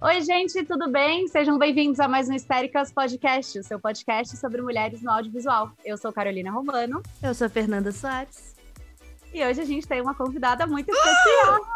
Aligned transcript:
Oi, 0.00 0.20
gente, 0.22 0.64
tudo 0.64 0.88
bem? 0.88 1.26
Sejam 1.26 1.58
bem-vindos 1.58 1.98
a 1.98 2.06
mais 2.06 2.28
um 2.28 2.32
Histéricas 2.32 2.92
Podcast, 2.92 3.58
o 3.58 3.64
seu 3.64 3.80
podcast 3.80 4.36
sobre 4.36 4.62
mulheres 4.62 5.02
no 5.02 5.10
audiovisual. 5.10 5.72
Eu 5.84 5.96
sou 5.96 6.12
Carolina 6.12 6.52
Romano. 6.52 7.02
Eu 7.20 7.34
sou 7.34 7.50
Fernanda 7.50 7.90
Soares. 7.90 8.54
E 9.34 9.44
hoje 9.44 9.60
a 9.60 9.64
gente 9.64 9.88
tem 9.88 10.00
uma 10.00 10.14
convidada 10.14 10.68
muito 10.68 10.88
especial. 10.88 11.66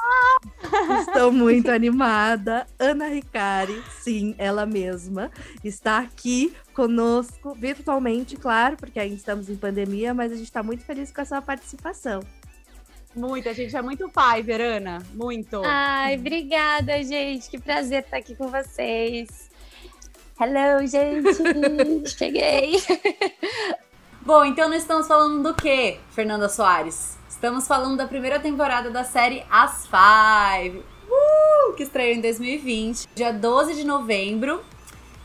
Estou 1.03 1.33
muito 1.33 1.69
animada. 1.69 2.65
Ana 2.79 3.09
Ricari, 3.09 3.83
sim, 3.91 4.37
ela 4.39 4.65
mesma, 4.65 5.29
está 5.65 5.99
aqui 5.99 6.57
conosco 6.73 7.55
virtualmente, 7.55 8.37
claro, 8.37 8.77
porque 8.77 9.01
ainda 9.01 9.17
estamos 9.17 9.51
em 9.51 9.57
pandemia, 9.57 10.15
mas 10.15 10.31
a 10.31 10.37
gente 10.37 10.45
está 10.45 10.63
muito 10.63 10.85
feliz 10.85 11.11
com 11.11 11.23
a 11.23 11.25
sua 11.25 11.43
participação. 11.43 12.23
Muito, 13.15 13.49
a 13.49 13.53
gente 13.53 13.77
é 13.77 13.83
muito 13.83 14.09
pai, 14.09 14.43
Verana. 14.43 15.03
Muito. 15.15 15.63
Ai, 15.65 16.17
obrigada, 16.17 17.03
gente. 17.03 17.51
Que 17.51 17.59
prazer 17.59 18.05
estar 18.05 18.17
aqui 18.17 18.35
com 18.35 18.49
vocês. 18.49 19.51
Hello, 20.41 20.87
gente. 20.87 22.09
Cheguei. 22.09 22.83
Bom, 24.23 24.45
então 24.45 24.69
nós 24.69 24.83
estamos 24.83 25.07
falando 25.07 25.43
do 25.43 25.55
que, 25.55 25.99
Fernanda 26.11 26.49
Soares? 26.49 27.19
Estamos 27.29 27.67
falando 27.67 27.97
da 27.97 28.07
primeira 28.07 28.41
temporada 28.41 28.91
da 28.91 29.05
série 29.05 29.45
As 29.51 29.87
Five, 29.87 30.79
uh, 30.79 31.75
que 31.75 31.83
estreou 31.83 32.15
em 32.15 32.21
2020, 32.21 33.09
dia 33.15 33.33
12 33.33 33.75
de 33.75 33.85
novembro. 33.85 34.63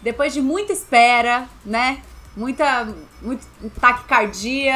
Depois 0.02 0.34
de 0.34 0.42
muita 0.42 0.74
espera, 0.74 1.48
né? 1.66 2.02
Muita 2.38 2.88
muito 3.22 3.46
taquicardia. 3.82 4.76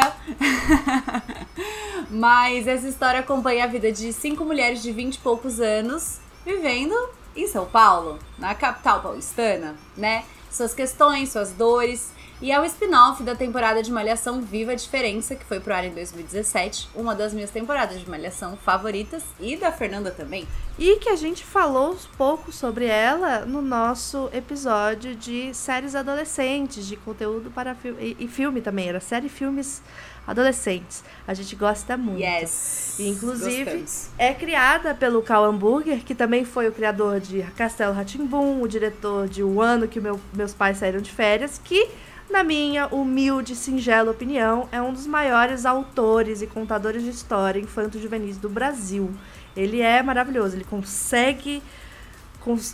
Mas 2.10 2.68
essa 2.68 2.90
história 2.90 3.22
acompanha 3.22 3.64
a 3.64 3.68
vida 3.68 3.92
de 3.92 4.12
cinco 4.12 4.44
mulheres 4.44 4.82
de 4.82 4.92
20 4.92 5.16
e 5.16 5.20
poucos 5.20 5.62
anos 5.62 6.20
vivendo 6.44 6.94
em 7.36 7.48
São 7.48 7.66
Paulo, 7.66 8.20
na 8.38 8.54
capital 8.54 9.02
paulistana, 9.02 9.76
né? 9.96 10.26
Suas 10.50 10.74
questões, 10.74 11.32
suas 11.32 11.54
dores 11.54 12.12
e 12.42 12.52
é 12.52 12.60
o 12.60 12.66
spin-off 12.66 13.22
da 13.22 13.36
temporada 13.36 13.84
de 13.84 13.92
Malhação 13.92 14.42
Viva 14.42 14.72
a 14.72 14.76
Diferença, 14.76 15.36
que 15.36 15.46
foi 15.46 15.60
pro 15.60 15.76
ar 15.76 15.86
em 15.86 15.92
2017, 15.92 16.90
uma 16.96 17.14
das 17.14 17.34
minhas 17.34 17.52
temporadas 17.52 18.00
de 18.00 18.10
Malhação 18.10 18.58
favoritas 18.58 19.24
e 19.40 19.56
da 19.56 19.72
Fernanda 19.72 20.10
também. 20.10 20.48
E 20.80 20.96
que 20.96 21.10
a 21.10 21.16
gente 21.16 21.44
falou 21.46 21.92
um 21.92 22.18
pouco 22.18 22.52
sobre 22.52 22.86
ela 22.86 23.46
no 23.46 23.62
nosso 23.62 24.28
episódio 24.34 25.16
de 25.16 25.54
séries 25.54 25.94
adolescentes, 25.94 26.88
de 26.88 26.96
conteúdo 26.96 27.52
para 27.52 27.76
filme 27.76 28.16
e, 28.20 28.26
e 28.26 28.28
filme 28.28 28.60
também, 28.60 28.90
era 28.90 29.00
série 29.00 29.30
filmes 29.30 29.84
adolescentes. 30.26 31.04
A 31.28 31.36
gente 31.36 31.56
gosta 31.56 31.96
muito. 31.96 32.22
Yes. 32.24 32.96
E, 32.98 33.10
inclusive, 33.10 33.66
gostamos. 33.66 34.10
é 34.18 34.34
criada 34.34 34.96
pelo 34.96 35.22
Cal 35.22 35.46
Hamburger, 35.46 36.04
que 36.04 36.16
também 36.16 36.44
foi 36.44 36.68
o 36.68 36.72
criador 36.72 37.20
de 37.20 37.44
Castelo 37.56 37.94
Ratimbum, 37.94 38.62
o 38.62 38.68
diretor 38.68 39.28
de 39.28 39.44
O 39.44 39.62
Ano 39.62 39.88
que 39.88 40.00
meu, 40.00 40.20
meus 40.34 40.54
pais 40.54 40.78
saíram 40.78 41.02
de 41.02 41.12
férias, 41.12 41.60
que 41.64 41.88
na 42.32 42.44
minha 42.44 42.88
humilde 42.88 43.54
e 43.54 43.56
singela 43.56 44.12
opinião, 44.12 44.68
é 44.72 44.82
um 44.82 44.94
dos 44.94 45.06
maiores 45.06 45.66
autores 45.66 46.42
e 46.42 46.48
contadores 46.48 47.04
de 47.04 47.10
história 47.10 47.60
infanto-juvenis 47.60 48.38
do 48.38 48.50
Brasil. 48.50 49.14
Ele 49.56 49.82
é 49.82 50.02
maravilhoso, 50.02 50.56
ele 50.56 50.64
consegue 50.64 51.62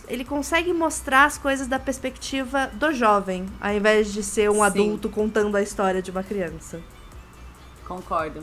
ele 0.08 0.24
consegue 0.24 0.72
mostrar 0.72 1.26
as 1.26 1.36
coisas 1.36 1.66
da 1.66 1.78
perspectiva 1.78 2.70
do 2.72 2.90
jovem, 2.90 3.44
ao 3.60 3.70
invés 3.74 4.10
de 4.10 4.22
ser 4.22 4.48
um 4.48 4.54
Sim. 4.54 4.62
adulto 4.62 5.10
contando 5.10 5.54
a 5.56 5.62
história 5.62 6.00
de 6.00 6.10
uma 6.10 6.22
criança. 6.22 6.80
Concordo. 7.86 8.42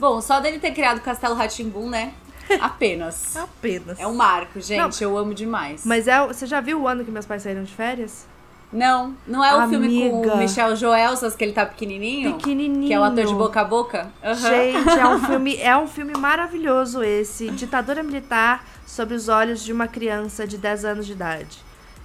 Bom, 0.00 0.20
só 0.20 0.40
dele 0.40 0.58
ter 0.58 0.72
criado 0.72 0.98
o 0.98 1.00
Castelo 1.00 1.36
Ratimbum, 1.36 1.88
né? 1.88 2.14
Apenas. 2.60 3.36
Apenas. 3.38 4.00
É 4.00 4.06
um 4.06 4.14
marco, 4.14 4.60
gente. 4.60 4.78
Não, 4.78 5.08
eu 5.08 5.16
amo 5.16 5.32
demais. 5.32 5.84
Mas 5.84 6.08
é, 6.08 6.26
você 6.26 6.44
já 6.44 6.60
viu 6.60 6.82
o 6.82 6.88
ano 6.88 7.04
que 7.04 7.10
meus 7.10 7.24
pais 7.24 7.42
saíram 7.42 7.62
de 7.62 7.72
férias? 7.72 8.26
Não, 8.74 9.14
não 9.24 9.44
é 9.44 9.54
o 9.54 9.60
Amiga. 9.60 9.80
filme 9.80 10.10
com 10.10 10.28
o 10.30 10.36
Michel 10.36 10.74
Joelsos, 10.74 11.36
que 11.36 11.44
ele 11.44 11.52
tá 11.52 11.64
pequenininho? 11.64 12.34
Pequenininho. 12.34 12.88
Que 12.88 12.92
é 12.92 12.98
o 12.98 13.04
ator 13.04 13.24
de 13.24 13.32
boca 13.32 13.60
a 13.60 13.64
boca? 13.64 14.10
Uhum. 14.20 14.34
Gente, 14.34 14.98
é 14.98 15.06
um, 15.06 15.20
filme, 15.24 15.56
é 15.58 15.76
um 15.76 15.86
filme 15.86 16.12
maravilhoso 16.18 17.00
esse. 17.00 17.50
Ditadura 17.50 18.02
militar 18.02 18.66
sobre 18.84 19.14
os 19.14 19.28
olhos 19.28 19.62
de 19.62 19.72
uma 19.72 19.86
criança 19.86 20.44
de 20.44 20.58
10 20.58 20.84
anos 20.86 21.06
de 21.06 21.12
idade. 21.12 21.58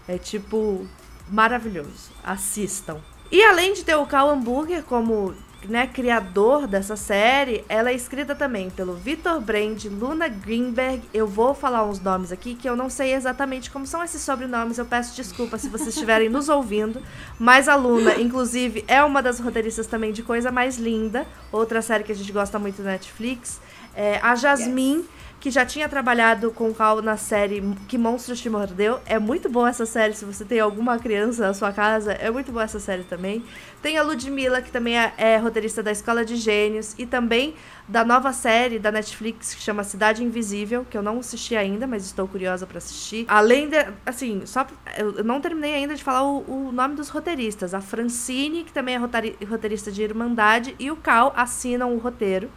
É 0.07 0.19
tipo, 0.19 0.87
maravilhoso. 1.27 2.11
Assistam. 2.23 2.97
E 3.31 3.43
além 3.43 3.73
de 3.73 3.83
ter 3.83 3.95
o 3.95 4.05
Cal 4.05 4.29
Hamburger 4.29 4.83
como 4.83 5.33
né, 5.67 5.87
criador 5.87 6.67
dessa 6.67 6.95
série, 6.95 7.63
ela 7.67 7.89
é 7.89 7.93
escrita 7.93 8.33
também 8.35 8.69
pelo 8.69 8.93
Vitor 8.93 9.39
Brand, 9.41 9.85
Luna 9.85 10.27
Greenberg. 10.27 11.01
Eu 11.13 11.27
vou 11.27 11.53
falar 11.53 11.83
uns 11.83 11.99
nomes 11.99 12.31
aqui 12.31 12.55
que 12.55 12.69
eu 12.69 12.75
não 12.75 12.89
sei 12.89 13.13
exatamente 13.13 13.69
como 13.69 13.85
são 13.85 14.03
esses 14.03 14.21
sobrenomes. 14.21 14.77
Eu 14.77 14.85
peço 14.85 15.15
desculpa 15.15 15.57
se 15.57 15.69
vocês 15.69 15.89
estiverem 15.89 16.29
nos 16.29 16.49
ouvindo. 16.49 17.01
Mas 17.37 17.67
a 17.67 17.75
Luna, 17.75 18.15
inclusive, 18.19 18.83
é 18.87 19.03
uma 19.03 19.21
das 19.21 19.39
roteiristas 19.39 19.87
também 19.87 20.11
de 20.11 20.23
Coisa 20.23 20.51
Mais 20.51 20.77
Linda, 20.77 21.27
outra 21.51 21.81
série 21.81 22.03
que 22.03 22.11
a 22.11 22.15
gente 22.15 22.31
gosta 22.31 22.57
muito 22.57 22.81
da 22.81 22.91
Netflix. 22.91 23.59
É, 23.95 24.19
a 24.21 24.35
Jasmine. 24.35 24.99
Yes 24.99 25.18
que 25.39 25.49
já 25.49 25.65
tinha 25.65 25.87
trabalhado 25.87 26.51
com 26.51 26.69
o 26.69 26.73
Cal 26.73 27.01
na 27.01 27.15
série 27.15 27.63
Que 27.87 27.97
Monstros 27.97 28.41
Te 28.41 28.49
Mordeu. 28.49 28.99
É 29.05 29.17
muito 29.17 29.49
boa 29.49 29.69
essa 29.69 29.85
série, 29.85 30.13
se 30.13 30.25
você 30.25 30.43
tem 30.43 30.59
alguma 30.59 30.99
criança 30.99 31.47
na 31.47 31.53
sua 31.53 31.71
casa, 31.71 32.11
é 32.11 32.29
muito 32.29 32.51
boa 32.51 32.65
essa 32.65 32.79
série 32.79 33.03
também. 33.03 33.43
Tem 33.81 33.97
a 33.97 34.03
Ludmilla, 34.03 34.61
que 34.61 34.69
também 34.69 34.99
é, 34.99 35.13
é 35.17 35.37
roteirista 35.37 35.81
da 35.81 35.91
Escola 35.91 36.25
de 36.25 36.35
Gênios, 36.35 36.93
e 36.97 37.05
também 37.05 37.55
da 37.87 38.03
nova 38.03 38.33
série 38.33 38.77
da 38.77 38.91
Netflix 38.91 39.53
que 39.55 39.61
chama 39.61 39.83
Cidade 39.83 40.23
Invisível, 40.23 40.85
que 40.89 40.97
eu 40.97 41.01
não 41.01 41.19
assisti 41.19 41.55
ainda, 41.55 41.87
mas 41.87 42.05
estou 42.05 42.27
curiosa 42.27 42.67
para 42.67 42.77
assistir. 42.77 43.25
Além 43.27 43.69
de, 43.69 43.77
assim, 44.05 44.41
só 44.45 44.67
eu 44.97 45.23
não 45.23 45.39
terminei 45.39 45.75
ainda 45.75 45.95
de 45.95 46.03
falar 46.03 46.23
o, 46.23 46.67
o 46.67 46.71
nome 46.71 46.95
dos 46.95 47.07
roteiristas. 47.07 47.73
A 47.73 47.79
Francine, 47.79 48.65
que 48.65 48.73
também 48.73 48.95
é 48.95 49.45
roteirista 49.45 49.89
de 49.91 50.03
Irmandade, 50.03 50.75
e 50.77 50.91
o 50.91 50.97
Cal 50.97 51.33
assinam 51.35 51.95
o 51.95 51.97
roteiro. 51.97 52.49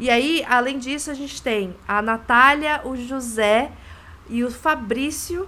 E 0.00 0.08
aí, 0.08 0.42
além 0.48 0.78
disso, 0.78 1.10
a 1.10 1.14
gente 1.14 1.42
tem 1.42 1.76
a 1.86 2.00
Natália, 2.00 2.80
o 2.84 2.96
José 2.96 3.70
e 4.30 4.42
o 4.42 4.50
Fabrício. 4.50 5.46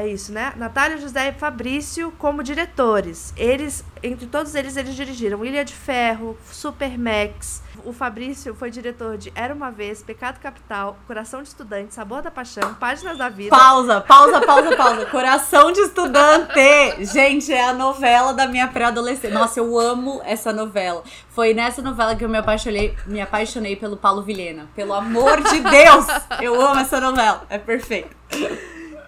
É 0.00 0.08
isso, 0.08 0.32
né? 0.32 0.54
Natália, 0.56 0.96
José 0.96 1.28
e 1.28 1.32
Fabrício 1.32 2.10
como 2.12 2.42
diretores. 2.42 3.34
Eles, 3.36 3.84
entre 4.02 4.26
todos 4.26 4.54
eles, 4.54 4.74
eles 4.74 4.94
dirigiram 4.94 5.44
Ilha 5.44 5.62
de 5.62 5.74
Ferro, 5.74 6.38
Super 6.50 6.98
Max, 6.98 7.62
o 7.84 7.92
Fabrício 7.92 8.54
foi 8.54 8.70
diretor 8.70 9.16
de 9.16 9.32
Era 9.34 9.54
Uma 9.54 9.70
Vez, 9.70 10.02
Pecado 10.02 10.38
Capital, 10.40 10.96
Coração 11.06 11.42
de 11.42 11.48
Estudante, 11.48 11.94
Sabor 11.94 12.22
da 12.22 12.30
Paixão, 12.30 12.74
Páginas 12.74 13.18
da 13.18 13.28
Vida. 13.28 13.56
Pausa, 13.56 14.00
pausa, 14.00 14.40
pausa, 14.40 14.76
pausa. 14.76 15.06
Coração 15.06 15.72
de 15.72 15.80
Estudante! 15.80 17.04
Gente, 17.12 17.52
é 17.52 17.68
a 17.68 17.72
novela 17.72 18.32
da 18.32 18.46
minha 18.46 18.68
pré-adolescência. 18.68 19.38
Nossa, 19.38 19.60
eu 19.60 19.78
amo 19.78 20.20
essa 20.24 20.52
novela. 20.52 21.02
Foi 21.28 21.54
nessa 21.54 21.82
novela 21.82 22.14
que 22.16 22.24
eu 22.24 22.28
me 22.28 22.38
apaixonei, 22.38 22.94
me 23.06 23.20
apaixonei 23.20 23.76
pelo 23.76 23.96
Paulo 23.96 24.22
Vilhena. 24.22 24.68
Pelo 24.74 24.92
amor 24.92 25.42
de 25.42 25.60
Deus! 25.60 26.06
Eu 26.40 26.60
amo 26.60 26.80
essa 26.80 27.00
novela. 27.00 27.44
É 27.48 27.58
perfeito. 27.58 28.16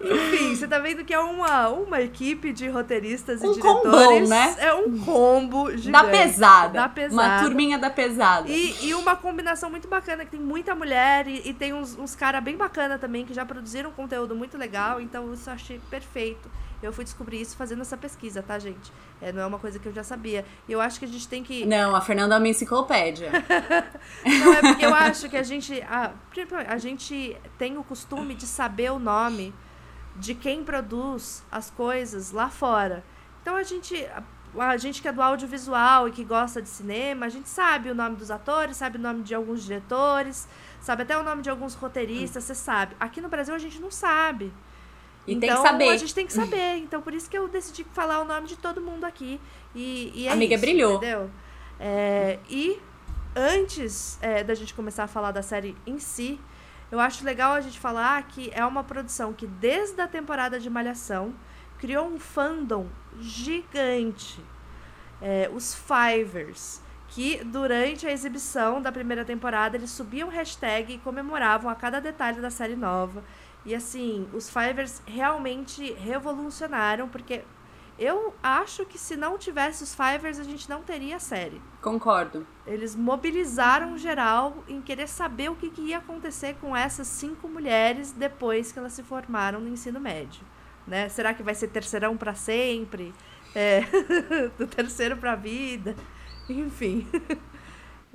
Enfim, 0.03 0.55
você 0.55 0.67
tá 0.67 0.79
vendo 0.79 1.03
que 1.05 1.13
é 1.13 1.19
uma, 1.19 1.69
uma 1.69 2.01
equipe 2.01 2.51
de 2.51 2.67
roteiristas 2.67 3.41
um 3.41 3.51
e 3.51 3.55
diretores. 3.55 3.83
Combão, 3.83 4.27
né? 4.27 4.55
É 4.59 4.73
um 4.73 4.99
combo 4.99 5.69
gigante. 5.75 5.91
Da 5.91 6.03
pesada. 6.03 6.73
Da 6.73 6.89
pesada. 6.89 7.21
Uma 7.21 7.39
turminha 7.43 7.77
da 7.77 7.89
pesada. 7.89 8.49
E, 8.49 8.87
e 8.87 8.93
uma 8.93 9.15
combinação 9.15 9.69
muito 9.69 9.87
bacana, 9.87 10.25
que 10.25 10.31
tem 10.31 10.39
muita 10.39 10.75
mulher 10.75 11.27
e, 11.27 11.49
e 11.49 11.53
tem 11.53 11.73
uns, 11.73 11.97
uns 11.97 12.15
caras 12.15 12.43
bem 12.43 12.57
bacana 12.57 12.97
também, 12.97 13.25
que 13.25 13.33
já 13.33 13.45
produziram 13.45 13.91
conteúdo 13.91 14.35
muito 14.35 14.57
legal. 14.57 14.99
Então, 14.99 15.33
isso 15.33 15.49
eu 15.49 15.53
achei 15.53 15.79
perfeito. 15.89 16.49
Eu 16.81 16.91
fui 16.91 17.05
descobrir 17.05 17.39
isso 17.39 17.55
fazendo 17.55 17.81
essa 17.81 17.95
pesquisa, 17.95 18.43
tá, 18.43 18.59
gente? 18.59 18.91
É, 19.21 19.31
não 19.31 19.41
é 19.41 19.45
uma 19.45 19.57
coisa 19.57 19.79
que 19.79 19.87
eu 19.87 19.93
já 19.93 20.03
sabia. 20.03 20.43
E 20.67 20.71
eu 20.73 20.81
acho 20.81 20.99
que 20.99 21.05
a 21.05 21.07
gente 21.07 21.27
tem 21.29 21.41
que. 21.41 21.65
Não, 21.65 21.95
a 21.95 22.01
Fernanda 22.01 22.35
é 22.35 22.37
uma 22.37 22.47
enciclopédia. 22.47 23.31
não, 24.25 24.53
é 24.53 24.61
porque 24.61 24.85
eu 24.85 24.93
acho 24.93 25.29
que 25.29 25.37
a 25.37 25.43
gente. 25.43 25.81
A, 25.83 26.11
a 26.67 26.77
gente 26.77 27.37
tem 27.57 27.77
o 27.77 27.83
costume 27.85 28.35
de 28.35 28.45
saber 28.45 28.91
o 28.91 28.99
nome 28.99 29.53
de 30.15 30.35
quem 30.35 30.63
produz 30.63 31.43
as 31.51 31.69
coisas 31.69 32.31
lá 32.31 32.49
fora. 32.49 33.03
Então 33.41 33.55
a 33.55 33.63
gente 33.63 33.95
a 34.57 34.77
gente 34.77 35.01
que 35.01 35.07
é 35.07 35.11
do 35.11 35.21
audiovisual 35.21 36.07
e 36.07 36.11
que 36.11 36.23
gosta 36.23 36.61
de 36.61 36.69
cinema, 36.69 37.25
a 37.25 37.29
gente 37.29 37.49
sabe 37.49 37.89
o 37.89 37.95
nome 37.95 38.15
dos 38.15 38.29
atores, 38.29 38.77
sabe 38.77 38.97
o 38.97 39.01
nome 39.01 39.23
de 39.23 39.33
alguns 39.33 39.63
diretores, 39.63 40.47
sabe 40.79 41.03
até 41.03 41.17
o 41.17 41.23
nome 41.23 41.41
de 41.41 41.49
alguns 41.49 41.73
roteiristas, 41.73 42.43
você 42.43 42.53
sabe. 42.53 42.95
Aqui 42.99 43.19
no 43.19 43.29
Brasil 43.29 43.55
a 43.55 43.57
gente 43.57 43.79
não 43.79 43.89
sabe. 43.89 44.53
E 45.25 45.33
então, 45.33 45.39
tem 45.39 45.39
que 45.39 45.45
então, 45.45 45.63
saber. 45.63 45.89
a 45.89 45.97
gente 45.97 46.15
tem 46.15 46.25
que 46.27 46.33
saber. 46.33 46.77
Então, 46.77 47.01
por 47.01 47.13
isso 47.13 47.29
que 47.29 47.37
eu 47.37 47.47
decidi 47.47 47.83
falar 47.93 48.19
o 48.19 48.25
nome 48.25 48.47
de 48.47 48.57
todo 48.57 48.81
mundo 48.81 49.05
aqui. 49.05 49.39
E, 49.73 50.11
e 50.13 50.27
é 50.27 50.31
Amiga, 50.31 50.55
isso, 50.55 50.61
brilhou. 50.61 50.97
Entendeu? 50.97 51.31
É, 51.79 52.39
e 52.49 52.79
antes 53.35 54.17
é, 54.21 54.43
da 54.43 54.53
gente 54.53 54.73
começar 54.73 55.05
a 55.05 55.07
falar 55.07 55.31
da 55.31 55.41
série 55.41 55.75
em 55.87 55.97
si, 55.97 56.39
eu 56.93 56.99
acho 56.99 57.25
legal 57.25 57.53
a 57.53 57.59
gente 57.59 57.79
falar 57.79 58.21
que 58.21 58.51
é 58.53 58.63
uma 58.63 58.83
produção 58.83 59.33
que, 59.33 59.47
desde 59.47 59.99
a 59.99 60.07
temporada 60.07 60.59
de 60.59 60.69
Malhação, 60.69 61.33
criou 61.79 62.05
um 62.05 62.19
fandom 62.19 62.87
gigante. 63.19 64.39
É, 65.19 65.49
os 65.51 65.73
Fivers, 65.73 66.83
que 67.07 67.43
durante 67.45 68.05
a 68.05 68.11
exibição 68.11 68.79
da 68.79 68.91
primeira 68.91 69.25
temporada 69.25 69.75
eles 69.75 69.89
subiam 69.89 70.29
hashtag 70.29 70.93
e 70.93 70.97
comemoravam 70.99 71.67
a 71.67 71.73
cada 71.73 71.99
detalhe 71.99 72.39
da 72.39 72.51
série 72.51 72.75
nova. 72.75 73.23
E 73.65 73.73
assim, 73.73 74.29
os 74.31 74.47
Fivers 74.47 75.01
realmente 75.07 75.93
revolucionaram, 75.93 77.09
porque 77.09 77.41
eu 77.97 78.33
acho 78.41 78.85
que 78.85 78.97
se 78.97 79.15
não 79.15 79.37
tivesse 79.37 79.83
os 79.83 79.93
Fivers, 79.93 80.39
a 80.39 80.43
gente 80.43 80.69
não 80.69 80.81
teria 80.81 81.17
a 81.17 81.19
série. 81.19 81.61
Concordo. 81.81 82.45
Eles 82.65 82.95
mobilizaram 82.95 83.97
geral 83.97 84.63
em 84.67 84.81
querer 84.81 85.07
saber 85.07 85.49
o 85.51 85.55
que, 85.55 85.69
que 85.69 85.81
ia 85.81 85.99
acontecer 85.99 86.55
com 86.59 86.75
essas 86.75 87.07
cinco 87.07 87.47
mulheres 87.47 88.11
depois 88.11 88.71
que 88.71 88.79
elas 88.79 88.93
se 88.93 89.03
formaram 89.03 89.59
no 89.59 89.69
ensino 89.69 89.99
médio. 89.99 90.41
Né? 90.87 91.07
Será 91.09 91.33
que 91.33 91.43
vai 91.43 91.55
ser 91.55 91.67
terceirão 91.67 92.17
para 92.17 92.33
sempre? 92.33 93.13
É, 93.55 93.81
do 94.57 94.65
terceiro 94.65 95.15
para 95.17 95.33
a 95.33 95.35
vida? 95.35 95.95
Enfim. 96.49 97.07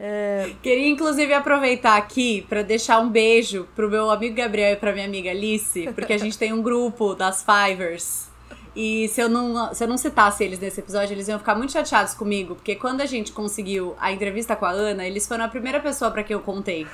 É... 0.01 0.53
Queria 0.63 0.89
inclusive 0.89 1.35
aproveitar 1.35 1.97
aqui 1.97 2.47
para 2.49 2.63
deixar 2.63 3.01
um 3.01 3.09
beijo 3.09 3.67
pro 3.75 3.91
meu 3.91 4.09
amigo 4.13 4.37
Gabriel 4.37 4.75
e 4.75 4.77
pra 4.77 4.93
minha 4.93 5.05
amiga 5.05 5.29
Alice, 5.29 5.91
porque 5.93 6.13
a 6.13 6.19
gente 6.19 6.39
tem 6.39 6.53
um 6.53 6.63
grupo 6.63 7.17
das 7.17 7.45
Fivers. 7.45 8.28
E 8.81 9.09
se 9.09 9.21
eu, 9.21 9.29
não, 9.29 9.75
se 9.75 9.83
eu 9.83 9.89
não 9.89 9.99
citasse 9.99 10.45
eles 10.45 10.61
nesse 10.61 10.79
episódio, 10.79 11.13
eles 11.13 11.27
iam 11.27 11.37
ficar 11.37 11.57
muito 11.57 11.73
chateados 11.73 12.15
comigo, 12.15 12.55
porque 12.55 12.77
quando 12.77 13.01
a 13.01 13.07
gente 13.07 13.33
conseguiu 13.33 13.97
a 13.99 14.13
entrevista 14.13 14.55
com 14.55 14.65
a 14.65 14.71
Ana, 14.71 15.05
eles 15.05 15.27
foram 15.27 15.45
a 15.47 15.49
primeira 15.49 15.81
pessoa 15.81 16.13
para 16.13 16.23
quem 16.23 16.35
eu 16.35 16.41
contei. 16.41 16.87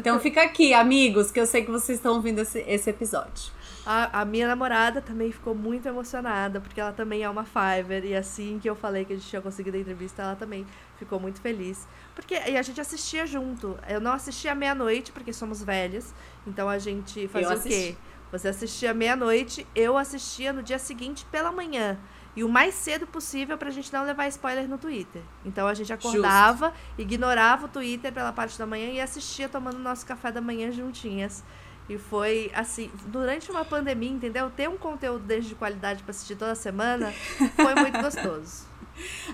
Então 0.00 0.18
fica 0.18 0.42
aqui, 0.42 0.74
amigos, 0.74 1.30
que 1.30 1.38
eu 1.38 1.46
sei 1.46 1.64
que 1.64 1.70
vocês 1.70 1.98
estão 1.98 2.16
ouvindo 2.16 2.40
esse, 2.40 2.58
esse 2.66 2.90
episódio. 2.90 3.52
A, 3.86 4.22
a, 4.22 4.24
minha 4.24 4.48
namorada 4.48 5.00
também 5.00 5.30
ficou 5.30 5.54
muito 5.54 5.86
emocionada, 5.86 6.60
porque 6.60 6.80
ela 6.80 6.92
também 6.92 7.22
é 7.22 7.30
uma 7.30 7.44
Fiverr, 7.44 8.04
e 8.04 8.16
assim 8.16 8.58
que 8.60 8.68
eu 8.68 8.74
falei 8.74 9.04
que 9.04 9.12
a 9.12 9.16
gente 9.16 9.28
tinha 9.28 9.40
conseguido 9.40 9.76
a 9.76 9.80
entrevista, 9.80 10.22
ela 10.22 10.34
também 10.34 10.66
ficou 10.98 11.20
muito 11.20 11.40
feliz. 11.40 11.86
Porque 12.16 12.34
e 12.34 12.56
a 12.56 12.62
gente 12.62 12.80
assistia 12.80 13.24
junto. 13.26 13.78
Eu 13.88 14.00
não 14.00 14.12
assistia 14.12 14.56
meia-noite, 14.56 15.12
porque 15.12 15.32
somos 15.32 15.62
velhas, 15.62 16.12
então 16.44 16.68
a 16.68 16.78
gente 16.78 17.28
fazia 17.28 17.56
o 17.56 17.62
quê? 17.62 17.96
Você 18.30 18.48
assistia 18.48 18.92
meia-noite, 18.92 19.66
eu 19.74 19.96
assistia 19.96 20.52
no 20.52 20.62
dia 20.62 20.78
seguinte 20.78 21.26
pela 21.30 21.50
manhã. 21.50 21.98
E 22.36 22.44
o 22.44 22.48
mais 22.48 22.74
cedo 22.74 23.06
possível 23.06 23.58
pra 23.58 23.70
gente 23.70 23.92
não 23.92 24.04
levar 24.04 24.28
spoiler 24.28 24.68
no 24.68 24.78
Twitter. 24.78 25.22
Então 25.44 25.66
a 25.66 25.74
gente 25.74 25.92
acordava, 25.92 26.66
Justo. 26.66 27.00
ignorava 27.00 27.66
o 27.66 27.68
Twitter 27.68 28.12
pela 28.12 28.32
parte 28.32 28.58
da 28.58 28.66
manhã 28.66 28.90
e 28.90 29.00
assistia 29.00 29.48
tomando 29.48 29.78
nosso 29.78 30.06
café 30.06 30.30
da 30.30 30.40
manhã 30.40 30.70
juntinhas. 30.70 31.42
E 31.88 31.96
foi 31.96 32.50
assim, 32.54 32.90
durante 33.06 33.50
uma 33.50 33.64
pandemia, 33.64 34.10
entendeu? 34.10 34.50
Ter 34.50 34.68
um 34.68 34.76
conteúdo 34.76 35.24
desde 35.24 35.50
de 35.50 35.54
qualidade 35.54 36.02
para 36.02 36.10
assistir 36.10 36.36
toda 36.36 36.54
semana 36.54 37.12
foi 37.56 37.74
muito 37.74 37.98
gostoso. 38.02 38.68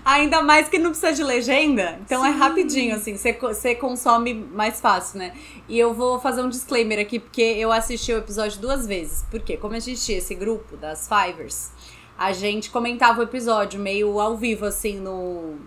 Ainda 0.03 0.41
mais 0.41 0.69
que 0.69 0.77
não 0.77 0.91
precisa 0.91 1.11
de 1.11 1.23
legenda, 1.23 1.99
então 2.05 2.23
é 2.23 2.29
Sim. 2.29 2.35
é 2.35 2.37
rapidinho, 2.37 2.95
assim, 2.95 3.17
você 3.17 3.75
consome 3.75 4.33
mais 4.33 4.79
fácil, 4.79 5.17
né? 5.17 5.35
E 5.67 5.77
eu 5.77 5.93
vou 5.93 6.19
fazer 6.19 6.41
um 6.43 6.49
disclaimer 6.49 6.99
aqui, 6.99 7.19
porque 7.19 7.41
eu 7.41 7.71
assisti 7.71 8.13
o 8.13 8.17
episódio 8.17 8.61
duas 8.61 8.85
vezes. 8.85 9.25
Porque, 9.31 9.57
como 9.57 9.73
a 9.73 9.79
gente 9.79 9.99
tinha 9.99 10.19
esse 10.19 10.35
grupo 10.35 10.77
das 10.77 11.09
Fivers, 11.09 11.71
a 12.17 12.31
gente 12.31 12.69
comentava 12.69 13.19
o 13.19 13.23
episódio 13.23 13.79
meio 13.79 14.19
ao 14.19 14.37
vivo, 14.37 14.65
assim, 14.65 14.99
no 14.99 15.57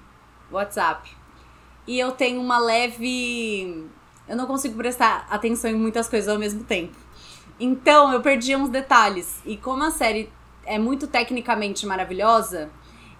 WhatsApp. 0.50 1.10
E 1.86 1.98
eu 1.98 2.12
tenho 2.12 2.40
uma 2.40 2.58
leve. 2.58 3.86
Eu 4.28 4.36
não 4.36 4.46
consigo 4.46 4.76
prestar 4.76 5.26
atenção 5.30 5.70
em 5.70 5.74
muitas 5.74 6.08
coisas 6.08 6.28
ao 6.28 6.38
mesmo 6.38 6.64
tempo. 6.64 6.96
Então 7.58 8.12
eu 8.12 8.20
perdi 8.20 8.54
uns 8.54 8.68
detalhes. 8.68 9.40
E 9.44 9.56
como 9.56 9.82
a 9.82 9.90
série 9.90 10.30
é 10.66 10.78
muito 10.78 11.06
tecnicamente 11.06 11.86
maravilhosa 11.86 12.70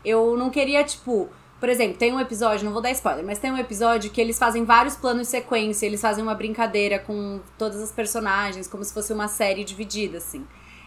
eu 0.05 0.37
não 0.37 0.51
queria, 0.51 0.83
tipo. 0.85 1.29
Por 1.61 1.69
exemplo, 1.69 1.99
tem 1.99 2.13
um 2.13 2.21
episódio, 2.21 2.65
não 2.65 2.73
vou 2.73 2.81
dar 2.81 2.93
spoiler, 2.93 3.27
mas 3.27 3.41
tem 3.41 3.51
um 3.51 3.59
episódio 3.59 4.13
que 4.13 4.21
eles 4.21 4.39
fazem 4.39 4.65
vários 4.65 4.95
planos 4.95 5.23
de 5.23 5.27
sequência, 5.27 5.87
eles 5.87 6.01
fazem 6.01 6.23
uma 6.23 6.35
brincadeira 6.35 7.01
com 7.01 7.41
todas 7.59 7.83
as 7.83 7.91
personagens, 7.91 8.69
como 8.69 8.85
se 8.85 8.95
fosse 8.95 9.13
uma 9.13 9.27
série 9.27 9.65
dividida, 9.65 10.19
assim. 10.19 10.47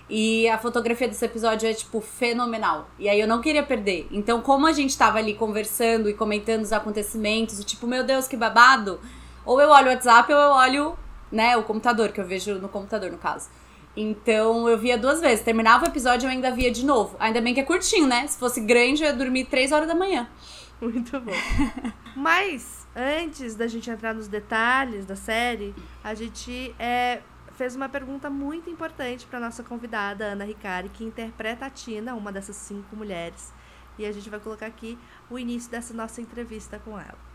E 0.09 0.47
a 0.47 0.57
fotografia 0.57 1.09
desse 1.09 1.25
episódio 1.25 1.67
é, 1.67 1.73
tipo, 1.73 1.99
fenomenal. 1.99 2.89
E 2.97 3.09
aí 3.09 3.19
eu 3.19 3.27
não 3.27 3.41
queria 3.41 3.63
perder. 3.63 4.07
Então, 4.11 4.39
como 4.41 4.65
a 4.65 4.71
gente 4.71 4.97
tava 4.97 5.17
ali 5.17 5.33
conversando 5.33 6.09
e 6.09 6.13
comentando 6.13 6.61
os 6.61 6.71
acontecimentos, 6.71 7.61
tipo, 7.65 7.85
meu 7.85 8.05
Deus, 8.05 8.25
que 8.25 8.37
babado, 8.37 8.97
ou 9.45 9.59
eu 9.59 9.69
olho 9.69 9.87
o 9.87 9.89
WhatsApp 9.89 10.31
ou 10.31 10.39
eu 10.39 10.49
olho, 10.51 10.99
né, 11.31 11.55
o 11.57 11.63
computador, 11.63 12.09
que 12.11 12.19
eu 12.19 12.25
vejo 12.25 12.55
no 12.55 12.69
computador, 12.69 13.11
no 13.11 13.17
caso. 13.17 13.49
Então 13.95 14.69
eu 14.69 14.77
via 14.77 14.97
duas 14.97 15.19
vezes. 15.19 15.43
Terminava 15.43 15.85
o 15.85 15.87
episódio 15.87 16.25
e 16.25 16.27
eu 16.27 16.31
ainda 16.31 16.51
via 16.51 16.71
de 16.71 16.85
novo. 16.85 17.15
Ainda 17.19 17.41
bem 17.41 17.53
que 17.53 17.59
é 17.59 17.63
curtinho, 17.63 18.07
né? 18.07 18.25
Se 18.27 18.37
fosse 18.37 18.61
grande, 18.61 19.03
eu 19.03 19.09
ia 19.09 19.13
dormir 19.13 19.45
três 19.45 19.71
horas 19.71 19.87
da 19.87 19.95
manhã. 19.95 20.27
Muito 20.79 21.19
bom. 21.19 21.31
Mas, 22.15 22.87
antes 22.95 23.55
da 23.55 23.67
gente 23.67 23.89
entrar 23.89 24.13
nos 24.13 24.27
detalhes 24.27 25.05
da 25.05 25.15
série, 25.15 25.75
a 26.03 26.13
gente 26.13 26.73
é, 26.79 27.21
fez 27.53 27.75
uma 27.75 27.87
pergunta 27.87 28.29
muito 28.29 28.69
importante 28.69 29.25
para 29.27 29.39
nossa 29.39 29.63
convidada, 29.63 30.25
Ana 30.25 30.43
Ricari, 30.43 30.89
que 30.89 31.03
interpreta 31.03 31.67
a 31.67 31.69
Tina, 31.69 32.15
uma 32.15 32.31
dessas 32.31 32.55
cinco 32.55 32.95
mulheres. 32.95 33.53
E 33.97 34.05
a 34.05 34.11
gente 34.11 34.29
vai 34.29 34.39
colocar 34.39 34.65
aqui 34.65 34.97
o 35.29 35.37
início 35.37 35.69
dessa 35.69 35.93
nossa 35.93 36.19
entrevista 36.19 36.79
com 36.83 36.99
ela. 36.99 37.30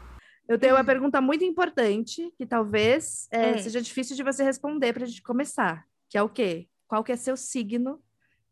Eu 0.49 0.59
tenho 0.59 0.75
uma 0.75 0.85
pergunta 0.85 1.21
muito 1.21 1.45
importante, 1.45 2.33
que 2.37 2.47
talvez 2.47 3.29
é, 3.31 3.53
hum. 3.53 3.59
seja 3.59 3.81
difícil 3.81 4.15
de 4.15 4.23
você 4.23 4.45
responder 4.45 4.93
para 4.93 5.05
a 5.05 5.07
gente 5.07 5.23
começar 5.23 5.87
que 6.09 6.19
é 6.19 6.23
o 6.23 6.29
quê? 6.29 6.69
Qual 6.87 7.03
que 7.03 7.13
é 7.13 7.17
seu 7.17 7.37
signo 7.37 8.03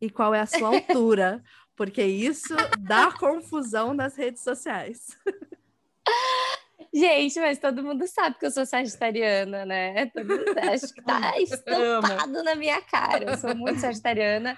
e 0.00 0.10
qual 0.10 0.34
é 0.34 0.40
a 0.40 0.46
sua 0.46 0.68
altura, 0.74 1.42
porque 1.76 2.02
isso 2.02 2.54
dá 2.80 3.12
confusão 3.12 3.94
nas 3.94 4.16
redes 4.16 4.42
sociais. 4.42 5.06
Gente, 6.92 7.40
mas 7.40 7.58
todo 7.58 7.82
mundo 7.82 8.06
sabe 8.06 8.38
que 8.38 8.46
eu 8.46 8.50
sou 8.52 8.64
sagitariana, 8.64 9.66
né? 9.66 10.06
Todo 10.06 10.28
mundo 10.28 10.58
acho 10.70 10.94
que 10.94 11.02
tá 11.02 11.32
estampado 11.40 12.42
na 12.44 12.54
minha 12.54 12.80
cara. 12.82 13.32
Eu 13.32 13.36
sou 13.36 13.54
muito 13.56 13.80
sagitariana. 13.80 14.56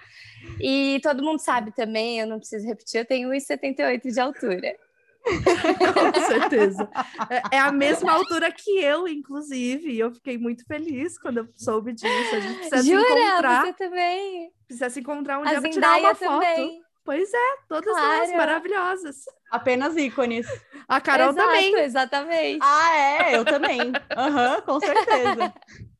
E 0.60 1.00
todo 1.02 1.22
mundo 1.22 1.38
sabe 1.38 1.72
também, 1.72 2.20
eu 2.20 2.26
não 2.26 2.38
preciso 2.38 2.66
repetir, 2.66 3.00
eu 3.00 3.06
tenho 3.06 3.30
1,78 3.30 4.12
de 4.12 4.20
altura. 4.20 4.76
Com 6.14 6.20
certeza. 6.20 6.88
É, 7.28 7.56
é 7.56 7.58
a 7.58 7.72
mesma 7.72 8.12
altura 8.12 8.50
que 8.52 8.78
eu, 8.78 9.08
inclusive. 9.08 9.90
E 9.90 9.98
eu 9.98 10.12
fiquei 10.12 10.38
muito 10.38 10.64
feliz 10.64 11.18
quando 11.18 11.38
eu 11.38 11.48
soube 11.54 11.92
disso. 11.92 12.34
A 12.34 12.40
gente 12.40 12.58
precisa 12.58 12.82
Jura? 12.82 13.04
se 13.06 13.20
encontrar. 13.20 13.66
Você 13.66 13.72
também? 13.72 14.52
Precisa 14.66 14.90
se 14.90 15.00
encontrar 15.00 15.38
um 15.38 15.42
a 15.42 15.46
dia 15.46 15.60
para 15.60 15.70
tirar 15.70 15.98
uma 15.98 16.14
também. 16.14 16.76
foto. 16.76 16.86
Pois 17.04 17.32
é, 17.32 17.56
todas 17.68 17.92
claro. 17.92 18.14
elas 18.14 18.32
maravilhosas. 18.34 19.16
Apenas 19.48 19.96
ícones. 19.96 20.46
A 20.88 21.00
Carol 21.00 21.30
Exato, 21.30 21.48
também. 21.48 21.78
Exatamente. 21.78 22.58
Ah, 22.60 22.96
é? 22.96 23.36
Eu 23.36 23.44
também. 23.44 23.92
Aham, 24.16 24.54
uhum, 24.56 24.60
com 24.62 24.80
certeza. 24.80 25.54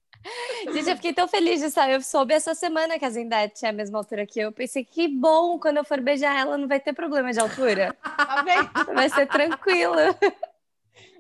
Gente, 0.73 0.91
eu 0.91 0.97
fiquei 0.97 1.13
tão 1.13 1.29
feliz 1.29 1.61
de 1.61 1.71
saber. 1.71 1.97
Eu 1.97 2.03
soube 2.03 2.35
essa 2.35 2.55
semana 2.55 2.99
que 2.99 3.05
a 3.05 3.11
Zendaya 3.11 3.49
tinha 3.49 3.71
a 3.71 3.75
mesma 3.75 3.99
altura 3.99 4.27
que 4.27 4.41
eu. 4.41 4.53
Pensei 4.53 4.85
que 4.85 5.09
bom, 5.09 5.59
quando 5.59 5.79
eu 5.79 5.85
for 5.85 6.01
beijar 6.01 6.37
ela, 6.37 6.59
não 6.59 6.69
vai 6.69 6.81
ter 6.81 6.93
problema 6.93 7.33
de 7.33 7.41
altura. 7.41 7.97
Tá 8.03 8.45
vai 8.95 9.09
ser 9.09 9.27
tranquilo. 9.27 9.97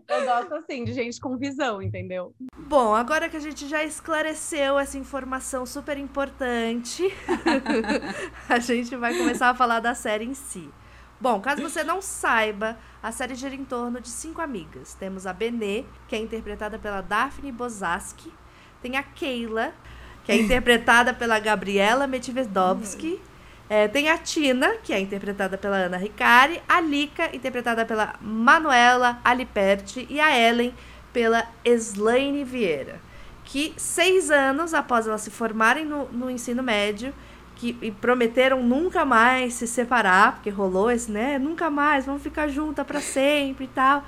Eu 0.08 0.24
gosto 0.24 0.54
assim 0.54 0.84
de 0.84 0.92
gente 0.92 1.20
com 1.20 1.36
visão, 1.36 1.82
entendeu? 1.82 2.32
Bom, 2.56 2.94
agora 2.94 3.28
que 3.28 3.36
a 3.36 3.40
gente 3.40 3.66
já 3.66 3.82
esclareceu 3.82 4.78
essa 4.78 4.96
informação 4.96 5.66
super 5.66 5.98
importante, 5.98 7.02
a 8.48 8.58
gente 8.60 8.94
vai 8.94 9.16
começar 9.16 9.50
a 9.50 9.54
falar 9.54 9.80
da 9.80 9.94
série 9.94 10.24
em 10.24 10.34
si. 10.34 10.70
Bom, 11.20 11.40
caso 11.40 11.62
você 11.62 11.82
não 11.82 12.00
saiba, 12.00 12.78
a 13.02 13.10
série 13.10 13.34
gira 13.34 13.54
em 13.54 13.64
torno 13.64 14.00
de 14.00 14.08
cinco 14.08 14.40
amigas. 14.40 14.94
Temos 14.94 15.26
a 15.26 15.32
Benê, 15.32 15.84
que 16.06 16.14
é 16.14 16.18
interpretada 16.18 16.78
pela 16.78 17.00
Daphne 17.00 17.50
Bozaski, 17.50 18.32
tem 18.82 18.96
a 18.96 19.02
Keila, 19.02 19.72
que 20.24 20.32
é 20.32 20.36
interpretada 20.36 21.14
pela 21.14 21.38
Gabriela 21.38 22.06
Metivedovsky. 22.06 23.20
É, 23.68 23.88
tem 23.88 24.08
a 24.08 24.18
Tina, 24.18 24.76
que 24.82 24.92
é 24.92 25.00
interpretada 25.00 25.58
pela 25.58 25.76
Ana 25.76 25.96
Ricari, 25.96 26.62
a 26.68 26.80
Lika, 26.80 27.34
interpretada 27.34 27.84
pela 27.84 28.14
Manuela 28.20 29.20
Aliperti, 29.24 30.06
e 30.08 30.20
a 30.20 30.38
Ellen, 30.38 30.72
pela 31.12 31.48
Slaine 31.64 32.44
Vieira. 32.44 33.00
Que 33.44 33.74
seis 33.76 34.30
anos 34.30 34.72
após 34.72 35.06
elas 35.06 35.22
se 35.22 35.30
formarem 35.30 35.84
no, 35.84 36.08
no 36.10 36.30
ensino 36.30 36.62
médio, 36.62 37.12
que 37.56 37.90
prometeram 38.00 38.62
nunca 38.62 39.04
mais 39.04 39.54
se 39.54 39.66
separar, 39.66 40.34
porque 40.34 40.50
rolou 40.50 40.90
esse, 40.90 41.10
né? 41.10 41.38
Nunca 41.38 41.70
mais, 41.70 42.04
vamos 42.04 42.22
ficar 42.22 42.48
juntas 42.48 42.86
para 42.86 43.00
sempre 43.00 43.64
e 43.64 43.68
tal. 43.68 44.04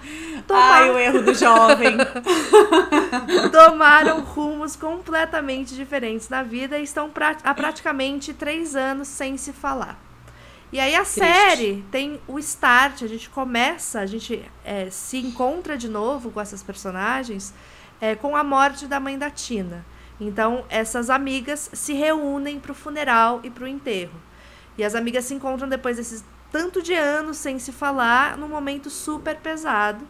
Tomar... 0.47 0.83
Ai, 0.83 0.91
o 0.91 0.99
erro 0.99 1.23
do 1.23 1.35
jovem. 1.35 1.97
Tomaram 3.51 4.21
rumos 4.21 4.77
completamente 4.77 5.75
diferentes 5.75 6.29
na 6.29 6.43
vida 6.43 6.79
e 6.79 6.83
estão 6.83 7.11
há 7.43 7.55
praticamente 7.55 8.35
três 8.35 8.77
anos 8.77 9.09
sem 9.09 9.39
se 9.39 9.53
falar. 9.53 9.99
E 10.71 10.79
aí 10.79 10.95
a 10.95 11.01
Triste. 11.01 11.21
série 11.21 11.85
tem 11.91 12.21
o 12.29 12.39
start, 12.39 13.03
a 13.03 13.07
gente 13.07 13.31
começa, 13.31 14.01
a 14.01 14.07
gente 14.07 14.45
é, 14.63 14.91
se 14.91 15.17
encontra 15.17 15.79
de 15.79 15.89
novo 15.89 16.31
com 16.31 16.39
essas 16.39 16.63
personagens 16.63 17.55
é, 17.99 18.15
com 18.15 18.37
a 18.37 18.45
morte 18.45 18.87
da 18.87 19.01
mãe 19.01 19.19
da 19.19 19.31
Tina. 19.31 19.85
Então, 20.21 20.65
essas 20.69 21.11
amigas 21.11 21.71
se 21.73 21.93
reúnem 21.93 22.59
para 22.59 22.73
o 22.73 22.75
funeral 22.75 23.41
e 23.45 23.51
para 23.51 23.65
o 23.65 23.69
enterro. 23.69 24.21
E 24.77 24.85
as 24.85 24.95
amigas 24.95 25.25
se 25.25 25.35
encontram 25.35 25.69
depois 25.69 25.97
desses 25.97 26.25
tanto 26.51 26.83
de 26.83 26.95
anos 26.95 27.37
sem 27.37 27.59
se 27.59 27.73
falar, 27.73 28.37
num 28.37 28.49
momento 28.49 28.89
super 28.91 29.37
pesado. 29.37 30.07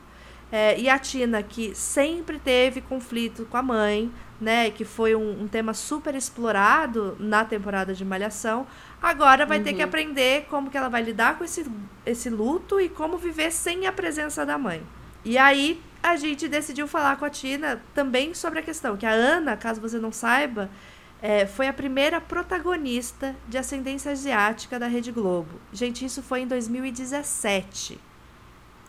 É, 0.50 0.78
e 0.80 0.88
a 0.88 0.98
Tina, 0.98 1.42
que 1.42 1.74
sempre 1.74 2.38
teve 2.38 2.80
conflito 2.80 3.44
com 3.50 3.56
a 3.58 3.62
mãe, 3.62 4.10
né? 4.40 4.70
Que 4.70 4.84
foi 4.84 5.14
um, 5.14 5.42
um 5.42 5.48
tema 5.48 5.74
super 5.74 6.14
explorado 6.14 7.16
na 7.18 7.44
temporada 7.44 7.92
de 7.92 8.04
Malhação. 8.04 8.66
Agora 9.02 9.44
vai 9.44 9.58
uhum. 9.58 9.64
ter 9.64 9.72
que 9.74 9.80
uhum. 9.80 9.88
aprender 9.88 10.46
como 10.48 10.70
que 10.70 10.78
ela 10.78 10.88
vai 10.88 11.02
lidar 11.02 11.36
com 11.36 11.44
esse, 11.44 11.66
esse 12.06 12.30
luto 12.30 12.80
e 12.80 12.88
como 12.88 13.18
viver 13.18 13.52
sem 13.52 13.86
a 13.86 13.92
presença 13.92 14.46
da 14.46 14.56
mãe. 14.56 14.82
E 15.22 15.36
aí 15.36 15.82
a 16.02 16.16
gente 16.16 16.48
decidiu 16.48 16.86
falar 16.86 17.16
com 17.16 17.24
a 17.24 17.30
Tina 17.30 17.82
também 17.94 18.34
sobre 18.34 18.58
a 18.58 18.62
questão 18.62 18.96
que 18.96 19.06
a 19.06 19.10
Ana, 19.10 19.56
caso 19.56 19.80
você 19.80 19.98
não 19.98 20.12
saiba, 20.12 20.70
é, 21.20 21.46
foi 21.46 21.66
a 21.66 21.72
primeira 21.72 22.20
protagonista 22.20 23.34
de 23.48 23.58
ascendência 23.58 24.12
asiática 24.12 24.78
da 24.78 24.86
Rede 24.86 25.10
Globo. 25.10 25.60
Gente, 25.72 26.04
isso 26.04 26.22
foi 26.22 26.42
em 26.42 26.46
2017. 26.46 27.98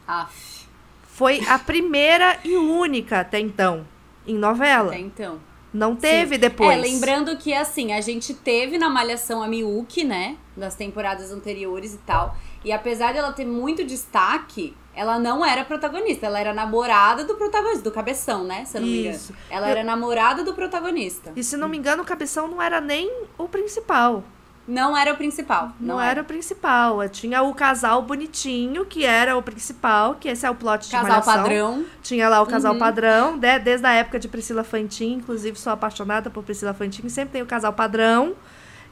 Aff. 0.07 0.67
Foi 1.03 1.41
a 1.47 1.59
primeira 1.59 2.39
e 2.43 2.55
única 2.55 3.19
até 3.19 3.39
então 3.39 3.85
em 4.25 4.35
novela. 4.35 4.89
Até 4.89 4.99
então. 4.99 5.39
Não 5.73 5.95
teve 5.95 6.35
Sim. 6.35 6.41
depois. 6.41 6.77
É, 6.77 6.81
lembrando 6.81 7.35
que 7.37 7.53
assim, 7.53 7.93
a 7.93 8.01
gente 8.01 8.33
teve 8.33 8.77
na 8.77 8.89
Malhação 8.89 9.43
a 9.43 9.47
Miyuki, 9.47 10.03
né? 10.03 10.37
Das 10.55 10.75
temporadas 10.75 11.31
anteriores 11.31 11.93
e 11.93 11.97
tal. 11.99 12.35
E 12.63 12.71
apesar 12.71 13.13
dela 13.13 13.31
ter 13.31 13.45
muito 13.45 13.83
destaque, 13.83 14.75
ela 14.93 15.17
não 15.17 15.45
era 15.45 15.63
protagonista, 15.63 16.25
ela 16.25 16.39
era 16.39 16.53
namorada 16.53 17.23
do 17.23 17.35
protagonista, 17.35 17.83
do 17.83 17.91
cabeção, 17.91 18.43
né? 18.43 18.65
Se 18.65 18.77
eu 18.77 18.81
não 18.81 18.87
me 18.87 19.07
engano. 19.07 19.19
Ela 19.49 19.67
eu... 19.67 19.71
era 19.71 19.83
namorada 19.83 20.43
do 20.43 20.53
protagonista. 20.53 21.31
E 21.35 21.43
se 21.43 21.55
não 21.55 21.69
me 21.69 21.77
engano, 21.77 22.03
o 22.03 22.05
cabeção 22.05 22.47
não 22.47 22.61
era 22.61 22.81
nem 22.81 23.09
o 23.37 23.47
principal. 23.47 24.23
Não 24.69 24.95
era 24.95 25.13
o 25.13 25.17
principal. 25.17 25.71
Não, 25.79 25.95
não 25.95 26.01
era. 26.01 26.11
era. 26.11 26.21
o 26.21 26.25
principal. 26.25 27.09
Tinha 27.09 27.41
o 27.41 27.55
casal 27.55 28.03
bonitinho, 28.03 28.85
que 28.85 29.03
era 29.03 29.35
o 29.35 29.41
principal, 29.41 30.15
que 30.15 30.27
esse 30.27 30.45
é 30.45 30.49
o 30.49 30.53
plot 30.53 30.85
de 30.85 30.91
Casal 30.91 31.09
malhação. 31.09 31.33
padrão. 31.33 31.85
Tinha 32.03 32.29
lá 32.29 32.39
o 32.39 32.45
casal 32.45 32.73
uhum. 32.73 32.79
padrão, 32.79 33.37
né? 33.37 33.57
desde 33.57 33.87
a 33.87 33.93
época 33.93 34.19
de 34.19 34.27
Priscila 34.27 34.63
Fantin, 34.63 35.13
inclusive 35.13 35.57
sou 35.57 35.73
apaixonada 35.73 36.29
por 36.29 36.43
Priscila 36.43 36.73
Fantin, 36.73 37.09
sempre 37.09 37.31
tem 37.31 37.41
o 37.41 37.47
casal 37.47 37.73
padrão. 37.73 38.35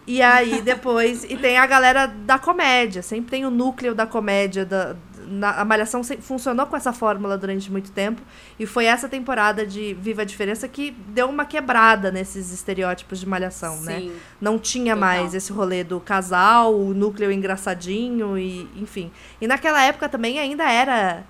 E 0.07 0.21
aí 0.21 0.61
depois. 0.61 1.25
e 1.25 1.35
tem 1.35 1.57
a 1.57 1.65
galera 1.65 2.07
da 2.07 2.39
comédia, 2.39 3.01
sempre 3.01 3.29
tem 3.29 3.45
o 3.45 3.49
núcleo 3.51 3.93
da 3.93 4.07
comédia, 4.07 4.65
da, 4.65 4.95
na, 5.27 5.59
a 5.59 5.65
Malhação 5.65 6.01
funcionou 6.21 6.65
com 6.65 6.75
essa 6.75 6.93
fórmula 6.93 7.37
durante 7.37 7.69
muito 7.69 7.91
tempo. 7.91 8.21
E 8.57 8.65
foi 8.65 8.85
essa 8.85 9.09
temporada 9.09 9.65
de 9.65 9.93
Viva 9.95 10.21
a 10.21 10.25
Diferença 10.25 10.67
que 10.67 10.91
deu 10.91 11.29
uma 11.29 11.45
quebrada 11.45 12.11
nesses 12.11 12.51
estereótipos 12.51 13.19
de 13.19 13.27
Malhação, 13.27 13.81
né? 13.81 13.99
Sim, 13.99 14.09
né? 14.09 14.15
Não 14.39 14.57
tinha 14.57 14.95
total. 14.95 15.09
mais 15.09 15.33
esse 15.33 15.51
rolê 15.51 15.83
do 15.83 15.99
casal, 15.99 16.73
o 16.73 16.93
núcleo 16.93 17.31
engraçadinho, 17.31 18.37
e 18.37 18.67
enfim. 18.77 19.11
E 19.41 19.47
naquela 19.47 19.83
época 19.83 20.07
também 20.07 20.39
ainda 20.39 20.71
era 20.71 21.25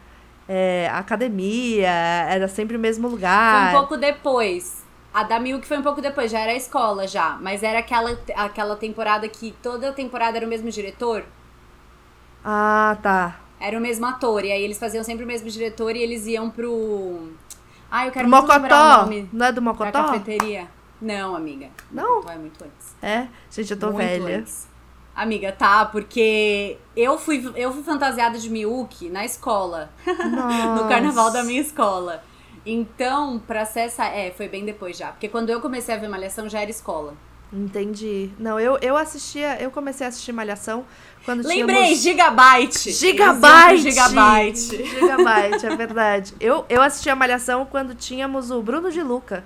é, 0.48 0.90
academia, 0.94 1.90
era 1.90 2.48
sempre 2.48 2.78
o 2.78 2.80
mesmo 2.80 3.08
lugar. 3.08 3.72
Foi 3.72 3.80
um 3.80 3.82
pouco 3.82 3.98
depois. 3.98 4.87
A 5.14 5.24
da 5.24 5.40
Milk 5.40 5.66
foi 5.66 5.78
um 5.78 5.82
pouco 5.82 6.02
depois, 6.02 6.32
já 6.32 6.40
era 6.40 6.52
a 6.52 6.56
escola 6.56 7.08
já. 7.08 7.38
Mas 7.42 7.64
era 7.64 7.80
aquela, 7.80 8.18
aquela 8.36 8.76
temporada 8.76 9.28
que 9.28 9.56
toda 9.64 9.92
temporada 9.92 10.38
era 10.38 10.46
o 10.46 10.50
mesmo 10.50 10.70
diretor. 10.70 11.24
Ah, 12.44 12.98
tá. 13.02 13.40
Era 13.60 13.78
o 13.78 13.82
mesmo 13.82 14.06
ator. 14.06 14.46
E 14.46 14.52
aí 14.52 14.64
eles 14.64 14.78
faziam 14.78 15.04
sempre 15.04 15.24
o 15.24 15.28
mesmo 15.28 15.50
diretor 15.50 15.96
e 15.96 16.02
eles 16.02 16.26
iam 16.28 16.50
pro. 16.50 17.32
Ah, 17.90 18.06
eu 18.06 18.12
quero 18.12 18.30
Mocotó. 18.30 18.56
o 18.56 19.02
nome 19.04 19.30
Não 19.32 19.46
é 19.46 19.52
do 19.52 19.62
Mocotó? 19.62 19.92
Da 19.92 20.04
cafeteria. 20.04 20.68
Não, 21.02 21.36
amiga. 21.36 21.70
Não? 21.92 22.18
Mocotó 22.18 22.32
é 22.34 22.38
muito 22.38 22.64
antes. 22.64 22.96
É? 23.02 23.28
Gente, 23.50 23.72
eu 23.72 23.80
tô 23.80 23.88
muito 23.88 23.98
velha. 23.98 24.40
Antes. 24.40 24.68
Amiga, 25.16 25.52
tá, 25.52 25.84
porque 25.86 26.78
eu 26.96 27.18
fui, 27.18 27.52
eu 27.56 27.74
fui 27.74 27.82
fantasiada 27.82 28.38
de 28.38 28.52
Miyuki 28.52 29.10
na 29.10 29.26
escola. 29.26 29.90
no 30.06 30.88
carnaval 30.88 31.32
da 31.32 31.44
minha 31.44 31.60
escola. 31.60 32.24
Então, 32.68 33.40
pra 33.40 33.66
ser 33.66 33.82
essa. 33.82 34.06
É, 34.06 34.32
foi 34.32 34.50
bem 34.50 34.66
depois 34.66 34.98
já. 34.98 35.12
Porque 35.12 35.30
quando 35.30 35.50
eu 35.50 35.62
comecei 35.62 35.96
a 35.96 35.98
ver 35.98 36.10
Malhação 36.10 36.50
já 36.50 36.60
era 36.60 36.70
escola. 36.70 37.14
Entendi. 37.52 38.30
Não, 38.38 38.60
eu, 38.60 38.78
eu 38.82 38.98
assistia, 38.98 39.62
eu 39.62 39.72
comecei 39.72 40.06
a 40.06 40.10
assistir 40.10 40.34
Malhação 40.34 40.86
quando 41.24 41.48
Lembrei, 41.48 41.78
tínhamos... 41.78 42.00
Gigabyte. 42.00 42.92
Gigabyte. 42.92 43.78
Gigabyte. 43.78 44.86
Gigabyte, 44.86 45.66
é 45.66 45.76
verdade. 45.76 46.34
Eu, 46.42 46.66
eu 46.68 46.82
assistia 46.82 47.16
Malhação 47.16 47.66
quando 47.66 47.96
tínhamos 47.96 48.52
o 48.52 48.62
Bruno 48.62 48.92
de 48.92 49.02
Luca 49.02 49.46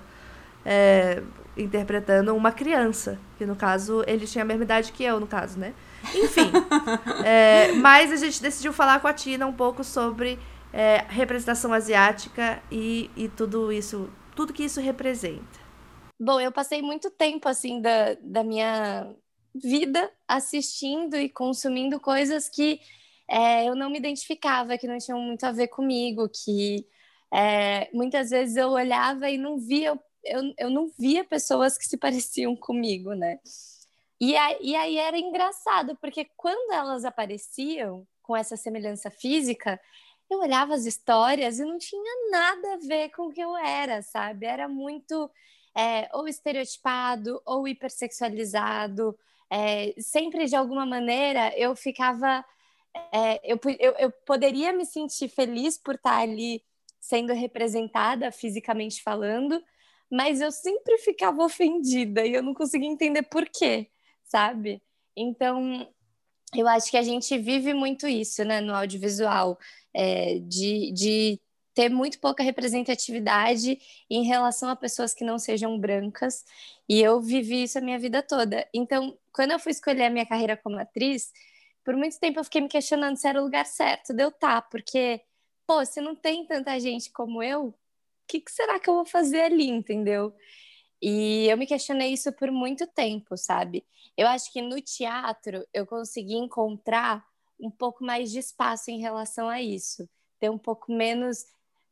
é, 0.66 1.22
interpretando 1.56 2.34
uma 2.34 2.50
criança. 2.50 3.18
Que 3.38 3.46
no 3.46 3.54
caso, 3.54 4.02
ele 4.08 4.26
tinha 4.26 4.42
a 4.42 4.44
mesma 4.44 4.64
idade 4.64 4.90
que 4.90 5.04
eu, 5.04 5.20
no 5.20 5.26
caso, 5.28 5.58
né? 5.60 5.72
Enfim. 6.12 6.50
é, 7.24 7.72
mas 7.74 8.10
a 8.10 8.16
gente 8.16 8.42
decidiu 8.42 8.72
falar 8.72 8.98
com 8.98 9.06
a 9.06 9.12
Tina 9.12 9.46
um 9.46 9.52
pouco 9.52 9.84
sobre 9.84 10.40
é, 10.72 10.98
representação 11.08 11.72
asiática 11.72 12.62
e, 12.70 13.10
e 13.16 13.28
tudo 13.28 13.72
isso, 13.72 14.10
tudo 14.34 14.52
que 14.52 14.64
isso 14.64 14.80
representa. 14.80 15.60
Bom, 16.18 16.40
eu 16.40 16.52
passei 16.52 16.80
muito 16.80 17.10
tempo 17.10 17.48
assim 17.48 17.80
da, 17.80 18.14
da 18.20 18.44
minha 18.44 19.14
vida 19.54 20.10
assistindo 20.26 21.16
e 21.16 21.28
consumindo 21.28 22.00
coisas 22.00 22.48
que 22.48 22.80
é, 23.28 23.68
eu 23.68 23.74
não 23.74 23.90
me 23.90 23.98
identificava, 23.98 24.78
que 24.78 24.86
não 24.86 24.98
tinham 24.98 25.20
muito 25.20 25.44
a 25.44 25.52
ver 25.52 25.68
comigo, 25.68 26.28
que 26.28 26.86
é, 27.32 27.90
muitas 27.92 28.30
vezes 28.30 28.56
eu 28.56 28.70
olhava 28.70 29.28
e 29.30 29.38
não 29.38 29.58
via, 29.58 29.98
eu, 30.24 30.54
eu 30.58 30.70
não 30.70 30.90
via 30.98 31.24
pessoas 31.24 31.76
que 31.76 31.84
se 31.84 31.96
pareciam 31.98 32.54
comigo, 32.56 33.14
né? 33.14 33.38
E, 34.20 34.32
e 34.60 34.76
aí 34.76 34.98
era 34.98 35.18
engraçado, 35.18 35.96
porque 36.00 36.26
quando 36.36 36.72
elas 36.72 37.04
apareciam 37.04 38.06
com 38.22 38.36
essa 38.36 38.56
semelhança 38.56 39.10
física, 39.10 39.80
eu 40.32 40.40
olhava 40.40 40.74
as 40.74 40.86
histórias 40.86 41.58
e 41.58 41.64
não 41.64 41.78
tinha 41.78 42.30
nada 42.30 42.74
a 42.74 42.76
ver 42.78 43.10
com 43.10 43.26
o 43.26 43.32
que 43.32 43.40
eu 43.40 43.56
era, 43.56 44.02
sabe? 44.02 44.46
Era 44.46 44.68
muito 44.68 45.30
é, 45.76 46.08
ou 46.12 46.28
estereotipado 46.28 47.40
ou 47.44 47.66
hipersexualizado. 47.68 49.16
É, 49.50 49.94
sempre 50.00 50.46
de 50.46 50.56
alguma 50.56 50.86
maneira 50.86 51.56
eu 51.58 51.76
ficava. 51.76 52.44
É, 53.12 53.40
eu, 53.44 53.58
eu, 53.78 53.92
eu 53.98 54.12
poderia 54.26 54.72
me 54.72 54.84
sentir 54.84 55.28
feliz 55.28 55.78
por 55.78 55.94
estar 55.94 56.18
ali 56.18 56.62
sendo 57.00 57.32
representada 57.32 58.30
fisicamente 58.30 59.02
falando, 59.02 59.62
mas 60.10 60.40
eu 60.40 60.52
sempre 60.52 60.98
ficava 60.98 61.42
ofendida 61.42 62.24
e 62.24 62.34
eu 62.34 62.42
não 62.42 62.54
conseguia 62.54 62.88
entender 62.88 63.22
por 63.24 63.48
quê, 63.48 63.90
sabe? 64.24 64.82
Então, 65.16 65.88
eu 66.54 66.68
acho 66.68 66.90
que 66.90 66.96
a 66.96 67.02
gente 67.02 67.36
vive 67.38 67.72
muito 67.72 68.06
isso, 68.06 68.44
né, 68.44 68.60
no 68.60 68.74
audiovisual, 68.74 69.58
é, 69.94 70.38
de, 70.40 70.92
de 70.92 71.40
ter 71.74 71.88
muito 71.88 72.18
pouca 72.20 72.42
representatividade 72.42 73.78
em 74.10 74.24
relação 74.24 74.68
a 74.68 74.76
pessoas 74.76 75.14
que 75.14 75.24
não 75.24 75.38
sejam 75.38 75.78
brancas, 75.78 76.44
e 76.88 77.00
eu 77.00 77.20
vivi 77.20 77.64
isso 77.64 77.78
a 77.78 77.80
minha 77.80 77.98
vida 77.98 78.22
toda. 78.22 78.68
Então, 78.74 79.18
quando 79.32 79.52
eu 79.52 79.58
fui 79.58 79.72
escolher 79.72 80.04
a 80.04 80.10
minha 80.10 80.26
carreira 80.26 80.56
como 80.56 80.78
atriz, 80.78 81.32
por 81.84 81.96
muito 81.96 82.18
tempo 82.20 82.38
eu 82.38 82.44
fiquei 82.44 82.60
me 82.60 82.68
questionando 82.68 83.16
se 83.16 83.26
era 83.26 83.40
o 83.40 83.44
lugar 83.44 83.66
certo 83.66 84.12
de 84.14 84.22
eu 84.22 84.28
estar, 84.28 84.60
tá, 84.60 84.62
porque, 84.62 85.22
pô, 85.66 85.84
se 85.84 86.00
não 86.00 86.14
tem 86.14 86.46
tanta 86.46 86.78
gente 86.78 87.10
como 87.10 87.42
eu, 87.42 87.68
o 87.68 87.74
que, 88.26 88.40
que 88.40 88.52
será 88.52 88.78
que 88.78 88.88
eu 88.88 88.94
vou 88.94 89.04
fazer 89.04 89.42
ali, 89.42 89.68
entendeu? 89.68 90.34
E 91.00 91.48
eu 91.48 91.56
me 91.56 91.66
questionei 91.66 92.12
isso 92.12 92.32
por 92.32 92.50
muito 92.52 92.86
tempo, 92.86 93.36
sabe? 93.36 93.84
Eu 94.16 94.28
acho 94.28 94.52
que 94.52 94.62
no 94.62 94.80
teatro 94.80 95.66
eu 95.74 95.84
consegui 95.86 96.34
encontrar 96.36 97.26
um 97.62 97.70
pouco 97.70 98.04
mais 98.04 98.30
de 98.30 98.38
espaço 98.38 98.90
em 98.90 99.00
relação 99.00 99.48
a 99.48 99.62
isso, 99.62 100.08
ter 100.40 100.50
um 100.50 100.58
pouco 100.58 100.92
menos 100.92 101.46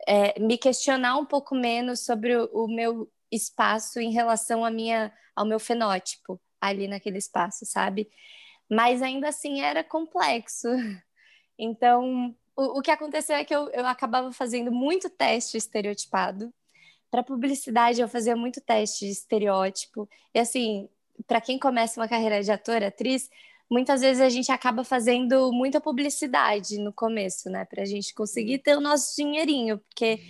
é, 0.06 0.38
me 0.38 0.56
questionar 0.56 1.16
um 1.16 1.24
pouco 1.24 1.54
menos 1.54 2.00
sobre 2.00 2.36
o, 2.36 2.48
o, 2.52 2.68
meu 2.68 3.10
espaço 3.30 4.00
em 4.00 4.10
relação 4.10 4.64
à 4.64 4.70
minha, 4.70 5.12
ao 5.34 5.46
meu 5.46 5.60
fenótipo 5.60 6.40
ali 6.60 6.88
naquele 6.88 7.18
espaço, 7.18 7.64
sabe? 7.64 8.10
Mas 8.68 9.02
ainda 9.02 9.28
assim 9.28 9.60
era 9.60 9.82
complexo. 9.84 10.68
Então, 11.62 12.34
o, 12.56 12.78
o 12.78 12.80
que 12.80 12.90
aconteceu 12.90 13.36
é 13.36 13.44
que 13.44 13.54
eu, 13.54 13.68
eu 13.68 13.86
acabava 13.86 14.32
fazendo 14.32 14.72
muito 14.72 15.10
teste 15.10 15.58
estereotipado. 15.58 16.50
Para 17.10 17.22
publicidade, 17.22 18.00
eu 18.00 18.08
fazia 18.08 18.34
muito 18.34 18.62
teste 18.62 19.04
de 19.04 19.12
estereótipo. 19.12 20.08
E 20.32 20.38
assim, 20.38 20.88
para 21.26 21.38
quem 21.38 21.58
começa 21.58 22.00
uma 22.00 22.08
carreira 22.08 22.42
de 22.42 22.50
ator, 22.50 22.82
atriz, 22.82 23.28
muitas 23.70 24.00
vezes 24.00 24.20
a 24.20 24.28
gente 24.28 24.50
acaba 24.50 24.82
fazendo 24.82 25.52
muita 25.52 25.80
publicidade 25.80 26.78
no 26.78 26.92
começo, 26.92 27.48
né? 27.48 27.64
Para 27.64 27.82
a 27.82 27.86
gente 27.86 28.12
conseguir 28.14 28.58
ter 28.58 28.76
o 28.76 28.80
nosso 28.80 29.14
dinheirinho, 29.16 29.78
porque 29.78 30.20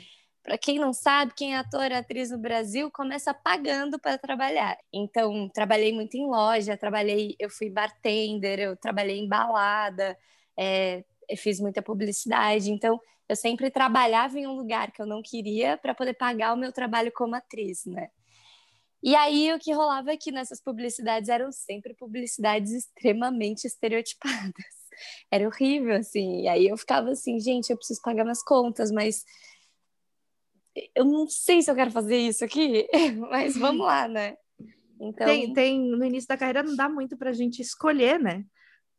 para 0.43 0.59
quem 0.59 0.79
não 0.79 0.93
sabe, 0.93 1.33
quem 1.35 1.55
é 1.55 1.59
ator, 1.59 1.93
atriz 1.93 2.31
no 2.31 2.39
Brasil, 2.39 2.91
começa 2.91 3.33
pagando 3.33 3.99
para 3.99 4.19
trabalhar. 4.19 4.77
Então, 4.93 5.49
trabalhei 5.49 5.93
muito 5.93 6.17
em 6.17 6.27
loja, 6.27 6.77
trabalhei, 6.77 7.35
eu 7.39 7.51
fui 7.51 7.71
bartender, 7.71 8.59
eu 8.59 8.77
trabalhei 8.77 9.19
em 9.19 9.29
balada, 9.29 10.17
é, 10.59 11.05
eu 11.29 11.37
fiz 11.37 11.61
muita 11.61 11.83
publicidade. 11.83 12.71
Então, 12.71 13.01
eu 13.29 13.37
sempre 13.37 13.71
trabalhava 13.71 14.39
em 14.39 14.47
um 14.47 14.57
lugar 14.57 14.91
que 14.91 15.01
eu 15.01 15.07
não 15.07 15.23
queria 15.23 15.77
para 15.77 15.95
poder 15.95 16.15
pagar 16.15 16.53
o 16.53 16.57
meu 16.57 16.73
trabalho 16.73 17.13
como 17.13 17.35
atriz, 17.35 17.85
né? 17.87 18.11
E 19.03 19.15
aí 19.15 19.53
o 19.53 19.59
que 19.59 19.73
rolava 19.73 20.13
aqui 20.13 20.31
nessas 20.31 20.61
publicidades 20.61 21.29
eram 21.29 21.51
sempre 21.51 21.95
publicidades 21.95 22.73
extremamente 22.73 23.67
estereotipadas. 23.67 24.53
Era 25.31 25.47
horrível, 25.47 25.97
assim. 25.97 26.43
E 26.43 26.49
aí 26.49 26.69
eu 26.69 26.77
ficava 26.77 27.11
assim, 27.11 27.41
gente, 27.41 27.71
eu 27.71 27.77
preciso 27.77 28.03
pagar 28.03 28.25
minhas 28.25 28.43
contas, 28.43 28.91
mas 28.91 29.25
eu 30.95 31.05
não 31.05 31.27
sei 31.27 31.63
se 31.63 31.71
eu 31.71 31.75
quero 31.75 31.91
fazer 31.91 32.19
isso 32.19 32.45
aqui, 32.45 32.87
mas 33.31 33.57
vamos 33.57 33.87
lá, 33.87 34.07
né? 34.07 34.37
Então... 35.01 35.27
Tem, 35.27 35.53
tem, 35.53 35.81
no 35.81 36.05
início 36.05 36.29
da 36.29 36.37
carreira 36.37 36.63
não 36.63 36.77
dá 36.77 36.89
muito 36.89 37.17
para 37.17 37.31
a 37.31 37.35
gente 37.35 37.63
escolher, 37.63 38.21
né? 38.21 38.45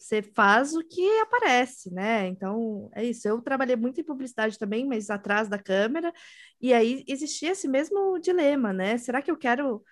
Você 0.01 0.24
faz 0.24 0.75
o 0.75 0.84
que 0.84 1.20
aparece, 1.20 1.93
né? 1.93 2.25
Então, 2.27 2.89
é 2.96 3.05
isso. 3.05 3.27
Eu 3.27 3.39
trabalhei 3.39 3.75
muito 3.75 4.01
em 4.01 4.03
publicidade 4.03 4.58
também, 4.58 4.84
mas 4.84 5.12
atrás 5.12 5.48
da 5.48 5.60
câmera, 5.60 6.12
e 6.60 6.74
aí 6.74 7.03
existia 7.08 7.51
esse 7.51 7.67
mesmo 7.67 8.17
dilema, 8.17 8.74
né? 8.74 8.98
Será 8.98 9.22
que 9.22 9.29
eu 9.29 9.38
quero 9.38 9.84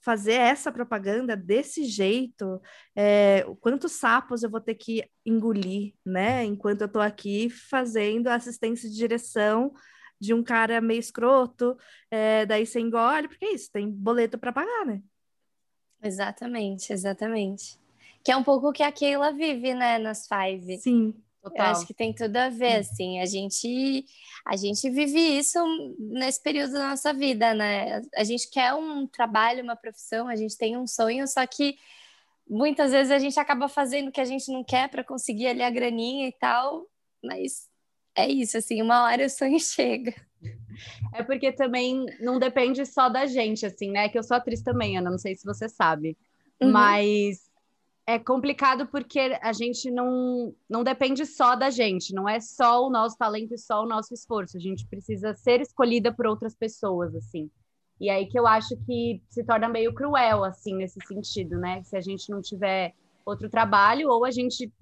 fazer 0.00 0.32
essa 0.32 0.72
propaganda 0.72 1.36
desse 1.36 1.84
jeito? 1.84 2.62
É, 2.96 3.44
quantos 3.60 3.92
sapos 3.92 4.42
eu 4.42 4.48
vou 4.48 4.60
ter 4.60 4.74
que 4.74 5.04
engolir, 5.24 5.92
né? 6.04 6.44
Enquanto 6.44 6.80
eu 6.80 6.86
estou 6.86 7.02
aqui 7.02 7.50
fazendo 7.50 8.28
assistência 8.28 8.88
de 8.88 8.96
direção 8.96 9.74
de 10.18 10.32
um 10.32 10.42
cara 10.42 10.80
meio 10.80 10.98
escroto, 10.98 11.76
é, 12.10 12.46
daí 12.46 12.64
você 12.64 12.80
engole, 12.80 13.28
porque 13.28 13.44
é 13.44 13.52
isso, 13.52 13.70
tem 13.70 13.86
boleto 13.90 14.38
para 14.38 14.50
pagar, 14.50 14.86
né? 14.86 15.02
Exatamente, 16.02 16.90
exatamente. 16.90 17.78
Que 18.24 18.32
é 18.32 18.36
um 18.36 18.42
pouco 18.42 18.68
o 18.68 18.72
que 18.72 18.82
a 18.82 18.92
Keila 18.92 19.32
vive, 19.32 19.74
né, 19.74 19.98
nas 19.98 20.26
Five. 20.26 20.78
Sim. 20.78 21.14
Total. 21.42 21.66
Eu 21.66 21.72
acho 21.72 21.86
que 21.86 21.94
tem 21.94 22.12
tudo 22.12 22.36
a 22.36 22.48
ver, 22.48 22.76
assim. 22.78 23.20
A 23.20 23.26
gente, 23.26 24.04
a 24.44 24.56
gente 24.56 24.90
vive 24.90 25.18
isso 25.18 25.58
nesse 25.98 26.42
período 26.42 26.72
da 26.72 26.90
nossa 26.90 27.12
vida, 27.12 27.54
né? 27.54 28.02
A 28.14 28.24
gente 28.24 28.50
quer 28.50 28.74
um 28.74 29.06
trabalho, 29.06 29.62
uma 29.62 29.76
profissão, 29.76 30.28
a 30.28 30.36
gente 30.36 30.56
tem 30.58 30.76
um 30.76 30.86
sonho, 30.86 31.26
só 31.26 31.46
que 31.46 31.76
muitas 32.48 32.92
vezes 32.92 33.12
a 33.12 33.18
gente 33.18 33.38
acaba 33.38 33.68
fazendo 33.68 34.08
o 34.08 34.12
que 34.12 34.20
a 34.20 34.24
gente 34.24 34.50
não 34.50 34.64
quer 34.64 34.88
para 34.88 35.04
conseguir 35.04 35.48
ali 35.48 35.62
a 35.62 35.70
graninha 35.70 36.28
e 36.28 36.32
tal, 36.32 36.86
mas 37.22 37.68
é 38.16 38.28
isso, 38.28 38.58
assim, 38.58 38.82
uma 38.82 39.04
hora 39.04 39.26
o 39.26 39.30
sonho 39.30 39.60
chega. 39.60 40.14
É 41.14 41.22
porque 41.22 41.52
também 41.52 42.06
não 42.20 42.38
depende 42.38 42.84
só 42.86 43.08
da 43.08 43.26
gente, 43.26 43.64
assim, 43.64 43.90
né? 43.90 44.08
Que 44.08 44.18
eu 44.18 44.22
sou 44.22 44.36
atriz 44.36 44.62
também, 44.62 44.96
Ana, 44.98 45.10
não 45.10 45.18
sei 45.18 45.34
se 45.36 45.44
você 45.44 45.68
sabe. 45.68 46.16
Uhum. 46.60 46.70
Mas 46.70 47.47
é 48.08 48.18
complicado 48.18 48.86
porque 48.86 49.38
a 49.42 49.52
gente 49.52 49.90
não, 49.90 50.54
não 50.66 50.82
depende 50.82 51.26
só 51.26 51.54
da 51.54 51.68
gente, 51.68 52.14
não 52.14 52.26
é 52.26 52.40
só 52.40 52.86
o 52.86 52.88
nosso 52.88 53.18
talento 53.18 53.52
e 53.52 53.58
só 53.58 53.82
o 53.82 53.86
nosso 53.86 54.14
esforço. 54.14 54.56
A 54.56 54.60
gente 54.60 54.86
precisa 54.86 55.34
ser 55.34 55.60
escolhida 55.60 56.10
por 56.10 56.26
outras 56.26 56.54
pessoas, 56.56 57.14
assim. 57.14 57.50
E 58.00 58.08
aí 58.08 58.24
que 58.24 58.38
eu 58.38 58.46
acho 58.46 58.74
que 58.86 59.20
se 59.28 59.44
torna 59.44 59.68
meio 59.68 59.92
cruel, 59.92 60.42
assim, 60.42 60.74
nesse 60.74 60.98
sentido, 61.06 61.58
né? 61.58 61.82
Se 61.82 61.98
a 61.98 62.00
gente 62.00 62.30
não 62.30 62.40
tiver 62.40 62.94
outro 63.26 63.50
trabalho, 63.50 64.08
ou 64.08 64.24
a 64.24 64.30
gente 64.30 64.72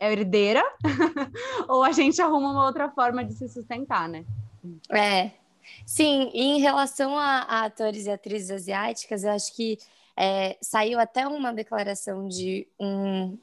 é 0.00 0.10
herdeira, 0.10 0.62
ou 1.68 1.82
a 1.82 1.92
gente 1.92 2.22
arruma 2.22 2.50
uma 2.50 2.64
outra 2.64 2.88
forma 2.88 3.22
de 3.22 3.34
se 3.34 3.46
sustentar, 3.46 4.08
né? 4.08 4.24
É. 4.90 5.32
Sim, 5.84 6.30
e 6.32 6.42
em 6.42 6.60
relação 6.62 7.18
a, 7.18 7.40
a 7.40 7.64
atores 7.66 8.06
e 8.06 8.10
atrizes 8.10 8.50
asiáticas, 8.50 9.22
eu 9.22 9.32
acho 9.32 9.54
que 9.54 9.76
é, 10.16 10.56
saiu 10.60 10.98
até 10.98 11.26
uma 11.26 11.52
declaração 11.52 12.28
de 12.28 12.66
um 12.78 13.36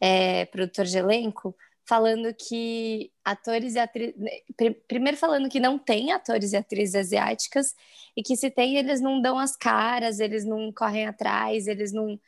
é, 0.00 0.44
produtor 0.46 0.84
de 0.84 0.98
elenco 0.98 1.56
falando 1.86 2.34
que 2.34 3.12
atores 3.24 3.74
e 3.76 3.78
atrizes. 3.78 4.14
Primeiro, 4.88 5.16
falando 5.16 5.48
que 5.48 5.60
não 5.60 5.78
tem 5.78 6.12
atores 6.12 6.52
e 6.52 6.56
atrizes 6.56 6.96
asiáticas, 6.96 7.74
e 8.16 8.22
que 8.22 8.36
se 8.36 8.50
tem, 8.50 8.76
eles 8.76 9.00
não 9.00 9.22
dão 9.22 9.38
as 9.38 9.56
caras, 9.56 10.18
eles 10.18 10.44
não 10.44 10.72
correm 10.72 11.06
atrás, 11.06 11.66
eles 11.66 11.92
não. 11.92 12.18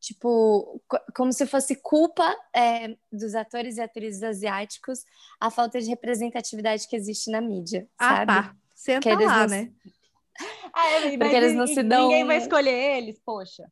Tipo, 0.00 0.80
como 1.16 1.32
se 1.32 1.44
fosse 1.44 1.74
culpa 1.74 2.36
é, 2.54 2.94
dos 3.10 3.34
atores 3.34 3.78
e 3.78 3.80
atrizes 3.80 4.22
asiáticos 4.22 5.04
a 5.40 5.50
falta 5.50 5.80
de 5.80 5.88
representatividade 5.88 6.86
que 6.86 6.94
existe 6.94 7.32
na 7.32 7.40
mídia, 7.40 7.88
ah, 7.98 8.08
sabe? 8.08 8.32
Tá. 8.32 8.56
Senta 8.76 9.14
lá, 9.18 9.40
não... 9.40 9.46
né? 9.48 9.72
Ah, 10.72 10.88
é, 10.90 11.18
porque 11.18 11.36
eles 11.36 11.54
não 11.54 11.66
se 11.66 11.82
dão. 11.82 12.08
Ninguém 12.08 12.24
vai 12.24 12.36
escolher 12.36 12.98
eles, 12.98 13.20
poxa. 13.24 13.64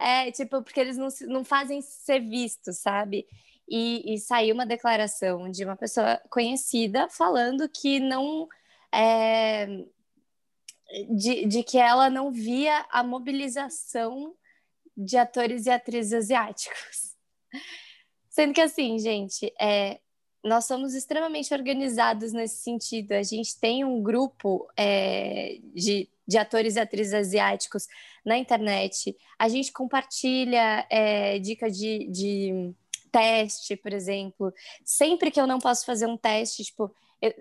É, 0.00 0.30
tipo, 0.32 0.62
porque 0.62 0.80
eles 0.80 0.96
não, 0.96 1.08
não 1.26 1.44
fazem 1.44 1.80
ser 1.82 2.20
vistos, 2.20 2.78
sabe? 2.78 3.26
E, 3.68 4.14
e 4.14 4.18
saiu 4.18 4.54
uma 4.54 4.64
declaração 4.64 5.50
de 5.50 5.64
uma 5.64 5.76
pessoa 5.76 6.20
conhecida 6.30 7.08
falando 7.08 7.68
que 7.68 8.00
não. 8.00 8.48
É, 8.92 9.84
de, 11.10 11.44
de 11.44 11.62
que 11.62 11.76
ela 11.76 12.08
não 12.08 12.32
via 12.32 12.86
a 12.90 13.02
mobilização 13.02 14.34
de 14.96 15.16
atores 15.16 15.66
e 15.66 15.70
atrizes 15.70 16.12
asiáticos. 16.12 17.14
Sendo 18.30 18.54
que, 18.54 18.60
assim, 18.60 18.98
gente, 18.98 19.52
é, 19.60 20.00
nós 20.44 20.66
somos 20.66 20.94
extremamente 20.94 21.52
organizados 21.52 22.32
nesse 22.32 22.62
sentido. 22.62 23.12
A 23.12 23.22
gente 23.22 23.58
tem 23.58 23.84
um 23.84 24.02
grupo 24.02 24.68
é, 24.76 25.58
de, 25.74 26.08
de 26.26 26.38
atores 26.38 26.76
e 26.76 26.80
atrizes 26.80 27.14
asiáticos 27.14 27.86
na 28.24 28.38
internet. 28.38 29.16
A 29.38 29.48
gente 29.48 29.72
compartilha 29.72 30.86
é, 30.90 31.38
dica 31.38 31.70
de, 31.70 32.08
de 32.10 32.74
teste, 33.10 33.76
por 33.76 33.92
exemplo. 33.92 34.52
Sempre 34.84 35.30
que 35.30 35.40
eu 35.40 35.46
não 35.46 35.58
posso 35.58 35.84
fazer 35.84 36.06
um 36.06 36.16
teste, 36.16 36.64
tipo, 36.64 36.94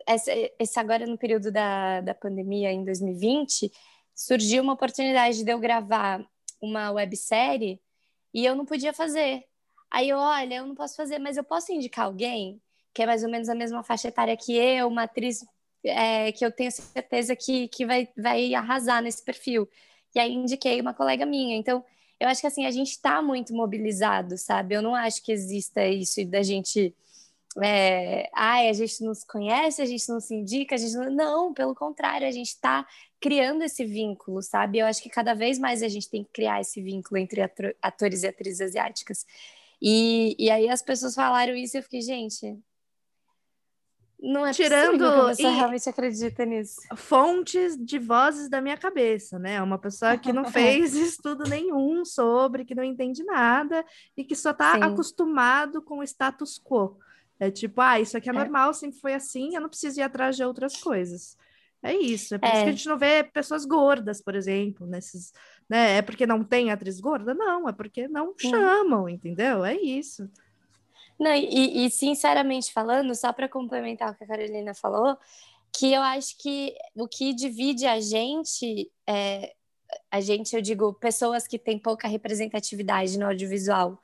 esse, 0.07 0.53
esse 0.57 0.79
agora 0.79 1.05
no 1.05 1.17
período 1.17 1.51
da, 1.51 2.01
da 2.01 2.15
pandemia, 2.15 2.71
em 2.71 2.83
2020, 2.83 3.71
surgiu 4.15 4.63
uma 4.63 4.73
oportunidade 4.73 5.43
de 5.43 5.51
eu 5.51 5.60
gravar 5.60 6.25
uma 6.60 6.91
websérie 6.91 7.79
e 8.33 8.43
eu 8.43 8.55
não 8.55 8.65
podia 8.65 8.91
fazer. 8.91 9.43
Aí 9.91 10.10
eu, 10.10 10.17
olha, 10.17 10.55
eu 10.55 10.65
não 10.65 10.75
posso 10.75 10.95
fazer, 10.95 11.19
mas 11.19 11.38
eu 11.38 11.43
posso 11.43 11.71
indicar 11.71 12.05
alguém? 12.05 12.60
Que 12.97 13.03
é 13.03 13.05
mais 13.05 13.23
ou 13.23 13.29
menos 13.29 13.47
a 13.47 13.53
mesma 13.53 13.83
faixa 13.83 14.07
etária 14.07 14.36
que 14.36 14.57
eu, 14.57 14.88
uma 14.88 15.03
atriz 15.03 15.45
é, 15.83 16.31
que 16.31 16.43
eu 16.43 16.51
tenho 16.51 16.71
certeza 16.71 17.36
que, 17.36 17.67
que 17.67 17.86
vai, 17.86 18.10
vai 18.17 18.55
arrasar 18.55 19.03
nesse 19.03 19.23
perfil. 19.23 19.69
E 20.15 20.19
aí 20.19 20.33
indiquei 20.33 20.81
uma 20.81 20.95
colega 20.95 21.23
minha. 21.23 21.55
Então, 21.55 21.86
eu 22.19 22.27
acho 22.27 22.41
que 22.41 22.47
assim, 22.47 22.65
a 22.65 22.71
gente 22.71 22.89
está 22.89 23.21
muito 23.21 23.53
mobilizado, 23.53 24.36
sabe? 24.36 24.73
Eu 24.73 24.81
não 24.81 24.95
acho 24.95 25.23
que 25.23 25.31
exista 25.31 25.86
isso 25.86 26.25
da 26.25 26.41
gente. 26.41 26.95
É, 27.63 28.27
ai, 28.33 28.67
a 28.67 28.73
gente 28.73 29.03
não 29.03 29.13
se 29.13 29.27
conhece, 29.27 29.79
a 29.79 29.86
gente 29.86 30.10
não 30.10 30.19
se 30.19 30.33
indica, 30.33 30.73
a 30.73 30.77
gente 30.79 30.95
não. 30.95 31.12
Não, 31.12 31.53
pelo 31.53 31.75
contrário, 31.75 32.27
a 32.27 32.31
gente 32.31 32.47
está 32.47 32.83
criando 33.19 33.62
esse 33.63 33.86
vínculo, 33.86 34.41
sabe? 34.41 34.79
Eu 34.79 34.88
acho 34.88 35.03
que 35.03 35.10
cada 35.10 35.36
vez 35.36 35.60
mais 35.60 35.83
a 35.83 35.88
gente 35.88 36.10
tem 36.10 36.23
que 36.23 36.31
criar 36.31 36.62
esse 36.62 36.81
vínculo 36.81 37.19
entre 37.19 37.41
atores 37.79 38.23
e 38.23 38.27
atrizes 38.27 38.62
asiáticas. 38.62 39.23
E, 39.79 40.36
e 40.39 40.49
aí 40.49 40.67
as 40.67 40.81
pessoas 40.81 41.13
falaram 41.13 41.55
isso 41.55 41.77
e 41.77 41.79
eu 41.79 41.83
fiquei, 41.83 42.01
gente, 42.01 42.57
não 44.19 44.45
é 44.45 44.51
Tirando 44.51 44.97
possível 44.97 45.36
que 45.36 45.45
a 45.45 45.51
realmente 45.51 45.89
acredita 45.89 46.43
nisso. 46.43 46.82
Fontes 46.95 47.77
de 47.77 47.99
vozes 47.99 48.49
da 48.49 48.60
minha 48.60 48.75
cabeça, 48.75 49.38
né? 49.38 49.62
Uma 49.62 49.77
pessoa 49.77 50.17
que 50.17 50.34
não 50.34 50.45
fez 50.51 50.95
estudo 50.95 51.43
nenhum 51.43 52.03
sobre, 52.03 52.65
que 52.65 52.73
não 52.73 52.84
entende 52.84 53.23
nada 53.23 53.86
e 54.15 54.23
que 54.23 54.36
só 54.36 54.51
está 54.51 54.73
acostumado 54.73 55.82
com 55.82 55.99
o 55.99 56.03
status 56.03 56.60
quo. 56.60 56.97
É 57.39 57.51
tipo, 57.51 57.80
ah, 57.80 57.99
isso 57.99 58.17
aqui 58.17 58.30
é, 58.30 58.34
é, 58.34 58.36
normal, 58.36 58.73
sempre 58.73 58.99
foi 58.99 59.13
assim, 59.13 59.53
eu 59.53 59.62
não 59.62 59.69
preciso 59.69 59.99
ir 59.99 60.03
atrás 60.03 60.36
de 60.36 60.43
outras 60.43 60.77
coisas. 60.77 61.38
É 61.84 61.95
isso, 61.95 62.34
é 62.34 62.39
por 62.39 62.47
é. 62.47 62.53
isso 62.53 62.63
que 62.63 62.69
a 62.69 62.71
gente 62.71 62.88
não 62.88 62.97
vê 62.97 63.23
pessoas 63.23 63.63
gordas, 63.63 64.19
por 64.19 64.34
exemplo, 64.34 64.88
nesses, 64.88 65.32
né? 65.69 65.97
É 65.97 66.01
porque 66.01 66.25
não 66.25 66.43
tem 66.43 66.71
atriz 66.71 66.99
gorda? 66.99 67.36
Não, 67.36 67.69
é 67.69 67.71
porque 67.71 68.08
não 68.08 68.34
chamam, 68.36 69.08
entendeu? 69.08 69.63
É 69.63 69.75
isso. 69.75 70.27
Não, 71.19 71.34
e, 71.34 71.86
e 71.86 71.89
sinceramente 71.89 72.71
falando, 72.71 73.15
só 73.15 73.34
para 73.34 73.49
complementar 73.49 74.12
o 74.12 74.15
que 74.15 74.23
a 74.23 74.27
Carolina 74.27 74.73
falou, 74.73 75.17
que 75.73 75.91
eu 75.93 76.01
acho 76.01 76.38
que 76.38 76.75
o 76.95 77.08
que 77.08 77.34
divide 77.34 77.86
a 77.86 77.99
gente, 77.99 78.91
é, 79.08 79.56
a 80.12 80.21
gente, 80.21 80.56
eu 80.56 80.62
digo, 80.62 80.93
pessoas 80.93 81.47
que 81.47 81.58
têm 81.58 81.80
pouca 81.80 82.08
representatividade 82.08 83.17
no 83.17 83.25
audiovisual, 83.25 83.99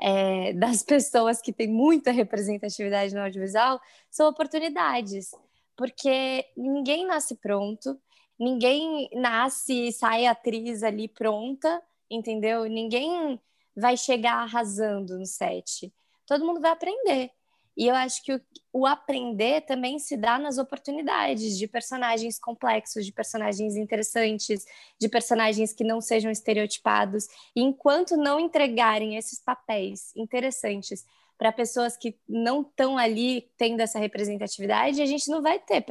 é, 0.00 0.52
das 0.54 0.82
pessoas 0.82 1.40
que 1.40 1.52
têm 1.52 1.68
muita 1.68 2.10
representatividade 2.10 3.14
no 3.14 3.22
audiovisual, 3.22 3.80
são 4.10 4.28
oportunidades. 4.28 5.30
Porque 5.76 6.46
ninguém 6.56 7.06
nasce 7.06 7.34
pronto, 7.36 7.98
ninguém 8.38 9.08
nasce 9.12 9.88
e 9.88 9.92
sai 9.92 10.26
atriz 10.26 10.82
ali 10.82 11.08
pronta, 11.08 11.82
entendeu? 12.10 12.64
Ninguém 12.66 13.40
vai 13.76 13.96
chegar 13.96 14.34
arrasando 14.34 15.18
no 15.18 15.26
set 15.26 15.92
todo 16.26 16.44
mundo 16.44 16.60
vai 16.60 16.70
aprender. 16.70 17.30
E 17.76 17.88
eu 17.88 17.94
acho 17.94 18.22
que 18.22 18.32
o, 18.32 18.40
o, 18.72 18.86
aprender 18.86 19.62
também 19.62 19.98
se 19.98 20.16
dá 20.16 20.38
nas 20.38 20.58
oportunidades 20.58 21.58
de 21.58 21.66
personagens 21.66 22.38
complexos, 22.38 23.04
de 23.04 23.12
personagens 23.12 23.74
interessantes, 23.74 24.64
de 24.98 25.08
personagens 25.08 25.72
que 25.72 25.82
não 25.82 26.00
sejam 26.00 26.30
estereotipados. 26.30 27.26
E 27.54 27.62
enquanto 27.62 28.16
não 28.16 28.38
entregarem 28.38 29.16
esses 29.16 29.40
papéis 29.40 30.14
interessantes 30.14 31.04
para 31.36 31.50
pessoas 31.50 31.96
que 31.96 32.16
não 32.28 32.62
estão 32.62 32.96
ali 32.96 33.50
tendo 33.56 33.80
essa 33.80 33.98
representatividade, 33.98 35.02
a 35.02 35.06
gente 35.06 35.28
não 35.28 35.42
vai 35.42 35.58
ter 35.58 35.84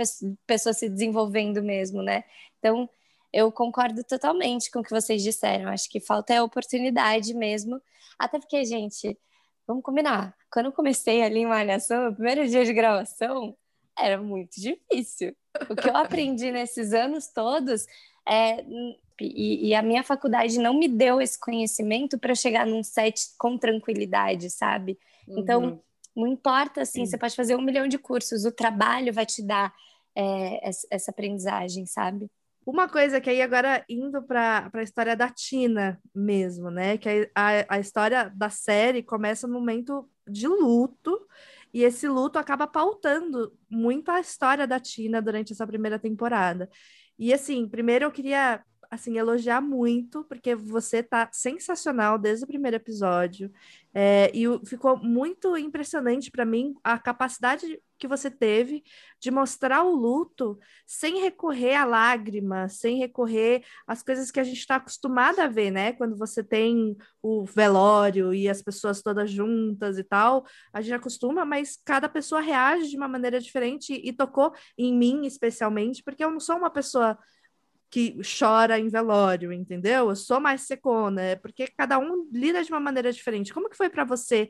pessoas 0.48 0.78
se 0.78 0.88
desenvolvendo 0.88 1.62
mesmo, 1.62 2.02
né? 2.02 2.24
Então, 2.60 2.90
eu 3.34 3.52
concordo 3.52 4.04
totalmente 4.06 4.72
com 4.72 4.80
o 4.80 4.84
que 4.84 4.90
vocês 4.90 5.22
disseram. 5.22 5.70
Acho 5.70 5.90
que 5.90 6.00
falta 6.00 6.34
é 6.34 6.42
oportunidade 6.42 7.34
mesmo. 7.34 7.82
Até 8.18 8.40
porque, 8.40 8.64
gente, 8.64 9.18
vamos 9.68 9.84
combinar. 9.84 10.36
Quando 10.52 10.68
eu 10.68 10.72
comecei 10.72 11.22
ali 11.22 11.40
em 11.40 11.46
Malhação, 11.46 12.06
no 12.06 12.14
primeiro 12.14 12.48
dia 12.48 12.66
de 12.66 12.74
gravação, 12.74 13.56
era 13.98 14.22
muito 14.22 14.60
difícil. 14.60 15.36
O 15.70 15.76
que 15.76 15.90
eu 15.90 15.96
aprendi 15.96 16.52
nesses 16.52 16.94
anos 16.94 17.28
todos 17.28 17.86
é. 18.28 18.64
E, 19.22 19.70
e 19.70 19.76
a 19.76 19.82
minha 19.82 20.04
faculdade 20.04 20.58
não 20.60 20.74
me 20.74 20.88
deu 20.88 21.22
esse 21.22 21.40
conhecimento 21.40 22.18
para 22.18 22.34
chegar 22.34 22.66
num 22.66 22.84
set 22.84 23.30
com 23.38 23.58
tranquilidade, 23.58 24.50
sabe? 24.50 24.98
Então, 25.28 25.64
uhum. 25.64 25.80
não 26.16 26.28
importa 26.28 26.82
assim, 26.82 27.06
você 27.06 27.16
pode 27.16 27.36
fazer 27.36 27.56
um 27.56 27.62
milhão 27.62 27.88
de 27.88 28.00
cursos, 28.00 28.44
o 28.44 28.52
trabalho 28.52 29.14
vai 29.14 29.26
te 29.26 29.44
dar 29.44 29.72
é, 30.16 30.68
essa 30.90 31.12
aprendizagem, 31.12 31.86
sabe? 31.86 32.30
Uma 32.66 32.88
coisa 32.88 33.20
que 33.20 33.30
aí 33.30 33.42
agora 33.42 33.84
indo 33.90 34.24
para 34.24 34.70
a 34.74 34.84
história 34.84 35.16
da 35.16 35.30
Tina 35.30 36.00
mesmo, 36.16 36.72
né? 36.72 36.98
Que 36.98 37.30
a, 37.36 37.76
a 37.76 37.80
história 37.80 38.32
da 38.36 38.50
série 38.50 39.04
começa 39.04 39.48
no 39.48 39.54
momento 39.54 40.10
de 40.28 40.48
luto, 40.48 41.28
e 41.74 41.84
esse 41.84 42.08
luto 42.08 42.38
acaba 42.38 42.68
pautando 42.68 43.52
muito 43.70 44.10
a 44.10 44.20
história 44.20 44.68
da 44.68 44.80
Tina 44.80 45.22
durante 45.22 45.52
essa 45.52 45.66
primeira 45.66 45.98
temporada. 45.98 46.70
E 47.18 47.34
assim, 47.34 47.68
primeiro 47.68 48.06
eu 48.06 48.12
queria 48.12 48.64
assim, 48.94 49.18
elogiar 49.18 49.60
muito, 49.60 50.24
porque 50.26 50.54
você 50.54 51.02
tá 51.02 51.28
sensacional 51.32 52.18
desde 52.20 52.46
o 52.46 52.48
primeiro 52.48 52.78
episódio. 52.78 53.52
É, 53.92 54.32
e 54.36 54.44
ficou 54.68 54.98
muito 54.98 55.58
impressionante 55.58 56.30
para 56.30 56.46
mim 56.46 56.76
a 56.84 57.00
capacidade 57.00 57.82
que 58.04 58.08
você 58.08 58.30
teve 58.30 58.84
de 59.18 59.32
mostrar 59.32 59.82
o 59.82 59.96
luto 59.96 60.60
sem 60.86 61.22
recorrer 61.22 61.76
à 61.76 61.86
lágrima, 61.86 62.68
sem 62.68 62.98
recorrer 62.98 63.64
às 63.88 64.04
coisas 64.04 64.30
que 64.30 64.42
a 64.42 64.44
gente 64.44 64.58
está 64.58 64.76
acostumada 64.76 65.46
a 65.46 65.48
ver, 65.48 65.72
né? 65.72 65.94
Quando 65.94 66.18
você 66.18 66.44
tem 66.44 66.98
o 67.22 67.46
velório 67.46 68.34
e 68.34 68.50
as 68.50 68.62
pessoas 68.62 69.02
todas 69.02 69.32
juntas 69.32 69.98
e 69.98 70.04
tal, 70.04 70.46
a 70.74 70.82
gente 70.82 70.96
acostuma, 70.96 71.46
mas 71.46 71.80
cada 71.86 72.10
pessoa 72.10 72.42
reage 72.42 72.90
de 72.90 72.98
uma 72.98 73.08
maneira 73.08 73.40
diferente 73.40 73.94
e 73.94 74.12
tocou 74.12 74.54
em 74.78 74.94
mim 74.94 75.26
especialmente, 75.26 76.04
porque 76.04 76.26
eu 76.26 76.30
não 76.30 76.42
sou 76.42 76.58
uma 76.58 76.70
pessoa 76.70 77.18
que 77.90 78.20
chora 78.38 78.78
em 78.78 78.90
velório, 78.90 79.54
entendeu? 79.54 80.10
Eu 80.10 80.16
sou 80.18 80.42
mais 80.42 80.64
secona, 80.64 81.22
é 81.22 81.36
porque 81.38 81.68
cada 81.68 81.98
um 81.98 82.28
lida 82.34 82.62
de 82.66 82.70
uma 82.70 82.82
maneira 82.82 83.14
diferente. 83.14 83.54
Como 83.54 83.70
que 83.70 83.78
foi 83.78 83.90
para 83.90 84.04
você 84.04 84.50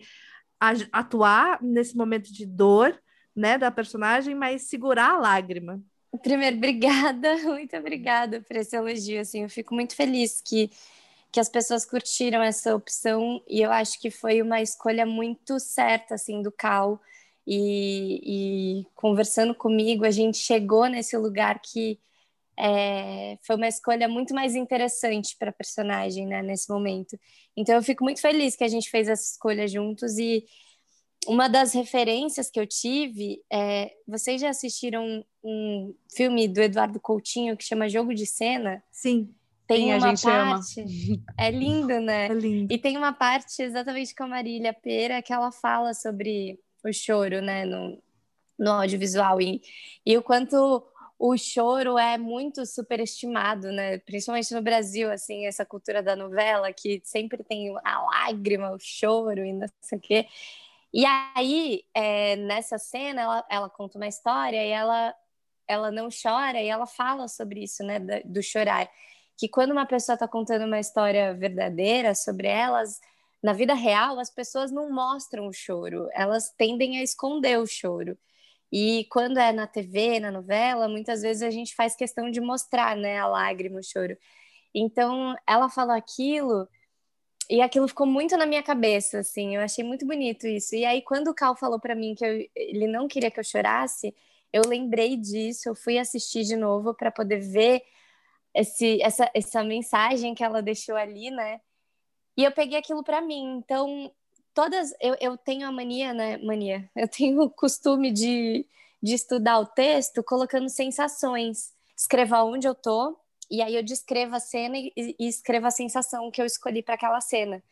atuar 0.91 1.61
nesse 1.61 1.95
momento 1.95 2.31
de 2.31 2.45
dor, 2.45 2.97
né, 3.36 3.58
da 3.58 3.72
personagem, 3.72 4.36
mas 4.36 4.63
segurar 4.63 5.12
a 5.12 5.19
lágrima? 5.19 5.82
Primeiro, 6.22 6.58
obrigada, 6.58 7.38
muito 7.43 7.76
obrigada 7.76 8.41
por 8.41 8.56
esse 8.56 8.76
elogio, 8.76 9.22
assim, 9.22 9.43
eu 9.43 9.50
fico 9.50 9.74
muito 9.74 9.96
feliz 9.96 10.41
que 10.41 10.69
que 11.34 11.39
as 11.39 11.50
pessoas 11.50 11.84
curtiram 11.84 12.43
essa 12.43 12.76
opção 12.76 13.43
e 13.50 13.60
eu 13.60 13.72
acho 13.72 14.00
que 14.00 14.12
foi 14.12 14.39
uma 14.39 14.62
escolha 14.62 15.04
muito 15.04 15.60
certa, 15.60 16.13
assim, 16.13 16.43
do 16.43 16.52
Cal 16.52 17.02
e, 17.46 18.82
e 18.82 18.86
conversando 18.93 19.56
comigo, 19.56 20.06
a 20.06 20.12
gente 20.12 20.38
chegou 20.38 20.86
nesse 20.86 21.17
lugar 21.17 21.60
que 21.60 22.00
é, 22.56 23.36
foi 23.41 23.56
uma 23.56 23.67
escolha 23.67 24.08
muito 24.08 24.36
mais 24.36 24.56
interessante 24.56 25.36
para 25.39 25.50
a 25.50 25.54
personagem, 25.54 26.28
né, 26.28 26.43
nesse 26.43 26.69
momento. 26.72 27.19
Então 27.58 27.74
eu 27.74 27.82
fico 27.82 28.04
muito 28.04 28.22
feliz 28.22 28.56
que 28.56 28.63
a 28.63 28.67
gente 28.67 28.88
fez 28.91 29.08
essa 29.08 29.24
escolha 29.24 29.67
juntos 29.67 30.19
e 30.19 30.46
uma 31.27 31.47
das 31.47 31.73
referências 31.73 32.49
que 32.49 32.59
eu 32.59 32.67
tive 32.67 33.41
é, 33.51 33.91
vocês 34.07 34.41
já 34.41 34.49
assistiram 34.49 35.23
um 35.43 35.93
filme 36.15 36.47
do 36.47 36.62
Eduardo 36.62 36.99
Coutinho 36.99 37.57
que 37.57 37.63
chama 37.63 37.89
Jogo 37.89 38.13
de 38.13 38.25
Cena? 38.25 38.83
Sim. 38.91 39.33
Tem 39.65 39.86
Sim, 39.86 39.93
uma 39.93 40.13
parte, 40.15 40.29
ama. 40.29 40.59
é 41.38 41.49
lindo, 41.49 41.99
né? 42.01 42.27
É 42.27 42.33
lindo. 42.33 42.73
E 42.73 42.77
tem 42.77 42.97
uma 42.97 43.13
parte 43.13 43.62
exatamente 43.62 44.13
com 44.13 44.23
a 44.23 44.27
Marília 44.27 44.73
Pera 44.73 45.21
que 45.21 45.31
ela 45.31 45.51
fala 45.51 45.93
sobre 45.93 46.59
o 46.83 46.91
choro, 46.91 47.41
né, 47.41 47.63
no, 47.63 47.97
no 48.59 48.71
audiovisual 48.71 49.39
e, 49.39 49.62
e 50.05 50.17
o 50.17 50.21
quanto 50.21 50.86
o 51.17 51.38
choro 51.38 51.97
é 51.97 52.17
muito 52.17 52.65
superestimado, 52.65 53.71
né? 53.71 53.97
Principalmente 53.99 54.53
no 54.53 54.62
Brasil, 54.62 55.09
assim, 55.09 55.45
essa 55.45 55.65
cultura 55.65 56.03
da 56.03 56.17
novela 56.17 56.73
que 56.73 57.01
sempre 57.05 57.41
tem 57.43 57.73
a 57.86 58.01
lágrima, 58.01 58.71
o 58.71 58.77
choro 58.79 59.45
e 59.45 59.53
não 59.53 59.67
sei 59.81 59.97
o 59.97 60.01
quê. 60.01 60.27
E 60.93 61.06
aí, 61.36 61.84
é, 61.93 62.36
nessa 62.36 62.77
cena, 62.77 63.21
ela, 63.21 63.45
ela 63.49 63.69
conta 63.69 63.97
uma 63.97 64.08
história 64.08 64.63
e 64.63 64.69
ela, 64.69 65.15
ela 65.67 65.91
não 65.91 66.10
chora 66.10 66.62
e 66.62 66.67
ela 66.67 66.86
fala 66.86 67.27
sobre 67.27 67.63
isso, 67.63 67.84
né? 67.84 67.99
Do, 67.99 68.34
do 68.34 68.43
chorar. 68.43 68.89
Que 69.38 69.49
quando 69.49 69.71
uma 69.71 69.86
pessoa 69.88 70.13
está 70.15 70.27
contando 70.27 70.65
uma 70.65 70.79
história 70.79 71.34
verdadeira 71.34 72.13
sobre 72.15 72.47
elas, 72.47 72.99
na 73.43 73.53
vida 73.53 73.73
real, 73.73 74.19
as 74.19 74.29
pessoas 74.29 74.71
não 74.71 74.91
mostram 74.91 75.47
o 75.47 75.53
choro, 75.53 76.08
elas 76.13 76.51
tendem 76.58 76.99
a 76.99 77.03
esconder 77.03 77.60
o 77.60 77.67
choro. 77.67 78.17
E 78.71 79.06
quando 79.12 79.38
é 79.39 79.51
na 79.51 79.67
TV, 79.67 80.19
na 80.19 80.32
novela, 80.32 80.88
muitas 80.88 81.21
vezes 81.21 81.43
a 81.43 81.51
gente 81.51 81.75
faz 81.75 81.95
questão 81.95 82.32
de 82.32 82.41
mostrar, 82.41 82.95
né, 82.97 83.19
a 83.19 83.27
lágrima, 83.27 83.79
o 83.79 83.84
choro. 83.84 84.17
Então, 84.73 85.36
ela 85.47 85.69
falou 85.69 85.95
aquilo 85.95 86.67
e 87.49 87.62
aquilo 87.62 87.88
ficou 87.88 88.08
muito 88.08 88.38
na 88.38 88.45
minha 88.45 88.63
cabeça, 88.63 89.19
assim, 89.19 89.56
eu 89.56 89.62
achei 89.62 89.84
muito 89.84 90.06
bonito 90.06 90.47
isso. 90.47 90.75
E 90.75 90.86
aí, 90.86 91.01
quando 91.01 91.29
o 91.29 91.34
Cal 91.34 91.56
falou 91.56 91.79
para 91.79 91.95
mim 91.95 92.15
que 92.15 92.25
eu, 92.25 92.49
ele 92.56 92.88
não 92.88 93.08
queria 93.08 93.32
que 93.32 93.39
eu 93.39 93.43
chorasse, 93.43 94.15
eu 94.51 94.62
lembrei 94.67 95.17
disso, 95.17 95.69
eu 95.69 95.75
fui 95.75 95.97
assistir 95.97 96.43
de 96.43 96.56
novo 96.56 96.93
para 96.93 97.12
poder 97.12 97.39
ver 97.39 97.84
esse, 98.53 99.01
essa, 99.01 99.29
essa 99.34 99.63
mensagem 99.63 100.36
que 100.36 100.43
ela 100.43 100.62
deixou 100.62 100.95
ali, 100.95 101.32
né? 101.32 101.60
E 102.38 102.43
eu 102.43 102.51
peguei 102.51 102.77
aquilo 102.77 103.03
para 103.03 103.21
mim. 103.21 103.58
Então, 103.58 104.12
todas 104.53 104.93
eu, 105.01 105.15
eu 105.19 105.38
tenho 105.38 105.67
a 105.67 105.71
mania, 105.71 106.13
né? 106.13 106.38
Mania. 106.38 106.89
Eu 106.95 107.08
tenho 107.08 107.41
o 107.41 107.49
costume 107.49 108.12
de, 108.12 108.65
de 109.01 109.13
estudar 109.13 109.60
o 109.60 109.65
texto 109.65 110.23
colocando 110.23 110.69
sensações. 110.69 111.73
Escrevo 111.95 112.36
onde 112.43 112.67
eu 112.67 112.75
tô, 112.75 113.17
e 113.53 113.61
aí 113.61 113.75
eu 113.75 113.83
descrevo 113.83 114.35
a 114.35 114.39
cena 114.39 114.75
e, 114.75 114.91
e 114.97 115.27
escrevo 115.27 115.67
a 115.67 115.71
sensação 115.71 116.31
que 116.31 116.41
eu 116.41 116.45
escolhi 116.45 116.81
para 116.81 116.95
aquela 116.95 117.21
cena. 117.21 117.63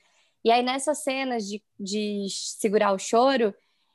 E 0.46 0.52
aí 0.52 0.62
nessas 0.62 1.00
cenas 1.00 1.48
de, 1.48 1.60
de 1.80 2.28
segurar 2.30 2.94
o 2.94 3.00
choro, 3.00 3.52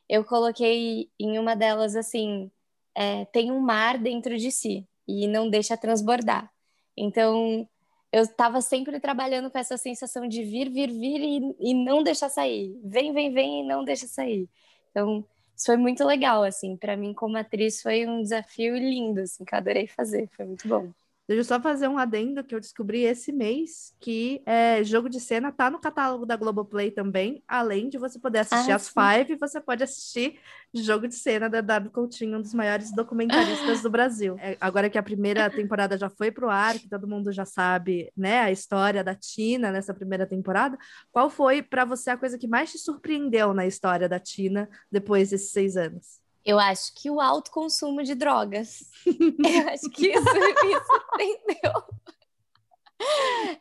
eu 0.09 0.25
coloquei 0.25 1.09
em 1.18 1.38
uma 1.38 1.55
delas 1.55 1.94
assim: 1.94 2.51
é, 2.92 3.25
tem 3.27 3.53
um 3.53 3.61
mar 3.61 3.99
dentro 3.99 4.37
de 4.37 4.51
si 4.51 4.85
e 5.07 5.29
não 5.29 5.49
deixa 5.49 5.77
transbordar. 5.77 6.51
Então 6.96 7.68
eu 8.12 8.25
estava 8.25 8.61
sempre 8.61 8.99
trabalhando 8.99 9.49
com 9.49 9.59
essa 9.59 9.77
sensação 9.77 10.27
de 10.27 10.42
vir, 10.42 10.68
vir, 10.70 10.90
vir 10.90 11.20
e, 11.20 11.70
e 11.70 11.75
não 11.75 12.03
deixar 12.03 12.29
sair. 12.29 12.77
Vem, 12.83 13.12
vem, 13.12 13.33
vem 13.33 13.61
e 13.61 13.64
não 13.64 13.85
deixa 13.85 14.09
sair. 14.09 14.49
Então, 14.90 15.25
isso 15.55 15.66
foi 15.66 15.77
muito 15.77 16.05
legal, 16.05 16.42
assim. 16.42 16.77
Para 16.77 16.96
mim, 16.96 17.12
como 17.12 17.37
atriz, 17.37 17.83
foi 17.83 18.07
um 18.07 18.22
desafio 18.22 18.77
lindo, 18.77 19.20
assim, 19.20 19.44
que 19.44 19.55
eu 19.55 19.59
adorei 19.59 19.87
fazer. 19.87 20.29
Foi 20.35 20.46
muito 20.46 20.66
bom. 20.66 20.90
Deixa 21.29 21.41
eu 21.41 21.45
só 21.45 21.61
fazer 21.61 21.89
um 21.89 21.99
adendo 21.99 22.45
que 22.45 22.55
eu 22.55 22.61
descobri 22.61 23.03
esse 23.03 23.33
mês 23.33 23.93
que 24.01 24.41
é, 24.47 24.85
jogo 24.85 25.09
de 25.09 25.19
cena 25.19 25.51
tá 25.51 25.69
no 25.69 25.81
catálogo 25.81 26.25
da 26.25 26.37
Globoplay 26.37 26.93
também. 26.93 27.43
Além 27.49 27.89
de 27.89 27.99
você 27.99 28.17
poder 28.17 28.41
assistir 28.41 28.71
ah, 28.71 28.77
as 28.77 28.83
sim. 28.83 28.93
Five, 28.95 29.37
você 29.37 29.61
pode 29.61 29.83
assistir 29.83 30.39
jogo 30.73 31.09
de 31.09 31.17
cena 31.17 31.49
da 31.49 31.61
W 31.61 31.91
Coutinho, 31.91 32.39
um 32.39 32.43
dos 32.43 32.55
maiores 32.55 32.95
documentaristas 32.95 33.83
do 33.83 33.91
Brasil. 33.91 34.37
É, 34.39 34.57
agora 34.61 34.89
que 34.89 34.99
a 34.99 35.03
primeira 35.03 35.51
temporada 35.51 35.99
já 35.99 36.09
foi 36.09 36.31
pro 36.31 36.49
ar, 36.49 36.79
que 36.79 36.89
todo 36.89 37.09
mundo 37.09 37.33
já 37.33 37.45
sabe, 37.45 38.12
né, 38.17 38.41
a 38.41 38.53
história 38.53 39.03
da 39.03 39.15
Tina 39.15 39.73
nessa 39.73 39.93
primeira 39.93 40.27
temporada, 40.27 40.79
qual 41.11 41.29
foi 41.29 41.61
para 41.61 41.85
você 41.85 42.11
a 42.11 42.17
coisa 42.17 42.39
que 42.39 42.47
mais 42.47 42.71
te 42.71 42.79
surpreendeu 42.79 43.53
na 43.53 43.67
história 43.67 44.09
da 44.09 44.21
Tina 44.21 44.69
depois 44.93 45.31
desses 45.31 45.51
seis 45.51 45.77
anos? 45.77 46.25
Eu 46.47 46.61
acho 46.61 46.95
que 46.95 47.11
o 47.11 47.21
alto 47.21 47.51
consumo 47.51 48.05
de 48.05 48.15
drogas. 48.15 48.89
Eu 49.05 49.69
acho 49.69 49.91
que 49.91 50.07
isso 50.07 50.25
me 50.33 50.81
surpreendeu. 50.87 51.85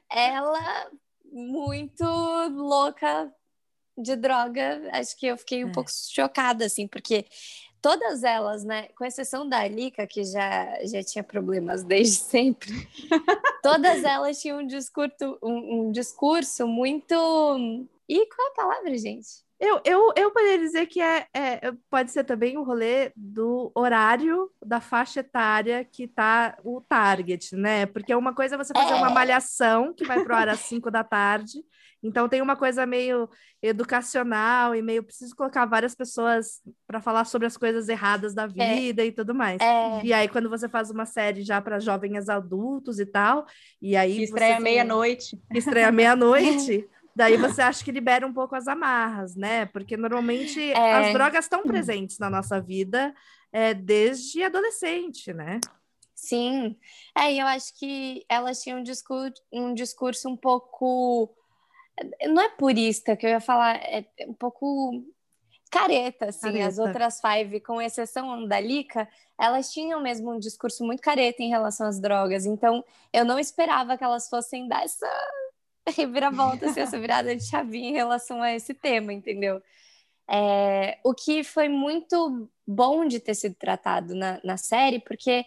Ela 0.07 0.91
muito 1.31 2.03
louca 2.03 3.33
de 3.97 4.15
droga, 4.15 4.89
acho 4.93 5.17
que 5.17 5.25
eu 5.25 5.37
fiquei 5.37 5.63
um 5.65 5.69
é. 5.69 5.71
pouco 5.71 5.89
chocada, 5.89 6.65
assim, 6.65 6.87
porque 6.87 7.25
todas 7.81 8.23
elas, 8.23 8.63
né, 8.63 8.89
com 8.89 9.05
exceção 9.05 9.47
da 9.47 9.59
Alika, 9.59 10.05
que 10.05 10.23
já, 10.23 10.77
já 10.85 11.03
tinha 11.03 11.23
problemas 11.23 11.83
desde 11.83 12.17
sempre, 12.17 12.71
todas 13.63 14.03
elas 14.03 14.41
tinham 14.41 14.59
um 14.59 14.67
discurso, 14.67 15.37
um, 15.41 15.87
um 15.87 15.91
discurso 15.91 16.67
muito. 16.67 17.15
E 18.07 18.25
qual 18.27 18.47
é 18.47 18.51
a 18.51 18.55
palavra, 18.55 18.97
gente? 18.97 19.44
Eu, 19.59 19.79
eu, 19.85 20.13
eu 20.17 20.31
poderia 20.31 20.59
dizer 20.59 20.85
que 20.85 21.01
é, 21.01 21.27
é, 21.33 21.71
pode 21.89 22.11
ser 22.11 22.25
também 22.25 22.57
o 22.57 22.63
rolê 22.63 23.11
do 23.15 23.71
horário 23.73 24.51
da 24.63 24.81
faixa 24.81 25.21
etária 25.21 25.85
que 25.85 26.07
tá 26.07 26.57
o 26.63 26.81
target, 26.81 27.55
né? 27.55 27.85
Porque 27.85 28.13
uma 28.13 28.33
coisa 28.33 28.55
é 28.55 28.57
você 28.57 28.73
fazer 28.73 28.93
é. 28.93 28.95
uma 28.95 29.09
malhação 29.09 29.93
que 29.93 30.05
vai 30.05 30.23
pro 30.23 30.35
ar 30.35 30.49
às 30.49 30.59
5 30.67 30.91
da 30.91 31.03
tarde. 31.03 31.63
Então 32.03 32.29
tem 32.29 32.41
uma 32.41 32.55
coisa 32.55 32.85
meio 32.85 33.29
educacional 33.63 34.75
e 34.75 34.81
meio 34.81 35.01
preciso 35.01 35.35
colocar 35.35 35.65
várias 35.65 35.95
pessoas 35.95 36.61
para 36.85 37.01
falar 37.01 37.25
sobre 37.25 37.47
as 37.47 37.57
coisas 37.57 37.89
erradas 37.89 38.35
da 38.35 38.43
é. 38.43 38.47
vida 38.47 39.01
é. 39.01 39.07
e 39.07 39.11
tudo 39.11 39.33
mais. 39.33 39.59
É. 39.61 40.01
E 40.03 40.13
aí 40.13 40.27
quando 40.27 40.49
você 40.49 40.69
faz 40.69 40.91
uma 40.91 41.05
série 41.05 41.41
já 41.41 41.59
para 41.61 41.79
jovens 41.79 42.29
adultos 42.29 42.99
e 42.99 43.05
tal, 43.05 43.47
e 43.81 43.95
aí 43.95 44.17
que 44.17 44.23
estreia 44.23 44.59
meia-noite. 44.59 45.41
Estreia 45.51 45.89
meia-noite. 45.93 46.87
Daí 47.15 47.37
você 47.37 47.61
acha 47.61 47.83
que 47.83 47.91
libera 47.91 48.27
um 48.27 48.33
pouco 48.33 48.55
as 48.55 48.67
amarras, 48.67 49.35
né? 49.35 49.65
Porque 49.67 49.95
normalmente 49.95 50.59
é... 50.71 50.93
as 50.93 51.13
drogas 51.13 51.45
estão 51.45 51.63
presentes 51.63 52.19
na 52.19 52.29
nossa 52.29 52.59
vida. 52.59 53.13
é, 53.55 53.73
desde 53.73 54.43
adolescente, 54.43 55.31
né? 55.33 55.61
Sim, 56.13 56.77
é, 57.17 57.31
e 57.31 57.39
eu 57.39 57.47
acho 57.47 57.73
que 57.79 58.25
elas 58.27 58.61
tinham 58.61 58.79
um 58.79 58.83
discurso, 58.83 59.41
um 59.49 59.73
discurso 59.73 60.27
um 60.27 60.35
pouco. 60.35 61.33
Não 62.27 62.41
é 62.41 62.49
purista, 62.49 63.15
que 63.15 63.25
eu 63.25 63.29
ia 63.29 63.39
falar, 63.39 63.77
é 63.77 64.05
um 64.27 64.33
pouco 64.33 65.05
careta, 65.71 66.25
assim. 66.25 66.41
Careta. 66.41 66.67
As 66.67 66.77
outras 66.77 67.21
five, 67.21 67.61
com 67.61 67.81
exceção 67.81 68.45
da 68.45 68.59
Lika, 68.59 69.07
elas 69.39 69.71
tinham 69.71 70.01
mesmo 70.01 70.33
um 70.33 70.39
discurso 70.39 70.83
muito 70.83 71.01
careta 71.01 71.41
em 71.41 71.49
relação 71.49 71.87
às 71.87 71.97
drogas. 71.97 72.45
Então, 72.45 72.83
eu 73.13 73.23
não 73.23 73.39
esperava 73.39 73.97
que 73.97 74.03
elas 74.03 74.27
fossem 74.27 74.67
dar 74.67 74.83
essa 74.83 75.07
reviravolta, 75.95 76.67
assim, 76.67 76.81
essa 76.81 76.99
virada 76.99 77.35
de 77.35 77.47
chavinha 77.47 77.89
em 77.89 77.93
relação 77.93 78.41
a 78.41 78.53
esse 78.53 78.73
tema, 78.73 79.13
entendeu? 79.13 79.61
É, 80.27 80.97
o 81.03 81.13
que 81.13 81.43
foi 81.43 81.69
muito 81.69 82.49
bom 82.65 83.05
de 83.05 83.19
ter 83.19 83.35
sido 83.35 83.55
tratado 83.55 84.15
na, 84.15 84.39
na 84.43 84.57
série, 84.57 84.99
porque 84.99 85.45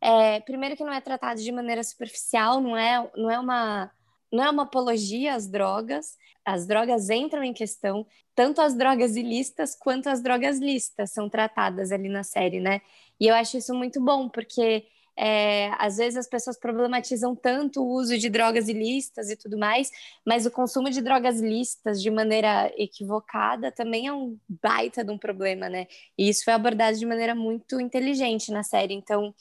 é, 0.00 0.40
primeiro 0.40 0.76
que 0.76 0.84
não 0.84 0.92
é 0.92 1.00
tratado 1.00 1.40
de 1.40 1.52
maneira 1.52 1.82
superficial, 1.82 2.60
não 2.60 2.76
é, 2.76 3.10
não 3.16 3.30
é 3.30 3.38
uma 3.38 3.90
não 4.34 4.42
é 4.42 4.50
uma 4.50 4.64
apologia 4.64 5.34
às 5.34 5.46
drogas. 5.46 6.16
As 6.44 6.66
drogas 6.66 7.08
entram 7.08 7.44
em 7.44 7.52
questão, 7.52 8.04
tanto 8.34 8.60
as 8.60 8.74
drogas 8.74 9.14
ilícitas 9.14 9.76
quanto 9.76 10.08
as 10.08 10.20
drogas 10.20 10.58
lícitas 10.58 11.12
são 11.12 11.28
tratadas 11.28 11.92
ali 11.92 12.08
na 12.08 12.24
série, 12.24 12.58
né? 12.58 12.80
E 13.20 13.28
eu 13.28 13.34
acho 13.34 13.56
isso 13.56 13.72
muito 13.72 14.00
bom, 14.00 14.28
porque 14.28 14.86
é, 15.16 15.70
às 15.78 15.96
vezes 15.96 16.16
as 16.16 16.28
pessoas 16.28 16.58
problematizam 16.58 17.36
tanto 17.36 17.82
o 17.82 17.88
uso 17.88 18.18
de 18.18 18.28
drogas 18.28 18.68
ilícitas 18.68 19.30
e 19.30 19.36
tudo 19.36 19.56
mais, 19.56 19.90
mas 20.26 20.44
o 20.44 20.50
consumo 20.50 20.90
de 20.90 21.00
drogas 21.00 21.40
lícitas 21.40 22.02
de 22.02 22.10
maneira 22.10 22.72
equivocada 22.76 23.70
também 23.70 24.08
é 24.08 24.12
um 24.12 24.36
baita 24.48 25.04
de 25.04 25.12
um 25.12 25.18
problema, 25.18 25.68
né? 25.68 25.86
E 26.18 26.28
isso 26.28 26.44
foi 26.44 26.52
abordado 26.52 26.98
de 26.98 27.06
maneira 27.06 27.34
muito 27.34 27.80
inteligente 27.80 28.50
na 28.50 28.62
série. 28.62 28.94
Então, 28.94 29.32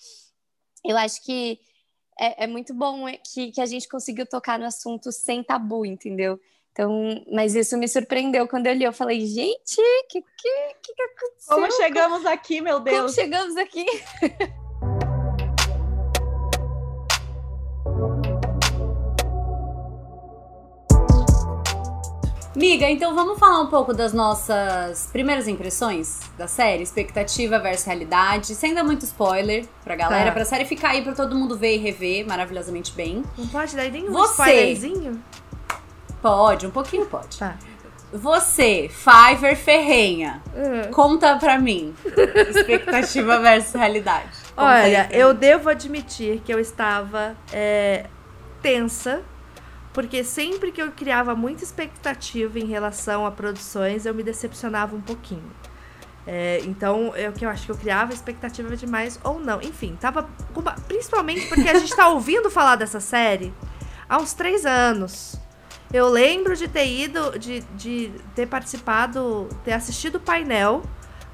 eu 0.86 0.96
acho 0.98 1.24
que 1.24 1.60
é, 2.20 2.44
é 2.44 2.48
muito 2.48 2.74
bom 2.74 3.06
que, 3.34 3.52
que 3.52 3.62
a 3.62 3.66
gente 3.66 3.88
conseguiu 3.88 4.28
tocar 4.28 4.60
no 4.60 4.66
assunto 4.66 5.12
sem 5.12 5.44
tabu, 5.44 5.86
entendeu? 5.86 6.40
Então, 6.72 7.24
mas 7.32 7.56
isso 7.56 7.78
me 7.78 7.88
surpreendeu 7.88 8.48
quando 8.48 8.68
eu 8.68 8.74
li. 8.74 8.84
Eu 8.84 8.94
falei, 8.94 9.26
gente, 9.26 9.80
o 9.80 10.08
que, 10.08 10.22
que, 10.22 10.76
que 10.82 11.02
aconteceu? 11.02 11.56
Como 11.56 11.72
chegamos 11.72 12.26
aqui, 12.26 12.62
meu 12.62 12.80
Deus? 12.80 12.98
Como 12.98 13.10
chegamos 13.10 13.58
aqui? 13.58 13.86
Miga, 22.56 22.88
então 22.88 23.16
vamos 23.16 23.40
falar 23.40 23.62
um 23.62 23.68
pouco 23.68 23.94
das 23.94 24.14
nossas 24.14 25.08
primeiras 25.12 25.48
impressões 25.48 26.20
da 26.38 26.48
série, 26.48 26.84
expectativa 26.84 27.58
versus 27.58 27.86
realidade, 27.86 28.54
sem 28.54 28.76
dar 28.76 28.84
muito 28.84 29.04
spoiler 29.06 29.66
pra 29.84 29.96
galera, 29.96 30.26
tá. 30.26 30.32
pra 30.32 30.46
série 30.46 30.66
ficar 30.66 30.90
aí 30.90 31.02
pra 31.02 31.14
todo 31.14 31.36
mundo 31.36 31.58
ver 31.58 31.76
e 31.76 31.78
rever 31.78 32.28
maravilhosamente 32.28 32.92
bem. 32.94 33.24
Não 33.36 33.48
pode 33.48 33.76
dar 33.76 33.90
nenhum 33.90 34.12
Você... 34.12 34.32
spoilerzinho? 34.32 35.24
Pode, 36.22 36.68
um 36.68 36.72
pouquinho 36.72 37.06
pode. 37.08 37.40
Tá. 37.40 37.58
Você, 38.14 38.92
Fiverr 38.94 39.56
Ferrenha, 39.56 40.40
uhum. 40.56 40.92
conta 40.92 41.36
pra 41.38 41.58
mim. 41.58 41.96
expectativa 42.50 43.40
versus 43.42 43.74
realidade. 43.74 44.30
Conta 44.56 44.84
Olha, 44.84 45.10
eu 45.12 45.34
devo 45.34 45.70
admitir 45.70 46.40
que 46.46 46.54
eu 46.54 46.60
estava 46.60 47.36
é, 47.52 48.06
tensa 48.62 49.24
porque 49.94 50.24
sempre 50.24 50.72
que 50.72 50.82
eu 50.82 50.92
criava 50.92 51.36
muita 51.36 51.64
expectativa 51.64 52.60
em 52.60 52.66
relação 52.66 53.26
a 53.26 53.32
produções, 53.32 54.06
eu 54.06 54.14
me 54.14 54.24
decepcionava 54.24 54.96
um 54.96 55.02
pouquinho. 55.02 55.52
É, 56.26 56.62
então, 56.64 57.12
é 57.16 57.30
o 57.30 57.34
que 57.34 57.46
eu 57.46 57.50
acho 57.50 57.66
que 57.66 57.72
eu 57.72 57.78
criava 57.78 58.14
expectativa 58.14 58.76
demais 58.76 59.20
ou 59.24 59.40
não. 59.40 59.62
Enfim, 59.62 59.98
tava. 60.00 60.28
Principalmente 60.88 61.48
porque 61.48 61.70
a 61.70 61.78
gente 61.78 61.96
tá 61.96 62.08
ouvindo 62.08 62.50
falar 62.52 62.76
dessa 62.76 63.00
série 63.00 63.54
há 64.08 64.18
uns 64.18 64.34
três 64.34 64.66
anos. 64.66 65.36
Eu 65.92 66.10
lembro 66.10 66.56
de 66.56 66.68
ter 66.68 66.88
ido, 66.88 67.38
de, 67.38 67.60
de 67.76 68.12
ter 68.34 68.48
participado, 68.48 69.48
ter 69.64 69.74
assistido 69.74 70.16
o 70.16 70.20
painel 70.20 70.82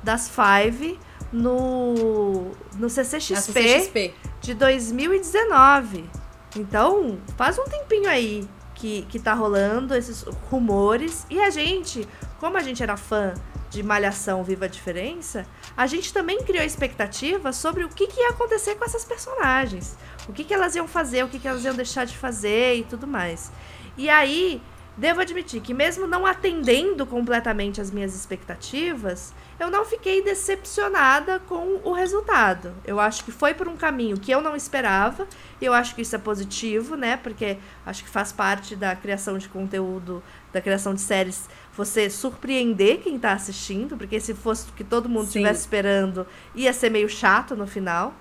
das 0.04 0.30
Five 0.30 1.00
no, 1.32 2.52
no 2.78 2.90
CCXP, 2.90 3.54
CCXP 3.54 4.14
de 4.42 4.54
2019. 4.54 6.10
Então, 6.56 7.20
faz 7.38 7.58
um 7.60 7.66
tempinho 7.66 8.10
aí 8.10 8.48
que, 8.76 9.04
que 9.04 9.20
tá 9.20 9.34
rolando 9.34 9.94
esses 9.96 10.24
rumores. 10.50 11.26
E 11.30 11.40
a 11.40 11.50
gente, 11.50 12.08
como 12.40 12.58
a 12.58 12.62
gente 12.62 12.82
era 12.82 12.98
fã 12.98 13.34
de 13.70 13.84
Malhação 13.84 14.44
Viva 14.44 14.66
a 14.66 14.68
Diferença, 14.68 15.46
a 15.78 15.86
gente 15.86 16.12
também 16.12 16.42
criou 16.44 16.64
expectativa 16.64 17.54
sobre 17.54 17.84
o 17.84 17.90
que, 17.90 18.08
que 18.08 18.20
ia 18.20 18.30
acontecer 18.30 18.76
com 18.76 18.86
essas 18.86 19.06
personagens. 19.06 19.96
O 20.28 20.34
que, 20.34 20.44
que 20.44 20.54
elas 20.54 20.76
iam 20.76 20.88
fazer, 20.88 21.24
o 21.24 21.28
que, 21.28 21.40
que 21.40 21.48
elas 21.48 21.64
iam 21.64 21.76
deixar 21.76 22.06
de 22.06 22.18
fazer 22.18 22.78
e 22.78 22.84
tudo 22.84 23.06
mais. 23.06 23.52
E 23.98 24.10
aí, 24.10 24.62
devo 25.00 25.22
admitir 25.22 25.62
que 25.62 25.74
mesmo 25.74 26.06
não 26.06 26.26
atendendo 26.26 27.06
completamente 27.06 27.80
as 27.80 27.90
minhas 27.90 28.14
expectativas, 28.14 29.34
eu 29.58 29.72
não 29.72 29.86
fiquei 29.86 30.22
decepcionada 30.22 31.40
com 31.40 31.80
o 31.84 31.94
resultado. 31.94 32.74
Eu 32.86 33.00
acho 33.00 33.24
que 33.24 33.32
foi 33.32 33.54
por 33.54 33.68
um 33.68 33.78
caminho 33.78 34.20
que 34.20 34.30
eu 34.30 34.42
não 34.42 34.56
esperava, 34.56 35.26
e 35.62 35.66
eu 35.66 35.74
acho 35.74 35.96
que 35.96 36.02
isso 36.02 36.16
é 36.16 36.20
positivo, 36.20 36.96
né? 36.96 37.16
Porque 37.16 37.58
acho 37.86 38.04
que 38.04 38.10
faz 38.10 38.34
parte 38.34 38.76
da 38.76 38.94
criação 38.96 39.38
de 39.38 39.48
conteúdo, 39.48 40.22
da 40.52 40.60
criação 40.60 40.94
de 40.94 41.02
séries, 41.02 41.48
você 41.74 42.10
surpreender 42.10 43.00
quem 43.00 43.16
está 43.16 43.32
assistindo, 43.32 43.96
porque 43.96 44.20
se 44.20 44.34
fosse 44.34 44.70
o 44.70 44.74
que 44.74 44.84
todo 44.84 45.08
mundo 45.08 45.28
estivesse 45.28 45.62
esperando, 45.62 46.28
ia 46.54 46.74
ser 46.74 46.90
meio 46.90 47.08
chato 47.08 47.56
no 47.56 47.66
final. 47.66 48.14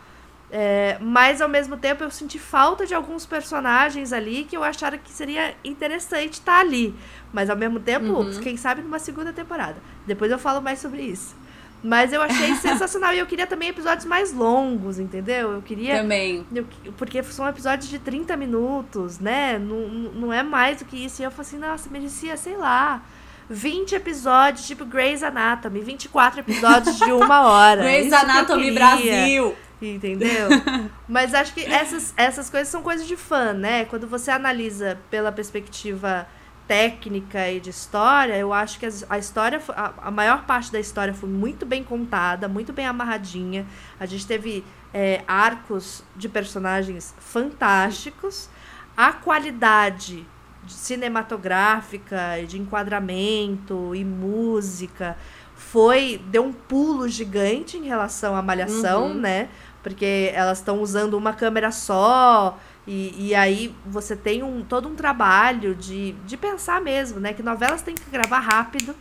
É, 0.51 0.97
mas 1.01 1.43
ao 1.43 1.49
mesmo 1.49 1.77
tempo 1.77 2.03
eu 2.03 2.11
senti 2.11 2.39
falta 2.39 2.87
de 2.87 2.95
alguns 2.95 3.27
personagens 3.27 4.15
ali 4.15 4.45
que 4.45 4.57
eu 4.57 4.65
achara 4.65 4.97
que 4.97 5.13
seria 5.13 5.55
interessante 5.63 6.35
estar 6.35 6.55
tá 6.55 6.61
ali. 6.61 6.95
Mas 7.33 7.51
ao 7.51 7.57
mesmo 7.57 7.79
tempo, 7.79 8.07
uhum. 8.07 8.41
quem 8.41 8.57
sabe 8.57 8.81
numa 8.81 8.99
segunda 8.99 9.33
temporada. 9.33 9.77
Depois 10.07 10.31
eu 10.31 10.39
falo 10.39 10.63
mais 10.63 10.79
sobre 10.79 11.03
isso. 11.03 11.37
Mas 11.83 12.13
eu 12.13 12.23
achei 12.23 12.55
sensacional. 12.57 13.15
E 13.15 13.19
eu 13.19 13.27
queria 13.27 13.47
também 13.47 13.69
episódios 13.69 14.07
mais 14.07 14.33
longos, 14.33 14.99
entendeu? 14.99 15.53
Eu 15.53 15.63
queria. 15.63 15.99
Também. 15.99 16.47
Eu, 16.55 16.67
porque 16.97 17.23
são 17.25 17.47
episódios 17.47 17.89
de 17.89 17.99
30 17.99 18.37
minutos, 18.37 19.19
né? 19.19 19.59
Não, 19.59 19.89
não 19.89 20.33
é 20.33 20.43
mais 20.43 20.79
do 20.79 20.87
que 20.87 20.97
isso. 20.97 21.21
E 21.21 21.25
eu 21.25 21.31
falei 21.31 21.47
assim, 21.47 21.59
nossa, 21.59 21.91
merecia, 21.91 22.37
sei 22.37 22.57
lá. 22.57 23.03
20 23.51 23.95
episódios, 23.95 24.67
tipo 24.67 24.85
Grey's 24.85 25.23
Anatomy, 25.23 25.81
24 25.81 26.41
episódios 26.41 26.99
de 26.99 27.13
uma 27.13 27.49
hora. 27.49 27.83
Grey's 27.83 28.13
Anatomy 28.13 28.71
Brasil! 28.73 29.55
Entendeu? 29.81 30.49
Mas 31.09 31.35
acho 31.35 31.55
que 31.55 31.65
essas, 31.65 32.13
essas 32.17 32.51
coisas 32.51 32.69
são 32.69 32.83
coisas 32.83 33.07
de 33.07 33.17
fã, 33.17 33.53
né? 33.53 33.85
Quando 33.85 34.07
você 34.07 34.31
analisa 34.31 34.99
pela 35.11 35.31
perspectiva 35.31 36.27
técnica 36.67 37.49
e 37.49 37.59
de 37.59 37.71
história, 37.71 38.37
eu 38.37 38.53
acho 38.53 38.79
que 38.79 38.87
a 39.09 39.19
história, 39.19 39.61
a, 40.03 40.11
maior 40.11 40.45
parte 40.45 40.71
da 40.71 40.79
história 40.79 41.15
foi 41.15 41.29
muito 41.29 41.65
bem 41.65 41.83
contada, 41.83 42.47
muito 42.47 42.75
bem 42.75 42.87
amarradinha. 42.87 43.67
A 43.99 44.05
gente 44.05 44.27
teve 44.27 44.63
é, 44.93 45.23
arcos 45.27 46.05
de 46.15 46.29
personagens 46.29 47.15
fantásticos. 47.19 48.51
A 48.95 49.13
qualidade 49.13 50.27
cinematográfica, 50.67 52.45
de 52.47 52.59
enquadramento 52.59 53.95
e 53.95 54.05
música 54.05 55.17
foi 55.55 56.21
deu 56.27 56.45
um 56.45 56.53
pulo 56.53 57.09
gigante 57.09 57.77
em 57.77 57.85
relação 57.85 58.37
à 58.37 58.43
Malhação, 58.43 59.09
uhum. 59.09 59.15
né? 59.15 59.49
Porque 59.83 60.31
elas 60.35 60.59
estão 60.59 60.81
usando 60.81 61.15
uma 61.15 61.33
câmera 61.33 61.71
só, 61.71 62.59
e, 62.87 63.29
e 63.29 63.35
aí 63.35 63.75
você 63.87 64.17
tem 64.17 64.43
um, 64.43 64.63
todo 64.63 64.89
um 64.89 64.95
trabalho 64.95 65.75
de, 65.75 66.13
de 66.25 66.37
pensar 66.37 66.81
mesmo, 66.81 67.21
né? 67.21 67.33
Que 67.33 67.43
novelas 67.43 67.83
tem 67.83 67.95
que 67.95 68.11
gravar 68.11 68.41
rápido, 68.41 68.95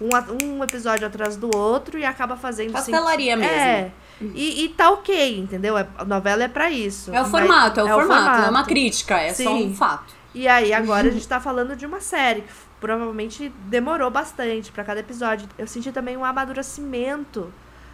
um, 0.00 0.08
um 0.44 0.64
episódio 0.64 1.06
atrás 1.06 1.36
do 1.36 1.54
outro, 1.56 1.98
e 1.98 2.04
acaba 2.04 2.36
fazendo... 2.36 2.72
Pastelaria 2.72 3.36
mesmo. 3.36 3.54
É, 3.54 3.90
e, 4.20 4.64
e 4.64 4.68
tá 4.70 4.90
ok, 4.90 5.38
entendeu? 5.38 5.76
É, 5.76 5.86
a 5.98 6.04
novela 6.04 6.44
é 6.44 6.48
para 6.48 6.70
isso. 6.70 7.12
É 7.12 7.20
o 7.20 7.26
formato, 7.26 7.80
é 7.80 7.84
o, 7.84 7.86
é 7.86 7.90
formato, 7.90 8.22
formato, 8.22 8.38
não 8.38 8.46
é 8.46 8.50
uma 8.50 8.64
crítica, 8.64 9.18
é 9.18 9.32
Sim. 9.32 9.44
só 9.44 9.54
um 9.54 9.74
fato. 9.74 10.14
E 10.34 10.48
aí 10.48 10.72
agora 10.72 11.08
a 11.08 11.10
gente 11.12 11.26
tá 11.26 11.40
falando 11.40 11.76
de 11.76 11.86
uma 11.86 12.00
série 12.00 12.42
que 12.42 12.52
provavelmente 12.80 13.52
demorou 13.66 14.10
bastante 14.10 14.70
para 14.70 14.84
cada 14.84 15.00
episódio. 15.00 15.48
Eu 15.56 15.66
senti 15.66 15.90
também 15.90 16.16
um 16.16 16.24
amadurecimento 16.24 17.52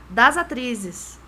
das 0.08 0.36
atrizes. 0.36 1.19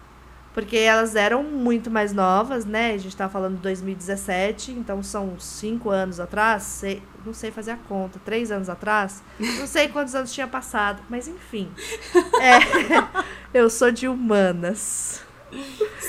Porque 0.54 0.76
elas 0.76 1.16
eram 1.16 1.42
muito 1.42 1.90
mais 1.90 2.12
novas, 2.12 2.66
né? 2.66 2.92
A 2.92 2.98
gente 2.98 3.16
tá 3.16 3.28
falando 3.28 3.56
de 3.56 3.62
2017, 3.62 4.72
então 4.72 5.02
são 5.02 5.38
cinco 5.40 5.88
anos 5.88 6.20
atrás, 6.20 6.62
sei, 6.62 7.02
não 7.24 7.32
sei 7.32 7.50
fazer 7.50 7.70
a 7.70 7.76
conta, 7.76 8.20
três 8.22 8.50
anos 8.50 8.68
atrás, 8.68 9.22
não 9.40 9.66
sei 9.66 9.88
quantos 9.88 10.14
anos 10.14 10.32
tinha 10.32 10.46
passado, 10.46 11.02
mas 11.08 11.26
enfim. 11.28 11.70
É, 12.42 12.58
eu 13.54 13.70
sou 13.70 13.92
de 13.92 14.08
humanas. 14.08 15.22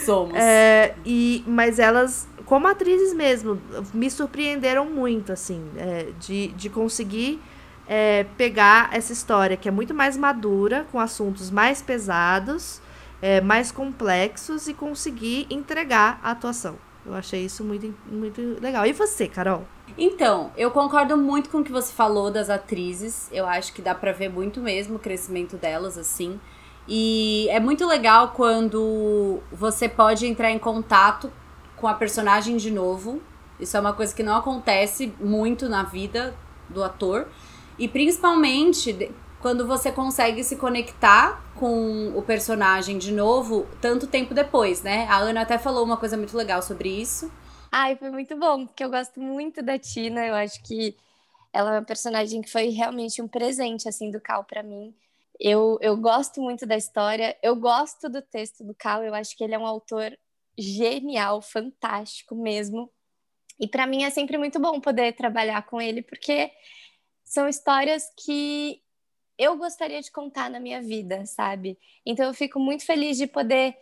Somos. 0.03 0.36
É, 0.36 0.95
e, 1.06 1.43
mas 1.45 1.77
elas, 1.77 2.27
como 2.45 2.67
atrizes 2.67 3.13
mesmo, 3.13 3.62
me 3.93 4.10
surpreenderam 4.10 4.86
muito, 4.86 5.32
assim, 5.32 5.63
é, 5.77 6.08
de, 6.19 6.47
de 6.49 6.69
conseguir 6.69 7.39
é, 7.88 8.25
pegar 8.38 8.89
essa 8.91 9.13
história 9.13 9.56
que 9.56 9.67
é 9.67 9.71
muito 9.71 9.93
mais 9.93 10.17
madura, 10.17 10.88
com 10.91 10.99
assuntos 10.99 11.51
mais 11.51 11.82
pesados 11.82 12.82
é, 13.24 13.40
mais 13.40 13.72
complexos 13.72 14.68
e 14.68 14.74
conseguir 14.74 15.48
entregar 15.50 16.20
a 16.22 16.32
atuação. 16.32 16.76
Eu 17.06 17.14
achei 17.14 17.46
isso 17.46 17.64
muito, 17.64 17.96
muito 18.06 18.58
legal. 18.62 18.86
E 18.86 18.92
você, 18.92 19.30
Carol? 19.30 19.66
Então, 19.98 20.52
eu 20.58 20.70
concordo 20.72 21.16
muito 21.16 21.50
com 21.50 21.60
o 21.60 21.64
que 21.64 21.72
você 21.72 21.94
falou 21.94 22.30
das 22.30 22.50
atrizes. 22.50 23.30
Eu 23.32 23.46
acho 23.46 23.72
que 23.72 23.82
dá 23.82 23.96
pra 23.96 24.12
ver 24.12 24.28
muito 24.28 24.60
mesmo 24.60 24.98
o 24.98 25.00
crescimento 25.00 25.56
delas, 25.56 25.98
assim. 25.98 26.38
E 26.86 27.48
é 27.50 27.62
muito 27.62 27.88
legal 27.88 28.34
quando 28.36 29.40
você 29.50 29.88
pode 29.88 30.28
entrar 30.28 30.52
em 30.52 30.60
contato 30.60 31.32
com 31.78 31.88
a 31.88 31.94
personagem 31.94 32.58
de 32.58 32.72
novo. 32.72 33.22
Isso 33.58 33.78
é 33.78 33.80
uma 33.80 33.94
coisa 33.94 34.14
que 34.14 34.22
não 34.22 34.36
acontece 34.36 35.14
muito 35.18 35.70
na 35.70 35.84
vida 35.84 36.36
do 36.68 36.84
ator. 36.84 37.28
E 37.80 37.88
principalmente 37.88 39.14
quando 39.43 39.67
você 39.67 39.91
consegue 39.91 40.41
se 40.41 40.56
conectar 40.56 41.43
com 41.60 42.17
o 42.17 42.21
personagem 42.21 42.97
de 42.97 43.12
novo 43.12 43.67
tanto 43.82 44.08
tempo 44.08 44.34
depois, 44.34 44.82
né? 44.82 45.06
A 45.10 45.17
Ana 45.17 45.41
até 45.41 45.58
falou 45.58 45.84
uma 45.84 45.97
coisa 45.97 46.15
muito 46.15 46.36
legal 46.38 46.62
sobre 46.62 46.88
isso. 46.88 47.29
Ai, 47.69 47.97
foi 47.97 48.10
muito 48.10 48.38
bom, 48.38 48.65
porque 48.65 48.82
eu 48.82 48.89
gosto 48.89 49.19
muito 49.19 49.62
da 49.62 49.77
Tina, 49.77 50.25
eu 50.25 50.34
acho 50.34 50.63
que 50.63 50.95
ela 51.51 51.75
é 51.75 51.79
uma 51.79 51.86
personagem 51.86 52.41
que 52.41 52.49
foi 52.49 52.69
realmente 52.69 53.21
um 53.21 53.27
presente 53.27 53.89
assim 53.89 54.10
do 54.10 54.21
Cal 54.21 54.45
para 54.45 54.63
mim. 54.63 54.95
Eu, 55.38 55.77
eu 55.82 55.97
gosto 55.97 56.41
muito 56.41 56.65
da 56.65 56.77
história, 56.77 57.36
eu 57.43 57.53
gosto 57.53 58.08
do 58.08 58.21
texto 58.21 58.63
do 58.63 58.73
Cal, 58.73 59.03
eu 59.03 59.13
acho 59.13 59.36
que 59.36 59.43
ele 59.43 59.56
é 59.56 59.60
um 59.60 59.67
autor 59.67 60.17
genial, 60.58 61.41
fantástico 61.41 62.34
mesmo. 62.34 62.89
E 63.60 63.67
para 63.67 63.86
mim 63.86 64.03
é 64.03 64.10
sempre 64.10 64.38
muito 64.38 64.58
bom 64.58 64.79
poder 64.79 65.12
trabalhar 65.17 65.63
com 65.63 65.82
ele, 65.82 66.01
porque 66.01 66.49
são 67.25 67.49
histórias 67.49 68.06
que 68.25 68.83
eu 69.38 69.58
gostaria 69.58 70.02
de 70.02 70.12
contar 70.12 70.50
na 70.50 70.60
minha 70.60 70.82
vida, 70.82 71.26
sabe? 71.26 71.78
Então 72.06 72.26
eu 72.26 72.34
fico 72.34 72.60
muito 72.60 72.86
feliz 72.86 73.17
de 73.17 73.28
poder 73.28 73.76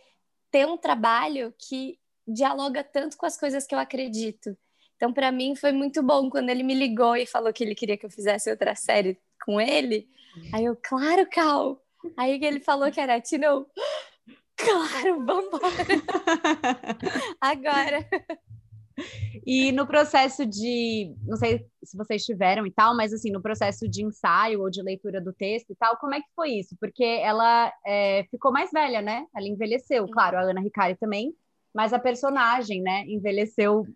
ter 0.50 0.66
um 0.68 0.78
trabalho 0.78 1.54
que 1.58 2.00
dialoga 2.28 2.84
tanto 2.84 3.18
com 3.18 3.26
as 3.26 3.38
coisas 3.38 3.66
que 3.66 3.74
eu 3.74 3.80
acredito. 3.80 4.58
Então, 4.96 5.12
para 5.12 5.32
mim, 5.32 5.56
foi 5.56 5.72
muito 5.72 6.04
bom 6.04 6.30
quando 6.30 6.50
ele 6.50 6.62
me 6.62 6.76
ligou 6.76 7.16
e 7.16 7.26
falou 7.26 7.52
que 7.52 7.64
ele 7.64 7.74
queria 7.74 7.98
que 7.98 8.06
eu 8.06 8.10
fizesse 8.12 8.52
outra 8.52 8.76
série 8.76 9.18
com 9.44 9.60
ele. 9.60 10.08
Aí 10.54 10.66
eu, 10.66 10.78
claro, 10.80 11.28
Cal. 11.28 11.82
Aí 12.16 12.40
ele 12.44 12.60
falou 12.60 12.92
que 12.92 13.00
era 13.00 13.20
Tino. 13.20 13.66
Claro, 14.54 15.26
vambora. 15.26 15.66
Agora. 17.42 18.08
E 19.46 19.72
no 19.72 19.88
processo 19.88 20.46
de, 20.46 21.14
não 21.26 21.36
sei 21.36 21.66
se 21.84 21.98
vocês 21.98 22.24
tiveram 22.26 22.66
e 22.66 22.72
tal, 22.72 22.96
mas 22.96 23.14
assim, 23.14 23.32
no 23.32 23.42
processo 23.42 23.88
de 23.88 24.04
ensaio 24.04 24.62
ou 24.62 24.70
de 24.70 24.82
leitura 24.82 25.20
do 25.20 25.34
texto 25.34 25.72
e 25.72 25.76
tal, 25.76 25.98
como 25.98 26.16
é 26.16 26.22
que 26.22 26.28
foi 26.36 26.52
isso? 26.52 26.76
Porque 26.80 27.04
ela 27.04 27.72
é, 27.86 28.26
ficou 28.30 28.52
mais 28.52 28.72
velha, 28.72 29.02
né? 29.02 29.26
Ela 29.36 29.48
envelheceu, 29.48 30.08
claro, 30.08 30.38
a 30.38 30.42
Ana 30.42 30.62
Ricari 30.62 30.96
também, 30.96 31.34
mas 31.74 31.94
a 31.94 32.00
personagem, 32.00 32.82
né, 32.82 33.06
envelheceu 33.08 33.88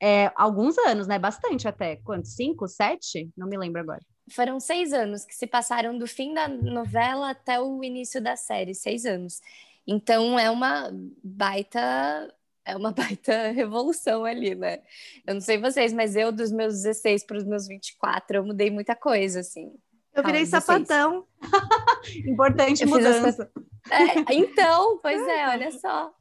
é, 0.00 0.30
alguns 0.36 0.76
anos, 0.78 1.06
né? 1.06 1.18
Bastante 1.18 1.66
até. 1.66 1.96
Quantos? 1.96 2.34
Cinco, 2.34 2.68
sete? 2.68 3.30
Não 3.36 3.48
me 3.48 3.56
lembro 3.56 3.80
agora. 3.80 4.00
Foram 4.30 4.58
seis 4.58 4.92
anos 4.92 5.24
que 5.24 5.34
se 5.34 5.46
passaram 5.46 5.96
do 5.96 6.06
fim 6.06 6.34
da 6.34 6.48
novela 6.48 7.30
até 7.30 7.60
o 7.60 7.82
início 7.82 8.20
da 8.20 8.36
série, 8.36 8.74
seis 8.74 9.04
anos. 9.04 9.40
Então 9.86 10.38
é 10.38 10.50
uma 10.50 10.90
baita 11.22 12.32
é 12.66 12.76
uma 12.76 12.90
baita 12.92 13.52
revolução 13.52 14.24
ali, 14.24 14.54
né? 14.54 14.80
Eu 15.26 15.34
não 15.34 15.40
sei 15.40 15.58
vocês, 15.58 15.92
mas 15.92 16.16
eu, 16.16 16.32
dos 16.32 16.50
meus 16.50 16.82
16 16.82 17.24
para 17.24 17.38
os 17.38 17.44
meus 17.44 17.66
24, 17.66 18.36
eu 18.36 18.44
mudei 18.44 18.70
muita 18.70 18.94
coisa, 18.96 19.40
assim. 19.40 19.72
Eu 20.12 20.24
virei 20.24 20.42
ah, 20.42 20.46
sapatão. 20.46 21.26
Importante 22.26 22.82
eu 22.82 22.88
mudança. 22.88 23.50
É, 23.90 24.34
então, 24.34 24.98
pois 24.98 25.20
é, 25.28 25.48
olha 25.48 25.70
só. 25.70 26.12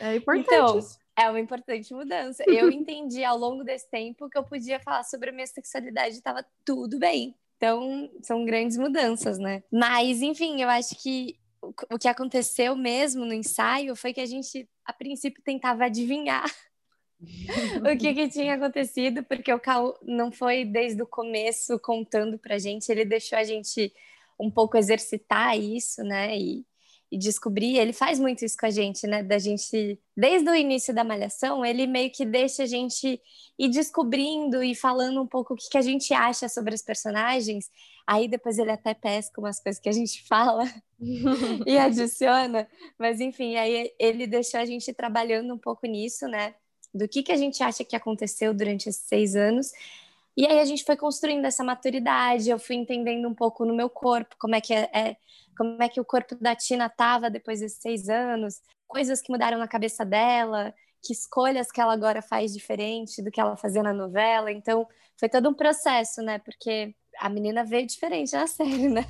É 0.00 0.16
importante. 0.16 0.48
Então, 0.48 0.80
é 1.16 1.30
uma 1.30 1.40
importante 1.40 1.94
mudança. 1.94 2.44
Eu 2.46 2.70
entendi 2.70 3.24
ao 3.24 3.38
longo 3.38 3.64
desse 3.64 3.88
tempo 3.90 4.28
que 4.28 4.36
eu 4.36 4.44
podia 4.44 4.78
falar 4.80 5.04
sobre 5.04 5.30
a 5.30 5.32
minha 5.32 5.46
sexualidade 5.46 6.16
e 6.16 6.18
estava 6.18 6.44
tudo 6.64 6.98
bem. 6.98 7.34
Então, 7.56 8.08
são 8.22 8.44
grandes 8.44 8.76
mudanças, 8.76 9.38
né? 9.38 9.62
Mas, 9.72 10.22
enfim, 10.22 10.60
eu 10.62 10.68
acho 10.68 11.00
que 11.00 11.36
o 11.90 11.98
que 11.98 12.08
aconteceu 12.08 12.74
mesmo 12.76 13.24
no 13.24 13.34
ensaio 13.34 13.94
foi 13.96 14.12
que 14.12 14.20
a 14.20 14.26
gente, 14.26 14.68
a 14.84 14.92
princípio, 14.92 15.42
tentava 15.42 15.84
adivinhar 15.84 16.44
o 17.92 17.96
que, 17.98 18.14
que 18.14 18.28
tinha 18.28 18.54
acontecido, 18.54 19.24
porque 19.24 19.52
o 19.52 19.60
Cal 19.60 19.98
não 20.02 20.30
foi 20.30 20.64
desde 20.64 21.02
o 21.02 21.06
começo 21.06 21.78
contando 21.80 22.38
pra 22.38 22.58
gente, 22.58 22.88
ele 22.90 23.04
deixou 23.04 23.38
a 23.38 23.44
gente 23.44 23.92
um 24.38 24.50
pouco 24.50 24.76
exercitar 24.76 25.58
isso, 25.58 26.02
né? 26.02 26.38
E, 26.38 26.64
e 27.10 27.16
descobrir, 27.16 27.78
ele 27.78 27.92
faz 27.92 28.18
muito 28.18 28.44
isso 28.44 28.56
com 28.58 28.66
a 28.66 28.70
gente, 28.70 29.06
né? 29.06 29.22
Da 29.22 29.38
gente, 29.38 29.98
desde 30.16 30.48
o 30.50 30.54
início 30.54 30.94
da 30.94 31.02
malhação, 31.02 31.64
ele 31.64 31.86
meio 31.86 32.10
que 32.10 32.24
deixa 32.24 32.64
a 32.64 32.66
gente 32.66 33.20
ir 33.58 33.68
descobrindo 33.70 34.62
e 34.62 34.74
falando 34.74 35.22
um 35.22 35.26
pouco 35.26 35.54
o 35.54 35.56
que, 35.56 35.70
que 35.70 35.78
a 35.78 35.82
gente 35.82 36.12
acha 36.12 36.48
sobre 36.48 36.74
os 36.74 36.82
personagens. 36.82 37.70
Aí 38.06 38.28
depois 38.28 38.58
ele 38.58 38.70
até 38.70 38.92
pesca 38.92 39.40
umas 39.40 39.58
coisas 39.58 39.80
que 39.80 39.88
a 39.88 39.92
gente 39.92 40.22
fala 40.28 40.64
e 41.66 41.78
adiciona. 41.78 42.68
Mas 42.98 43.20
enfim, 43.20 43.56
aí 43.56 43.90
ele 43.98 44.26
deixou 44.26 44.60
a 44.60 44.66
gente 44.66 44.92
trabalhando 44.92 45.54
um 45.54 45.58
pouco 45.58 45.86
nisso, 45.86 46.26
né? 46.28 46.54
Do 46.92 47.08
que, 47.08 47.22
que 47.22 47.32
a 47.32 47.36
gente 47.36 47.62
acha 47.62 47.84
que 47.84 47.96
aconteceu 47.96 48.52
durante 48.52 48.88
esses 48.88 49.02
seis 49.02 49.34
anos. 49.34 49.72
E 50.38 50.46
aí 50.46 50.60
a 50.60 50.64
gente 50.64 50.84
foi 50.84 50.96
construindo 50.96 51.44
essa 51.46 51.64
maturidade, 51.64 52.48
eu 52.48 52.60
fui 52.60 52.76
entendendo 52.76 53.28
um 53.28 53.34
pouco 53.34 53.64
no 53.64 53.74
meu 53.74 53.90
corpo 53.90 54.36
como 54.38 54.54
é 54.54 54.60
que 54.60 54.72
é, 54.72 54.88
é 54.94 55.16
como 55.56 55.82
é 55.82 55.88
que 55.88 56.00
o 56.00 56.04
corpo 56.04 56.36
da 56.36 56.54
Tina 56.54 56.86
estava 56.86 57.28
depois 57.28 57.58
desses 57.58 57.80
seis 57.80 58.08
anos, 58.08 58.60
coisas 58.86 59.20
que 59.20 59.32
mudaram 59.32 59.58
na 59.58 59.66
cabeça 59.66 60.04
dela, 60.04 60.72
que 61.02 61.12
escolhas 61.12 61.72
que 61.72 61.80
ela 61.80 61.92
agora 61.92 62.22
faz 62.22 62.52
diferente 62.54 63.20
do 63.20 63.32
que 63.32 63.40
ela 63.40 63.56
fazia 63.56 63.82
na 63.82 63.92
novela. 63.92 64.52
Então, 64.52 64.86
foi 65.18 65.28
todo 65.28 65.48
um 65.48 65.54
processo, 65.54 66.22
né? 66.22 66.38
Porque 66.38 66.94
a 67.18 67.28
menina 67.28 67.64
veio 67.64 67.84
diferente 67.88 68.32
na 68.32 68.46
série, 68.48 68.88
né? 68.88 69.04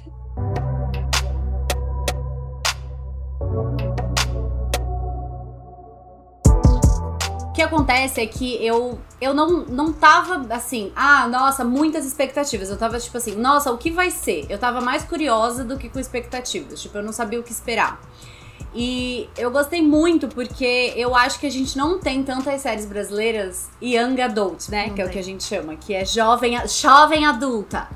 Que 7.59 7.63
acontece 7.63 8.21
é 8.21 8.27
que 8.27 8.65
eu, 8.65 9.01
eu 9.21 9.35
não, 9.35 9.65
não 9.65 9.93
tava 9.93 10.47
assim, 10.55 10.93
ah, 10.95 11.27
nossa, 11.27 11.65
muitas 11.65 12.07
expectativas. 12.07 12.71
Eu 12.71 12.79
tava 12.79 13.01
tipo 13.01 13.19
assim, 13.19 13.35
nossa, 13.35 13.73
o 13.73 13.77
que 13.77 13.91
vai 13.91 14.13
ser? 14.13 14.47
Eu 14.49 14.59
tava 14.59 14.81
mais 14.81 15.03
curiosa 15.03 15.65
do 15.65 15.77
que 15.77 15.89
com 15.89 15.99
expectativas. 15.99 16.81
Tipo, 16.81 16.99
eu 16.99 17.03
não 17.03 17.13
sabia 17.13 17.41
o 17.41 17.43
que 17.43 17.51
esperar. 17.51 18.01
E 18.73 19.29
eu 19.37 19.51
gostei 19.51 19.83
muito 19.83 20.29
porque 20.29 20.93
eu 20.95 21.17
acho 21.17 21.41
que 21.41 21.49
a 21.49 21.51
gente 21.51 21.77
não 21.77 21.99
tem 21.99 22.23
tantas 22.23 22.61
séries 22.61 22.87
brasileiras 22.87 23.69
young 23.83 24.21
adult, 24.21 24.69
né? 24.69 24.87
Não 24.87 24.91
que 24.91 24.95
tem. 24.95 25.05
é 25.05 25.09
o 25.09 25.11
que 25.11 25.19
a 25.19 25.25
gente 25.25 25.43
chama, 25.43 25.75
que 25.75 25.93
é 25.93 26.05
jovem, 26.05 26.57
jovem 26.69 27.27
adulta. 27.27 27.89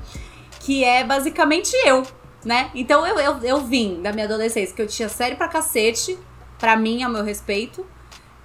Que 0.59 0.83
é 0.83 1.05
basicamente 1.05 1.71
eu, 1.85 2.03
né? 2.43 2.69
Então 2.75 3.07
eu, 3.07 3.17
eu, 3.17 3.37
eu 3.43 3.61
vim 3.61 4.01
da 4.01 4.11
minha 4.11 4.25
adolescência, 4.25 4.75
que 4.75 4.81
eu 4.81 4.87
tinha 4.87 5.07
série 5.07 5.35
pra 5.35 5.47
cacete, 5.47 6.19
pra 6.59 6.75
mim, 6.75 7.01
a 7.01 7.07
meu 7.07 7.23
respeito. 7.23 7.85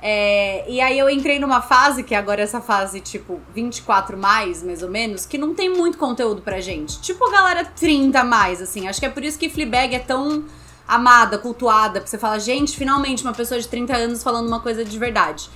É, 0.01 0.65
e 0.71 0.81
aí 0.81 0.99
eu 0.99 1.11
entrei 1.11 1.39
numa 1.39 1.61
fase, 1.61 2.03
que 2.03 2.15
agora 2.15 2.41
é 2.41 2.45
essa 2.45 2.61
fase, 2.61 3.01
tipo, 3.01 3.41
24 3.53 4.17
mais, 4.17 4.63
mais 4.63 4.83
ou 4.83 4.89
menos, 4.89 5.27
que 5.27 5.37
não 5.37 5.55
tem 5.55 5.69
muito 5.69 5.99
conteúdo 5.99 6.41
pra 6.41 6.61
gente. 6.61 7.01
Tipo 7.01 7.25
a 7.27 7.33
galera 7.33 7.65
30 7.65 8.23
mais, 8.25 8.63
assim. 8.63 8.87
Acho 8.87 9.01
que 9.01 9.07
é 9.07 9.11
por 9.11 9.25
isso 9.25 9.39
que 9.39 9.49
Fleabag 9.49 9.95
é 9.95 9.99
tão 9.99 10.45
amada, 10.87 11.37
cultuada, 11.37 12.01
porque 12.01 12.11
você 12.11 12.19
fala, 12.19 12.39
gente, 12.39 12.77
finalmente 12.77 13.23
uma 13.23 13.35
pessoa 13.35 13.61
de 13.61 13.69
30 13.69 13.95
anos 13.95 14.23
falando 14.23 14.47
uma 14.47 14.61
coisa 14.61 14.85
de 14.85 14.99
verdade. 14.99 15.51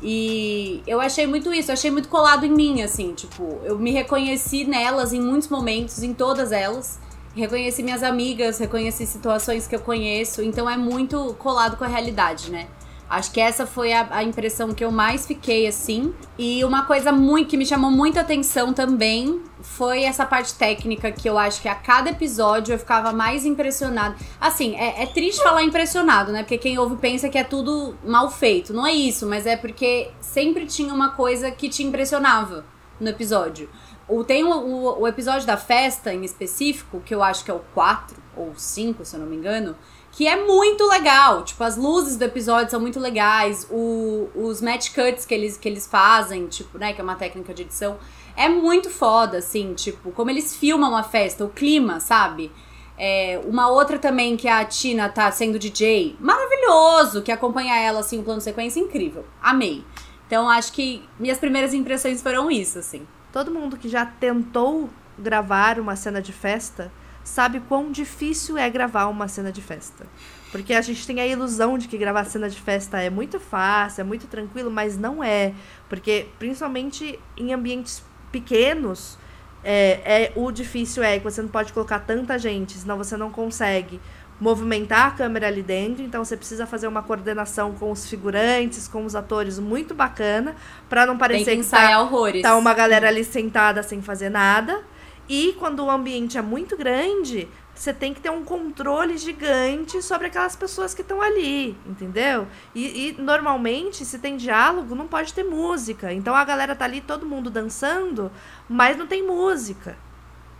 E 0.00 0.80
eu 0.86 1.00
achei 1.00 1.26
muito 1.26 1.52
isso, 1.52 1.72
achei 1.72 1.90
muito 1.90 2.08
colado 2.08 2.46
em 2.46 2.50
mim, 2.50 2.82
assim, 2.82 3.14
tipo, 3.14 3.60
eu 3.64 3.76
me 3.76 3.90
reconheci 3.90 4.64
nelas 4.64 5.12
em 5.12 5.20
muitos 5.20 5.48
momentos, 5.48 6.02
em 6.02 6.14
todas 6.14 6.52
elas. 6.52 7.00
Reconheci 7.34 7.82
minhas 7.82 8.02
amigas, 8.02 8.58
reconheci 8.58 9.06
situações 9.06 9.66
que 9.66 9.74
eu 9.74 9.80
conheço, 9.80 10.42
então 10.42 10.68
é 10.70 10.76
muito 10.76 11.34
colado 11.38 11.76
com 11.76 11.84
a 11.84 11.88
realidade, 11.88 12.50
né? 12.50 12.68
Acho 13.08 13.32
que 13.32 13.40
essa 13.40 13.66
foi 13.66 13.92
a, 13.92 14.06
a, 14.10 14.22
impressão 14.22 14.74
que 14.74 14.84
eu 14.84 14.90
mais 14.90 15.26
fiquei, 15.26 15.66
assim. 15.66 16.12
E 16.38 16.62
uma 16.62 16.84
coisa 16.84 17.10
muito 17.10 17.48
que 17.48 17.56
me 17.56 17.64
chamou 17.64 17.90
muita 17.90 18.20
atenção 18.20 18.74
também 18.74 19.40
foi 19.62 20.02
essa 20.02 20.26
parte 20.26 20.54
técnica 20.54 21.10
que 21.10 21.28
eu 21.28 21.38
acho 21.38 21.62
que 21.62 21.68
a 21.68 21.74
cada 21.74 22.10
episódio 22.10 22.74
eu 22.74 22.78
ficava 22.78 23.10
mais 23.10 23.46
impressionada. 23.46 24.14
Assim, 24.38 24.76
é, 24.76 25.02
é 25.02 25.06
triste 25.06 25.42
falar 25.42 25.62
impressionado, 25.62 26.32
né? 26.32 26.42
Porque 26.42 26.58
quem 26.58 26.78
ouve 26.78 26.96
pensa 26.96 27.30
que 27.30 27.38
é 27.38 27.44
tudo 27.44 27.94
mal 28.04 28.30
feito. 28.30 28.74
Não 28.74 28.86
é 28.86 28.92
isso, 28.92 29.26
mas 29.26 29.46
é 29.46 29.56
porque 29.56 30.10
sempre 30.20 30.66
tinha 30.66 30.92
uma 30.92 31.10
coisa 31.10 31.50
que 31.50 31.70
te 31.70 31.82
impressionava 31.82 32.66
no 33.00 33.08
episódio. 33.08 33.70
O, 34.06 34.22
tem 34.22 34.44
o, 34.44 34.50
o, 34.50 35.00
o 35.00 35.08
episódio 35.08 35.46
da 35.46 35.56
festa 35.56 36.12
em 36.12 36.24
específico, 36.24 37.00
que 37.00 37.14
eu 37.14 37.22
acho 37.22 37.42
que 37.42 37.50
é 37.50 37.54
o 37.54 37.60
4 37.74 38.16
ou 38.36 38.52
5, 38.54 39.02
se 39.04 39.16
eu 39.16 39.20
não 39.20 39.26
me 39.26 39.36
engano 39.36 39.74
que 40.18 40.26
é 40.26 40.34
muito 40.34 40.84
legal. 40.88 41.44
Tipo, 41.44 41.62
as 41.62 41.76
luzes 41.76 42.16
do 42.16 42.24
episódio 42.24 42.72
são 42.72 42.80
muito 42.80 42.98
legais, 42.98 43.68
o, 43.70 44.28
os 44.34 44.60
match 44.60 44.92
cuts 44.92 45.24
que 45.24 45.32
eles, 45.32 45.56
que 45.56 45.68
eles 45.68 45.86
fazem, 45.86 46.48
tipo, 46.48 46.76
né, 46.76 46.92
que 46.92 47.00
é 47.00 47.04
uma 47.04 47.14
técnica 47.14 47.54
de 47.54 47.62
edição, 47.62 47.96
é 48.34 48.48
muito 48.48 48.90
foda, 48.90 49.38
assim, 49.38 49.74
tipo, 49.74 50.10
como 50.10 50.28
eles 50.28 50.56
filmam 50.56 50.96
a 50.96 51.04
festa, 51.04 51.44
o 51.44 51.48
clima, 51.48 52.00
sabe? 52.00 52.50
É, 52.98 53.40
uma 53.44 53.68
outra 53.68 53.96
também 53.96 54.36
que 54.36 54.48
a 54.48 54.64
Tina 54.64 55.08
tá 55.08 55.30
sendo 55.30 55.56
DJ, 55.56 56.16
maravilhoso, 56.18 57.22
que 57.22 57.30
acompanha 57.30 57.76
ela 57.76 58.00
assim, 58.00 58.18
um 58.18 58.24
plano 58.24 58.40
sequência 58.40 58.80
incrível. 58.80 59.24
Amei. 59.40 59.84
Então 60.26 60.50
acho 60.50 60.72
que 60.72 61.08
minhas 61.16 61.38
primeiras 61.38 61.72
impressões 61.72 62.20
foram 62.20 62.50
isso, 62.50 62.80
assim. 62.80 63.06
Todo 63.32 63.52
mundo 63.52 63.76
que 63.76 63.88
já 63.88 64.04
tentou 64.04 64.90
gravar 65.16 65.78
uma 65.78 65.94
cena 65.94 66.20
de 66.20 66.32
festa 66.32 66.90
sabe 67.28 67.60
quão 67.60 67.92
difícil 67.92 68.56
é 68.56 68.68
gravar 68.68 69.06
uma 69.06 69.28
cena 69.28 69.52
de 69.52 69.62
festa. 69.62 70.06
Porque 70.50 70.72
a 70.72 70.80
gente 70.80 71.06
tem 71.06 71.20
a 71.20 71.26
ilusão 71.26 71.76
de 71.76 71.86
que 71.86 71.98
gravar 71.98 72.24
cena 72.24 72.48
de 72.48 72.60
festa 72.60 73.00
é 73.00 73.10
muito 73.10 73.38
fácil, 73.38 74.00
é 74.00 74.04
muito 74.04 74.26
tranquilo, 74.26 74.70
mas 74.70 74.96
não 74.96 75.22
é. 75.22 75.52
Porque, 75.88 76.26
principalmente 76.38 77.18
em 77.36 77.52
ambientes 77.52 78.02
pequenos, 78.32 79.18
é, 79.62 80.00
é 80.04 80.32
o 80.34 80.50
difícil 80.50 81.02
é 81.02 81.18
que 81.18 81.24
você 81.24 81.42
não 81.42 81.50
pode 81.50 81.72
colocar 81.72 81.98
tanta 82.00 82.38
gente, 82.38 82.72
senão 82.78 82.96
você 82.96 83.16
não 83.16 83.30
consegue 83.30 84.00
movimentar 84.40 85.08
a 85.08 85.10
câmera 85.10 85.48
ali 85.48 85.62
dentro, 85.62 86.02
então 86.02 86.24
você 86.24 86.36
precisa 86.36 86.64
fazer 86.64 86.86
uma 86.86 87.02
coordenação 87.02 87.72
com 87.72 87.90
os 87.90 88.08
figurantes, 88.08 88.86
com 88.86 89.04
os 89.04 89.16
atores 89.16 89.58
muito 89.58 89.94
bacana, 89.94 90.54
para 90.88 91.04
não 91.04 91.18
parecer 91.18 91.44
Tem 91.44 91.58
que, 91.58 91.64
que 91.64 91.70
tá, 91.70 92.00
horrores. 92.00 92.40
tá 92.40 92.56
uma 92.56 92.72
galera 92.72 93.08
ali 93.08 93.24
sentada 93.24 93.82
sem 93.82 94.00
fazer 94.00 94.30
nada. 94.30 94.80
E 95.28 95.54
quando 95.58 95.84
o 95.84 95.90
ambiente 95.90 96.38
é 96.38 96.42
muito 96.42 96.76
grande, 96.76 97.48
você 97.74 97.92
tem 97.92 98.14
que 98.14 98.20
ter 98.20 98.30
um 98.30 98.44
controle 98.44 99.16
gigante 99.18 100.02
sobre 100.02 100.28
aquelas 100.28 100.56
pessoas 100.56 100.94
que 100.94 101.02
estão 101.02 101.20
ali, 101.20 101.76
entendeu? 101.86 102.46
E, 102.74 103.10
e, 103.10 103.22
normalmente, 103.22 104.04
se 104.04 104.18
tem 104.18 104.36
diálogo, 104.36 104.94
não 104.94 105.06
pode 105.06 105.34
ter 105.34 105.44
música. 105.44 106.12
Então 106.12 106.34
a 106.34 106.44
galera 106.44 106.74
tá 106.74 106.86
ali, 106.86 107.00
todo 107.00 107.26
mundo 107.26 107.50
dançando, 107.50 108.32
mas 108.68 108.96
não 108.96 109.06
tem 109.06 109.22
música. 109.22 109.96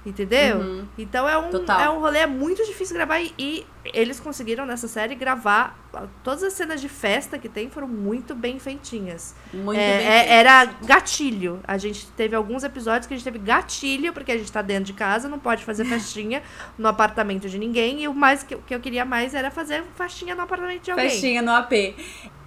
Entendeu? 0.08 0.58
Uhum. 0.58 0.86
Então 0.96 1.28
é 1.28 1.36
um, 1.36 1.50
Total. 1.50 1.80
é 1.80 1.90
um 1.90 2.00
rolê 2.00 2.26
muito 2.26 2.64
difícil 2.64 2.96
gravar. 2.96 3.20
E, 3.20 3.34
e 3.38 3.66
eles 3.84 4.18
conseguiram 4.20 4.64
nessa 4.66 4.88
série 4.88 5.14
gravar. 5.14 5.76
Todas 6.22 6.42
as 6.42 6.52
cenas 6.52 6.80
de 6.80 6.88
festa 6.88 7.38
que 7.38 7.48
tem 7.48 7.68
foram 7.68 7.88
muito 7.88 8.34
bem 8.34 8.58
feitinhas. 8.58 9.34
Muito 9.52 9.78
É, 9.80 9.98
bem 9.98 10.06
é- 10.06 10.32
era 10.34 10.64
gatilho. 10.84 11.60
A 11.66 11.76
gente 11.78 12.06
teve 12.12 12.34
alguns 12.36 12.62
episódios 12.64 13.06
que 13.06 13.14
a 13.14 13.16
gente 13.16 13.24
teve 13.24 13.38
gatilho, 13.38 14.12
porque 14.12 14.32
a 14.32 14.38
gente 14.38 14.50
tá 14.50 14.62
dentro 14.62 14.84
de 14.84 14.92
casa, 14.92 15.28
não 15.28 15.38
pode 15.38 15.64
fazer 15.64 15.84
festinha 15.86 16.42
no 16.76 16.88
apartamento 16.88 17.48
de 17.48 17.58
ninguém. 17.58 18.02
E 18.02 18.08
o 18.08 18.14
mais 18.14 18.42
que, 18.42 18.54
eu- 18.54 18.62
que 18.66 18.74
eu 18.74 18.80
queria 18.80 19.04
mais 19.04 19.34
era 19.34 19.50
fazer 19.50 19.82
festinha 19.96 20.34
no 20.34 20.42
apartamento 20.42 20.82
de 20.82 20.90
alguém. 20.90 21.08
Festinha 21.10 21.42
no 21.42 21.52
AP. 21.52 21.94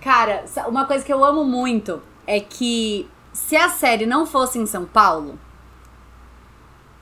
Cara, 0.01 0.45
uma 0.67 0.85
coisa 0.85 1.05
que 1.05 1.13
eu 1.13 1.23
amo 1.23 1.43
muito 1.43 2.01
é 2.25 2.39
que 2.39 3.07
se 3.33 3.55
a 3.55 3.69
série 3.69 4.05
não 4.05 4.25
fosse 4.25 4.57
em 4.59 4.65
São 4.65 4.85
Paulo, 4.85 5.39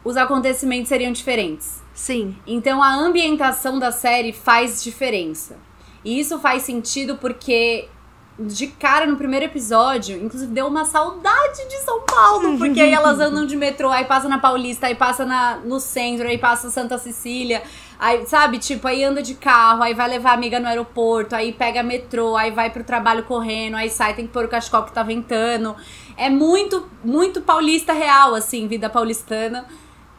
os 0.03 0.17
acontecimentos 0.17 0.89
seriam 0.89 1.11
diferentes. 1.11 1.81
Sim. 1.93 2.35
Então 2.47 2.81
a 2.81 2.93
ambientação 2.93 3.77
da 3.77 3.91
série 3.91 4.31
faz 4.31 4.83
diferença. 4.83 5.57
E 6.03 6.19
isso 6.19 6.39
faz 6.39 6.63
sentido 6.63 7.17
porque 7.17 7.89
de 8.39 8.67
cara 8.67 9.05
no 9.05 9.17
primeiro 9.17 9.45
episódio, 9.45 10.15
inclusive 10.15 10.51
deu 10.53 10.67
uma 10.67 10.85
saudade 10.85 11.67
de 11.67 11.77
São 11.79 12.01
Paulo, 12.05 12.57
porque 12.57 12.79
aí 12.79 12.93
elas 12.93 13.19
andam 13.19 13.45
de 13.45 13.55
metrô, 13.57 13.89
aí 13.89 14.05
passa 14.05 14.29
na 14.29 14.37
Paulista, 14.37 14.87
aí 14.87 14.95
passa 14.95 15.25
na, 15.25 15.57
no 15.57 15.79
centro, 15.79 16.25
aí 16.25 16.37
passa 16.37 16.69
Santa 16.69 16.97
Cecília, 16.97 17.61
aí 17.99 18.25
sabe, 18.25 18.57
tipo, 18.57 18.87
aí 18.87 19.03
anda 19.03 19.21
de 19.21 19.35
carro, 19.35 19.83
aí 19.83 19.93
vai 19.93 20.07
levar 20.07 20.31
a 20.31 20.33
amiga 20.35 20.57
no 20.57 20.67
aeroporto, 20.67 21.35
aí 21.35 21.51
pega 21.51 21.83
metrô, 21.83 22.37
aí 22.37 22.49
vai 22.49 22.69
pro 22.69 22.83
trabalho 22.83 23.23
correndo, 23.23 23.75
aí 23.75 23.89
sai, 23.89 24.13
tem 24.13 24.25
que 24.25 24.31
pôr 24.31 24.45
o 24.45 24.47
cachecol 24.47 24.83
que 24.83 24.93
tá 24.93 25.03
ventando. 25.03 25.75
É 26.15 26.29
muito, 26.29 26.87
muito 27.03 27.41
paulista 27.41 27.91
real, 27.91 28.35
assim, 28.35 28.67
vida 28.67 28.89
paulistana. 28.89 29.65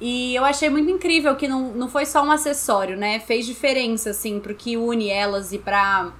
E 0.00 0.34
eu 0.34 0.44
achei 0.44 0.70
muito 0.70 0.90
incrível 0.90 1.36
que 1.36 1.46
não, 1.46 1.72
não 1.72 1.88
foi 1.88 2.06
só 2.06 2.24
um 2.24 2.30
acessório, 2.30 2.96
né? 2.96 3.18
Fez 3.20 3.44
diferença, 3.44 4.10
assim, 4.10 4.40
pro 4.40 4.54
que 4.54 4.76
une 4.76 5.10
elas 5.10 5.52
e 5.52 5.58
pra, 5.58 6.10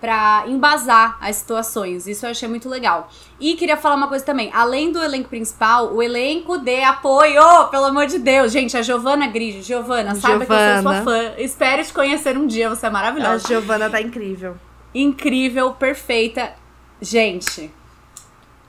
pra 0.00 0.44
embasar 0.46 1.18
as 1.20 1.36
situações. 1.36 2.06
Isso 2.06 2.24
eu 2.24 2.30
achei 2.30 2.48
muito 2.48 2.66
legal. 2.66 3.10
E 3.38 3.56
queria 3.56 3.76
falar 3.76 3.96
uma 3.96 4.08
coisa 4.08 4.24
também. 4.24 4.50
Além 4.54 4.90
do 4.90 5.02
elenco 5.02 5.28
principal, 5.28 5.92
o 5.92 6.02
elenco 6.02 6.56
de 6.56 6.82
apoio, 6.82 7.68
pelo 7.70 7.84
amor 7.84 8.06
de 8.06 8.18
Deus. 8.18 8.50
Gente, 8.50 8.74
a 8.74 8.80
Giovana 8.80 9.26
Grigio. 9.26 9.62
Giovana, 9.62 10.14
saiba 10.14 10.46
que 10.46 10.52
eu 10.52 10.56
sou 10.56 10.82
sua 10.82 10.94
Giovana. 10.94 11.04
fã. 11.04 11.34
Espero 11.36 11.84
te 11.84 11.92
conhecer 11.92 12.38
um 12.38 12.46
dia, 12.46 12.70
você 12.70 12.86
é 12.86 12.88
A 12.88 12.92
maravilhosa. 12.92 13.46
Giovana 13.46 13.90
tá 13.90 14.00
incrível. 14.00 14.56
Incrível, 14.94 15.72
perfeita. 15.72 16.54
Gente, 17.02 17.70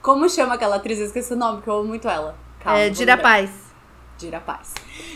como 0.02 0.28
chama 0.28 0.54
aquela 0.54 0.76
atriz? 0.76 0.98
Eu 0.98 1.06
esqueci 1.06 1.32
o 1.32 1.36
nome, 1.36 1.56
porque 1.56 1.70
eu 1.70 1.78
amo 1.78 1.88
muito 1.88 2.06
ela. 2.06 2.36
Calma, 2.60 2.80
é, 2.80 2.90
Dira. 2.90 3.16
Paz. 3.16 3.65
Dira 4.18 4.40
Paz. 4.40 4.72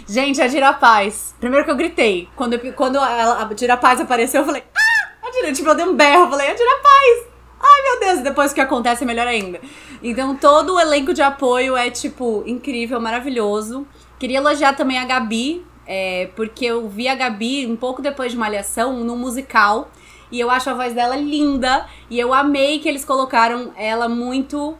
Gente, 0.06 0.40
a 0.42 0.46
Dira 0.46 0.72
Paz. 0.72 1.34
Primeiro 1.40 1.64
que 1.64 1.70
eu 1.70 1.76
gritei. 1.76 2.28
Quando, 2.36 2.54
eu- 2.54 2.72
quando 2.74 2.98
a 2.98 3.44
Dira 3.54 3.76
Paz 3.76 4.00
apareceu, 4.00 4.42
eu 4.42 4.46
falei, 4.46 4.62
ah! 4.74 5.26
A 5.26 5.30
Dira, 5.30 5.52
tipo, 5.52 5.68
eu 5.68 5.74
dei 5.74 5.86
um 5.86 5.94
berro. 5.94 6.24
Eu 6.24 6.30
falei, 6.30 6.50
a 6.50 6.54
Dira 6.54 6.78
Paz! 6.82 7.26
Ai, 7.62 7.82
meu 7.82 8.00
Deus. 8.00 8.20
Depois 8.20 8.52
que 8.52 8.60
acontece, 8.60 9.04
é 9.04 9.06
melhor 9.06 9.26
ainda. 9.26 9.60
Então, 10.02 10.34
todo 10.36 10.74
o 10.74 10.80
elenco 10.80 11.12
de 11.14 11.22
apoio 11.22 11.76
é, 11.76 11.90
tipo, 11.90 12.42
incrível, 12.46 13.00
maravilhoso. 13.00 13.86
Queria 14.18 14.38
elogiar 14.38 14.74
também 14.74 14.98
a 14.98 15.04
Gabi, 15.04 15.64
é, 15.86 16.28
porque 16.36 16.64
eu 16.66 16.88
vi 16.88 17.08
a 17.08 17.14
Gabi 17.14 17.66
um 17.66 17.76
pouco 17.76 18.02
depois 18.02 18.32
de 18.32 18.38
Malhação, 18.38 19.04
num 19.04 19.16
musical. 19.16 19.90
E 20.30 20.38
eu 20.38 20.50
acho 20.50 20.70
a 20.70 20.74
voz 20.74 20.92
dela 20.94 21.16
linda. 21.16 21.86
E 22.08 22.18
eu 22.18 22.32
amei 22.34 22.78
que 22.78 22.88
eles 22.88 23.04
colocaram 23.04 23.72
ela 23.76 24.08
muito 24.08 24.76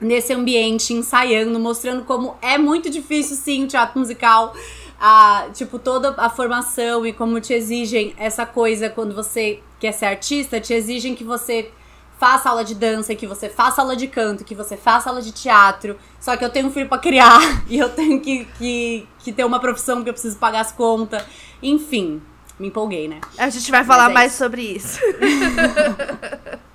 nesse 0.00 0.32
ambiente, 0.32 0.92
ensaiando, 0.92 1.58
mostrando 1.58 2.04
como 2.04 2.36
é 2.40 2.56
muito 2.56 2.88
difícil, 2.88 3.36
sim, 3.36 3.64
o 3.64 3.66
teatro 3.66 3.98
musical. 3.98 4.54
A, 5.00 5.46
tipo, 5.54 5.78
toda 5.78 6.14
a 6.16 6.28
formação 6.28 7.06
e 7.06 7.12
como 7.12 7.40
te 7.40 7.52
exigem 7.52 8.14
essa 8.18 8.44
coisa 8.44 8.90
quando 8.90 9.14
você 9.14 9.60
quer 9.78 9.92
ser 9.92 10.06
artista, 10.06 10.60
te 10.60 10.74
exigem 10.74 11.14
que 11.14 11.22
você 11.22 11.70
faça 12.18 12.50
aula 12.50 12.64
de 12.64 12.74
dança, 12.74 13.14
que 13.14 13.26
você 13.26 13.48
faça 13.48 13.80
aula 13.80 13.94
de 13.94 14.08
canto, 14.08 14.44
que 14.44 14.56
você 14.56 14.76
faça 14.76 15.08
aula 15.08 15.22
de 15.22 15.30
teatro. 15.30 15.96
Só 16.20 16.36
que 16.36 16.44
eu 16.44 16.50
tenho 16.50 16.66
um 16.66 16.70
filho 16.72 16.88
pra 16.88 16.98
criar 16.98 17.38
e 17.70 17.78
eu 17.78 17.88
tenho 17.88 18.20
que, 18.20 18.44
que, 18.58 19.06
que 19.20 19.32
ter 19.32 19.44
uma 19.44 19.60
profissão 19.60 20.02
que 20.02 20.10
eu 20.10 20.14
preciso 20.14 20.36
pagar 20.36 20.60
as 20.60 20.72
contas. 20.72 21.22
Enfim, 21.62 22.20
me 22.58 22.66
empolguei, 22.66 23.06
né? 23.06 23.20
A 23.38 23.48
gente 23.48 23.70
vai 23.70 23.84
falar 23.84 24.10
é 24.10 24.14
mais 24.14 24.32
sobre 24.32 24.62
isso. 24.62 24.98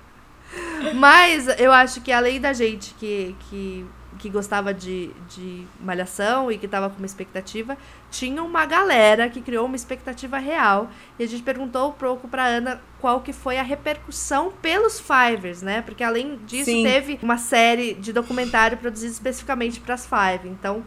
Mas 0.94 1.46
eu 1.58 1.72
acho 1.72 2.00
que 2.00 2.12
além 2.12 2.40
da 2.40 2.52
gente 2.52 2.94
que, 2.94 3.34
que, 3.48 3.86
que 4.18 4.30
gostava 4.30 4.72
de, 4.72 5.10
de 5.28 5.66
malhação 5.80 6.50
e 6.50 6.58
que 6.58 6.68
tava 6.68 6.88
com 6.90 6.98
uma 6.98 7.06
expectativa, 7.06 7.76
tinha 8.10 8.42
uma 8.42 8.64
galera 8.66 9.28
que 9.28 9.40
criou 9.40 9.66
uma 9.66 9.76
expectativa 9.76 10.38
real. 10.38 10.88
E 11.18 11.24
a 11.24 11.26
gente 11.26 11.42
perguntou 11.42 11.90
um 11.90 11.92
pouco 11.92 12.28
pra 12.28 12.44
Ana 12.44 12.80
qual 13.00 13.20
que 13.20 13.32
foi 13.32 13.58
a 13.58 13.62
repercussão 13.62 14.52
pelos 14.62 15.00
Fivers, 15.00 15.62
né? 15.62 15.82
Porque 15.82 16.04
além 16.04 16.36
disso, 16.44 16.70
Sim. 16.70 16.82
teve 16.82 17.18
uma 17.22 17.38
série 17.38 17.94
de 17.94 18.12
documentário 18.12 18.78
produzido 18.78 19.12
especificamente 19.12 19.80
pras 19.80 20.06
Five. 20.06 20.48
Então, 20.48 20.84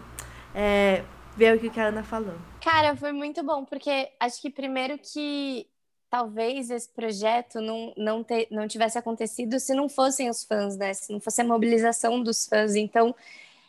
é, 0.54 1.04
vê 1.36 1.54
o 1.54 1.60
que 1.60 1.70
que 1.70 1.80
a 1.80 1.88
Ana 1.88 2.04
falou. 2.04 2.36
Cara, 2.62 2.96
foi 2.96 3.12
muito 3.12 3.44
bom, 3.44 3.64
porque 3.64 4.10
acho 4.20 4.42
que 4.42 4.50
primeiro 4.50 4.98
que 4.98 5.68
talvez 6.10 6.70
esse 6.70 6.90
projeto 6.90 7.62
não, 7.62 7.94
não, 7.98 8.24
te, 8.24 8.48
não 8.52 8.68
tivesse 8.68 8.98
acontecido 8.98 9.60
se 9.60 9.74
não 9.74 9.90
fossem 9.90 10.30
os 10.30 10.44
fãs, 10.44 10.78
né? 10.78 10.94
Se 10.94 11.12
não 11.12 11.20
fosse 11.20 11.42
a 11.42 11.44
mobilização 11.46 12.24
dos 12.24 12.46
fãs. 12.48 12.76
Então, 12.76 13.16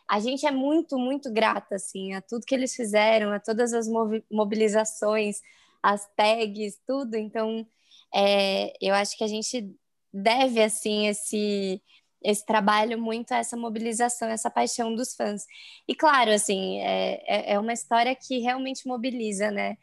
a 0.09 0.20
gente 0.20 0.47
é 0.47 0.51
muito, 0.51 0.99
muito 0.99 1.32
grata, 1.32 1.76
assim, 1.76 2.14
a 2.14 2.22
tudo 2.22 2.47
que 2.47 2.55
eles 2.55 2.74
fizeram, 2.74 3.32
a 3.32 3.39
todas 3.41 3.72
as 3.74 3.86
mobilizações, 4.30 5.41
as 5.82 6.07
tags, 6.16 6.80
tudo. 6.86 7.16
Então, 7.16 7.66
é, 8.14 8.72
eu 8.80 8.95
acho 8.95 9.16
que 9.16 9.24
a 9.24 9.28
gente 9.28 9.70
deve, 10.12 10.62
assim, 10.62 11.09
esse, 11.09 11.82
esse 12.22 12.45
trabalho 12.47 12.99
muito 13.01 13.32
essa 13.34 13.57
mobilização, 13.57 14.28
essa 14.28 14.51
paixão 14.51 14.95
dos 14.95 15.14
fãs. 15.14 15.45
E 15.86 15.95
claro, 15.95 16.30
assim, 16.32 16.78
é, 16.80 17.22
é- 17.53 17.53
é 17.55 17.59
uma 17.59 17.72
história 17.72 18.14
que 18.16 18.39
realmente 18.39 18.86
mobiliza, 18.89 19.51
né? 19.51 19.76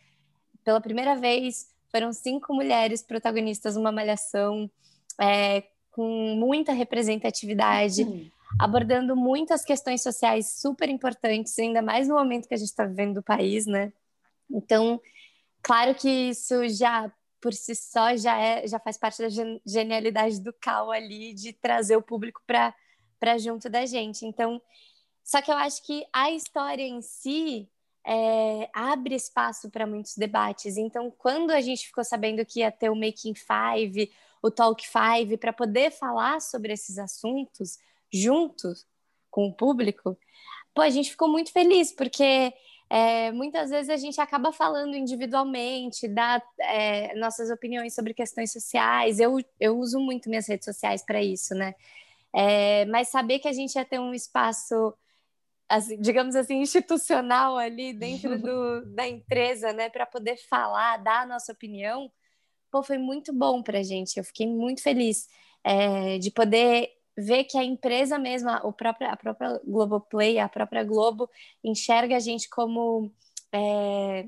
Pela 0.63 0.81
primeira 0.81 1.15
vez, 1.15 1.67
foram 1.95 2.11
cinco 2.11 2.53
mulheres 2.53 3.01
protagonistas 3.01 3.77
numa 3.77 3.89
malhação, 3.89 4.69
é, 5.17 5.63
com 5.91 6.35
muita 6.35 6.73
representatividade, 6.73 8.03
abordando 8.59 9.15
muitas 9.15 9.63
questões 9.63 10.03
sociais 10.03 10.59
super 10.59 10.89
importantes, 10.89 11.57
ainda 11.57 11.81
mais 11.81 12.09
no 12.09 12.15
momento 12.15 12.49
que 12.49 12.53
a 12.53 12.57
gente 12.57 12.67
está 12.67 12.83
vivendo 12.85 13.13
do 13.13 13.23
país, 13.23 13.65
né? 13.65 13.93
Então, 14.51 14.99
claro 15.61 15.95
que 15.95 16.09
isso 16.09 16.67
já 16.67 17.09
por 17.39 17.53
si 17.53 17.73
só 17.73 18.13
já 18.17 18.37
é 18.37 18.67
já 18.67 18.77
faz 18.77 18.97
parte 18.97 19.21
da 19.21 19.29
gen- 19.29 19.61
genialidade 19.65 20.41
do 20.41 20.51
Cal 20.51 20.91
ali 20.91 21.33
de 21.33 21.53
trazer 21.53 21.95
o 21.95 22.01
público 22.01 22.41
para 22.45 22.75
para 23.17 23.37
junto 23.37 23.69
da 23.69 23.85
gente. 23.85 24.25
Então, 24.25 24.61
só 25.23 25.41
que 25.41 25.49
eu 25.49 25.55
acho 25.55 25.81
que 25.81 26.05
a 26.11 26.29
história 26.29 26.83
em 26.83 27.01
si 27.01 27.69
é, 28.05 28.69
abre 28.73 29.15
espaço 29.15 29.69
para 29.69 29.87
muitos 29.87 30.15
debates. 30.15 30.77
Então, 30.77 31.11
quando 31.17 31.51
a 31.51 31.61
gente 31.61 31.87
ficou 31.87 32.03
sabendo 32.03 32.45
que 32.45 32.59
ia 32.59 32.71
ter 32.71 32.89
o 32.89 32.95
Making 32.95 33.33
Five, 33.33 34.11
o 34.41 34.51
Talk 34.51 34.85
Five, 34.87 35.37
para 35.37 35.51
poder 35.51 35.91
falar 35.91 36.39
sobre 36.39 36.71
esses 36.71 36.99
assuntos 36.99 37.79
juntos 38.13 38.85
com 39.31 39.47
o 39.47 39.53
público, 39.53 40.17
pô, 40.73 40.81
a 40.81 40.89
gente 40.89 41.09
ficou 41.09 41.27
muito 41.27 41.51
feliz, 41.51 41.91
porque 41.91 42.53
é, 42.89 43.31
muitas 43.31 43.71
vezes 43.71 43.89
a 43.89 43.97
gente 43.97 44.21
acaba 44.21 44.51
falando 44.51 44.95
individualmente, 44.95 46.07
dá 46.07 46.41
é, 46.59 47.15
nossas 47.15 47.49
opiniões 47.49 47.95
sobre 47.95 48.13
questões 48.13 48.51
sociais. 48.51 49.19
Eu, 49.19 49.37
eu 49.59 49.77
uso 49.79 49.99
muito 49.99 50.29
minhas 50.29 50.47
redes 50.47 50.65
sociais 50.65 51.03
para 51.03 51.23
isso, 51.23 51.55
né? 51.55 51.73
É, 52.31 52.85
mas 52.85 53.07
saber 53.07 53.39
que 53.39 53.47
a 53.47 53.53
gente 53.53 53.75
ia 53.75 53.85
ter 53.85 53.99
um 53.99 54.13
espaço, 54.13 54.93
assim, 55.68 55.99
digamos 55.99 56.36
assim, 56.36 56.61
institucional 56.61 57.57
ali 57.57 57.93
dentro 57.93 58.38
do, 58.41 58.86
da 58.93 59.07
empresa, 59.07 59.74
né, 59.74 59.89
para 59.89 60.05
poder 60.05 60.38
falar, 60.49 60.97
dar 60.97 61.22
a 61.22 61.26
nossa 61.26 61.51
opinião, 61.51 62.11
pô, 62.72 62.84
foi 62.84 62.97
muito 62.97 63.34
bom 63.34 63.63
para 63.63 63.80
a 63.80 63.84
gente. 63.84 64.18
Eu 64.18 64.24
fiquei 64.24 64.47
muito 64.47 64.82
feliz 64.82 65.28
é, 65.63 66.18
de 66.20 66.32
poder 66.32 66.89
ver 67.18 67.45
que 67.45 67.57
a 67.57 67.63
empresa 67.63 68.20
mesmo, 68.20 68.49
a 68.49 68.72
própria, 68.74 69.11
a 69.11 69.18
própria 69.18 69.59
Globoplay, 69.66 70.39
a 70.39 70.49
própria 70.49 70.84
Globo, 70.84 71.30
enxerga 71.63 72.18
a 72.18 72.20
gente 72.20 72.49
como, 72.49 73.11
é, 73.53 74.28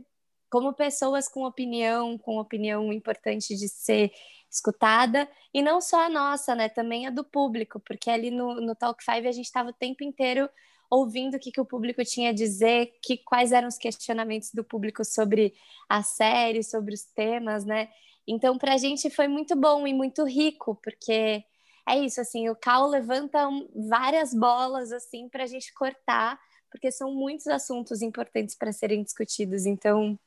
como 0.49 0.73
pessoas 0.73 1.27
com 1.27 1.43
opinião, 1.43 2.17
com 2.17 2.37
opinião 2.37 2.91
importante 2.93 3.55
de 3.55 3.67
ser 3.67 4.11
escutada, 4.49 5.29
e 5.53 5.61
não 5.61 5.81
só 5.81 6.05
a 6.05 6.09
nossa, 6.09 6.55
né? 6.55 6.69
Também 6.69 7.05
a 7.05 7.09
do 7.09 7.23
público, 7.23 7.81
porque 7.81 8.09
ali 8.09 8.31
no, 8.31 8.61
no 8.61 8.73
Talk 8.73 9.03
5 9.03 9.27
a 9.27 9.31
gente 9.31 9.45
estava 9.45 9.69
o 9.69 9.73
tempo 9.73 10.03
inteiro 10.03 10.49
ouvindo 10.89 11.35
o 11.35 11.39
que, 11.39 11.51
que 11.51 11.61
o 11.61 11.65
público 11.65 12.03
tinha 12.03 12.29
a 12.29 12.33
dizer, 12.33 12.93
que, 13.01 13.17
quais 13.17 13.51
eram 13.51 13.67
os 13.67 13.77
questionamentos 13.77 14.51
do 14.53 14.63
público 14.63 15.03
sobre 15.03 15.53
a 15.89 16.01
série, 16.03 16.63
sobre 16.63 16.93
os 16.93 17.03
temas, 17.03 17.65
né? 17.65 17.89
Então, 18.27 18.57
para 18.57 18.73
a 18.73 18.77
gente 18.77 19.09
foi 19.09 19.27
muito 19.27 19.55
bom 19.55 19.87
e 19.87 19.93
muito 19.93 20.25
rico, 20.25 20.75
porque 20.83 21.43
é 21.87 21.97
isso, 21.99 22.19
assim, 22.19 22.49
o 22.49 22.55
Cal 22.55 22.87
levanta 22.87 23.47
várias 23.89 24.33
bolas, 24.33 24.91
assim, 24.91 25.29
para 25.29 25.43
a 25.43 25.47
gente 25.47 25.73
cortar, 25.73 26.37
porque 26.69 26.91
são 26.91 27.13
muitos 27.13 27.47
assuntos 27.47 28.01
importantes 28.01 28.55
para 28.55 28.73
serem 28.73 29.01
discutidos. 29.01 29.65
Então, 29.65 30.19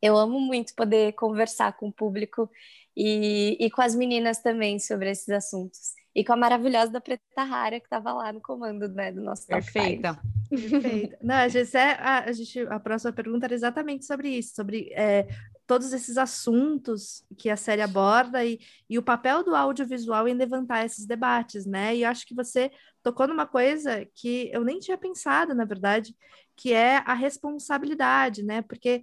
eu 0.00 0.16
amo 0.16 0.38
muito 0.38 0.74
poder 0.74 1.12
conversar 1.14 1.76
com 1.76 1.88
o 1.88 1.92
público 1.92 2.48
e, 2.96 3.56
e 3.58 3.70
com 3.70 3.82
as 3.82 3.94
meninas 3.94 4.38
também 4.38 4.78
sobre 4.78 5.10
esses 5.10 5.28
assuntos. 5.30 5.94
E 6.14 6.24
com 6.24 6.32
a 6.32 6.36
maravilhosa 6.36 6.92
da 6.92 7.00
Preta 7.00 7.42
Rara, 7.42 7.80
que 7.80 7.86
estava 7.86 8.12
lá 8.12 8.32
no 8.32 8.40
comando 8.40 8.88
né, 8.88 9.10
do 9.10 9.20
nosso 9.20 9.46
Perfeita. 9.46 10.20
Perfeita. 10.48 11.18
Não, 11.20 11.34
a, 11.34 11.48
gente, 11.48 11.76
a, 11.76 12.24
a, 12.24 12.32
gente, 12.32 12.60
a 12.60 12.78
próxima 12.78 13.12
pergunta 13.12 13.46
era 13.46 13.54
exatamente 13.54 14.04
sobre 14.04 14.28
isso, 14.28 14.54
sobre 14.54 14.92
é, 14.92 15.26
todos 15.66 15.92
esses 15.92 16.16
assuntos 16.16 17.24
que 17.36 17.50
a 17.50 17.56
série 17.56 17.82
aborda 17.82 18.44
e, 18.44 18.60
e 18.88 18.98
o 18.98 19.02
papel 19.02 19.42
do 19.42 19.56
audiovisual 19.56 20.28
em 20.28 20.34
levantar 20.34 20.84
esses 20.84 21.06
debates, 21.06 21.66
né? 21.66 21.96
E 21.96 22.02
eu 22.02 22.08
acho 22.08 22.26
que 22.26 22.34
você 22.34 22.70
tocou 23.02 23.26
numa 23.26 23.46
coisa 23.46 24.06
que 24.14 24.50
eu 24.52 24.62
nem 24.62 24.78
tinha 24.78 24.98
pensado, 24.98 25.54
na 25.54 25.64
verdade, 25.64 26.14
que 26.56 26.72
é 26.72 26.98
a 26.98 27.14
responsabilidade, 27.14 28.42
né? 28.42 28.62
Porque 28.62 29.02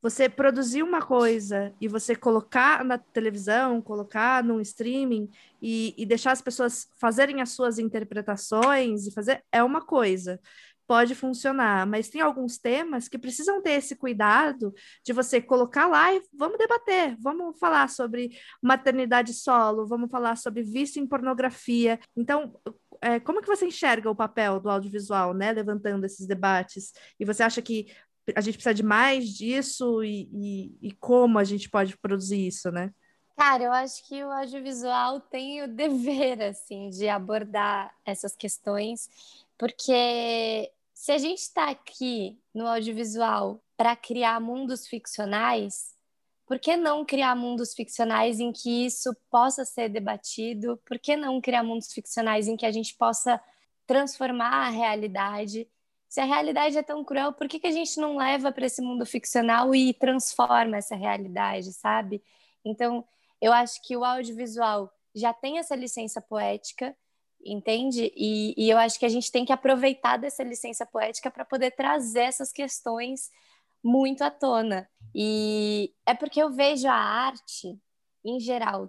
você 0.00 0.28
produzir 0.28 0.82
uma 0.82 1.02
coisa 1.02 1.74
e 1.80 1.88
você 1.88 2.14
colocar 2.14 2.84
na 2.84 2.98
televisão, 2.98 3.82
colocar 3.82 4.44
no 4.44 4.60
streaming 4.60 5.28
e, 5.60 5.94
e 5.96 6.06
deixar 6.06 6.32
as 6.32 6.42
pessoas 6.42 6.88
fazerem 7.00 7.40
as 7.40 7.50
suas 7.50 7.78
interpretações 7.78 9.06
e 9.06 9.12
fazer 9.12 9.42
é 9.50 9.62
uma 9.62 9.80
coisa 9.80 10.40
pode 10.88 11.14
funcionar, 11.14 11.86
mas 11.86 12.08
tem 12.08 12.22
alguns 12.22 12.56
temas 12.56 13.08
que 13.08 13.18
precisam 13.18 13.60
ter 13.60 13.72
esse 13.72 13.94
cuidado 13.94 14.72
de 15.04 15.12
você 15.12 15.38
colocar 15.38 15.86
lá 15.86 16.14
e 16.14 16.22
vamos 16.32 16.56
debater, 16.56 17.14
vamos 17.20 17.58
falar 17.58 17.90
sobre 17.90 18.30
maternidade 18.62 19.34
solo, 19.34 19.86
vamos 19.86 20.10
falar 20.10 20.36
sobre 20.36 20.62
vício 20.62 20.98
em 21.00 21.06
pornografia. 21.06 22.00
Então, 22.16 22.58
é, 23.02 23.20
como 23.20 23.42
que 23.42 23.46
você 23.46 23.66
enxerga 23.66 24.10
o 24.10 24.16
papel 24.16 24.58
do 24.58 24.70
audiovisual, 24.70 25.34
né, 25.34 25.52
levantando 25.52 26.06
esses 26.06 26.26
debates? 26.26 26.92
E 27.20 27.24
você 27.24 27.42
acha 27.42 27.60
que 27.60 27.92
a 28.34 28.40
gente 28.40 28.54
precisa 28.54 28.74
de 28.74 28.82
mais 28.82 29.28
disso 29.28 30.02
e, 30.02 30.28
e, 30.32 30.88
e 30.88 30.92
como 30.92 31.38
a 31.38 31.44
gente 31.44 31.68
pode 31.68 31.96
produzir 31.96 32.46
isso, 32.46 32.70
né? 32.70 32.92
Cara, 33.36 33.62
eu 33.62 33.72
acho 33.72 34.04
que 34.08 34.22
o 34.24 34.30
audiovisual 34.32 35.20
tem 35.20 35.62
o 35.62 35.68
dever, 35.68 36.42
assim, 36.42 36.90
de 36.90 37.08
abordar 37.08 37.94
essas 38.04 38.34
questões, 38.34 39.08
porque 39.56 40.70
se 40.92 41.12
a 41.12 41.18
gente 41.18 41.38
está 41.38 41.70
aqui 41.70 42.36
no 42.52 42.66
audiovisual 42.66 43.62
para 43.76 43.94
criar 43.94 44.40
mundos 44.40 44.88
ficcionais, 44.88 45.94
por 46.44 46.58
que 46.58 46.76
não 46.76 47.04
criar 47.04 47.36
mundos 47.36 47.74
ficcionais 47.74 48.40
em 48.40 48.50
que 48.50 48.86
isso 48.86 49.14
possa 49.30 49.64
ser 49.64 49.88
debatido? 49.88 50.76
Por 50.84 50.98
que 50.98 51.16
não 51.16 51.40
criar 51.40 51.62
mundos 51.62 51.92
ficcionais 51.92 52.48
em 52.48 52.56
que 52.56 52.66
a 52.66 52.72
gente 52.72 52.96
possa 52.96 53.40
transformar 53.86 54.66
a 54.66 54.70
realidade? 54.70 55.68
Se 56.08 56.20
a 56.20 56.24
realidade 56.24 56.78
é 56.78 56.82
tão 56.82 57.04
cruel, 57.04 57.32
por 57.32 57.48
que, 57.48 57.60
que 57.60 57.66
a 57.66 57.72
gente 57.72 57.98
não 58.00 58.16
leva 58.16 58.50
para 58.50 58.66
esse 58.66 58.80
mundo 58.80 59.04
ficcional 59.04 59.74
e 59.74 59.92
transforma 59.92 60.78
essa 60.78 60.96
realidade, 60.96 61.72
sabe? 61.72 62.22
Então, 62.64 63.04
eu 63.40 63.52
acho 63.52 63.82
que 63.82 63.96
o 63.96 64.04
audiovisual 64.04 64.90
já 65.14 65.32
tem 65.32 65.58
essa 65.58 65.76
licença 65.76 66.20
poética 66.20 66.96
entende? 67.44 68.12
E, 68.16 68.54
e, 68.56 68.70
eu 68.70 68.78
acho 68.78 68.98
que 68.98 69.06
a 69.06 69.08
gente 69.08 69.30
tem 69.30 69.44
que 69.44 69.52
aproveitar 69.52 70.16
dessa 70.16 70.42
licença 70.42 70.84
poética 70.84 71.30
para 71.30 71.44
poder 71.44 71.70
trazer 71.72 72.22
essas 72.22 72.52
questões 72.52 73.30
muito 73.82 74.22
à 74.22 74.30
tona. 74.30 74.88
E 75.14 75.92
é 76.06 76.14
porque 76.14 76.42
eu 76.42 76.50
vejo 76.50 76.88
a 76.88 76.94
arte, 76.94 77.78
em 78.24 78.40
geral, 78.40 78.88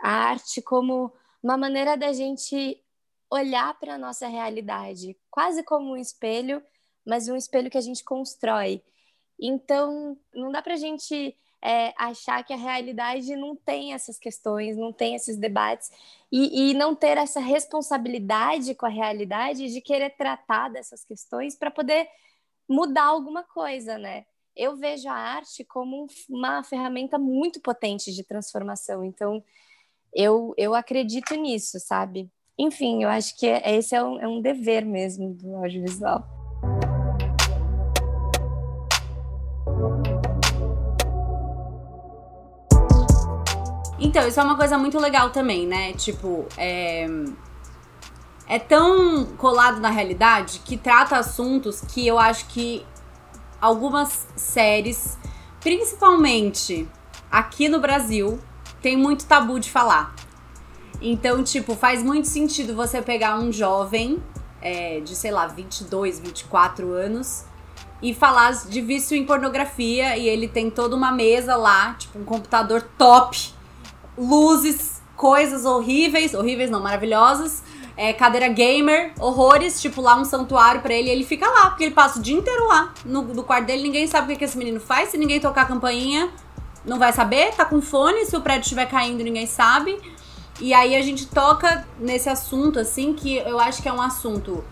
a 0.00 0.10
arte 0.10 0.60
como 0.60 1.12
uma 1.42 1.56
maneira 1.56 1.96
da 1.96 2.12
gente 2.12 2.82
olhar 3.30 3.78
para 3.78 3.94
a 3.94 3.98
nossa 3.98 4.28
realidade, 4.28 5.16
quase 5.30 5.62
como 5.62 5.92
um 5.92 5.96
espelho, 5.96 6.62
mas 7.04 7.28
um 7.28 7.36
espelho 7.36 7.70
que 7.70 7.78
a 7.78 7.82
gente 7.82 8.04
constrói. 8.04 8.82
Então, 9.40 10.18
não 10.34 10.50
dá 10.50 10.62
para 10.62 10.74
a 10.74 10.78
gente 10.78 11.36
é, 11.62 11.92
achar 11.96 12.44
que 12.44 12.52
a 12.52 12.56
realidade 12.56 13.34
não 13.36 13.56
tem 13.56 13.92
essas 13.92 14.18
questões, 14.18 14.76
não 14.76 14.92
tem 14.92 15.14
esses 15.14 15.36
debates, 15.36 15.90
e, 16.30 16.70
e 16.70 16.74
não 16.74 16.94
ter 16.94 17.18
essa 17.18 17.40
responsabilidade 17.40 18.74
com 18.74 18.86
a 18.86 18.90
realidade 18.90 19.72
de 19.72 19.80
querer 19.80 20.10
tratar 20.16 20.68
dessas 20.68 21.04
questões 21.04 21.56
para 21.56 21.70
poder 21.70 22.08
mudar 22.68 23.06
alguma 23.06 23.42
coisa, 23.42 23.98
né? 23.98 24.26
Eu 24.54 24.76
vejo 24.76 25.08
a 25.08 25.14
arte 25.14 25.64
como 25.64 26.06
uma 26.28 26.62
ferramenta 26.64 27.18
muito 27.18 27.60
potente 27.60 28.12
de 28.12 28.24
transformação, 28.24 29.04
então 29.04 29.42
eu, 30.14 30.54
eu 30.56 30.74
acredito 30.74 31.34
nisso, 31.34 31.78
sabe? 31.78 32.30
Enfim, 32.58 33.02
eu 33.02 33.10
acho 33.10 33.36
que 33.36 33.46
esse 33.46 33.94
é 33.94 34.02
um, 34.02 34.18
é 34.18 34.26
um 34.26 34.40
dever 34.40 34.82
mesmo 34.86 35.34
do 35.34 35.56
audiovisual. 35.56 36.26
Então, 44.00 44.26
isso 44.26 44.40
é 44.40 44.42
uma 44.42 44.56
coisa 44.56 44.78
muito 44.78 44.98
legal 44.98 45.30
também, 45.30 45.66
né? 45.66 45.92
Tipo, 45.92 46.46
é. 46.56 47.06
É 48.48 48.60
tão 48.60 49.26
colado 49.36 49.80
na 49.80 49.90
realidade 49.90 50.60
que 50.60 50.76
trata 50.76 51.16
assuntos 51.18 51.80
que 51.80 52.06
eu 52.06 52.16
acho 52.16 52.46
que 52.46 52.86
algumas 53.60 54.28
séries, 54.36 55.18
principalmente 55.60 56.88
aqui 57.28 57.68
no 57.68 57.80
Brasil, 57.80 58.38
tem 58.80 58.96
muito 58.96 59.26
tabu 59.26 59.58
de 59.58 59.68
falar. 59.68 60.14
Então, 61.00 61.42
tipo, 61.42 61.74
faz 61.74 62.02
muito 62.02 62.28
sentido 62.28 62.74
você 62.74 63.02
pegar 63.02 63.38
um 63.38 63.52
jovem 63.52 64.22
é, 64.62 65.00
de, 65.00 65.14
sei 65.14 65.30
lá, 65.30 65.46
22, 65.46 66.18
24 66.20 66.92
anos 66.92 67.44
e 68.02 68.14
falar 68.14 68.52
de 68.52 68.80
vício 68.80 69.16
em 69.16 69.24
pornografia 69.24 70.16
e 70.16 70.28
ele 70.28 70.48
tem 70.48 70.70
toda 70.70 70.94
uma 70.94 71.12
mesa 71.12 71.56
lá, 71.56 71.94
tipo, 71.94 72.18
um 72.18 72.24
computador 72.24 72.82
top 72.98 73.54
luzes, 74.16 75.02
coisas 75.16 75.64
horríveis, 75.64 76.34
horríveis 76.34 76.70
não, 76.70 76.80
maravilhosas, 76.82 77.62
é, 77.96 78.12
cadeira 78.12 78.48
gamer, 78.48 79.12
horrores, 79.18 79.80
tipo 79.80 80.00
lá 80.00 80.16
um 80.16 80.24
santuário 80.24 80.82
para 80.82 80.92
ele, 80.92 81.08
e 81.08 81.12
ele 81.12 81.24
fica 81.24 81.48
lá, 81.48 81.70
porque 81.70 81.84
ele 81.84 81.94
passa 81.94 82.18
o 82.18 82.22
dia 82.22 82.36
inteiro 82.36 82.68
lá 82.68 82.92
no, 83.04 83.22
no 83.22 83.42
quarto 83.42 83.66
dele, 83.66 83.82
ninguém 83.82 84.06
sabe 84.06 84.26
o 84.26 84.28
que, 84.30 84.36
que 84.36 84.44
esse 84.44 84.58
menino 84.58 84.80
faz, 84.80 85.10
se 85.10 85.18
ninguém 85.18 85.40
tocar 85.40 85.62
a 85.62 85.66
campainha, 85.66 86.30
não 86.84 86.98
vai 86.98 87.12
saber, 87.12 87.54
tá 87.54 87.64
com 87.64 87.80
fone, 87.80 88.24
se 88.26 88.36
o 88.36 88.40
prédio 88.40 88.62
estiver 88.62 88.86
caindo, 88.86 89.24
ninguém 89.24 89.46
sabe. 89.46 89.98
E 90.60 90.72
aí 90.72 90.96
a 90.96 91.02
gente 91.02 91.26
toca 91.26 91.86
nesse 91.98 92.28
assunto, 92.28 92.78
assim, 92.78 93.12
que 93.12 93.36
eu 93.36 93.60
acho 93.60 93.82
que 93.82 93.88
é 93.88 93.92
um 93.92 94.00
assunto 94.00 94.64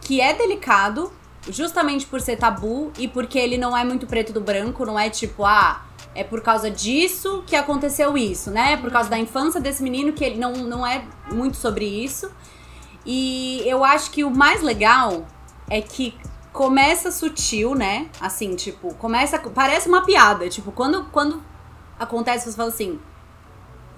que 0.00 0.20
é 0.20 0.32
delicado, 0.32 1.12
justamente 1.48 2.06
por 2.06 2.20
ser 2.20 2.36
tabu 2.36 2.90
e 2.98 3.06
porque 3.06 3.38
ele 3.38 3.58
não 3.58 3.76
é 3.76 3.84
muito 3.84 4.06
preto 4.06 4.32
do 4.32 4.40
branco, 4.40 4.86
não 4.86 4.98
é 4.98 5.10
tipo, 5.10 5.44
ah, 5.44 5.84
é 6.14 6.24
por 6.24 6.40
causa 6.40 6.70
disso 6.70 7.44
que 7.46 7.54
aconteceu 7.54 8.16
isso, 8.16 8.50
né? 8.50 8.76
Por 8.78 8.90
causa 8.90 9.10
da 9.10 9.18
infância 9.18 9.60
desse 9.60 9.82
menino, 9.82 10.12
que 10.12 10.24
ele 10.24 10.38
não, 10.38 10.52
não 10.52 10.86
é 10.86 11.04
muito 11.30 11.56
sobre 11.58 11.84
isso. 11.84 12.30
E 13.04 13.62
eu 13.66 13.84
acho 13.84 14.10
que 14.10 14.24
o 14.24 14.30
mais 14.30 14.62
legal 14.62 15.26
é 15.68 15.80
que 15.80 16.14
começa 16.52 17.12
sutil, 17.12 17.74
né? 17.74 18.08
Assim, 18.20 18.56
tipo, 18.56 18.94
começa. 18.94 19.38
Parece 19.38 19.88
uma 19.88 20.04
piada. 20.04 20.48
Tipo, 20.48 20.72
quando, 20.72 21.04
quando 21.12 21.42
acontece, 21.98 22.50
você 22.50 22.56
fala 22.56 22.70
assim. 22.70 22.98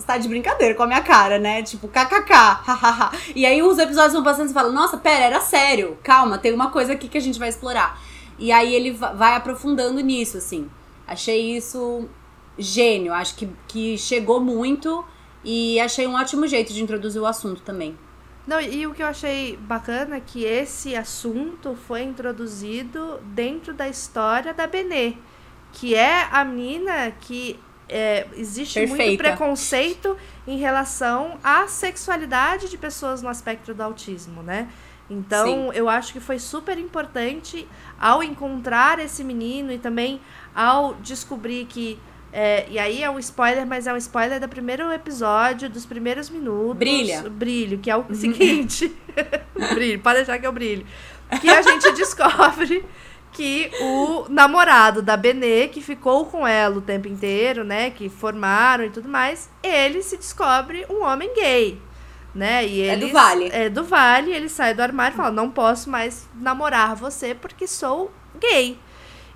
Tá 0.08 0.16
de 0.16 0.26
brincadeira 0.26 0.74
com 0.74 0.82
a 0.82 0.86
minha 0.86 1.02
cara, 1.02 1.38
né? 1.38 1.62
Tipo, 1.62 1.86
kkk, 1.86 2.32
hahaha. 2.32 3.12
e 3.36 3.44
aí 3.44 3.62
os 3.62 3.76
episódios 3.76 4.14
vão 4.14 4.22
passando 4.22 4.46
e 4.46 4.48
você 4.48 4.54
fala, 4.54 4.72
nossa, 4.72 4.96
pera, 4.96 5.24
era 5.24 5.38
sério. 5.38 5.98
Calma, 6.02 6.38
tem 6.38 6.50
uma 6.54 6.70
coisa 6.70 6.94
aqui 6.94 7.08
que 7.08 7.18
a 7.18 7.20
gente 7.20 7.38
vai 7.38 7.50
explorar. 7.50 8.00
E 8.38 8.50
aí 8.50 8.74
ele 8.74 8.92
vai 8.92 9.36
aprofundando 9.36 10.00
nisso, 10.00 10.38
assim. 10.38 10.70
Achei 11.06 11.54
isso 11.54 12.08
gênio, 12.56 13.12
acho 13.12 13.34
que, 13.34 13.50
que 13.68 13.98
chegou 13.98 14.40
muito 14.40 15.04
e 15.44 15.78
achei 15.78 16.06
um 16.06 16.14
ótimo 16.14 16.46
jeito 16.46 16.72
de 16.72 16.82
introduzir 16.82 17.20
o 17.20 17.26
assunto 17.26 17.60
também. 17.60 17.94
Não, 18.46 18.62
e 18.62 18.86
o 18.86 18.94
que 18.94 19.02
eu 19.02 19.08
achei 19.08 19.58
bacana 19.58 20.16
é 20.16 20.20
que 20.20 20.42
esse 20.42 20.96
assunto 20.96 21.76
foi 21.86 22.00
introduzido 22.00 23.20
dentro 23.34 23.74
da 23.74 23.86
história 23.86 24.54
da 24.54 24.66
Benê, 24.66 25.16
que 25.70 25.94
é 25.94 26.26
a 26.32 26.46
menina 26.46 27.10
que 27.20 27.60
é, 27.88 28.26
existe 28.36 28.74
Perfeita. 28.74 29.04
muito 29.04 29.18
preconceito 29.18 30.16
em 30.46 30.58
relação 30.58 31.38
à 31.42 31.66
sexualidade 31.66 32.68
de 32.68 32.76
pessoas 32.76 33.22
no 33.22 33.28
aspecto 33.28 33.72
do 33.72 33.82
autismo, 33.82 34.42
né? 34.42 34.68
Então, 35.10 35.70
Sim. 35.70 35.70
eu 35.72 35.88
acho 35.88 36.12
que 36.12 36.20
foi 36.20 36.38
super 36.38 36.78
importante 36.78 37.66
ao 37.98 38.22
encontrar 38.22 38.98
esse 38.98 39.24
menino 39.24 39.72
e 39.72 39.78
também 39.78 40.20
ao 40.54 40.94
descobrir 40.94 41.64
que. 41.66 41.98
É, 42.30 42.66
e 42.68 42.78
aí 42.78 43.02
é 43.02 43.08
um 43.08 43.18
spoiler, 43.18 43.66
mas 43.66 43.86
é 43.86 43.92
um 43.92 43.96
spoiler 43.96 44.38
do 44.38 44.46
primeiro 44.46 44.92
episódio, 44.92 45.70
dos 45.70 45.86
primeiros 45.86 46.28
minutos. 46.28 46.76
Brilha. 46.76 47.22
Brilho, 47.22 47.78
que 47.78 47.90
é 47.90 47.96
o 47.96 48.04
seguinte. 48.14 48.94
brilho, 49.72 49.98
pode 50.00 50.16
deixar 50.16 50.38
que 50.38 50.46
eu 50.46 50.52
brilho. 50.52 50.86
Que 51.40 51.48
a 51.48 51.62
gente 51.62 51.90
descobre 51.96 52.84
que 53.38 53.70
o 53.80 54.26
namorado 54.28 55.00
da 55.00 55.16
Benê, 55.16 55.68
que 55.68 55.80
ficou 55.80 56.26
com 56.26 56.44
ela 56.44 56.78
o 56.78 56.80
tempo 56.80 57.06
inteiro, 57.06 57.62
né? 57.62 57.88
Que 57.88 58.08
formaram 58.08 58.84
e 58.84 58.90
tudo 58.90 59.08
mais, 59.08 59.48
ele 59.62 60.02
se 60.02 60.16
descobre 60.16 60.84
um 60.90 61.04
homem 61.04 61.32
gay. 61.32 61.80
Né? 62.34 62.66
E 62.66 62.82
é 62.82 62.96
do 62.96 63.08
Vale. 63.12 63.48
É 63.52 63.68
do 63.68 63.84
Vale, 63.84 64.32
ele 64.32 64.48
sai 64.48 64.74
do 64.74 64.82
armário 64.82 65.14
e 65.14 65.16
fala: 65.16 65.30
Não 65.30 65.48
posso 65.48 65.88
mais 65.88 66.28
namorar 66.34 66.96
você 66.96 67.32
porque 67.32 67.68
sou 67.68 68.10
gay. 68.40 68.76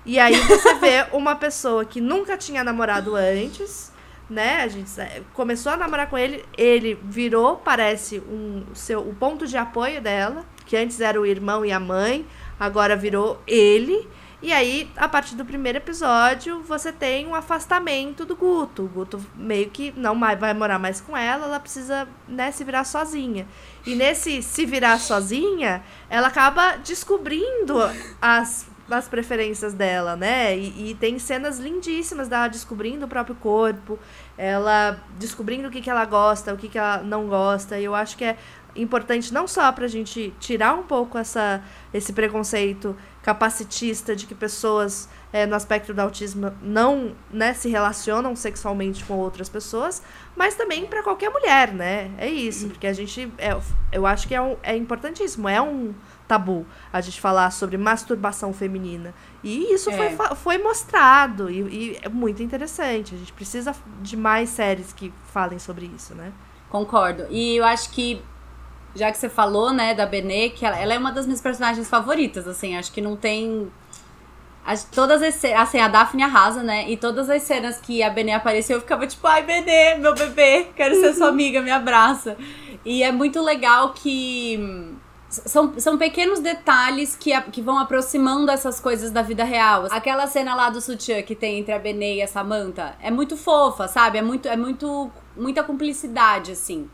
E 0.05 0.19
aí 0.19 0.35
você 0.35 0.73
vê 0.83 1.07
uma 1.13 1.37
pessoa 1.37 1.85
que 1.85 2.01
nunca 2.01 2.35
tinha 2.35 2.61
namorado 2.61 3.15
antes, 3.15 3.89
né? 4.29 4.63
A 4.63 4.67
gente 4.67 4.91
começou 5.33 5.71
a 5.71 5.77
namorar 5.77 6.09
com 6.09 6.17
ele, 6.17 6.43
ele 6.57 6.99
virou, 7.05 7.55
parece, 7.55 8.19
um, 8.19 8.65
seu, 8.73 8.99
o 8.99 9.15
ponto 9.15 9.47
de 9.47 9.55
apoio 9.55 10.01
dela, 10.01 10.45
que 10.65 10.75
antes 10.75 10.99
era 10.99 11.19
o 11.19 11.25
irmão 11.25 11.65
e 11.65 11.71
a 11.71 11.79
mãe 11.79 12.25
agora 12.63 12.95
virou 12.95 13.41
ele. 13.45 14.07
E 14.41 14.51
aí, 14.51 14.89
a 14.97 15.07
partir 15.07 15.35
do 15.35 15.45
primeiro 15.45 15.77
episódio, 15.77 16.61
você 16.63 16.91
tem 16.91 17.25
um 17.27 17.35
afastamento 17.35 18.25
do 18.25 18.35
Guto. 18.35 18.83
O 18.83 18.87
Guto 18.87 19.25
meio 19.35 19.69
que 19.69 19.93
não 19.95 20.19
vai 20.19 20.53
morar 20.53 20.77
mais 20.79 20.99
com 20.99 21.15
ela, 21.15 21.45
ela 21.45 21.59
precisa 21.59 22.07
né, 22.27 22.51
se 22.51 22.63
virar 22.63 22.83
sozinha. 22.83 23.47
E 23.85 23.95
nesse 23.95 24.41
se 24.41 24.65
virar 24.65 24.99
sozinha, 24.99 25.81
ela 26.09 26.27
acaba 26.27 26.75
descobrindo 26.77 27.75
as, 28.21 28.69
as 28.91 29.07
preferências 29.07 29.73
dela, 29.73 30.17
né? 30.17 30.57
E, 30.57 30.91
e 30.91 30.95
tem 30.95 31.17
cenas 31.19 31.57
lindíssimas 31.59 32.27
dela 32.27 32.49
descobrindo 32.49 33.05
o 33.05 33.09
próprio 33.09 33.35
corpo, 33.35 33.97
ela 34.37 35.01
descobrindo 35.17 35.69
o 35.69 35.71
que, 35.71 35.79
que 35.79 35.89
ela 35.89 36.03
gosta, 36.03 36.53
o 36.53 36.57
que, 36.57 36.67
que 36.67 36.77
ela 36.77 36.97
não 36.97 37.27
gosta. 37.27 37.79
E 37.79 37.85
eu 37.85 37.95
acho 37.95 38.17
que 38.17 38.25
é 38.25 38.37
importante 38.75 39.33
não 39.33 39.47
só 39.47 39.71
para 39.71 39.85
a 39.85 39.87
gente 39.87 40.33
tirar 40.39 40.73
um 40.73 40.83
pouco 40.83 41.17
essa, 41.17 41.63
esse 41.93 42.11
preconceito 42.13 42.95
capacitista 43.21 44.15
de 44.15 44.25
que 44.25 44.35
pessoas 44.35 45.07
é, 45.31 45.45
no 45.45 45.55
aspecto 45.55 45.93
do 45.93 45.99
autismo 45.99 46.51
não 46.61 47.15
né, 47.31 47.53
se 47.53 47.69
relacionam 47.69 48.35
sexualmente 48.35 49.03
com 49.05 49.15
outras 49.15 49.47
pessoas, 49.47 50.03
mas 50.35 50.55
também 50.55 50.85
para 50.85 51.01
qualquer 51.01 51.29
mulher, 51.29 51.71
né? 51.71 52.11
É 52.17 52.27
isso, 52.27 52.67
porque 52.67 52.85
a 52.85 52.93
gente, 52.93 53.31
é, 53.37 53.57
eu 53.91 54.05
acho 54.05 54.27
que 54.27 54.35
é, 54.35 54.41
um, 54.41 54.57
é 54.61 54.75
importantíssimo, 54.75 55.47
é 55.47 55.61
um 55.61 55.93
tabu 56.27 56.65
a 56.91 56.99
gente 56.99 57.21
falar 57.21 57.51
sobre 57.51 57.77
masturbação 57.77 58.53
feminina. 58.53 59.13
E 59.43 59.73
isso 59.73 59.89
é. 59.89 60.15
foi, 60.15 60.35
foi 60.35 60.57
mostrado 60.57 61.49
e, 61.49 61.61
e 61.61 61.99
é 62.01 62.09
muito 62.09 62.43
interessante. 62.43 63.15
A 63.15 63.17
gente 63.17 63.33
precisa 63.33 63.73
de 64.01 64.17
mais 64.17 64.49
séries 64.49 64.91
que 64.91 65.13
falem 65.23 65.59
sobre 65.59 65.85
isso, 65.95 66.13
né? 66.13 66.33
Concordo. 66.69 67.27
E 67.29 67.55
eu 67.55 67.63
acho 67.63 67.91
que 67.91 68.21
já 68.95 69.11
que 69.11 69.17
você 69.17 69.29
falou, 69.29 69.71
né, 69.71 69.93
da 69.93 70.05
Benê, 70.05 70.49
que 70.49 70.65
ela, 70.65 70.77
ela, 70.77 70.93
é 70.93 70.97
uma 70.97 71.11
das 71.11 71.25
minhas 71.25 71.41
personagens 71.41 71.89
favoritas, 71.89 72.47
assim, 72.47 72.77
acho 72.77 72.91
que 72.91 73.01
não 73.01 73.15
tem. 73.15 73.71
As, 74.65 74.85
todas 74.85 75.21
as 75.21 75.43
assim, 75.43 75.79
a 75.79 75.87
Daphne 75.89 76.23
arrasa, 76.23 76.63
né? 76.63 76.89
E 76.89 76.95
todas 76.95 77.29
as 77.29 77.43
cenas 77.43 77.79
que 77.81 78.01
a 78.01 78.09
Benê 78.09 78.31
apareceu, 78.31 78.77
eu 78.77 78.81
ficava 78.81 79.05
tipo, 79.05 79.25
ai, 79.27 79.43
Benê, 79.43 79.95
meu 79.95 80.13
bebê, 80.15 80.67
quero 80.75 80.95
ser 80.95 81.13
sua 81.13 81.27
amiga, 81.27 81.61
me 81.61 81.71
abraça. 81.71 82.37
E 82.85 83.03
é 83.03 83.11
muito 83.11 83.41
legal 83.41 83.93
que. 83.93 84.95
São, 85.27 85.73
são 85.79 85.97
pequenos 85.97 86.39
detalhes 86.39 87.15
que, 87.15 87.31
que 87.49 87.59
vão 87.59 87.79
aproximando 87.79 88.51
essas 88.51 88.79
coisas 88.79 89.09
da 89.09 89.23
vida 89.23 89.43
real. 89.43 89.87
Aquela 89.89 90.27
cena 90.27 90.53
lá 90.53 90.69
do 90.69 90.79
sutiã 90.79 91.23
que 91.23 91.33
tem 91.33 91.57
entre 91.57 91.73
a 91.73 91.79
Benê 91.79 92.17
e 92.17 92.21
a 92.21 92.27
Samantha 92.27 92.95
é 93.01 93.09
muito 93.09 93.35
fofa, 93.35 93.87
sabe? 93.87 94.19
É 94.19 94.21
muito, 94.21 94.47
é 94.47 94.55
muito 94.55 95.11
muita 95.35 95.63
cumplicidade, 95.63 96.51
assim. 96.51 96.89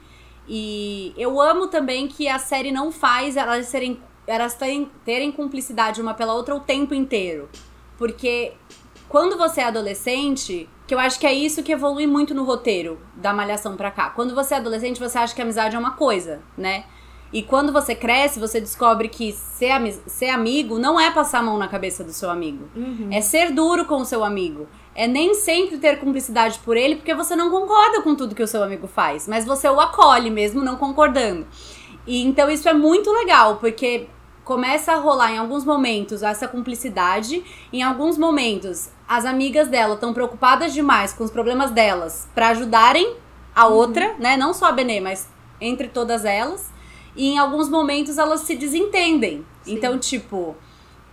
E 0.50 1.14
eu 1.16 1.40
amo 1.40 1.68
também 1.68 2.08
que 2.08 2.28
a 2.28 2.40
série 2.40 2.72
não 2.72 2.92
faz 2.92 3.38
elas 3.38 3.68
serem 3.68 4.02
elas 4.26 4.54
terem, 4.54 4.90
terem 5.04 5.32
cumplicidade 5.32 6.02
uma 6.02 6.14
pela 6.14 6.34
outra 6.34 6.56
o 6.56 6.60
tempo 6.60 6.94
inteiro. 6.94 7.50
Porque 7.98 8.54
quando 9.08 9.38
você 9.38 9.62
é 9.62 9.66
adolescente, 9.66 10.70
que 10.86 10.94
eu 10.94 11.00
acho 11.00 11.20
que 11.20 11.26
é 11.26 11.34
isso 11.34 11.64
que 11.64 11.72
evolui 11.72 12.06
muito 12.06 12.34
no 12.34 12.44
roteiro 12.44 13.00
da 13.16 13.34
malhação 13.34 13.76
pra 13.76 13.90
cá. 13.90 14.12
Quando 14.12 14.36
você 14.36 14.54
é 14.54 14.58
adolescente, 14.58 15.00
você 15.00 15.18
acha 15.18 15.34
que 15.34 15.42
amizade 15.42 15.76
é 15.76 15.80
uma 15.80 15.92
coisa, 15.92 16.42
né? 16.56 16.86
E 17.32 17.44
quando 17.44 17.72
você 17.72 17.94
cresce, 17.94 18.40
você 18.40 18.60
descobre 18.60 19.08
que 19.08 19.32
ser, 19.32 19.72
ser 20.08 20.30
amigo 20.30 20.80
não 20.80 21.00
é 21.00 21.12
passar 21.12 21.40
a 21.40 21.44
mão 21.44 21.58
na 21.58 21.68
cabeça 21.68 22.04
do 22.04 22.12
seu 22.12 22.30
amigo. 22.30 22.70
Uhum. 22.76 23.10
É 23.12 23.22
ser 23.22 23.52
duro 23.52 23.86
com 23.86 23.98
o 23.98 24.06
seu 24.06 24.24
amigo 24.24 24.68
é 24.96 25.08
nem 25.08 25.34
sempre 25.34 25.78
ter 25.78 26.00
cumplicidade 26.00 26.60
por 26.60 26.76
ele, 26.76 26.96
porque 26.96 27.14
você 27.14 27.36
não 27.36 27.50
concorda 27.50 28.02
com 28.02 28.16
tudo 28.16 28.36
que 28.36 28.44
o 28.44 28.48
seu 28.48 28.64
amigo 28.64 28.88
faz, 28.88 29.28
mas 29.28 29.46
você 29.46 29.70
o 29.70 29.80
acolhe 29.80 30.30
mesmo 30.30 30.64
não 30.64 30.76
concordando. 30.76 31.48
E 32.06 32.24
então 32.24 32.50
isso 32.50 32.68
é 32.68 32.74
muito 32.74 33.12
legal, 33.12 33.58
porque 33.58 34.08
começa 34.44 34.94
a 34.94 34.96
rolar 34.96 35.32
em 35.32 35.38
alguns 35.38 35.64
momentos 35.64 36.24
essa 36.24 36.48
cumplicidade, 36.48 37.44
em 37.72 37.84
alguns 37.84 38.18
momentos 38.18 38.90
as 39.08 39.26
amigas 39.26 39.68
dela 39.68 39.94
estão 39.94 40.14
preocupadas 40.14 40.74
demais 40.74 41.14
com 41.14 41.24
os 41.24 41.32
problemas 41.32 41.72
delas 41.72 42.28
para 42.34 42.50
ajudarem 42.50 43.16
a 43.56 43.68
uhum. 43.68 43.74
outra, 43.74 44.16
né? 44.20 44.38
Não 44.38 44.54
só 44.54 44.66
a 44.66 44.72
Benê, 44.72 45.00
mas 45.00 45.28
entre 45.60 45.88
todas 45.88 46.26
elas. 46.26 46.72
E 47.16 47.28
em 47.28 47.38
alguns 47.38 47.70
momentos 47.70 48.18
elas 48.18 48.42
se 48.42 48.56
desentendem. 48.56 49.46
Sim. 49.64 49.74
Então, 49.74 49.98
tipo, 49.98 50.56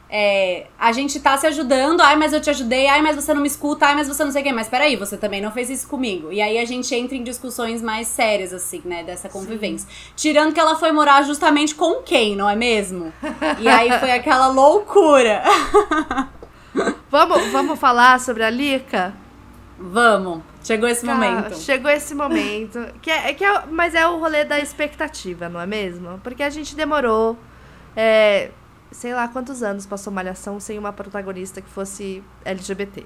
é, 0.09 0.67
a 0.79 0.93
gente 0.93 1.19
tá 1.19 1.37
se 1.37 1.47
ajudando, 1.47 2.01
ai, 2.01 2.15
mas 2.17 2.33
eu 2.33 2.41
te 2.41 2.49
ajudei, 2.49 2.87
ai, 2.87 3.03
mas 3.03 3.17
você 3.17 3.35
não 3.35 3.43
me 3.43 3.49
escuta, 3.49 3.87
ai, 3.87 3.95
mas 3.97 4.07
você 4.07 4.25
não 4.25 4.31
sei 4.31 4.41
o 4.41 4.45
quê, 4.45 4.53
mas 4.53 4.69
peraí, 4.69 4.95
você 4.95 5.17
também 5.17 5.41
não 5.41 5.51
fez 5.51 5.69
isso 5.69 5.89
comigo. 5.89 6.33
E 6.33 6.41
aí 6.41 6.59
a 6.59 6.65
gente 6.65 6.95
entra 6.95 7.17
em 7.17 7.25
discussões 7.25 7.83
mais 7.83 8.07
sérias, 8.07 8.53
assim, 8.53 8.83
né, 8.85 9.03
dessa 9.03 9.29
convivência. 9.29 9.89
Sim. 9.89 10.13
Tirando 10.15 10.55
que 10.55 10.61
ela 10.61 10.77
foi 10.77 10.93
morar 10.93 11.23
justamente 11.23 11.75
com 11.75 12.03
quem, 12.03 12.37
não 12.37 12.49
é 12.49 12.55
mesmo? 12.55 13.13
E 13.59 13.67
aí 13.67 13.99
foi 13.99 14.13
aquela 14.13 14.47
loucura. 14.47 15.43
vamos, 17.11 17.47
vamos 17.51 17.79
falar 17.79 18.21
sobre 18.21 18.45
a 18.45 18.51
Lica? 18.51 19.13
Vamos. 19.79 20.43
Chegou 20.63 20.89
esse 20.89 21.05
momento. 21.05 21.57
Chegou 21.59 21.91
esse 21.91 22.15
momento. 22.15 22.79
que 23.03 23.11
é, 23.11 23.33
que 23.35 23.45
é, 23.45 23.63
mas 23.71 23.95
é 23.95 24.07
o 24.07 24.19
rolê 24.19 24.45
da 24.45 24.59
expectativa, 24.59 25.49
não 25.49 25.61
é 25.61 25.67
mesmo? 25.67 26.21
Porque 26.23 26.43
a 26.43 26.51
gente 26.51 26.75
demorou. 26.75 27.37
É, 27.97 28.51
sei 28.97 29.13
lá 29.13 29.29
quantos 29.29 29.63
anos 29.63 29.85
passou 29.85 30.13
Malhação 30.13 30.59
sem 30.59 30.79
uma 30.79 30.93
protagonista 30.93 31.61
que 31.61 31.69
fosse 31.69 32.25
LGBT. 32.45 33.05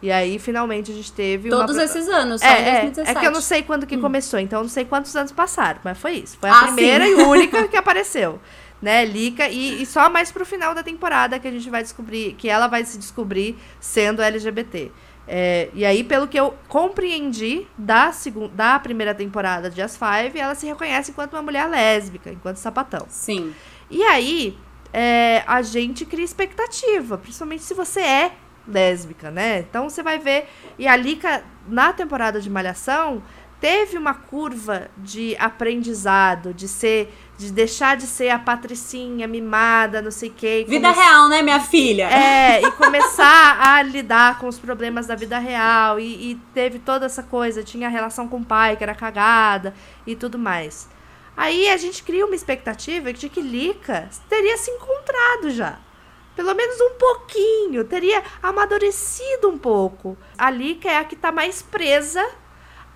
E 0.00 0.10
aí, 0.10 0.38
finalmente, 0.38 0.90
a 0.90 0.94
gente 0.94 1.12
teve 1.12 1.48
Todos 1.48 1.76
uma... 1.76 1.84
esses 1.84 2.08
anos, 2.08 2.40
só 2.40 2.46
é, 2.46 2.60
em 2.60 2.64
2017. 2.92 3.08
É, 3.08 3.12
é 3.12 3.20
que 3.20 3.26
eu 3.26 3.30
não 3.30 3.40
sei 3.40 3.62
quando 3.62 3.86
que 3.86 3.96
hum. 3.96 4.00
começou, 4.00 4.38
então 4.38 4.60
eu 4.60 4.62
não 4.64 4.70
sei 4.70 4.84
quantos 4.84 5.14
anos 5.14 5.30
passaram, 5.32 5.80
mas 5.84 5.98
foi 5.98 6.12
isso. 6.14 6.38
Foi 6.38 6.48
a 6.48 6.60
ah, 6.60 6.62
primeira 6.64 7.04
sim. 7.04 7.10
e 7.10 7.14
única 7.22 7.68
que 7.68 7.76
apareceu. 7.76 8.40
Né, 8.80 9.04
Lica, 9.04 9.48
e, 9.48 9.80
e 9.80 9.86
só 9.86 10.10
mais 10.10 10.32
pro 10.32 10.44
final 10.44 10.74
da 10.74 10.82
temporada 10.82 11.38
que 11.38 11.46
a 11.46 11.50
gente 11.52 11.70
vai 11.70 11.84
descobrir, 11.84 12.34
que 12.34 12.48
ela 12.48 12.66
vai 12.66 12.84
se 12.84 12.98
descobrir 12.98 13.56
sendo 13.78 14.20
LGBT. 14.20 14.90
É, 15.26 15.68
e 15.72 15.84
aí, 15.84 16.02
pelo 16.02 16.26
que 16.26 16.38
eu 16.38 16.52
compreendi 16.66 17.64
da, 17.78 18.10
segunda, 18.10 18.48
da 18.48 18.78
primeira 18.80 19.14
temporada 19.14 19.70
de 19.70 19.80
As 19.80 19.96
Five, 19.96 20.36
ela 20.36 20.56
se 20.56 20.66
reconhece 20.66 21.12
enquanto 21.12 21.34
uma 21.34 21.42
mulher 21.42 21.68
lésbica, 21.68 22.30
enquanto 22.30 22.56
sapatão. 22.56 23.06
Sim. 23.08 23.54
E 23.88 24.02
aí, 24.02 24.58
é, 24.92 25.42
a 25.46 25.62
gente 25.62 26.04
cria 26.04 26.24
expectativa, 26.24 27.16
principalmente 27.16 27.62
se 27.62 27.74
você 27.74 28.00
é 28.00 28.32
lésbica, 28.66 29.30
né? 29.30 29.60
Então 29.60 29.88
você 29.88 30.02
vai 30.02 30.18
ver. 30.18 30.48
E 30.78 30.86
a 30.86 30.94
Lika, 30.96 31.42
na 31.66 31.92
temporada 31.92 32.40
de 32.40 32.50
Malhação, 32.50 33.22
teve 33.60 33.96
uma 33.96 34.12
curva 34.12 34.88
de 34.96 35.36
aprendizado, 35.38 36.52
de 36.52 36.68
ser. 36.68 37.12
De 37.38 37.50
deixar 37.50 37.96
de 37.96 38.06
ser 38.06 38.28
a 38.28 38.38
patricinha 38.38 39.26
mimada, 39.26 40.00
não 40.00 40.12
sei 40.12 40.28
o 40.28 40.32
quê. 40.32 40.64
Vida 40.68 40.92
come... 40.92 41.02
real, 41.02 41.28
né, 41.28 41.42
minha 41.42 41.58
filha? 41.58 42.08
É, 42.08 42.62
e 42.62 42.70
começar 42.72 43.58
a 43.60 43.82
lidar 43.82 44.38
com 44.38 44.46
os 44.46 44.60
problemas 44.60 45.08
da 45.08 45.16
vida 45.16 45.40
real. 45.40 45.98
E, 45.98 46.30
e 46.30 46.34
teve 46.54 46.78
toda 46.78 47.06
essa 47.06 47.22
coisa. 47.22 47.64
Tinha 47.64 47.88
a 47.88 47.90
relação 47.90 48.28
com 48.28 48.36
o 48.36 48.44
pai, 48.44 48.76
que 48.76 48.84
era 48.84 48.94
cagada 48.94 49.74
e 50.06 50.14
tudo 50.14 50.38
mais. 50.38 50.88
Aí 51.42 51.68
a 51.70 51.76
gente 51.76 52.04
cria 52.04 52.24
uma 52.24 52.36
expectativa 52.36 53.12
de 53.12 53.28
que 53.28 53.40
Lika 53.40 54.08
teria 54.28 54.56
se 54.56 54.70
encontrado 54.70 55.50
já. 55.50 55.76
pelo 56.36 56.54
menos 56.54 56.80
um 56.80 56.90
pouquinho, 56.90 57.82
teria 57.84 58.22
amadurecido 58.40 59.48
um 59.48 59.58
pouco. 59.58 60.16
A 60.38 60.48
Lika 60.48 60.88
é 60.88 60.98
a 60.98 61.04
que 61.04 61.16
tá 61.16 61.32
mais 61.32 61.60
presa 61.60 62.24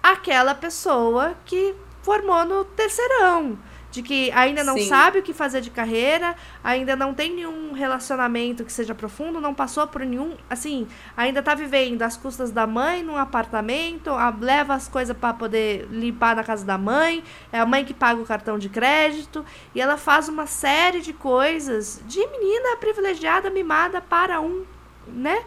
àquela 0.01 0.55
pessoa 0.55 1.36
que 1.44 1.74
formou 2.03 2.44
no 2.44 2.64
terceirão 2.64 3.59
de 3.97 4.03
que 4.03 4.30
ainda 4.32 4.62
não 4.62 4.76
Sim. 4.76 4.88
sabe 4.88 5.20
o 5.20 5.22
que 5.22 5.32
fazer 5.32 5.62
de 5.62 5.70
carreira, 5.70 6.36
ainda 6.62 6.94
não 6.94 7.14
tem 7.14 7.32
nenhum 7.34 7.72
relacionamento 7.72 8.62
que 8.62 8.70
seja 8.70 8.94
profundo, 8.94 9.40
não 9.40 9.55
passou 9.55 9.86
por 9.86 10.03
nenhum, 10.05 10.36
assim, 10.51 10.86
ainda 11.16 11.42
tá 11.42 11.55
vivendo 11.55 12.03
às 12.03 12.14
custas 12.14 12.51
da 12.51 12.66
mãe 12.66 13.03
num 13.03 13.16
apartamento, 13.16 14.11
a- 14.11 14.34
leva 14.38 14.74
as 14.74 14.86
coisas 14.86 15.16
para 15.16 15.32
poder 15.32 15.88
limpar 15.90 16.36
na 16.36 16.44
casa 16.44 16.62
da 16.62 16.76
mãe, 16.76 17.24
é 17.51 17.59
a 17.59 17.64
mãe 17.64 17.86
que 17.86 17.94
paga 17.94 18.20
o 18.20 18.26
cartão 18.26 18.59
de 18.59 18.68
crédito, 18.68 19.42
e 19.74 19.80
ela 19.80 19.97
faz 19.97 20.28
uma 20.28 20.47
série 20.47 21.01
de 21.01 21.14
coisas 21.14 22.03
de 22.07 22.18
menina 22.26 22.76
privilegiada, 22.76 23.49
mimada 23.49 24.03
para 24.03 24.42
um, 24.42 24.64
né? 25.09 25.42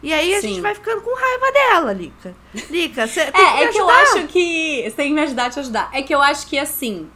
E 0.00 0.12
aí 0.12 0.32
a 0.36 0.40
Sim. 0.40 0.50
gente 0.50 0.60
vai 0.60 0.72
ficando 0.76 1.00
com 1.02 1.12
raiva 1.12 1.52
dela, 1.52 1.92
Lica. 1.92 2.32
Lica, 2.70 3.08
você 3.08 3.22
tem 3.32 3.32
que 3.32 3.40
É, 3.40 3.54
me 3.56 3.62
é 3.64 3.68
que 3.72 3.78
eu 3.78 3.90
acho 3.90 4.26
que. 4.28 4.82
Você 4.84 4.90
tem 4.92 5.08
que 5.08 5.14
me 5.14 5.20
ajudar 5.22 5.46
a 5.46 5.50
te 5.50 5.58
ajudar. 5.58 5.90
É 5.92 6.00
que 6.02 6.14
eu 6.14 6.22
acho 6.22 6.46
que 6.46 6.56
assim, 6.56 7.10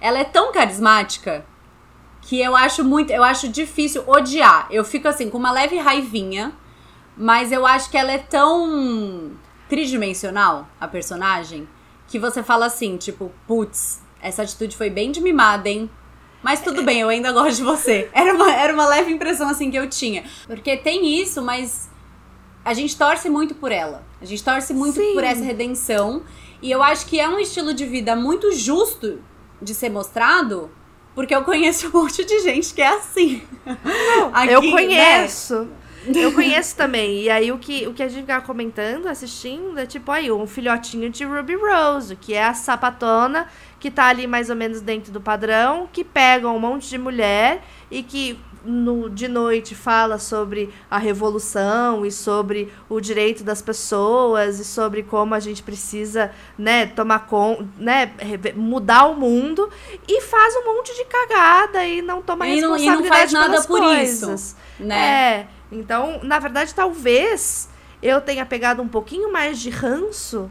ela 0.00 0.18
é 0.18 0.24
tão 0.24 0.52
carismática 0.52 1.44
que 2.22 2.40
eu 2.40 2.54
acho 2.54 2.84
muito. 2.84 3.10
Eu 3.10 3.24
acho 3.24 3.48
difícil 3.48 4.04
odiar. 4.06 4.66
Eu 4.70 4.84
fico 4.84 5.08
assim, 5.08 5.30
com 5.30 5.38
uma 5.38 5.50
leve 5.50 5.76
raivinha, 5.78 6.52
mas 7.16 7.52
eu 7.52 7.66
acho 7.66 7.90
que 7.90 7.96
ela 7.96 8.12
é 8.12 8.18
tão 8.18 9.32
tridimensional, 9.68 10.66
a 10.80 10.88
personagem, 10.88 11.68
que 12.06 12.18
você 12.18 12.42
fala 12.42 12.66
assim, 12.66 12.96
tipo, 12.96 13.30
putz, 13.46 14.02
essa 14.20 14.42
atitude 14.42 14.76
foi 14.76 14.88
bem 14.88 15.10
de 15.10 15.20
mimada, 15.20 15.68
hein? 15.68 15.90
Mas 16.42 16.60
tudo 16.60 16.82
bem, 16.82 17.00
eu 17.00 17.08
ainda 17.08 17.32
gosto 17.32 17.56
de 17.56 17.64
você. 17.64 18.08
Era 18.14 18.32
uma, 18.32 18.52
era 18.52 18.72
uma 18.72 18.86
leve 18.86 19.12
impressão 19.12 19.48
assim 19.48 19.70
que 19.70 19.76
eu 19.76 19.88
tinha. 19.88 20.24
Porque 20.46 20.76
tem 20.76 21.20
isso, 21.20 21.42
mas 21.42 21.90
a 22.64 22.72
gente 22.72 22.96
torce 22.96 23.28
muito 23.28 23.54
por 23.54 23.72
ela. 23.72 24.06
A 24.20 24.24
gente 24.24 24.42
torce 24.42 24.72
muito 24.72 25.00
Sim. 25.00 25.14
por 25.14 25.24
essa 25.24 25.42
redenção. 25.42 26.22
E 26.62 26.70
eu 26.70 26.82
acho 26.82 27.06
que 27.06 27.18
é 27.18 27.28
um 27.28 27.38
estilo 27.38 27.74
de 27.74 27.84
vida 27.84 28.14
muito 28.14 28.52
justo 28.52 29.18
de 29.60 29.74
ser 29.74 29.90
mostrado, 29.90 30.70
porque 31.14 31.34
eu 31.34 31.42
conheço 31.42 31.88
um 31.88 31.90
monte 32.02 32.24
de 32.24 32.40
gente 32.40 32.72
que 32.72 32.82
é 32.82 32.88
assim. 32.88 33.42
Aqui, 34.32 34.52
eu 34.52 34.62
né? 34.62 34.70
conheço. 34.70 35.68
Eu 36.06 36.32
conheço 36.32 36.76
também. 36.76 37.22
E 37.22 37.30
aí 37.30 37.52
o 37.52 37.58
que, 37.58 37.86
o 37.86 37.92
que 37.92 38.02
a 38.02 38.08
gente 38.08 38.22
fica 38.22 38.40
comentando, 38.40 39.08
assistindo, 39.08 39.78
é 39.78 39.84
tipo 39.84 40.10
aí, 40.10 40.30
um 40.30 40.46
filhotinho 40.46 41.10
de 41.10 41.24
Ruby 41.24 41.56
Rose, 41.56 42.16
que 42.16 42.34
é 42.34 42.44
a 42.44 42.54
sapatona 42.54 43.46
que 43.80 43.90
tá 43.90 44.06
ali 44.06 44.26
mais 44.26 44.50
ou 44.50 44.56
menos 44.56 44.80
dentro 44.80 45.12
do 45.12 45.20
padrão, 45.20 45.88
que 45.92 46.02
pega 46.04 46.48
um 46.48 46.58
monte 46.58 46.88
de 46.88 46.98
mulher 46.98 47.62
e 47.90 48.02
que 48.02 48.38
no, 48.64 49.08
de 49.08 49.28
noite 49.28 49.74
fala 49.74 50.18
sobre 50.18 50.72
a 50.90 50.98
revolução 50.98 52.04
e 52.04 52.10
sobre 52.12 52.72
o 52.88 53.00
direito 53.00 53.42
das 53.44 53.62
pessoas 53.62 54.58
e 54.58 54.64
sobre 54.64 55.02
como 55.02 55.34
a 55.34 55.40
gente 55.40 55.62
precisa, 55.62 56.30
né, 56.58 56.86
tomar 56.86 57.26
com, 57.26 57.66
né, 57.78 58.12
mudar 58.56 59.06
o 59.06 59.14
mundo 59.14 59.70
e 60.06 60.20
faz 60.22 60.54
um 60.56 60.74
monte 60.76 60.94
de 60.94 61.04
cagada 61.04 61.84
e 61.84 62.02
não 62.02 62.20
toma 62.22 62.46
E 62.46 62.60
não- 62.60 62.76
e 62.76 62.86
não 62.86 62.96
responsabilidade 63.02 63.20
faz 63.20 63.32
nada 63.32 63.62
por 63.66 63.78
isso. 63.82 64.26
coisas. 64.26 64.56
Né? 64.78 64.98
É, 64.98 65.46
então, 65.72 66.20
na 66.22 66.38
verdade, 66.38 66.74
talvez 66.74 67.68
eu 68.02 68.20
tenha 68.20 68.44
pegado 68.46 68.80
um 68.82 68.88
pouquinho 68.88 69.32
mais 69.32 69.58
de 69.58 69.70
ranço 69.70 70.50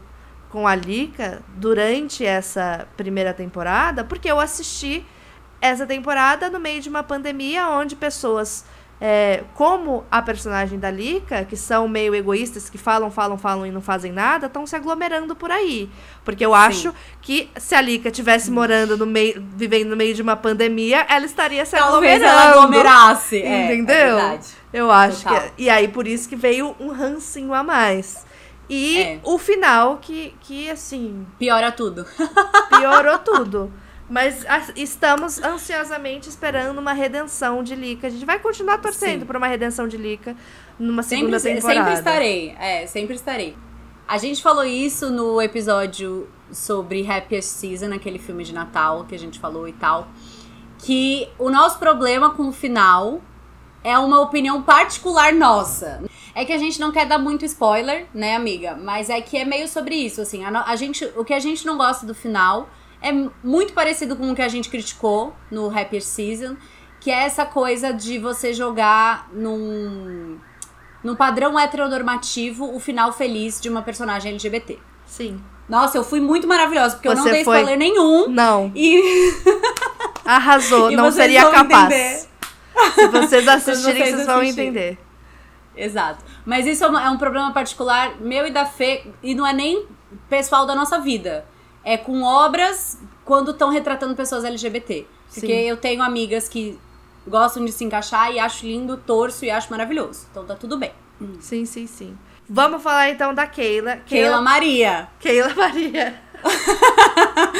com 0.50 0.66
a 0.66 0.74
Lika 0.74 1.42
durante 1.56 2.24
essa 2.24 2.86
primeira 2.96 3.34
temporada, 3.34 4.02
porque 4.04 4.30
eu 4.30 4.40
assisti 4.40 5.04
essa 5.60 5.86
temporada 5.86 6.48
no 6.50 6.58
meio 6.60 6.80
de 6.80 6.88
uma 6.88 7.02
pandemia 7.02 7.68
onde 7.68 7.96
pessoas 7.96 8.64
é, 9.00 9.44
como 9.54 10.04
a 10.10 10.20
personagem 10.20 10.76
da 10.78 10.90
Lika, 10.90 11.44
que 11.44 11.56
são 11.56 11.86
meio 11.86 12.14
egoístas, 12.16 12.68
que 12.68 12.76
falam, 12.76 13.10
falam, 13.12 13.38
falam 13.38 13.64
e 13.64 13.70
não 13.70 13.80
fazem 13.80 14.10
nada, 14.10 14.46
estão 14.46 14.66
se 14.66 14.74
aglomerando 14.74 15.36
por 15.36 15.52
aí. 15.52 15.88
Porque 16.24 16.44
eu 16.44 16.52
acho 16.52 16.92
que 17.22 17.48
se 17.56 17.76
a 17.76 17.80
Lika 17.80 18.08
estivesse 18.08 18.50
morando 18.50 18.96
no 18.96 19.06
meio, 19.06 19.40
vivendo 19.54 19.90
no 19.90 19.96
meio 19.96 20.14
de 20.14 20.22
uma 20.22 20.34
pandemia, 20.36 21.06
ela 21.08 21.24
estaria 21.24 21.64
se 21.64 21.76
Talvez 21.76 22.20
aglomerando. 22.20 22.24
ela 22.24 22.50
aglomerasse. 22.50 23.40
É, 23.40 23.64
Entendeu? 23.74 23.94
É 23.94 24.04
verdade. 24.06 24.48
Eu 24.72 24.90
acho 24.90 25.22
Total. 25.22 25.42
que. 25.42 25.52
E 25.62 25.70
aí, 25.70 25.86
por 25.88 26.06
isso 26.08 26.28
que 26.28 26.34
veio 26.36 26.74
um 26.80 26.88
rancinho 26.90 27.54
a 27.54 27.62
mais. 27.62 28.26
E 28.68 28.98
É. 28.98 29.18
o 29.22 29.38
final, 29.38 29.98
que, 30.02 30.34
que 30.40 30.68
assim, 30.70 31.24
Piora 31.38 31.70
tudo. 31.72 32.04
piorou 32.76 33.18
tudo. 33.18 33.72
Mas 34.08 34.44
a- 34.46 34.72
estamos 34.74 35.38
ansiosamente 35.42 36.28
esperando 36.28 36.78
uma 36.78 36.92
redenção 36.94 37.62
de 37.62 37.74
Lika. 37.74 38.06
A 38.06 38.10
gente 38.10 38.24
vai 38.24 38.38
continuar 38.38 38.78
torcendo 38.78 39.26
por 39.26 39.36
uma 39.36 39.46
redenção 39.46 39.86
de 39.86 39.96
Lika 39.98 40.34
numa 40.78 41.02
segunda 41.02 41.38
Sempre, 41.38 41.60
temporada. 41.60 41.80
sempre 41.96 41.98
estarei. 41.98 42.56
É, 42.58 42.86
sempre 42.86 43.14
estarei. 43.16 43.56
A 44.06 44.16
gente 44.16 44.42
falou 44.42 44.64
isso 44.64 45.10
no 45.10 45.42
episódio 45.42 46.26
sobre 46.50 47.06
Happiest 47.10 47.50
Season, 47.50 47.92
aquele 47.92 48.18
filme 48.18 48.42
de 48.44 48.54
Natal 48.54 49.04
que 49.04 49.14
a 49.14 49.18
gente 49.18 49.38
falou 49.38 49.68
e 49.68 49.72
tal. 49.74 50.08
Que 50.78 51.28
o 51.38 51.50
nosso 51.50 51.78
problema 51.78 52.30
com 52.30 52.48
o 52.48 52.52
final 52.52 53.20
é 53.84 53.98
uma 53.98 54.20
opinião 54.20 54.62
particular 54.62 55.34
nossa. 55.34 56.02
É 56.34 56.44
que 56.46 56.52
a 56.52 56.58
gente 56.58 56.80
não 56.80 56.90
quer 56.92 57.04
dar 57.04 57.18
muito 57.18 57.44
spoiler, 57.44 58.06
né, 58.14 58.34
amiga? 58.36 58.74
Mas 58.80 59.10
é 59.10 59.20
que 59.20 59.36
é 59.36 59.44
meio 59.44 59.68
sobre 59.68 59.94
isso, 59.96 60.22
assim. 60.22 60.44
A, 60.44 60.62
a 60.64 60.76
gente, 60.76 61.04
o 61.16 61.24
que 61.24 61.34
a 61.34 61.40
gente 61.40 61.66
não 61.66 61.76
gosta 61.76 62.06
do 62.06 62.14
final 62.14 62.70
é 63.02 63.12
muito 63.44 63.72
parecido 63.72 64.16
com 64.16 64.30
o 64.30 64.34
que 64.34 64.42
a 64.42 64.48
gente 64.48 64.68
criticou 64.68 65.34
no 65.50 65.68
Happiest 65.68 66.08
Season, 66.08 66.56
que 67.00 67.10
é 67.10 67.24
essa 67.24 67.44
coisa 67.46 67.92
de 67.92 68.18
você 68.18 68.52
jogar 68.52 69.28
num 69.32 70.38
no 71.04 71.14
padrão 71.16 71.58
heteronormativo 71.58 72.74
o 72.74 72.80
final 72.80 73.12
feliz 73.12 73.60
de 73.60 73.68
uma 73.68 73.82
personagem 73.82 74.32
LGBT. 74.32 74.78
Sim. 75.06 75.40
Nossa, 75.68 75.96
eu 75.98 76.02
fui 76.02 76.18
muito 76.20 76.46
maravilhosa, 76.48 76.96
porque 76.96 77.08
eu 77.08 77.14
não 77.14 77.22
Você 77.22 77.30
dei 77.30 77.44
foi- 77.44 77.56
spoiler 77.58 77.78
nenhum. 77.78 78.28
Não. 78.28 78.72
E, 78.74 79.32
Arrasou. 80.24 80.90
e 80.90 80.96
não 80.96 81.10
seria 81.12 81.48
capaz. 81.50 81.84
entender. 81.92 82.28
Se 82.94 83.08
vocês 83.08 83.46
assistirem, 83.48 83.96
vocês 83.96 84.14
vocês 84.14 84.26
vão 84.26 84.40
assistirem. 84.40 84.68
entender. 84.70 84.98
Exato. 85.76 86.24
Mas 86.44 86.66
isso 86.66 86.84
é, 86.84 86.88
é 87.04 87.10
um 87.10 87.18
problema 87.18 87.52
particular 87.52 88.16
meu 88.20 88.46
e 88.46 88.50
da 88.50 88.64
Fê, 88.66 89.06
e 89.22 89.34
não 89.34 89.46
é 89.46 89.52
nem 89.52 89.86
pessoal 90.28 90.66
da 90.66 90.74
nossa 90.74 90.98
vida. 90.98 91.46
É 91.90 91.96
com 91.96 92.22
obras 92.22 92.98
quando 93.24 93.52
estão 93.52 93.70
retratando 93.70 94.14
pessoas 94.14 94.44
LGBT. 94.44 95.06
Porque 95.32 95.46
Sim. 95.46 95.68
eu 95.68 95.76
tenho 95.76 96.02
amigas 96.02 96.48
que 96.48 96.78
gostam 97.26 97.64
de 97.64 97.72
se 97.72 97.84
encaixar 97.84 98.30
e 98.32 98.38
acho 98.38 98.66
lindo, 98.66 98.96
torço 98.96 99.44
e 99.44 99.50
acho 99.50 99.70
maravilhoso. 99.70 100.26
Então 100.30 100.44
tá 100.44 100.54
tudo 100.54 100.76
bem. 100.76 100.92
Sim, 101.40 101.64
sim, 101.64 101.86
sim. 101.86 102.16
Vamos 102.48 102.82
falar 102.82 103.10
então 103.10 103.34
da 103.34 103.46
Keila. 103.46 103.96
Keila 104.06 104.40
Maria. 104.40 105.08
Keila 105.20 105.54
Maria. 105.54 106.14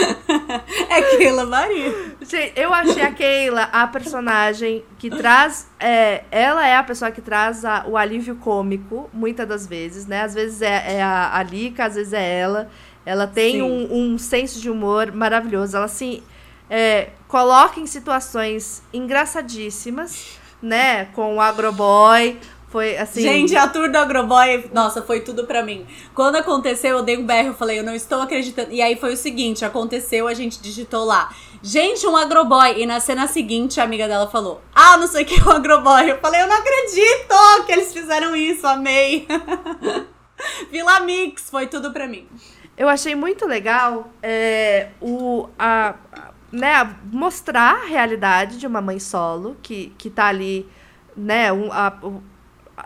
É 0.89 1.03
Keila 1.16 1.45
Maria. 1.47 1.93
Gente, 2.20 2.53
eu 2.57 2.72
achei 2.72 3.03
a 3.03 3.12
Keila 3.12 3.62
a 3.72 3.87
personagem 3.87 4.85
que 4.99 5.11
traz. 5.11 5.68
é, 5.81 6.24
ela 6.31 6.66
é 6.66 6.76
a 6.76 6.83
pessoa 6.83 7.11
que 7.11 7.20
traz 7.20 7.64
a- 7.64 7.85
o 7.87 7.97
alívio 7.97 8.37
cômico, 8.37 9.09
muitas 9.12 9.49
das 9.49 9.66
vezes, 9.66 10.07
né? 10.07 10.22
Às 10.22 10.35
vezes 10.35 10.62
é, 10.62 10.95
é 10.97 11.03
a, 11.03 11.37
a 11.37 11.43
Lika, 11.43 11.85
às 11.87 11.95
vezes 11.95 12.12
é 12.12 12.39
ela. 12.41 12.70
Ela 13.09 13.27
tem 13.27 13.63
um, 13.63 13.89
um 13.91 14.19
senso 14.19 14.61
de 14.61 14.69
humor 14.69 15.11
maravilhoso. 15.13 15.75
Ela 15.75 15.89
se 15.89 16.23
é, 16.69 17.09
coloca 17.27 17.81
em 17.81 17.87
situações 17.87 18.83
engraçadíssimas, 18.93 20.39
né? 20.61 21.07
Com 21.07 21.37
o 21.37 21.41
Agroboy. 21.41 22.39
Foi 22.69 22.99
assim. 22.99 23.23
Gente, 23.23 23.57
a 23.57 23.67
tour 23.67 23.91
do 23.91 23.97
Agroboy, 23.97 24.69
nossa, 24.75 25.01
foi 25.01 25.21
tudo 25.21 25.47
pra 25.47 25.63
mim. 25.63 25.87
Quando 26.15 26.37
aconteceu, 26.37 26.99
eu 26.99 27.03
dei 27.03 27.17
um 27.17 27.25
berro, 27.25 27.49
eu 27.49 27.55
falei, 27.55 27.79
eu 27.79 27.83
não 27.83 27.95
estou 27.95 28.21
acreditando. 28.21 28.73
E 28.73 28.83
aí 28.83 28.95
foi 28.95 29.15
o 29.15 29.17
seguinte, 29.17 29.65
aconteceu, 29.65 30.29
a 30.29 30.35
gente 30.35 30.61
digitou 30.61 31.07
lá, 31.07 31.35
gente, 31.63 32.07
um 32.07 32.15
Agroboy. 32.15 32.79
E 32.79 32.85
na 32.85 33.01
cena 33.01 33.27
seguinte, 33.27 33.81
a 33.81 33.85
amiga 33.85 34.07
dela 34.07 34.29
falou, 34.29 34.61
ah, 34.75 34.99
não 34.99 35.09
sei 35.09 35.23
o 35.23 35.27
que 35.27 35.41
é 35.41 35.45
um 35.45 35.53
Agroboy. 35.53 36.11
Eu 36.11 36.19
falei, 36.19 36.43
eu 36.43 36.47
não 36.47 36.57
acredito 36.57 37.65
que 37.65 37.73
eles 37.73 37.91
fizeram 37.91 38.37
isso, 38.37 38.67
amei. 38.67 39.27
Vila 40.71 41.01
Mix, 41.01 41.49
foi 41.49 41.67
tudo 41.67 41.91
pra 41.91 42.07
mim. 42.07 42.29
Eu 42.79 42.89
achei 42.89 43.14
muito 43.14 43.45
legal 43.45 44.09
é, 44.22 44.89
o, 45.01 45.49
a, 45.59 45.95
a- 46.12 46.31
né, 46.53 46.74
a- 46.74 46.95
mostrar 47.12 47.83
a 47.83 47.87
realidade 47.87 48.59
de 48.59 48.66
uma 48.66 48.81
mãe 48.81 48.99
solo 49.01 49.57
que, 49.62 49.93
que 49.99 50.09
tá 50.09 50.26
ali, 50.29 50.66
né? 51.16 51.53
Um, 51.53 51.72
a- 51.72 51.99
o- 52.03 52.22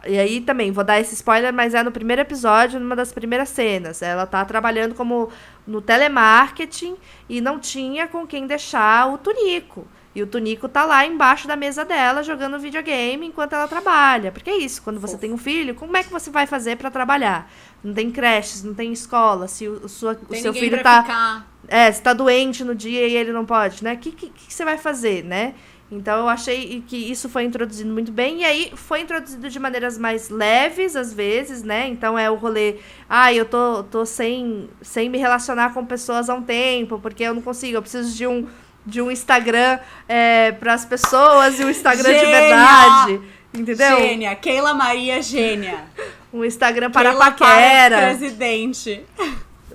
e 0.07 0.19
aí 0.19 0.41
também, 0.41 0.73
vou 0.73 0.83
dar 0.83 0.99
esse 0.99 1.13
spoiler, 1.15 1.53
mas 1.53 1.75
é 1.75 1.83
no 1.83 1.93
primeiro 1.93 2.23
episódio, 2.23 2.81
numa 2.81 2.97
das 2.97 3.13
primeiras 3.13 3.51
cenas. 3.51 4.01
Ela 4.01 4.25
tá 4.27 4.43
trabalhando 4.47 4.95
como 4.95 5.29
no 5.67 5.83
telemarketing 5.83 6.97
e 7.29 7.43
não 7.43 7.59
tinha 7.59 8.09
com 8.09 8.27
quem 8.27 8.47
deixar 8.47 9.13
o 9.13 9.19
Tunico. 9.19 9.87
E 10.15 10.23
o 10.23 10.27
Tunico 10.27 10.69
tá 10.69 10.85
lá 10.85 11.07
embaixo 11.07 11.47
da 11.49 11.57
mesa 11.57 11.85
dela 11.85 12.23
jogando 12.23 12.59
videogame 12.59 13.27
enquanto 13.27 13.53
ela 13.55 13.69
trabalha. 13.69 14.33
Porque 14.33 14.51
é 14.51 14.57
isso, 14.59 14.83
quando 14.83 15.01
você 15.01 15.17
tem 15.19 15.33
um 15.33 15.39
filho, 15.39 15.75
como 15.75 15.97
é 15.97 16.03
que 16.03 16.11
você 16.11 16.31
vai 16.31 16.47
fazer 16.47 16.77
pra 16.77 16.91
trabalhar? 16.91 17.51
Não 17.83 17.93
tem 17.93 18.11
creches, 18.11 18.63
não 18.63 18.75
tem 18.75 18.93
escola, 18.93 19.49
se 19.49 19.67
o, 19.69 19.89
sua- 19.89 20.19
o 20.29 20.35
seu 20.37 20.53
filho 20.55 20.79
pra 20.79 20.83
tá 20.83 21.03
ficar. 21.03 21.47
é, 21.69 21.91
se 21.91 22.01
tá 22.01 22.13
doente 22.13 22.63
no 22.65 22.75
dia 22.75 23.07
e 23.09 23.17
ele 23.17 23.33
não 23.33 23.45
pode, 23.45 23.83
né? 23.83 23.95
O 23.95 23.99
que, 23.99 24.13
que, 24.13 24.29
que 24.31 24.53
você 24.55 24.65
vai 24.65 24.79
fazer, 24.79 25.25
né? 25.25 25.55
Então 25.91 26.21
eu 26.21 26.29
achei 26.29 26.83
que 26.89 26.97
isso 26.97 27.29
foi 27.29 27.43
introduzido 27.45 27.93
muito 27.93 28.11
bem. 28.11 28.41
E 28.41 28.45
aí 28.47 28.73
foi 28.75 29.01
introduzido 29.03 29.47
de 29.51 29.59
maneiras 29.59 29.99
mais 29.99 30.31
leves, 30.31 30.97
às 30.97 31.13
vezes, 31.13 31.63
né? 31.63 31.87
Então 31.89 32.19
é 32.19 32.31
o 32.31 32.35
rolê. 32.35 32.77
Ah, 33.09 33.31
eu 33.35 33.45
tô, 33.45 33.83
tô 33.83 34.07
sem, 34.07 34.71
sem 34.81 35.11
me 35.11 35.19
relacionar 35.19 35.75
com 35.75 35.85
pessoas 35.85 36.31
há 36.31 36.35
um 36.35 36.41
tempo, 36.43 36.99
porque 36.99 37.23
eu 37.25 37.35
não 37.35 37.43
consigo, 37.43 37.77
eu 37.77 37.83
preciso 37.83 38.17
de 38.17 38.27
um, 38.27 38.47
de 38.87 39.03
um 39.03 39.11
Instagram 39.11 39.79
é, 40.09 40.53
para 40.53 40.73
as 40.73 40.87
pessoas 40.87 41.61
e 41.61 41.65
um 41.65 41.69
Instagram 41.69 42.05
Gênia! 42.11 42.21
de 42.25 42.31
verdade. 42.31 43.21
Entendeu? 43.53 43.97
Gênia, 43.99 44.35
Keila 44.37 44.73
Maria 44.73 45.21
Gênia. 45.21 45.85
Um 46.33 46.45
Instagram 46.45 46.91
para 46.91 47.11
Keila 47.11 47.25
paquera. 47.25 47.97
Para 47.97 48.09
presidente. 48.09 49.05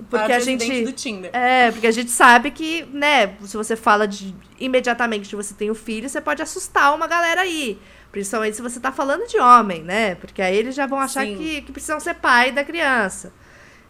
Porque 0.08 0.26
para 0.26 0.36
a 0.36 0.40
gente. 0.40 0.84
do 0.84 0.92
Tinder. 0.92 1.30
É, 1.34 1.70
porque 1.70 1.86
a 1.86 1.90
gente 1.90 2.10
sabe 2.10 2.50
que, 2.50 2.84
né, 2.92 3.34
se 3.42 3.56
você 3.56 3.76
fala 3.76 4.06
de 4.06 4.34
imediatamente 4.58 5.28
que 5.28 5.36
você 5.36 5.54
tem 5.54 5.70
o 5.70 5.74
filho, 5.74 6.08
você 6.08 6.20
pode 6.20 6.42
assustar 6.42 6.94
uma 6.94 7.06
galera 7.06 7.42
aí. 7.42 7.78
Principalmente 8.10 8.56
se 8.56 8.62
você 8.62 8.80
tá 8.80 8.90
falando 8.90 9.26
de 9.26 9.38
homem, 9.38 9.82
né? 9.82 10.14
Porque 10.14 10.40
aí 10.40 10.56
eles 10.56 10.74
já 10.74 10.86
vão 10.86 10.98
achar 10.98 11.26
Sim. 11.26 11.36
que, 11.36 11.62
que 11.62 11.72
precisam 11.72 12.00
ser 12.00 12.14
pai 12.14 12.52
da 12.52 12.64
criança. 12.64 13.32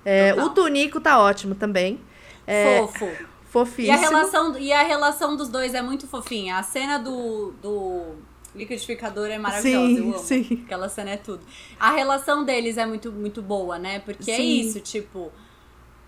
É, 0.04 0.34
o 0.34 0.50
Tunico 0.50 1.00
tá 1.00 1.20
ótimo 1.20 1.54
também. 1.54 2.00
É, 2.46 2.78
Fofo. 2.80 3.04
E 3.04 3.50
Fofíssimo. 3.50 3.96
a, 3.96 4.00
relação, 4.00 4.58
e 4.58 4.72
a 4.72 4.82
relação 4.82 5.36
dos 5.36 5.48
dois 5.48 5.74
é 5.74 5.82
muito 5.82 6.06
fofinha. 6.06 6.58
A 6.58 6.62
cena 6.62 6.98
do, 6.98 7.52
do 7.62 8.16
liquidificador 8.58 9.28
é 9.28 9.38
maravilhosa, 9.38 9.86
Sim, 9.86 9.98
eu 9.98 10.04
amo. 10.10 10.18
sim. 10.18 10.62
Aquela 10.66 10.88
cena 10.88 11.10
é 11.10 11.16
tudo. 11.16 11.40
A 11.80 11.90
relação 11.92 12.44
deles 12.44 12.76
é 12.76 12.84
muito, 12.84 13.10
muito 13.10 13.40
boa, 13.40 13.78
né? 13.78 14.00
Porque 14.00 14.30
é 14.30 14.36
Sim. 14.36 14.60
isso, 14.60 14.80
tipo... 14.80 15.32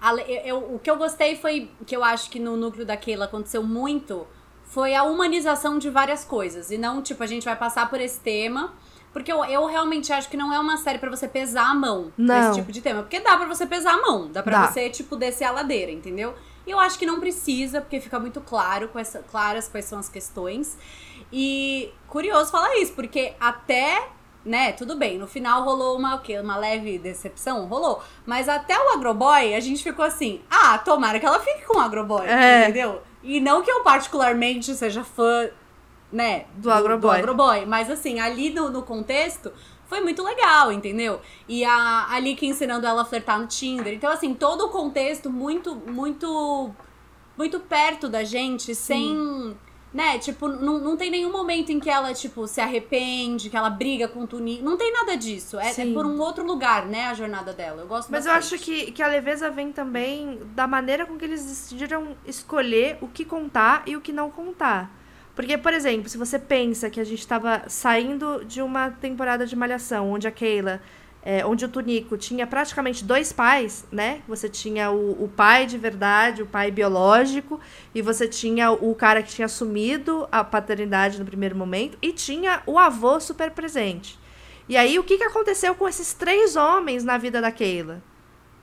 a 0.00 0.14
eu- 0.16 0.74
o 0.74 0.78
que 0.78 0.90
eu 0.90 0.96
gostei 0.96 1.36
foi, 1.36 1.70
que 1.86 1.94
eu 1.96 2.02
acho 2.04 2.28
que 2.30 2.38
no 2.38 2.56
núcleo 2.56 2.84
da 2.84 2.96
Keila 2.96 3.24
aconteceu 3.26 3.62
muito, 3.62 4.26
foi 4.64 4.94
a 4.94 5.02
humanização 5.02 5.78
de 5.78 5.88
várias 5.90 6.24
coisas. 6.24 6.70
E 6.70 6.76
não, 6.78 7.00
tipo, 7.02 7.22
a 7.22 7.26
gente 7.26 7.44
vai 7.44 7.56
passar 7.56 7.88
por 7.88 8.00
esse 8.00 8.20
tema... 8.20 8.74
Porque 9.12 9.32
eu, 9.32 9.44
eu 9.44 9.66
realmente 9.66 10.12
acho 10.12 10.30
que 10.30 10.36
não 10.36 10.52
é 10.54 10.60
uma 10.60 10.76
série 10.76 10.96
pra 10.96 11.10
você 11.10 11.26
pesar 11.26 11.68
a 11.68 11.74
mão 11.74 12.12
nesse 12.16 12.54
tipo 12.60 12.70
de 12.70 12.80
tema. 12.80 13.02
Porque 13.02 13.18
dá 13.18 13.36
pra 13.36 13.44
você 13.48 13.66
pesar 13.66 13.94
a 13.94 14.00
mão, 14.00 14.30
dá 14.30 14.40
pra 14.40 14.60
Dá. 14.60 14.66
você, 14.70 14.88
tipo, 14.88 15.16
descer 15.16 15.46
a 15.46 15.50
ladeira, 15.50 15.90
entendeu? 15.90 16.32
E 16.64 16.70
eu 16.70 16.78
acho 16.78 16.96
que 16.96 17.04
não 17.04 17.18
precisa, 17.18 17.80
porque 17.80 17.98
fica 17.98 18.20
muito 18.20 18.40
claro, 18.40 18.86
com 18.86 19.00
essa, 19.00 19.18
claras 19.18 19.66
quais 19.66 19.86
são 19.86 19.98
as 19.98 20.08
questões. 20.08 20.78
E 21.32 21.92
curioso 22.08 22.50
falar 22.50 22.76
isso, 22.78 22.92
porque 22.92 23.34
até, 23.38 24.08
né, 24.44 24.72
tudo 24.72 24.96
bem, 24.96 25.18
no 25.18 25.26
final 25.26 25.62
rolou 25.62 25.96
uma, 25.96 26.16
o 26.16 26.20
quê? 26.20 26.38
Uma 26.38 26.56
leve 26.56 26.98
decepção? 26.98 27.66
Rolou. 27.66 28.02
Mas 28.26 28.48
até 28.48 28.78
o 28.78 28.90
Agroboy, 28.94 29.54
a 29.54 29.60
gente 29.60 29.82
ficou 29.82 30.04
assim, 30.04 30.40
ah, 30.50 30.78
tomara 30.78 31.20
que 31.20 31.26
ela 31.26 31.40
fique 31.40 31.64
com 31.66 31.78
o 31.78 31.80
Agroboy, 31.80 32.26
É. 32.26 32.62
entendeu? 32.64 33.02
E 33.22 33.40
não 33.40 33.62
que 33.62 33.70
eu 33.70 33.82
particularmente 33.82 34.74
seja 34.74 35.04
fã, 35.04 35.48
né, 36.12 36.46
Do 36.56 36.70
Agroboy. 36.70 37.18
Agroboy, 37.18 37.66
mas 37.66 37.90
assim, 37.90 38.18
ali 38.20 38.50
no, 38.50 38.70
no 38.70 38.82
contexto... 38.82 39.52
Foi 39.90 40.00
muito 40.00 40.22
legal, 40.22 40.70
entendeu? 40.70 41.20
E 41.48 41.64
a 41.64 42.06
Ali 42.12 42.38
ensinando 42.42 42.86
ela 42.86 43.02
a 43.02 43.04
flertar 43.04 43.40
no 43.40 43.48
Tinder. 43.48 43.92
Então, 43.92 44.08
assim, 44.08 44.34
todo 44.34 44.66
o 44.66 44.68
contexto 44.68 45.28
muito, 45.28 45.74
muito 45.74 46.72
muito 47.36 47.58
perto 47.58 48.08
da 48.08 48.22
gente, 48.22 48.72
sem. 48.72 49.56
Né, 49.92 50.20
tipo, 50.20 50.46
não, 50.46 50.78
não 50.78 50.96
tem 50.96 51.10
nenhum 51.10 51.32
momento 51.32 51.72
em 51.72 51.80
que 51.80 51.90
ela, 51.90 52.14
tipo, 52.14 52.46
se 52.46 52.60
arrepende, 52.60 53.50
que 53.50 53.56
ela 53.56 53.68
briga 53.68 54.06
com 54.06 54.20
o 54.20 54.26
Tuni. 54.26 54.62
Não 54.62 54.76
tem 54.76 54.92
nada 54.92 55.16
disso. 55.16 55.58
É, 55.58 55.70
é 55.70 55.92
por 55.92 56.06
um 56.06 56.20
outro 56.20 56.46
lugar, 56.46 56.86
né, 56.86 57.06
a 57.06 57.14
jornada 57.14 57.52
dela. 57.52 57.82
Eu 57.82 57.88
gosto 57.88 58.08
Mas 58.08 58.24
eu 58.24 58.32
bastante. 58.32 58.54
acho 58.54 58.64
que, 58.64 58.92
que 58.92 59.02
a 59.02 59.08
leveza 59.08 59.50
vem 59.50 59.72
também 59.72 60.38
da 60.54 60.68
maneira 60.68 61.04
com 61.04 61.18
que 61.18 61.24
eles 61.24 61.44
decidiram 61.44 62.16
escolher 62.24 62.98
o 63.00 63.08
que 63.08 63.24
contar 63.24 63.82
e 63.84 63.96
o 63.96 64.00
que 64.00 64.12
não 64.12 64.30
contar. 64.30 64.90
Porque, 65.34 65.56
por 65.58 65.72
exemplo, 65.72 66.08
se 66.08 66.18
você 66.18 66.38
pensa 66.38 66.88
que 66.90 67.00
a 67.00 67.04
gente 67.04 67.20
estava 67.20 67.62
saindo 67.66 68.44
de 68.44 68.62
uma 68.62 68.90
temporada 68.90 69.46
de 69.46 69.56
Malhação, 69.56 70.12
onde 70.12 70.28
a 70.28 70.30
Keila, 70.30 70.80
é, 71.22 71.44
onde 71.44 71.64
o 71.64 71.68
Tunico 71.68 72.16
tinha 72.16 72.46
praticamente 72.46 73.04
dois 73.04 73.32
pais, 73.32 73.84
né? 73.92 74.22
Você 74.26 74.48
tinha 74.48 74.90
o, 74.90 75.24
o 75.24 75.28
pai 75.28 75.66
de 75.66 75.76
verdade, 75.76 76.42
o 76.42 76.46
pai 76.46 76.70
biológico, 76.70 77.60
e 77.94 78.00
você 78.00 78.26
tinha 78.26 78.70
o 78.70 78.94
cara 78.94 79.22
que 79.22 79.30
tinha 79.30 79.46
assumido 79.46 80.26
a 80.32 80.42
paternidade 80.42 81.18
no 81.18 81.24
primeiro 81.24 81.56
momento, 81.56 81.98
e 82.00 82.12
tinha 82.12 82.62
o 82.66 82.78
avô 82.78 83.20
super 83.20 83.50
presente. 83.50 84.18
E 84.68 84.76
aí, 84.76 84.98
o 84.98 85.04
que, 85.04 85.18
que 85.18 85.24
aconteceu 85.24 85.74
com 85.74 85.88
esses 85.88 86.14
três 86.14 86.56
homens 86.56 87.04
na 87.04 87.18
vida 87.18 87.40
da 87.40 87.50
Keila? 87.50 88.00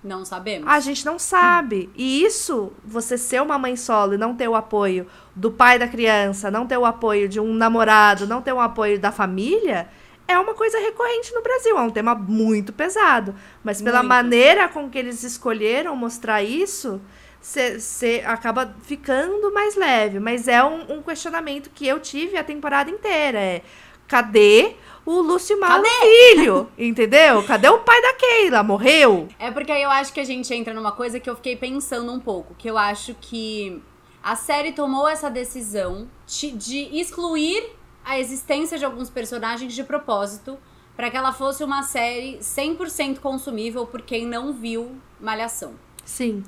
Não 0.03 0.23
sabemos. 0.23 0.67
A 0.69 0.79
gente 0.79 1.05
não 1.05 1.19
sabe. 1.19 1.89
E 1.95 2.23
isso, 2.23 2.71
você 2.85 3.17
ser 3.17 3.41
uma 3.41 3.59
mãe 3.59 3.75
solo 3.75 4.13
e 4.13 4.17
não 4.17 4.33
ter 4.33 4.47
o 4.47 4.55
apoio 4.55 5.05
do 5.35 5.51
pai 5.51 5.77
da 5.77 5.87
criança, 5.87 6.49
não 6.49 6.65
ter 6.65 6.77
o 6.77 6.85
apoio 6.85 7.27
de 7.27 7.39
um 7.39 7.53
namorado, 7.53 8.25
não 8.25 8.41
ter 8.41 8.53
o 8.53 8.59
apoio 8.59 8.97
da 8.97 9.11
família, 9.11 9.89
é 10.27 10.37
uma 10.37 10.53
coisa 10.53 10.77
recorrente 10.79 11.33
no 11.33 11.41
Brasil. 11.41 11.77
É 11.77 11.81
um 11.81 11.89
tema 11.89 12.13
muito 12.13 12.73
pesado. 12.73 13.33
Mas 13.63 13.81
pela 13.81 13.99
Muito. 13.99 14.09
maneira 14.09 14.67
com 14.67 14.89
que 14.89 14.97
eles 14.97 15.23
escolheram 15.23 15.95
mostrar 15.95 16.43
isso, 16.43 17.01
você 17.41 18.23
acaba 18.25 18.75
ficando 18.83 19.53
mais 19.53 19.75
leve. 19.75 20.19
Mas 20.19 20.47
é 20.47 20.63
um, 20.63 20.97
um 20.97 21.01
questionamento 21.01 21.69
que 21.73 21.87
eu 21.87 21.99
tive 21.99 22.37
a 22.37 22.43
temporada 22.43 22.89
inteira. 22.89 23.39
É, 23.39 23.61
cadê 24.07 24.75
o 25.05 25.21
Lúcio 25.21 25.57
Mauro 25.59 25.85
Filho? 26.01 26.69
Entendeu? 26.77 27.41
Cadê 27.43 27.69
o 27.69 27.79
pai 27.79 28.01
da 28.01 28.13
Keila? 28.13 28.63
Morreu? 28.63 29.29
É 29.39 29.49
porque 29.49 29.71
aí 29.71 29.83
eu 29.83 29.89
acho 29.89 30.11
que 30.11 30.19
a 30.19 30.25
gente 30.25 30.53
entra 30.53 30.73
numa 30.73 30.91
coisa 30.91 31.19
que 31.19 31.29
eu 31.29 31.35
fiquei 31.35 31.55
pensando 31.55 32.11
um 32.11 32.19
pouco. 32.19 32.53
Que 32.55 32.69
eu 32.69 32.77
acho 32.77 33.15
que 33.21 33.81
a 34.21 34.35
série 34.35 34.73
tomou 34.73 35.07
essa 35.07 35.29
decisão 35.29 36.09
de, 36.25 36.51
de 36.51 36.99
excluir 36.99 37.76
a 38.07 38.17
existência 38.19 38.77
de 38.77 38.85
alguns 38.85 39.09
personagens 39.09 39.73
de 39.73 39.83
propósito 39.83 40.57
para 40.95 41.11
que 41.11 41.17
ela 41.17 41.33
fosse 41.33 41.63
uma 41.63 41.83
série 41.83 42.37
100% 42.39 43.19
consumível 43.19 43.85
por 43.85 44.01
quem 44.01 44.25
não 44.25 44.53
viu 44.53 44.95
Malhação. 45.19 45.73
Sim. 46.05 46.43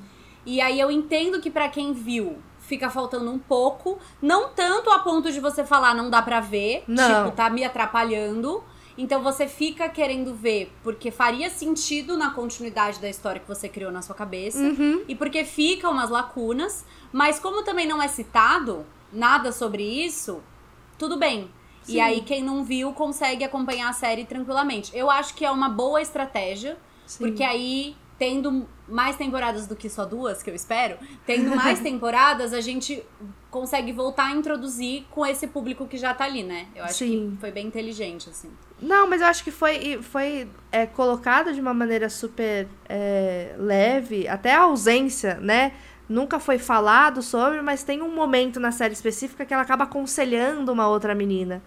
E 0.45 0.61
aí 0.61 0.79
eu 0.79 0.89
entendo 0.89 1.41
que 1.41 1.51
pra 1.51 1.67
quem 1.69 1.91
viu 1.93 2.37
fica 2.59 2.89
faltando 2.89 3.29
um 3.29 3.37
pouco, 3.39 3.97
não 4.21 4.49
tanto 4.49 4.89
a 4.91 4.99
ponto 4.99 5.31
de 5.31 5.39
você 5.39 5.63
falar 5.65 5.93
não 5.93 6.09
dá 6.09 6.21
pra 6.21 6.39
ver, 6.39 6.83
Não. 6.87 7.25
tipo, 7.25 7.35
tá 7.35 7.49
me 7.49 7.63
atrapalhando. 7.63 8.63
Então 8.97 9.21
você 9.21 9.47
fica 9.47 9.87
querendo 9.89 10.33
ver 10.35 10.71
porque 10.83 11.09
faria 11.11 11.49
sentido 11.49 12.17
na 12.17 12.31
continuidade 12.31 12.99
da 12.99 13.09
história 13.09 13.39
que 13.41 13.47
você 13.47 13.67
criou 13.69 13.91
na 13.91 14.01
sua 14.01 14.15
cabeça 14.15 14.59
Uhum. 14.59 15.03
e 15.07 15.15
porque 15.15 15.43
ficam 15.45 15.91
umas 15.91 16.09
lacunas, 16.09 16.85
mas 17.11 17.39
como 17.39 17.63
também 17.63 17.87
não 17.87 18.01
é 18.01 18.07
citado 18.07 18.85
nada 19.11 19.51
sobre 19.51 19.83
isso, 19.83 20.41
tudo 20.99 21.17
bem. 21.17 21.49
E 21.87 21.93
Sim. 21.93 22.01
aí 22.01 22.21
quem 22.21 22.43
não 22.43 22.63
viu 22.63 22.93
consegue 22.93 23.43
acompanhar 23.43 23.89
a 23.89 23.93
série 23.93 24.25
tranquilamente. 24.25 24.95
Eu 24.95 25.09
acho 25.09 25.33
que 25.33 25.43
é 25.43 25.49
uma 25.49 25.69
boa 25.69 25.99
estratégia, 25.99 26.77
Sim. 27.07 27.17
porque 27.17 27.41
aí, 27.41 27.95
tendo 28.19 28.67
mais 28.87 29.15
temporadas 29.15 29.65
do 29.65 29.75
que 29.75 29.89
só 29.89 30.05
duas, 30.05 30.43
que 30.43 30.49
eu 30.49 30.55
espero, 30.55 30.97
tendo 31.25 31.55
mais 31.55 31.79
temporadas, 31.81 32.53
a 32.53 32.61
gente 32.61 33.01
consegue 33.49 33.91
voltar 33.91 34.27
a 34.27 34.31
introduzir 34.35 35.05
com 35.09 35.25
esse 35.25 35.47
público 35.47 35.87
que 35.87 35.97
já 35.97 36.13
tá 36.13 36.25
ali, 36.25 36.43
né? 36.43 36.67
Eu 36.75 36.83
acho 36.83 36.99
Sim. 36.99 37.31
que 37.31 37.41
foi 37.41 37.51
bem 37.51 37.65
inteligente, 37.65 38.29
assim. 38.29 38.51
Não, 38.81 39.09
mas 39.09 39.21
eu 39.21 39.27
acho 39.27 39.43
que 39.43 39.51
foi, 39.51 39.99
foi 40.01 40.47
é, 40.71 40.85
colocado 40.85 41.53
de 41.53 41.59
uma 41.59 41.73
maneira 41.73 42.09
super 42.09 42.67
é, 42.87 43.55
leve, 43.57 44.27
até 44.27 44.53
a 44.53 44.61
ausência, 44.61 45.35
né? 45.35 45.73
Nunca 46.09 46.39
foi 46.39 46.57
falado 46.57 47.21
sobre, 47.21 47.61
mas 47.61 47.83
tem 47.83 48.01
um 48.01 48.13
momento 48.13 48.59
na 48.59 48.71
série 48.71 48.93
específica 48.93 49.45
que 49.45 49.53
ela 49.53 49.61
acaba 49.63 49.83
aconselhando 49.83 50.71
uma 50.73 50.87
outra 50.87 51.13
menina. 51.13 51.61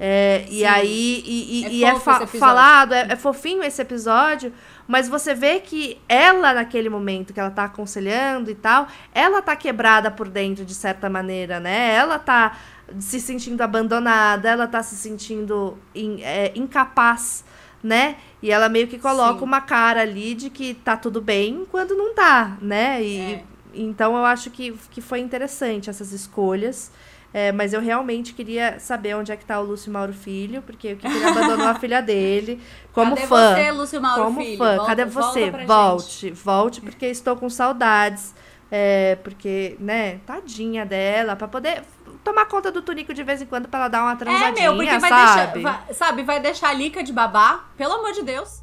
É, 0.00 0.44
e 0.50 0.64
aí, 0.64 1.22
e, 1.24 1.60
e- 1.60 1.64
É 1.64 1.68
e 1.70 1.84
é, 1.84 1.94
fa- 2.00 2.26
falado, 2.26 2.92
é, 2.92 3.06
é 3.10 3.16
fofinho 3.16 3.62
esse 3.62 3.80
episódio, 3.80 4.52
mas 4.88 5.08
você 5.08 5.32
vê 5.36 5.60
que 5.60 6.00
ela, 6.08 6.52
naquele 6.52 6.88
momento 6.88 7.32
que 7.32 7.38
ela 7.38 7.50
tá 7.50 7.64
aconselhando 7.66 8.50
e 8.50 8.56
tal, 8.56 8.88
ela 9.14 9.40
tá 9.40 9.54
quebrada 9.54 10.10
por 10.10 10.28
dentro, 10.28 10.64
de 10.64 10.74
certa 10.74 11.08
maneira, 11.08 11.60
né? 11.60 11.94
Ela 11.94 12.18
tá 12.18 12.56
se 12.98 13.20
sentindo 13.20 13.60
abandonada, 13.62 14.48
ela 14.50 14.66
tá 14.66 14.82
se 14.82 14.96
sentindo 14.96 15.78
in- 15.94 16.20
é, 16.22 16.50
incapaz, 16.56 17.44
né? 17.80 18.16
E 18.42 18.50
ela 18.50 18.68
meio 18.68 18.88
que 18.88 18.98
coloca 18.98 19.38
Sim. 19.38 19.44
uma 19.44 19.60
cara 19.60 20.00
ali 20.02 20.34
de 20.34 20.50
que 20.50 20.74
tá 20.74 20.96
tudo 20.96 21.20
bem 21.20 21.64
quando 21.70 21.94
não 21.94 22.12
tá, 22.12 22.56
né? 22.60 23.00
E, 23.00 23.16
É. 23.34 23.44
Então 23.74 24.16
eu 24.16 24.24
acho 24.24 24.50
que, 24.50 24.72
que 24.90 25.00
foi 25.00 25.20
interessante 25.20 25.88
essas 25.90 26.12
escolhas. 26.12 26.90
É, 27.36 27.50
mas 27.50 27.72
eu 27.72 27.80
realmente 27.80 28.32
queria 28.32 28.78
saber 28.78 29.16
onde 29.16 29.32
é 29.32 29.36
que 29.36 29.44
tá 29.44 29.58
o 29.58 29.64
Lúcio 29.64 29.90
Mauro 29.90 30.12
Filho, 30.12 30.62
porque 30.62 30.86
eu 30.88 30.96
que 30.96 31.04
ele 31.04 31.24
abandonou 31.24 31.66
a 31.66 31.74
filha 31.74 32.00
dele. 32.00 32.62
Como 32.92 33.16
Cadê 33.16 33.26
fã. 33.26 33.54
você, 33.56 33.70
Lúcio 33.72 34.00
Mauro 34.00 34.24
como 34.24 34.40
Filho? 34.40 34.56
fã. 34.58 34.76
Volta- 34.76 34.86
Cadê 34.86 35.04
você? 35.04 35.50
pra 35.50 35.58
gente. 35.58 35.66
Volte, 35.66 36.30
volte, 36.30 36.80
porque 36.80 37.06
estou 37.06 37.34
com 37.36 37.50
saudades. 37.50 38.32
É, 38.70 39.16
porque, 39.24 39.76
né, 39.80 40.18
tadinha 40.24 40.86
dela, 40.86 41.34
pra 41.34 41.48
poder 41.48 41.82
tomar 42.22 42.46
conta 42.46 42.70
do 42.72 42.80
Tunico 42.82 43.12
de 43.12 43.22
vez 43.24 43.42
em 43.42 43.46
quando 43.46 43.68
pra 43.68 43.80
ela 43.80 43.88
dar 43.88 44.02
uma 44.02 44.12
É, 44.12 44.16
transadinha, 44.16 44.70
meu, 44.72 44.76
porque 44.76 44.98
vai 44.98 45.10
sabe? 45.10 45.52
deixar, 45.52 45.62
vai- 45.82 45.94
sabe, 45.94 46.22
vai 46.22 46.40
deixar 46.40 46.68
a 46.68 46.72
Lica 46.72 47.02
de 47.02 47.12
babá, 47.12 47.64
pelo 47.76 47.94
amor 47.94 48.12
de 48.12 48.22
Deus. 48.22 48.62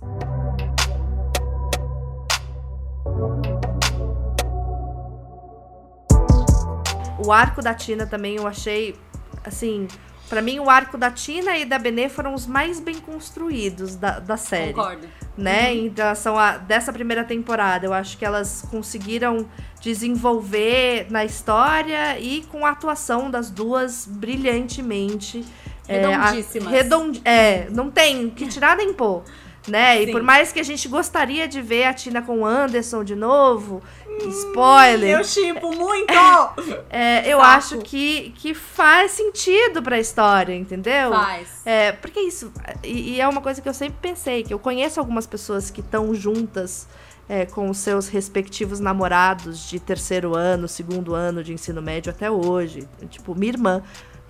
O 7.25 7.31
arco 7.31 7.61
da 7.61 7.73
Tina 7.73 8.05
também 8.05 8.35
eu 8.35 8.47
achei, 8.47 8.95
assim, 9.43 9.87
Pra 10.31 10.41
mim, 10.41 10.59
o 10.59 10.69
arco 10.69 10.97
da 10.97 11.11
Tina 11.11 11.57
e 11.57 11.65
da 11.65 11.77
Benê 11.77 12.07
foram 12.07 12.33
os 12.33 12.47
mais 12.47 12.79
bem 12.79 12.95
construídos 12.95 13.97
da, 13.97 14.17
da 14.17 14.37
série. 14.37 14.71
Concordo. 14.71 15.05
Né? 15.37 15.75
Em 15.75 15.93
relação 15.93 16.39
a 16.39 16.55
dessa 16.55 16.93
primeira 16.93 17.25
temporada. 17.25 17.85
Eu 17.85 17.91
acho 17.91 18.17
que 18.17 18.23
elas 18.23 18.65
conseguiram 18.71 19.45
desenvolver 19.81 21.07
na 21.09 21.25
história 21.25 22.17
e 22.17 22.43
com 22.43 22.65
a 22.65 22.69
atuação 22.69 23.29
das 23.29 23.51
duas 23.51 24.05
brilhantemente. 24.05 25.43
Redondíssimas. 25.85 26.73
É, 26.73 26.77
a, 26.77 26.81
redond, 26.81 27.21
é, 27.25 27.69
não 27.69 27.91
tem 27.91 28.29
que 28.29 28.47
tirar 28.47 28.77
nem 28.77 28.93
pôr. 28.93 29.23
Né? 29.67 29.97
Sim. 29.97 30.03
E 30.03 30.11
por 30.11 30.23
mais 30.23 30.51
que 30.51 30.59
a 30.59 30.63
gente 30.63 30.87
gostaria 30.87 31.47
de 31.47 31.61
ver 31.61 31.83
a 31.83 31.93
Tina 31.93 32.21
com 32.21 32.39
o 32.39 32.45
Anderson 32.45 33.03
de 33.03 33.15
novo, 33.15 33.81
spoiler. 34.29 35.19
Eu 35.19 35.23
chipo 35.23 35.73
muito! 35.75 36.11
É, 36.93 37.31
eu 37.31 37.37
Saco. 37.39 37.49
acho 37.49 37.77
que, 37.79 38.33
que 38.37 38.53
faz 38.53 39.11
sentido 39.11 39.81
pra 39.81 39.97
história, 39.97 40.53
entendeu? 40.53 41.11
Faz. 41.11 41.47
É, 41.65 41.93
porque 41.93 42.19
isso. 42.19 42.51
E, 42.83 43.13
e 43.13 43.21
é 43.21 43.27
uma 43.27 43.39
coisa 43.41 43.61
que 43.61 43.69
eu 43.69 43.73
sempre 43.73 43.97
pensei, 44.01 44.43
que 44.43 44.53
eu 44.53 44.59
conheço 44.59 44.99
algumas 44.99 45.25
pessoas 45.25 45.69
que 45.69 45.79
estão 45.79 46.13
juntas 46.13 46.87
é, 47.29 47.45
com 47.45 47.69
os 47.69 47.77
seus 47.77 48.09
respectivos 48.09 48.81
namorados 48.81 49.69
de 49.69 49.79
terceiro 49.79 50.35
ano, 50.35 50.67
segundo 50.67 51.15
ano 51.15 51.41
de 51.41 51.53
ensino 51.53 51.81
médio 51.81 52.11
até 52.11 52.29
hoje. 52.29 52.87
Tipo, 53.09 53.33
minha 53.33 53.53
irmã. 53.53 53.81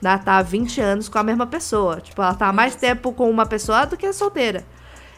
Ela 0.04 0.18
tá 0.18 0.38
há 0.38 0.42
20 0.42 0.82
anos 0.82 1.10
com 1.10 1.18
a 1.18 1.24
mesma 1.24 1.48
pessoa. 1.48 2.00
Tipo, 2.00 2.22
ela 2.22 2.34
tá 2.34 2.48
há 2.48 2.54
mais 2.54 2.76
tempo 2.76 3.12
com 3.12 3.30
uma 3.30 3.46
pessoa 3.46 3.86
do 3.86 3.98
que 3.98 4.12
solteira. 4.14 4.64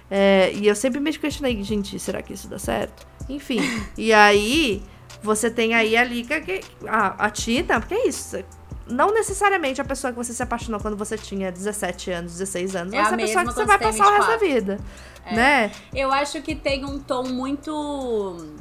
É, 0.10 0.51
e 0.54 0.68
eu 0.68 0.76
sempre 0.76 0.99
me 0.99 1.12
questionei, 1.18 1.62
gente, 1.64 1.97
será 1.99 2.22
que 2.22 2.34
isso 2.34 2.47
dá 2.47 2.60
certo? 2.60 3.08
Enfim. 3.30 3.60
e 3.97 4.14
aí, 4.14 4.84
você 5.22 5.49
tem 5.49 5.74
aí 5.74 5.95
a 5.95 6.04
liga 6.04 6.39
que. 6.41 6.62
A, 6.88 7.26
a 7.26 7.30
Tina, 7.30 7.80
porque 7.80 7.95
é 7.95 8.08
isso. 8.08 8.43
Não 8.86 9.14
necessariamente 9.14 9.80
a 9.80 9.86
pessoa 9.86 10.12
que 10.12 10.18
você 10.18 10.34
se 10.34 10.43
apaixonou 10.43 10.80
quando 10.80 10.97
você 10.97 11.18
tinha 11.18 11.49
17 11.49 12.12
anos, 12.12 12.34
16 12.34 12.76
anos, 12.76 12.93
É 12.93 13.01
vai 13.01 13.06
a 13.06 13.14
a 13.14 13.18
pessoa 13.18 13.45
que 13.45 13.54
você 13.54 13.66
vai 13.66 13.80
passar 13.80 14.08
o 14.08 14.12
resto 14.12 14.32
da 14.32 14.38
24. 14.38 14.47
vida. 14.47 14.80
É. 15.26 15.36
Né? 15.36 15.72
Eu 15.93 16.12
acho 16.12 16.41
que 16.41 16.54
tem 16.54 16.84
um 16.84 16.99
tom 16.99 17.24
muito. 17.24 18.56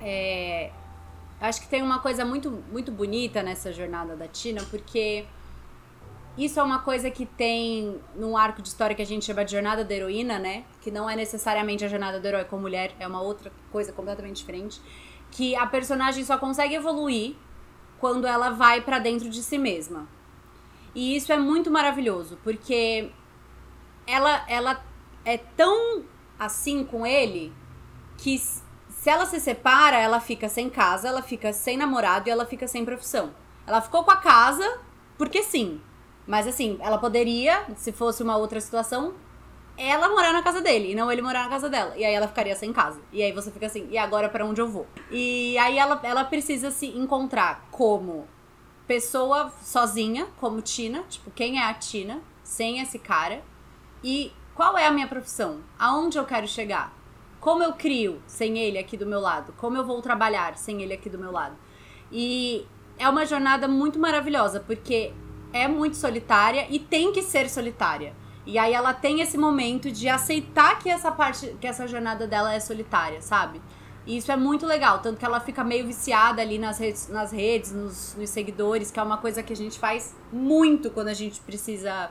É, 0.00 0.70
acho 1.40 1.62
que 1.62 1.68
tem 1.68 1.82
uma 1.82 1.98
coisa 2.00 2.24
muito, 2.24 2.62
muito 2.70 2.92
bonita 2.92 3.42
nessa 3.42 3.72
jornada 3.72 4.14
da 4.14 4.28
Tina, 4.28 4.62
porque 4.70 5.24
isso 6.36 6.58
é 6.58 6.62
uma 6.62 6.80
coisa 6.80 7.10
que 7.10 7.24
tem 7.24 8.00
num 8.16 8.36
arco 8.36 8.60
de 8.60 8.68
história 8.68 8.94
que 8.94 9.02
a 9.02 9.06
gente 9.06 9.24
chama 9.24 9.44
de 9.44 9.52
jornada 9.52 9.84
da 9.84 9.94
heroína, 9.94 10.38
né? 10.38 10.64
Que 10.80 10.90
não 10.90 11.08
é 11.08 11.14
necessariamente 11.14 11.84
a 11.84 11.88
jornada 11.88 12.18
do 12.18 12.26
herói 12.26 12.44
com 12.44 12.58
mulher, 12.58 12.94
é 12.98 13.06
uma 13.06 13.20
outra 13.20 13.52
coisa 13.70 13.92
completamente 13.92 14.36
diferente. 14.36 14.80
Que 15.30 15.54
a 15.54 15.66
personagem 15.66 16.24
só 16.24 16.36
consegue 16.36 16.74
evoluir 16.74 17.36
quando 18.00 18.26
ela 18.26 18.50
vai 18.50 18.80
pra 18.80 18.98
dentro 18.98 19.28
de 19.30 19.42
si 19.42 19.58
mesma. 19.58 20.08
E 20.94 21.16
isso 21.16 21.32
é 21.32 21.36
muito 21.36 21.70
maravilhoso, 21.70 22.38
porque 22.42 23.10
ela, 24.06 24.44
ela 24.48 24.84
é 25.24 25.38
tão 25.38 26.04
assim 26.38 26.84
com 26.84 27.06
ele 27.06 27.52
que 28.16 28.38
se 28.38 29.10
ela 29.10 29.26
se 29.26 29.38
separa, 29.38 29.96
ela 29.98 30.20
fica 30.20 30.48
sem 30.48 30.68
casa, 30.70 31.08
ela 31.08 31.22
fica 31.22 31.52
sem 31.52 31.76
namorado 31.76 32.28
e 32.28 32.30
ela 32.30 32.46
fica 32.46 32.66
sem 32.66 32.84
profissão. 32.84 33.34
Ela 33.66 33.80
ficou 33.80 34.02
com 34.02 34.10
a 34.10 34.16
casa 34.16 34.80
porque 35.16 35.42
sim. 35.42 35.80
Mas 36.26 36.46
assim, 36.46 36.78
ela 36.80 36.98
poderia, 36.98 37.64
se 37.76 37.92
fosse 37.92 38.22
uma 38.22 38.36
outra 38.36 38.60
situação, 38.60 39.14
ela 39.76 40.08
morar 40.08 40.32
na 40.32 40.42
casa 40.42 40.60
dele 40.60 40.92
e 40.92 40.94
não 40.94 41.10
ele 41.10 41.20
morar 41.20 41.44
na 41.44 41.50
casa 41.50 41.68
dela. 41.68 41.94
E 41.96 42.04
aí 42.04 42.14
ela 42.14 42.28
ficaria 42.28 42.54
sem 42.54 42.72
casa. 42.72 43.00
E 43.12 43.22
aí 43.22 43.32
você 43.32 43.50
fica 43.50 43.66
assim, 43.66 43.88
e 43.90 43.98
agora 43.98 44.28
pra 44.28 44.44
onde 44.44 44.60
eu 44.60 44.68
vou? 44.68 44.86
E 45.10 45.58
aí 45.58 45.78
ela, 45.78 46.00
ela 46.02 46.24
precisa 46.24 46.70
se 46.70 46.86
encontrar 46.86 47.66
como 47.70 48.26
pessoa 48.86 49.52
sozinha, 49.62 50.26
como 50.38 50.60
Tina, 50.60 51.02
tipo, 51.08 51.30
quem 51.30 51.58
é 51.58 51.64
a 51.64 51.74
Tina, 51.74 52.20
sem 52.42 52.80
esse 52.80 52.98
cara, 52.98 53.42
e 54.02 54.32
qual 54.54 54.76
é 54.76 54.86
a 54.86 54.92
minha 54.92 55.08
profissão? 55.08 55.60
Aonde 55.78 56.18
eu 56.18 56.24
quero 56.24 56.46
chegar? 56.46 56.92
Como 57.40 57.62
eu 57.62 57.72
crio 57.72 58.22
sem 58.26 58.58
ele 58.58 58.78
aqui 58.78 58.96
do 58.96 59.06
meu 59.06 59.20
lado? 59.20 59.52
Como 59.58 59.76
eu 59.76 59.84
vou 59.84 60.00
trabalhar 60.00 60.56
sem 60.56 60.82
ele 60.82 60.94
aqui 60.94 61.10
do 61.10 61.18
meu 61.18 61.32
lado? 61.32 61.56
E 62.12 62.66
é 62.98 63.08
uma 63.08 63.26
jornada 63.26 63.66
muito 63.66 63.98
maravilhosa, 63.98 64.60
porque 64.60 65.12
é 65.54 65.68
muito 65.68 65.96
solitária 65.96 66.66
e 66.68 66.80
tem 66.80 67.12
que 67.12 67.22
ser 67.22 67.48
solitária. 67.48 68.12
E 68.44 68.58
aí 68.58 68.74
ela 68.74 68.92
tem 68.92 69.20
esse 69.20 69.38
momento 69.38 69.90
de 69.90 70.08
aceitar 70.08 70.80
que 70.80 70.90
essa 70.90 71.12
parte, 71.12 71.56
que 71.60 71.66
essa 71.66 71.86
jornada 71.86 72.26
dela 72.26 72.52
é 72.52 72.58
solitária, 72.58 73.22
sabe? 73.22 73.62
E 74.04 74.18
isso 74.18 74.30
é 74.30 74.36
muito 74.36 74.66
legal, 74.66 74.98
tanto 74.98 75.18
que 75.18 75.24
ela 75.24 75.40
fica 75.40 75.64
meio 75.64 75.86
viciada 75.86 76.42
ali 76.42 76.58
nas 76.58 76.78
redes, 76.78 77.08
nas 77.08 77.32
redes 77.32 77.72
nos, 77.72 78.14
nos 78.18 78.28
seguidores, 78.28 78.90
que 78.90 79.00
é 79.00 79.02
uma 79.02 79.16
coisa 79.16 79.42
que 79.42 79.52
a 79.52 79.56
gente 79.56 79.78
faz 79.78 80.14
muito 80.30 80.90
quando 80.90 81.08
a 81.08 81.14
gente 81.14 81.40
precisa 81.40 82.10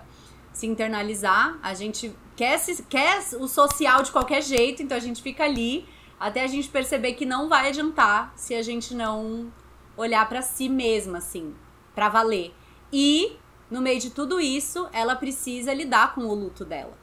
se 0.54 0.66
internalizar. 0.66 1.60
A 1.62 1.74
gente 1.76 2.16
quer, 2.36 2.58
se, 2.58 2.82
quer 2.84 3.20
o 3.40 3.48
social 3.48 4.02
de 4.02 4.12
qualquer 4.12 4.42
jeito, 4.42 4.82
então 4.82 4.98
a 4.98 5.02
gente 5.02 5.22
fica 5.22 5.44
ali 5.44 5.86
até 6.20 6.44
a 6.44 6.48
gente 6.48 6.70
perceber 6.70 7.14
que 7.14 7.26
não 7.26 7.50
vai 7.50 7.68
adiantar 7.68 8.32
se 8.36 8.56
a 8.56 8.64
gente 8.64 8.96
não 8.96 9.52
olhar 9.98 10.28
pra 10.28 10.42
si 10.42 10.70
mesma, 10.70 11.18
assim, 11.20 11.54
pra 11.94 12.10
valer. 12.10 12.56
E, 12.94 13.36
no 13.72 13.82
meio 13.82 14.00
de 14.00 14.12
tudo 14.12 14.40
isso, 14.40 14.88
ela 14.94 15.16
precisa 15.16 15.74
lidar 15.74 16.14
com 16.14 16.22
o 16.22 16.36
luto 16.36 16.64
dela. 16.64 16.96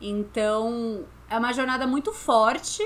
Então, 0.00 1.04
é 1.28 1.36
uma 1.36 1.52
jornada 1.52 1.86
muito 1.86 2.12
forte, 2.12 2.82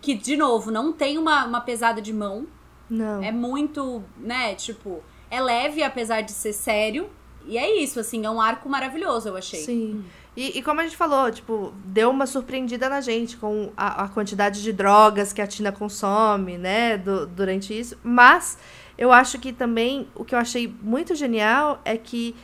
que, 0.00 0.14
de 0.14 0.34
novo, 0.34 0.70
não 0.70 0.92
tem 0.92 1.18
uma, 1.18 1.44
uma 1.44 1.60
pesada 1.60 2.00
de 2.00 2.12
mão. 2.12 2.46
Não. 2.88 3.22
É 3.22 3.30
muito, 3.30 4.02
né, 4.16 4.54
tipo, 4.54 5.02
é 5.30 5.40
leve 5.40 5.82
apesar 5.82 6.22
de 6.22 6.32
ser 6.32 6.54
sério. 6.54 7.10
E 7.46 7.58
é 7.58 7.82
isso, 7.82 8.00
assim, 8.00 8.24
é 8.24 8.30
um 8.30 8.40
arco 8.40 8.68
maravilhoso, 8.68 9.28
eu 9.28 9.36
achei. 9.36 9.60
Sim. 9.60 10.04
E, 10.40 10.56
e 10.58 10.62
como 10.62 10.80
a 10.80 10.84
gente 10.84 10.96
falou, 10.96 11.28
tipo, 11.32 11.72
deu 11.84 12.10
uma 12.10 12.24
surpreendida 12.24 12.88
na 12.88 13.00
gente 13.00 13.36
com 13.36 13.72
a, 13.76 14.04
a 14.04 14.08
quantidade 14.08 14.62
de 14.62 14.72
drogas 14.72 15.32
que 15.32 15.42
a 15.42 15.46
Tina 15.48 15.72
consome, 15.72 16.56
né, 16.56 16.96
do- 16.96 17.26
durante 17.26 17.76
isso. 17.76 17.98
Mas 18.04 18.56
eu 18.96 19.10
acho 19.12 19.40
que 19.40 19.52
também 19.52 20.06
o 20.14 20.24
que 20.24 20.36
eu 20.36 20.38
achei 20.38 20.72
muito 20.80 21.16
genial 21.16 21.80
é 21.84 21.96
que 21.96 22.36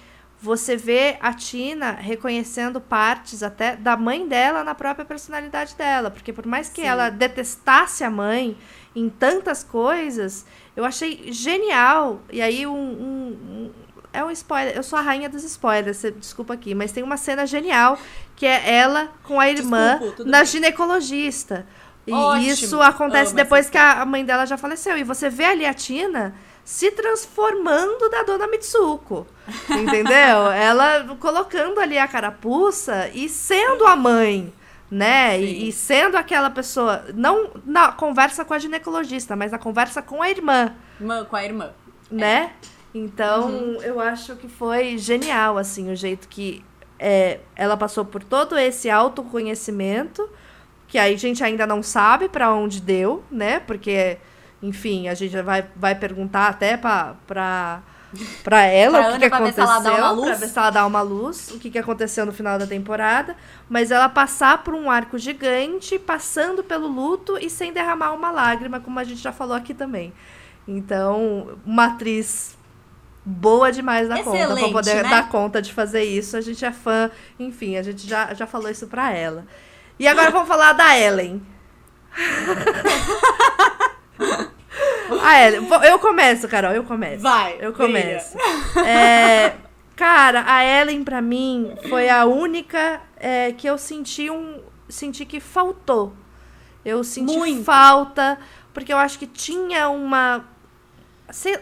você 0.42 0.76
vê 0.76 1.16
a 1.20 1.32
Tina 1.32 1.92
reconhecendo 1.92 2.80
partes 2.80 3.44
até 3.44 3.76
da 3.76 3.96
mãe 3.96 4.26
dela 4.26 4.64
na 4.64 4.74
própria 4.74 5.04
personalidade 5.04 5.76
dela. 5.76 6.10
Porque 6.10 6.32
por 6.32 6.46
mais 6.46 6.68
que 6.68 6.80
Sim. 6.80 6.88
ela 6.88 7.10
detestasse 7.10 8.02
a 8.02 8.10
mãe 8.10 8.56
em 8.96 9.08
tantas 9.08 9.62
coisas, 9.62 10.44
eu 10.74 10.84
achei 10.84 11.32
genial. 11.32 12.20
E 12.32 12.42
aí 12.42 12.66
um- 12.66 12.72
um- 12.76 13.38
um 13.66 13.70
é 14.14 14.24
um 14.24 14.30
spoiler. 14.30 14.74
Eu 14.76 14.82
sou 14.82 14.98
a 14.98 15.02
rainha 15.02 15.28
dos 15.28 15.44
spoilers, 15.44 16.02
desculpa 16.18 16.54
aqui. 16.54 16.74
Mas 16.74 16.92
tem 16.92 17.02
uma 17.02 17.16
cena 17.16 17.46
genial 17.46 17.98
que 18.36 18.46
é 18.46 18.74
ela 18.76 19.08
com 19.24 19.38
a 19.40 19.48
irmã 19.50 19.98
Desculpa, 19.98 20.24
na 20.24 20.38
bem. 20.38 20.46
ginecologista. 20.46 21.66
E 22.06 22.12
Ótimo. 22.12 22.50
isso 22.50 22.82
acontece 22.82 23.28
Amo 23.28 23.36
depois 23.36 23.70
que 23.70 23.78
a 23.78 24.04
mãe 24.04 24.24
dela 24.24 24.46
já 24.46 24.56
faleceu. 24.56 24.96
E 24.96 25.04
você 25.04 25.28
vê 25.30 25.44
ali 25.44 25.64
a 25.66 25.72
Tina 25.74 26.34
se 26.64 26.90
transformando 26.90 28.08
da 28.10 28.22
dona 28.22 28.46
Mitsuko. 28.46 29.26
Entendeu? 29.68 30.50
ela 30.52 31.16
colocando 31.18 31.78
ali 31.80 31.98
a 31.98 32.06
carapuça 32.08 33.10
e 33.14 33.28
sendo 33.28 33.86
a 33.86 33.96
mãe. 33.96 34.52
Né? 34.90 35.40
E, 35.40 35.68
e 35.68 35.72
sendo 35.72 36.16
aquela 36.16 36.50
pessoa, 36.50 37.04
não 37.14 37.50
na 37.64 37.90
conversa 37.90 38.44
com 38.44 38.54
a 38.54 38.58
ginecologista, 38.58 39.34
mas 39.34 39.50
na 39.50 39.58
conversa 39.58 40.00
com 40.02 40.22
a 40.22 40.30
irmã 40.30 40.72
Irmã, 41.00 41.24
com 41.24 41.34
a 41.36 41.44
irmã. 41.44 41.70
né? 42.10 42.52
Então, 42.94 43.48
Uhum. 43.48 43.82
eu 43.82 43.98
acho 44.00 44.36
que 44.36 44.48
foi 44.48 44.96
genial, 44.98 45.58
assim, 45.58 45.90
o 45.90 45.96
jeito 45.96 46.28
que 46.28 46.64
é, 46.98 47.40
ela 47.56 47.76
passou 47.76 48.04
por 48.04 48.22
todo 48.22 48.56
esse 48.56 48.88
autoconhecimento, 48.88 50.28
que 50.86 50.96
aí 50.96 51.14
a 51.14 51.18
gente 51.18 51.42
ainda 51.42 51.66
não 51.66 51.82
sabe 51.82 52.28
pra 52.28 52.52
onde 52.52 52.80
deu, 52.80 53.24
né? 53.30 53.58
Porque, 53.60 54.16
enfim, 54.62 55.08
a 55.08 55.14
gente 55.14 55.40
vai, 55.42 55.64
vai 55.74 55.94
perguntar 55.96 56.46
até 56.48 56.76
pra, 56.76 57.16
pra, 57.26 57.82
pra 58.44 58.62
ela 58.66 58.98
Pra 59.00 59.08
o 59.08 59.12
que, 59.14 59.18
que 59.18 59.24
aconteceu, 59.24 59.64
pra 59.64 60.34
ver 60.36 60.48
se 60.48 60.56
ela 60.58 60.70
dá 60.70 60.86
uma 60.86 61.02
luz, 61.02 61.50
o 61.50 61.58
que, 61.58 61.70
que 61.70 61.78
aconteceu 61.78 62.24
no 62.24 62.32
final 62.32 62.58
da 62.60 62.66
temporada, 62.66 63.36
mas 63.68 63.90
ela 63.90 64.08
passar 64.08 64.62
por 64.62 64.72
um 64.72 64.88
arco 64.88 65.18
gigante, 65.18 65.98
passando 65.98 66.62
pelo 66.62 66.86
luto 66.86 67.36
e 67.40 67.50
sem 67.50 67.72
derramar 67.72 68.12
uma 68.12 68.30
lágrima, 68.30 68.78
como 68.78 69.00
a 69.00 69.04
gente 69.04 69.20
já 69.20 69.32
falou 69.32 69.56
aqui 69.56 69.74
também. 69.74 70.12
Então, 70.66 71.58
uma 71.66 71.86
atriz 71.86 72.56
boa 73.24 73.72
demais 73.72 74.08
da 74.08 74.16
conta 74.16 74.30
pra 74.30 74.44
Excelente, 74.44 74.72
poder 74.72 75.02
né? 75.02 75.08
dar 75.08 75.28
conta 75.28 75.62
de 75.62 75.72
fazer 75.72 76.04
isso. 76.04 76.36
A 76.36 76.40
gente 76.40 76.64
é 76.64 76.72
fã, 76.72 77.10
enfim, 77.38 77.76
a 77.76 77.82
gente 77.82 78.06
já, 78.06 78.34
já 78.34 78.46
falou 78.46 78.70
isso 78.70 78.86
pra 78.86 79.12
ela. 79.12 79.46
E 79.98 80.06
agora 80.06 80.30
vamos 80.30 80.48
falar 80.48 80.72
da 80.72 80.98
Ellen. 80.98 81.42
a 85.22 85.40
Ellen, 85.40 85.68
eu 85.88 85.98
começo, 85.98 86.48
Carol, 86.48 86.72
eu 86.72 86.84
começo. 86.84 87.22
Vai, 87.22 87.56
Eu 87.60 87.72
começo. 87.72 88.36
É, 88.84 89.54
cara, 89.96 90.44
a 90.46 90.64
Ellen 90.64 91.04
pra 91.04 91.22
mim 91.22 91.74
foi 91.88 92.08
a 92.08 92.24
única 92.24 93.00
é, 93.16 93.52
que 93.52 93.66
eu 93.66 93.78
senti 93.78 94.30
um 94.30 94.60
senti 94.88 95.24
que 95.24 95.40
faltou. 95.40 96.12
Eu 96.84 97.02
senti 97.02 97.38
Muito. 97.38 97.64
falta 97.64 98.38
porque 98.74 98.92
eu 98.92 98.98
acho 98.98 99.18
que 99.18 99.26
tinha 99.26 99.88
uma 99.88 100.44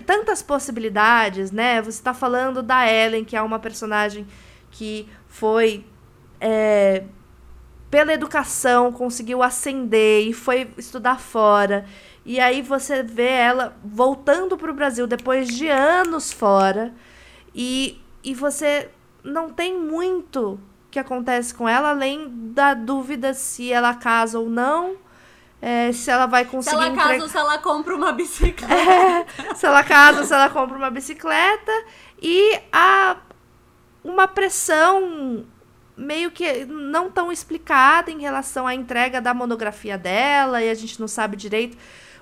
tantas 0.04 0.42
possibilidades, 0.42 1.50
né? 1.50 1.80
Você 1.80 1.98
está 1.98 2.12
falando 2.12 2.62
da 2.62 2.90
Ellen, 2.90 3.24
que 3.24 3.36
é 3.36 3.42
uma 3.42 3.58
personagem 3.58 4.26
que 4.70 5.08
foi 5.28 5.84
é, 6.40 7.04
pela 7.92 8.14
educação 8.14 8.90
conseguiu 8.90 9.42
ascender 9.42 10.26
e 10.26 10.32
foi 10.32 10.70
estudar 10.78 11.20
fora. 11.20 11.84
E 12.24 12.40
aí 12.40 12.62
você 12.62 13.02
vê 13.02 13.28
ela 13.28 13.76
voltando 13.84 14.56
para 14.56 14.70
o 14.70 14.74
Brasil 14.74 15.06
depois 15.06 15.48
de 15.48 15.68
anos 15.68 16.32
fora 16.32 16.94
e, 17.54 18.00
e 18.24 18.34
você 18.34 18.88
não 19.22 19.50
tem 19.50 19.78
muito 19.78 20.58
que 20.90 20.98
acontece 20.98 21.54
com 21.54 21.68
ela 21.68 21.90
além 21.90 22.30
da 22.54 22.74
dúvida 22.74 23.34
se 23.34 23.70
ela 23.70 23.94
casa 23.94 24.38
ou 24.38 24.48
não 24.48 24.96
é, 25.64 25.92
se 25.92 26.10
ela 26.10 26.26
vai 26.26 26.44
conseguir. 26.44 26.76
Se 26.76 26.82
ela 26.82 26.96
casa 26.96 27.12
entre... 27.12 27.22
ou 27.22 27.28
se 27.28 27.38
ela 27.38 27.58
compra 27.58 27.94
uma 27.94 28.10
bicicleta. 28.12 28.74
É, 28.74 29.54
se 29.54 29.64
ela 29.64 29.84
casa 29.84 30.18
ou 30.18 30.26
se 30.26 30.34
ela 30.34 30.50
compra 30.50 30.76
uma 30.76 30.90
bicicleta. 30.90 31.70
E 32.20 32.58
a, 32.72 33.16
uma 34.02 34.26
pressão 34.26 35.46
meio 35.96 36.32
que 36.32 36.64
não 36.64 37.08
tão 37.08 37.30
explicada 37.30 38.10
em 38.10 38.20
relação 38.20 38.66
à 38.66 38.74
entrega 38.74 39.20
da 39.20 39.32
monografia 39.32 39.96
dela, 39.96 40.60
e 40.60 40.68
a 40.68 40.74
gente 40.74 40.98
não 40.98 41.06
sabe 41.06 41.36
direito 41.36 41.78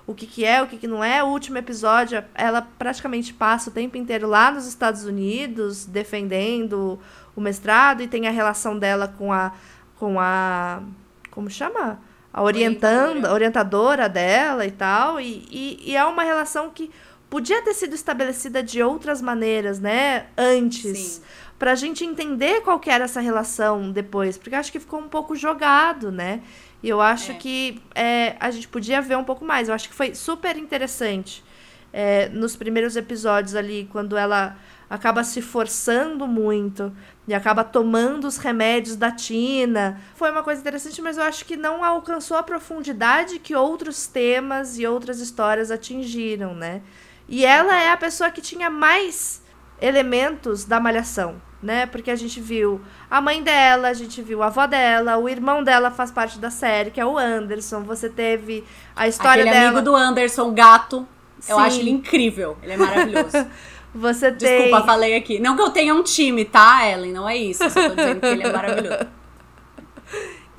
o 0.07 0.15
que, 0.15 0.27
que 0.27 0.45
é, 0.45 0.61
o 0.63 0.67
que, 0.67 0.77
que 0.77 0.87
não 0.87 1.03
é. 1.03 1.25
O 1.25 1.29
último 1.29 1.57
episódio, 1.57 2.23
ela 2.35 2.69
praticamente 2.79 3.33
passa 3.33 3.71
o 3.71 3.73
tempo 3.73 3.97
inteiro 3.97 4.29
lá 4.29 4.51
nos 4.51 4.67
Estados 4.67 5.07
Unidos, 5.07 5.87
defendendo 5.87 7.01
o 7.35 7.41
mestrado, 7.41 8.03
e 8.03 8.09
tem 8.09 8.29
a 8.29 8.31
relação 8.31 8.79
dela 8.79 9.09
com 9.09 9.33
a. 9.33 9.53
com 9.97 10.21
a. 10.21 10.83
como 11.31 11.49
chama? 11.49 12.10
A 12.33 12.43
orientando, 12.43 13.27
a 13.27 13.33
orientadora 13.33 14.09
dela 14.09 14.67
e 14.67 14.71
tal. 14.71 15.21
E, 15.21 15.47
e, 15.51 15.91
e, 15.91 15.97
é 15.97 16.05
uma 16.05 16.23
relação 16.23 16.71
que 16.71 16.91
podia 17.29 17.63
ter 17.63 17.75
sido 17.75 17.95
estabelecida 17.95 18.63
de 18.63 18.83
outras 18.83 19.21
maneiras, 19.21 19.81
né? 19.81 20.27
Antes. 20.37 20.99
Sim. 20.99 21.23
Pra 21.59 21.75
gente 21.75 22.05
entender 22.05 22.63
qual 22.63 22.81
que 22.81 22.89
era 22.89 23.05
essa 23.05 23.21
relação 23.21 23.91
depois. 23.91 24.39
Porque 24.39 24.55
acho 24.55 24.73
que 24.73 24.81
ficou 24.81 25.01
um 25.01 25.09
pouco 25.09 25.37
jogado, 25.37 26.11
né? 26.11 26.41
E 26.83 26.89
eu 26.89 27.01
acho 27.01 27.33
é. 27.33 27.35
que 27.35 27.83
é, 27.95 28.37
a 28.41 28.51
gente 28.51 28.67
podia 28.67 29.03
ver 29.03 29.17
um 29.17 29.25
pouco 29.25 29.45
mais. 29.45 29.69
Eu 29.69 29.75
acho 29.75 29.89
que 29.89 29.95
foi 29.95 30.15
super 30.15 30.57
interessante 30.57 31.45
é, 31.93 32.29
nos 32.29 32.57
primeiros 32.57 32.97
episódios 32.97 33.55
ali, 33.55 33.89
quando 33.91 34.17
ela 34.17 34.57
acaba 34.89 35.23
se 35.23 35.41
forçando 35.41 36.27
muito 36.27 36.93
e 37.29 37.33
acaba 37.33 37.63
tomando 37.63 38.27
os 38.27 38.37
remédios 38.37 38.97
da 38.97 39.13
Tina. 39.13 40.01
Foi 40.17 40.33
uma 40.33 40.43
coisa 40.43 40.61
interessante, 40.61 41.01
mas 41.01 41.17
eu 41.17 41.23
acho 41.23 41.45
que 41.45 41.57
não 41.57 41.85
alcançou 41.85 42.37
a 42.37 42.43
profundidade 42.43 43.39
que 43.39 43.55
outros 43.55 44.09
temas 44.09 44.79
e 44.79 44.87
outras 44.87 45.21
histórias 45.21 45.71
atingiram, 45.71 46.55
né? 46.55 46.83
E 47.29 47.47
ela 47.47 47.81
é 47.81 47.93
a 47.93 47.97
pessoa 47.97 48.31
que 48.31 48.41
tinha 48.41 48.69
mais 48.69 49.41
elementos 49.81 50.65
da 50.65 50.81
malhação, 50.81 51.41
né? 51.63 51.87
Porque 51.87 52.11
a 52.11 52.17
gente 52.17 52.41
viu 52.41 52.81
a 53.09 53.21
mãe 53.21 53.41
dela, 53.45 53.89
a 53.89 53.95
gente 53.95 54.21
viu 54.21 54.43
a 54.43 54.47
avó 54.47 54.67
dela, 54.67 55.17
o 55.17 55.29
irmão 55.29 55.63
dela 55.63 55.93
faz 55.93 56.11
parte 56.11 56.41
da 56.41 56.51
série, 56.51 56.91
que 56.91 57.01
é 57.01 57.07
o 57.07 57.17
Anderson. 57.17 57.85
Você 57.85 58.09
teve 58.09 58.65
a 58.97 59.07
história 59.07 59.45
Aquele 59.45 59.55
dela. 59.55 59.69
amigo 59.69 59.85
do 59.85 59.95
Anderson, 59.95 60.53
gato. 60.53 61.07
Eu 61.49 61.57
Sim. 61.57 61.63
acho 61.63 61.81
ele 61.81 61.91
incrível. 61.91 62.57
Ele 62.63 62.73
é 62.73 62.77
maravilhoso. 62.77 63.47
Você 63.95 64.31
tem. 64.31 64.69
Desculpa, 64.69 64.87
falei 64.87 65.17
aqui. 65.17 65.41
Não 65.41 65.57
que 65.57 65.63
eu 65.63 65.71
tenha 65.71 65.95
um 65.95 66.03
time, 66.03 66.45
tá, 66.45 66.89
Ellen? 66.89 67.13
Não 67.13 67.29
é 67.29 67.37
isso. 67.37 67.65
Eu 67.65 67.71
só 67.71 67.89
tô 67.89 67.95
dizendo 67.95 68.21
que 68.21 68.27
ele 68.27 68.43
é 68.43 68.53
maravilhoso. 68.53 69.07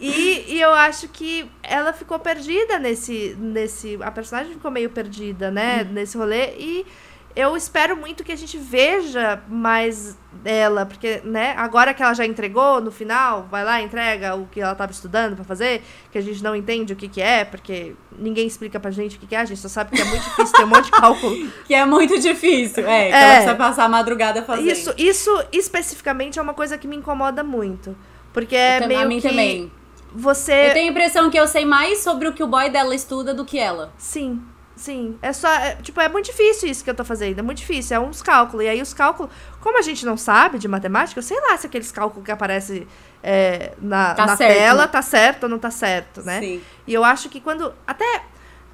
E, 0.03 0.55
e 0.55 0.59
eu 0.59 0.73
acho 0.73 1.07
que 1.09 1.47
ela 1.61 1.93
ficou 1.93 2.17
perdida 2.17 2.79
nesse. 2.79 3.37
nesse 3.37 3.99
a 4.01 4.09
personagem 4.09 4.53
ficou 4.53 4.71
meio 4.71 4.89
perdida, 4.89 5.51
né? 5.51 5.83
Hum. 5.83 5.93
Nesse 5.93 6.17
rolê. 6.17 6.55
E 6.57 6.87
eu 7.35 7.55
espero 7.55 7.95
muito 7.95 8.23
que 8.23 8.31
a 8.31 8.35
gente 8.35 8.57
veja 8.57 9.41
mais 9.47 10.17
dela, 10.31 10.85
porque, 10.85 11.21
né, 11.23 11.53
agora 11.57 11.93
que 11.93 12.01
ela 12.01 12.13
já 12.13 12.25
entregou 12.25 12.81
no 12.81 12.91
final, 12.91 13.47
vai 13.49 13.63
lá, 13.63 13.81
entrega 13.81 14.35
o 14.35 14.47
que 14.47 14.61
ela 14.61 14.71
estava 14.71 14.91
estudando 14.91 15.35
para 15.35 15.43
fazer, 15.43 15.83
que 16.11 16.17
a 16.17 16.21
gente 16.21 16.43
não 16.43 16.55
entende 16.55 16.93
o 16.93 16.95
que 16.95 17.07
que 17.07 17.21
é, 17.21 17.43
porque 17.43 17.95
ninguém 18.17 18.47
explica 18.47 18.79
pra 18.79 18.91
gente 18.91 19.17
o 19.17 19.19
que 19.19 19.27
que 19.27 19.35
é, 19.35 19.39
a 19.39 19.45
gente 19.45 19.59
só 19.59 19.67
sabe 19.67 19.95
que 19.95 20.01
é 20.01 20.05
muito 20.05 20.23
difícil, 20.23 20.53
tem 20.55 20.65
um 20.65 20.69
monte 20.69 20.85
de 20.85 20.91
cálculo. 20.91 21.51
Que 21.65 21.75
é 21.75 21.85
muito 21.85 22.19
difícil, 22.19 22.87
é, 22.87 23.07
que 23.07 23.13
é, 23.15 23.21
ela 23.21 23.33
precisa 23.33 23.55
passar 23.55 23.85
a 23.85 23.89
madrugada 23.89 24.41
fazendo. 24.43 24.69
Isso, 24.69 24.93
isso 24.97 25.45
especificamente 25.51 26.39
é 26.39 26.41
uma 26.41 26.53
coisa 26.53 26.77
que 26.77 26.87
me 26.87 26.95
incomoda 26.95 27.43
muito, 27.43 27.95
porque 28.33 28.55
é 28.55 28.85
meio 28.87 29.01
a 29.01 29.05
mim 29.05 29.19
que... 29.19 29.29
também. 29.29 29.71
Você... 30.13 30.69
Eu 30.69 30.73
tenho 30.73 30.89
a 30.89 30.91
impressão 30.91 31.29
que 31.29 31.39
eu 31.39 31.47
sei 31.47 31.65
mais 31.65 31.99
sobre 31.99 32.27
o 32.27 32.33
que 32.33 32.43
o 32.43 32.47
boy 32.47 32.69
dela 32.69 32.93
estuda 32.93 33.33
do 33.33 33.45
que 33.45 33.57
ela. 33.57 33.93
Sim, 33.97 34.41
Sim, 34.75 35.17
é 35.21 35.33
só. 35.33 35.47
É, 35.47 35.75
tipo, 35.75 35.99
é 35.99 36.09
muito 36.09 36.25
difícil 36.25 36.69
isso 36.69 36.83
que 36.83 36.89
eu 36.89 36.95
tô 36.95 37.03
fazendo. 37.03 37.39
É 37.39 37.41
muito 37.41 37.59
difícil. 37.59 37.97
É 37.97 37.99
uns 37.99 38.21
cálculos. 38.21 38.65
E 38.65 38.69
aí 38.69 38.81
os 38.81 38.93
cálculos. 38.93 39.31
Como 39.59 39.77
a 39.77 39.81
gente 39.81 40.05
não 40.05 40.17
sabe 40.17 40.57
de 40.57 40.67
matemática, 40.67 41.19
eu 41.19 41.23
sei 41.23 41.39
lá 41.39 41.57
se 41.57 41.67
aqueles 41.67 41.91
cálculos 41.91 42.25
que 42.25 42.31
aparecem 42.31 42.87
é, 43.21 43.73
na, 43.79 44.15
tá 44.15 44.25
na 44.25 44.37
tela 44.37 44.87
tá 44.87 45.01
certo 45.01 45.43
ou 45.43 45.49
não 45.49 45.59
tá 45.59 45.69
certo, 45.69 46.23
né? 46.23 46.39
Sim. 46.39 46.61
E 46.87 46.93
eu 46.93 47.03
acho 47.03 47.29
que 47.29 47.39
quando. 47.39 47.73
Até. 47.85 48.23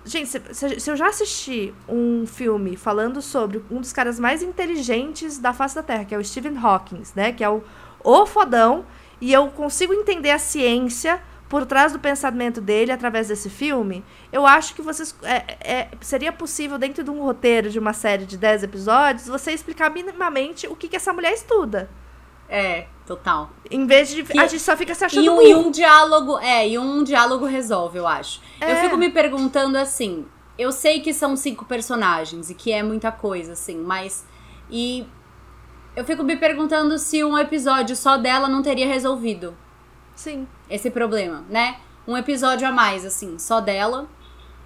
Gente, 0.05 0.29
se, 0.29 0.79
se, 0.79 0.89
eu 0.89 0.95
já 0.95 1.09
assisti 1.09 1.73
um 1.89 2.25
filme 2.25 2.77
falando 2.77 3.21
sobre 3.21 3.61
um 3.69 3.81
dos 3.81 3.91
caras 3.91 4.17
mais 4.17 4.41
inteligentes 4.41 5.37
da 5.37 5.51
face 5.51 5.75
da 5.75 5.83
Terra, 5.83 6.05
que 6.05 6.15
é 6.15 6.17
o 6.17 6.23
Stephen 6.23 6.57
Hawking, 6.57 7.03
né? 7.13 7.33
Que 7.33 7.43
é 7.43 7.49
o, 7.49 7.61
o 8.01 8.25
fodão. 8.25 8.85
E 9.19 9.33
eu 9.33 9.47
consigo 9.49 9.93
entender 9.93 10.31
a 10.31 10.39
ciência 10.39 11.19
por 11.49 11.65
trás 11.65 11.93
do 11.93 11.99
pensamento 11.99 12.59
dele 12.59 12.91
através 12.91 13.29
desse 13.29 13.49
filme, 13.49 14.03
eu 14.31 14.45
acho 14.45 14.75
que 14.75 14.81
vocês 14.81 15.15
é, 15.23 15.57
é, 15.61 15.89
seria 16.01 16.31
possível 16.31 16.77
dentro 16.77 17.03
de 17.03 17.09
um 17.09 17.21
roteiro 17.21 17.69
de 17.69 17.79
uma 17.79 17.93
série 17.93 18.25
de 18.25 18.37
10 18.37 18.63
episódios 18.63 19.27
você 19.27 19.51
explicar 19.51 19.89
minimamente 19.89 20.67
o 20.67 20.75
que, 20.75 20.87
que 20.87 20.95
essa 20.95 21.13
mulher 21.13 21.33
estuda. 21.33 21.89
É, 22.49 22.87
total. 23.05 23.49
Em 23.69 23.85
vez 23.85 24.09
de 24.09 24.23
que, 24.23 24.37
a 24.37 24.47
gente 24.47 24.61
só 24.61 24.75
fica 24.75 24.93
se 24.95 25.03
achando 25.03 25.25
e 25.25 25.29
um, 25.29 25.41
e 25.41 25.55
um 25.55 25.71
diálogo, 25.71 26.39
é, 26.39 26.67
e 26.67 26.77
um 26.77 27.03
diálogo 27.03 27.45
resolve, 27.45 27.97
eu 27.97 28.07
acho. 28.07 28.41
É. 28.59 28.71
Eu 28.71 28.75
fico 28.77 28.97
me 28.97 29.09
perguntando 29.09 29.77
assim, 29.77 30.25
eu 30.57 30.71
sei 30.71 30.99
que 31.01 31.13
são 31.13 31.35
cinco 31.35 31.65
personagens 31.65 32.49
e 32.49 32.55
que 32.55 32.71
é 32.71 32.81
muita 32.81 33.11
coisa 33.11 33.53
assim, 33.53 33.77
mas 33.77 34.25
e 34.69 35.05
eu 35.95 36.05
fico 36.05 36.23
me 36.23 36.37
perguntando 36.37 36.97
se 36.97 37.23
um 37.23 37.37
episódio 37.37 37.95
só 37.95 38.17
dela 38.17 38.47
não 38.47 38.61
teria 38.61 38.87
resolvido. 38.87 39.55
Sim. 40.17 40.47
Esse 40.69 40.89
problema, 40.89 41.45
né? 41.47 41.77
Um 42.05 42.17
episódio 42.17 42.67
a 42.67 42.71
mais, 42.71 43.05
assim, 43.05 43.37
só 43.37 43.61
dela. 43.61 44.09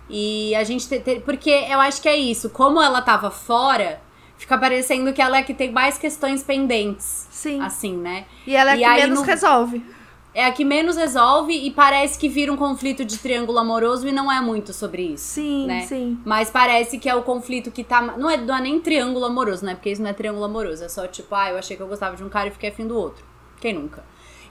E 0.09 0.55
a 0.55 0.63
gente. 0.63 0.87
Te, 0.87 0.99
te, 0.99 1.19
porque 1.19 1.49
eu 1.49 1.79
acho 1.79 2.01
que 2.01 2.09
é 2.09 2.15
isso. 2.15 2.49
Como 2.49 2.81
ela 2.81 3.01
tava 3.01 3.29
fora, 3.29 4.01
fica 4.37 4.57
parecendo 4.57 5.11
que 5.13 5.21
ela 5.21 5.37
é 5.37 5.43
que 5.43 5.53
tem 5.53 5.71
mais 5.71 5.97
questões 5.97 6.41
pendentes. 6.41 7.27
Sim. 7.29 7.61
Assim, 7.61 7.97
né? 7.97 8.25
E 8.47 8.55
ela 8.55 8.71
é 8.71 8.77
e 8.77 8.79
que 8.79 8.89
menos 8.89 9.19
no, 9.19 9.25
resolve. 9.25 9.85
É 10.33 10.45
a 10.45 10.51
que 10.51 10.63
menos 10.63 10.95
resolve 10.95 11.53
e 11.53 11.69
parece 11.71 12.17
que 12.17 12.29
vira 12.29 12.51
um 12.51 12.55
conflito 12.55 13.03
de 13.03 13.17
triângulo 13.17 13.57
amoroso 13.59 14.07
e 14.07 14.11
não 14.13 14.31
é 14.31 14.39
muito 14.39 14.71
sobre 14.71 15.01
isso. 15.13 15.25
Sim, 15.25 15.67
né? 15.67 15.81
sim. 15.81 16.17
Mas 16.25 16.49
parece 16.49 16.97
que 16.97 17.09
é 17.09 17.15
o 17.15 17.23
conflito 17.23 17.71
que 17.71 17.83
tá. 17.83 18.01
Não 18.01 18.29
é, 18.29 18.37
não 18.37 18.55
é 18.55 18.61
nem 18.61 18.79
triângulo 18.79 19.25
amoroso, 19.25 19.65
né? 19.65 19.75
Porque 19.75 19.89
isso 19.89 20.01
não 20.01 20.09
é 20.09 20.13
triângulo 20.13 20.45
amoroso. 20.45 20.83
É 20.83 20.87
só 20.87 21.05
tipo, 21.07 21.35
ah, 21.35 21.49
eu 21.49 21.57
achei 21.57 21.75
que 21.75 21.83
eu 21.83 21.87
gostava 21.87 22.15
de 22.15 22.23
um 22.23 22.29
cara 22.29 22.47
e 22.47 22.51
fiquei 22.51 22.69
afim 22.69 22.87
do 22.87 22.95
outro. 22.95 23.25
Quem 23.59 23.73
nunca? 23.73 24.03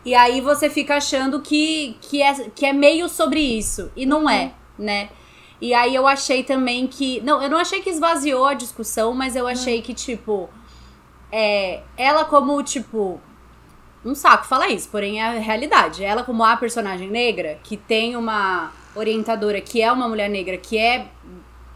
E 0.05 0.15
aí 0.15 0.41
você 0.41 0.71
fica 0.71 0.97
achando 0.97 1.41
que, 1.41 1.97
que, 2.01 2.23
é, 2.23 2.33
que 2.51 2.65
é 2.65 2.73
meio 2.73 3.09
sobre 3.09 3.41
isso. 3.41 3.91
E 3.95 4.07
não 4.07 4.29
é, 4.29 4.53
né? 4.79 5.11
E 5.61 5.75
aí 5.75 5.95
eu 5.95 6.07
achei 6.07 6.43
também 6.43 6.87
que. 6.87 7.21
Não, 7.21 7.43
eu 7.43 7.51
não 7.51 7.59
achei 7.59 7.83
que 7.83 7.91
esvaziou 7.91 8.47
a 8.47 8.55
discussão, 8.55 9.13
mas 9.13 9.37
eu 9.37 9.47
achei 9.47 9.83
que, 9.83 9.93
tipo. 9.93 10.49
É, 11.31 11.83
ela 11.97 12.25
como, 12.25 12.63
tipo. 12.63 13.21
Um 14.03 14.15
saco 14.15 14.47
falar 14.47 14.69
isso, 14.69 14.89
porém 14.89 15.21
é 15.21 15.27
a 15.27 15.39
realidade. 15.39 16.03
Ela, 16.03 16.25
como 16.25 16.43
a 16.43 16.57
personagem 16.57 17.11
negra, 17.11 17.59
que 17.63 17.77
tem 17.77 18.17
uma 18.17 18.73
orientadora 18.95 19.61
que 19.61 19.83
é 19.83 19.93
uma 19.93 20.09
mulher 20.09 20.31
negra, 20.31 20.57
que 20.57 20.79
é. 20.79 21.09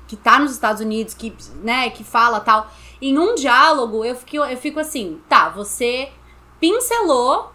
que 0.09 0.16
tá 0.16 0.38
nos 0.38 0.52
Estados 0.52 0.80
Unidos, 0.80 1.12
que, 1.12 1.34
né, 1.62 1.90
que 1.90 2.02
fala 2.02 2.40
tal. 2.40 2.70
Em 3.02 3.18
um 3.18 3.34
diálogo, 3.34 4.02
eu 4.02 4.14
fico, 4.14 4.36
eu 4.36 4.56
fico 4.56 4.80
assim, 4.80 5.20
tá, 5.28 5.51
você 5.51 6.09
pincelou 6.59 7.53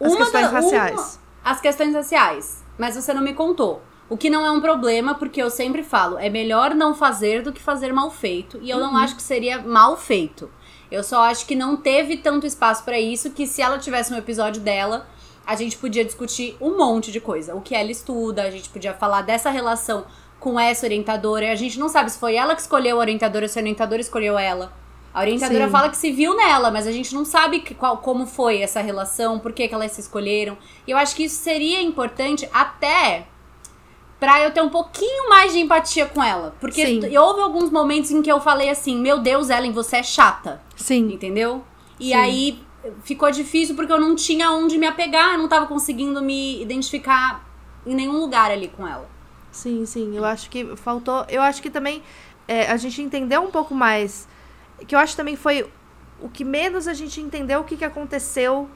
as 0.00 0.12
uma 0.12 0.18
questões 0.18 0.44
da, 0.44 0.50
raciais. 0.50 1.00
Uma, 1.00 1.52
as 1.52 1.60
questões 1.60 1.94
raciais. 1.94 2.64
Mas 2.76 2.94
você 2.94 3.12
não 3.12 3.22
me 3.22 3.34
contou. 3.34 3.82
O 4.08 4.16
que 4.16 4.30
não 4.30 4.46
é 4.46 4.50
um 4.50 4.60
problema, 4.60 5.14
porque 5.14 5.42
eu 5.42 5.50
sempre 5.50 5.82
falo, 5.82 6.18
é 6.18 6.30
melhor 6.30 6.74
não 6.74 6.94
fazer 6.94 7.42
do 7.42 7.52
que 7.52 7.60
fazer 7.60 7.92
mal 7.92 8.10
feito. 8.10 8.58
E 8.62 8.70
eu 8.70 8.78
uhum. 8.78 8.84
não 8.84 8.96
acho 8.96 9.16
que 9.16 9.22
seria 9.22 9.60
mal 9.60 9.96
feito. 9.96 10.50
Eu 10.90 11.04
só 11.04 11.22
acho 11.24 11.44
que 11.46 11.54
não 11.54 11.76
teve 11.76 12.16
tanto 12.16 12.46
espaço 12.46 12.82
para 12.84 12.98
isso 12.98 13.32
que 13.32 13.46
se 13.46 13.60
ela 13.60 13.78
tivesse 13.78 14.12
um 14.12 14.16
episódio 14.16 14.62
dela, 14.62 15.06
a 15.46 15.54
gente 15.54 15.76
podia 15.76 16.04
discutir 16.04 16.56
um 16.60 16.78
monte 16.78 17.12
de 17.12 17.20
coisa. 17.20 17.54
O 17.54 17.60
que 17.60 17.74
ela 17.74 17.90
estuda, 17.90 18.42
a 18.42 18.50
gente 18.50 18.70
podia 18.70 18.94
falar 18.94 19.22
dessa 19.22 19.50
relação 19.50 20.06
com 20.40 20.58
essa 20.58 20.86
orientadora. 20.86 21.52
A 21.52 21.56
gente 21.56 21.78
não 21.78 21.88
sabe 21.88 22.10
se 22.10 22.18
foi 22.18 22.34
ela 22.36 22.54
que 22.54 22.62
escolheu 22.62 22.96
a 22.96 23.00
orientadora, 23.00 23.46
se 23.46 23.58
a 23.58 23.62
orientadora 23.62 24.00
escolheu 24.00 24.38
ela. 24.38 24.72
A 25.18 25.22
orientadora 25.22 25.64
Sim. 25.64 25.72
fala 25.72 25.88
que 25.88 25.96
se 25.96 26.12
viu 26.12 26.36
nela, 26.36 26.70
mas 26.70 26.86
a 26.86 26.92
gente 26.92 27.12
não 27.12 27.24
sabe 27.24 27.58
que, 27.58 27.74
qual, 27.74 27.96
como 27.96 28.24
foi 28.24 28.62
essa 28.62 28.80
relação, 28.80 29.40
por 29.40 29.52
que, 29.52 29.66
que 29.66 29.74
elas 29.74 29.90
se 29.90 30.00
escolheram. 30.00 30.56
E 30.86 30.92
eu 30.92 30.96
acho 30.96 31.16
que 31.16 31.24
isso 31.24 31.42
seria 31.42 31.82
importante 31.82 32.48
até 32.52 33.26
pra 34.20 34.40
eu 34.40 34.52
ter 34.52 34.62
um 34.62 34.68
pouquinho 34.68 35.28
mais 35.28 35.52
de 35.52 35.58
empatia 35.58 36.06
com 36.06 36.22
ela. 36.22 36.54
Porque 36.60 36.86
Sim. 36.86 37.18
houve 37.18 37.40
alguns 37.40 37.68
momentos 37.68 38.12
em 38.12 38.22
que 38.22 38.30
eu 38.30 38.40
falei 38.40 38.70
assim: 38.70 38.96
Meu 38.96 39.18
Deus, 39.18 39.50
Ellen, 39.50 39.72
você 39.72 39.96
é 39.96 40.02
chata. 40.04 40.62
Sim. 40.76 41.12
Entendeu? 41.12 41.64
E 41.98 42.10
Sim. 42.10 42.14
aí 42.14 42.62
ficou 43.02 43.28
difícil 43.32 43.74
porque 43.74 43.92
eu 43.92 44.00
não 44.00 44.14
tinha 44.14 44.52
onde 44.52 44.78
me 44.78 44.86
apegar, 44.86 45.32
eu 45.32 45.38
não 45.38 45.48
tava 45.48 45.66
conseguindo 45.66 46.22
me 46.22 46.62
identificar 46.62 47.44
em 47.84 47.92
nenhum 47.92 48.20
lugar 48.20 48.52
ali 48.52 48.68
com 48.68 48.86
ela. 48.86 49.10
Sim, 49.50 49.84
sim. 49.84 50.16
Eu 50.16 50.24
acho 50.24 50.48
que 50.48 50.76
faltou. 50.76 51.26
Eu 51.28 51.42
acho 51.42 51.60
que 51.60 51.70
também 51.70 52.04
é, 52.46 52.70
a 52.70 52.76
gente 52.76 53.02
entendeu 53.02 53.42
um 53.42 53.50
pouco 53.50 53.74
mais. 53.74 54.28
Que 54.86 54.94
eu 54.94 54.98
acho 54.98 55.16
também 55.16 55.36
foi 55.36 55.70
o 56.20 56.28
que 56.28 56.44
menos 56.44 56.88
a 56.88 56.94
gente 56.94 57.20
entendeu 57.20 57.60
o 57.60 57.64
que, 57.64 57.76
que 57.76 57.84
aconteceu 57.84 58.68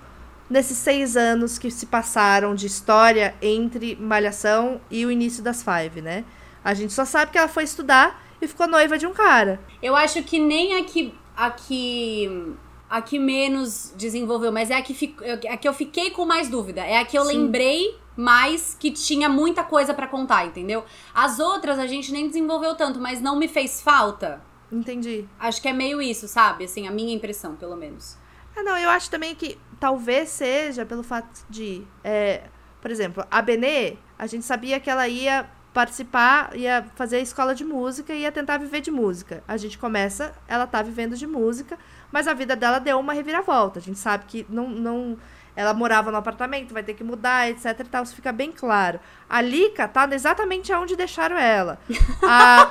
nesses 0.49 0.77
seis 0.77 1.17
anos 1.17 1.59
que 1.59 1.71
se 1.71 1.87
passaram 1.87 2.55
de 2.55 2.67
história 2.67 3.35
entre 3.41 3.97
Malhação 3.97 4.81
e 4.91 5.07
o 5.07 5.11
início 5.11 5.43
das 5.43 5.63
Five, 5.63 6.03
né? 6.03 6.25
A 6.63 6.75
gente 6.75 6.93
só 6.93 7.05
sabe 7.05 7.33
que 7.33 7.39
ela 7.39 7.49
foi 7.49 7.65
estudar 7.65 8.23
e 8.41 8.47
ficou 8.47 8.69
noiva 8.69 8.99
de 8.99 9.07
um 9.07 9.13
cara. 9.13 9.61
Eu 9.83 9.97
acho 9.97 10.23
que 10.23 10.39
nem 10.39 10.77
a 10.77 10.85
que, 10.85 11.15
a 11.37 11.51
que, 11.51 12.55
a 12.89 13.01
que 13.01 13.19
menos 13.19 13.93
desenvolveu, 13.97 14.53
mas 14.53 14.71
é 14.71 14.77
a 14.77 14.83
que, 14.83 14.95
fic- 14.95 15.23
a 15.49 15.57
que 15.57 15.67
eu 15.67 15.73
fiquei 15.73 16.11
com 16.11 16.25
mais 16.27 16.49
dúvida. 16.49 16.83
É 16.83 16.99
a 16.99 17.05
que 17.05 17.17
eu 17.19 17.25
Sim. 17.25 17.39
lembrei 17.39 17.99
mais 18.17 18.77
que 18.79 18.91
tinha 18.91 19.29
muita 19.29 19.65
coisa 19.65 19.95
pra 19.95 20.07
contar, 20.07 20.45
entendeu? 20.47 20.85
As 21.15 21.39
outras 21.41 21.79
a 21.79 21.87
gente 21.87 22.13
nem 22.13 22.27
desenvolveu 22.29 22.75
tanto, 22.75 23.01
mas 23.01 23.21
não 23.21 23.37
me 23.37 23.49
fez 23.49 23.81
falta. 23.81 24.43
Entendi. 24.73 25.29
Acho 25.39 25.61
que 25.61 25.69
é 25.69 25.73
meio 25.73 26.01
isso, 26.01 26.27
sabe? 26.27 26.65
Assim, 26.65 26.89
a 26.89 26.91
minha 26.91 27.15
impressão, 27.15 27.55
pelo 27.55 27.77
menos. 27.77 28.17
Ah, 28.57 28.63
não, 28.63 28.77
eu 28.79 28.89
acho 28.89 29.11
também 29.11 29.35
que 29.35 29.59
talvez 29.79 30.31
seja 30.31 30.87
pelo 30.87 31.03
fato 31.03 31.45
de. 31.49 31.87
é, 32.03 32.45
por 32.81 32.91
exemplo, 32.91 33.25
a 33.31 33.43
Benê, 33.43 33.97
a 34.19 34.27
gente 34.27 34.45
sabia 34.45 34.81
que 34.81 34.91
ela 34.91 35.07
ia 35.07 35.49
participar, 35.73 36.55
ia 36.57 36.85
fazer 36.95 37.17
a 37.17 37.21
escola 37.21 37.55
de 37.55 37.65
música 37.65 38.13
e 38.13 38.23
ia 38.23 38.33
tentar 38.33 38.59
viver 38.59 38.81
de 38.81 38.91
música. 38.91 39.43
A 39.47 39.57
gente 39.57 39.79
começa, 39.79 40.35
ela 40.49 40.67
tá 40.67 40.83
vivendo 40.83 41.17
de 41.17 41.27
música, 41.27 41.79
mas 42.11 42.27
a 42.27 42.35
vida 42.35 42.57
dela 42.57 42.79
deu 42.79 42.99
uma 42.99 43.13
reviravolta. 43.13 43.79
A 43.79 43.83
gente 43.83 43.99
sabe 43.99 44.25
que 44.27 44.47
não. 44.49 44.69
não 44.69 45.19
ela 45.55 45.75
morava 45.75 46.11
no 46.11 46.17
apartamento, 46.17 46.73
vai 46.73 46.83
ter 46.83 46.95
que 46.95 47.05
mudar, 47.05 47.51
etc 47.51 47.79
e 47.79 47.85
tal, 47.85 48.03
isso 48.05 48.15
fica 48.15 48.33
bem 48.33 48.51
claro. 48.51 48.99
A 49.29 49.43
Lika 49.43 49.87
tá 49.87 50.09
exatamente 50.11 50.73
onde 50.73 50.97
deixaram 50.97 51.37
ela. 51.37 51.79
A, 52.27 52.71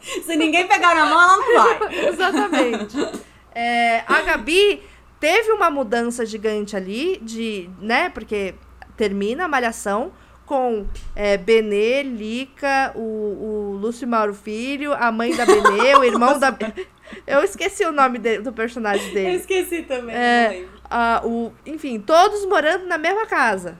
Se 0.24 0.36
ninguém 0.36 0.66
pegar 0.66 0.94
na 0.94 1.06
mão, 1.06 1.20
ela 1.20 1.36
não 1.36 1.54
vai. 1.78 2.08
Exatamente. 2.08 2.96
É, 3.54 4.02
a 4.06 4.22
Gabi 4.22 4.82
teve 5.18 5.52
uma 5.52 5.70
mudança 5.70 6.24
gigante 6.24 6.76
ali, 6.76 7.18
de, 7.22 7.68
né? 7.80 8.08
Porque 8.10 8.54
termina 8.96 9.44
a 9.44 9.48
malhação 9.48 10.12
com 10.46 10.84
é, 11.14 11.36
Benê, 11.36 12.02
Lica, 12.02 12.92
o, 12.96 13.00
o 13.00 13.78
Lúcio 13.80 14.06
Mauro 14.08 14.34
Filho, 14.34 14.92
a 14.92 15.12
mãe 15.12 15.34
da 15.34 15.46
Benê, 15.46 15.94
o 15.96 16.02
irmão 16.04 16.38
da. 16.38 16.56
Eu 17.26 17.42
esqueci 17.44 17.84
o 17.84 17.92
nome 17.92 18.18
do 18.18 18.52
personagem 18.52 19.06
Eu 19.08 19.14
dele. 19.14 19.36
esqueci 19.36 19.82
também, 19.82 20.14
É. 20.14 20.64
Ah, 20.92 21.22
o, 21.24 21.52
enfim, 21.64 22.00
todos 22.00 22.44
morando 22.46 22.84
na 22.86 22.98
mesma 22.98 23.24
casa. 23.26 23.78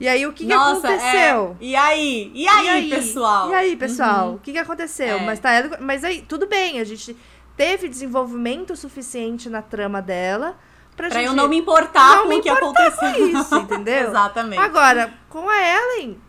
E 0.00 0.06
aí, 0.08 0.26
o 0.26 0.32
que, 0.32 0.46
que 0.46 0.54
Nossa, 0.54 0.88
aconteceu? 0.88 1.56
é. 1.60 1.64
E 1.64 1.74
aí? 1.76 2.30
E 2.34 2.46
aí, 2.46 2.88
pessoal? 2.88 3.50
E 3.50 3.54
aí, 3.54 3.76
pessoal? 3.76 4.28
Uhum. 4.28 4.34
O 4.36 4.38
que, 4.38 4.52
que 4.52 4.58
aconteceu? 4.58 5.18
É. 5.18 5.22
Mas, 5.24 5.40
tá, 5.40 5.50
ela- 5.50 5.78
mas 5.80 6.04
aí, 6.04 6.22
tudo 6.22 6.46
bem, 6.46 6.78
a 6.80 6.84
gente 6.84 7.16
teve 7.56 7.88
desenvolvimento 7.88 8.76
suficiente 8.76 9.50
na 9.50 9.60
trama 9.60 10.00
dela 10.00 10.56
pra, 10.96 11.08
Pra 11.08 11.18
gente 11.18 11.26
eu 11.28 11.34
não 11.34 11.48
me 11.48 11.56
importar 11.56 12.16
não 12.18 12.28
com 12.28 12.34
o 12.36 12.40
que 12.42 12.48
aconteceu. 12.48 13.12
com 13.12 13.26
isso, 13.26 13.54
entendeu? 13.58 14.08
Exatamente. 14.08 14.60
Agora, 14.60 15.12
com 15.28 15.48
a 15.48 15.56
Ellen, 15.56 16.20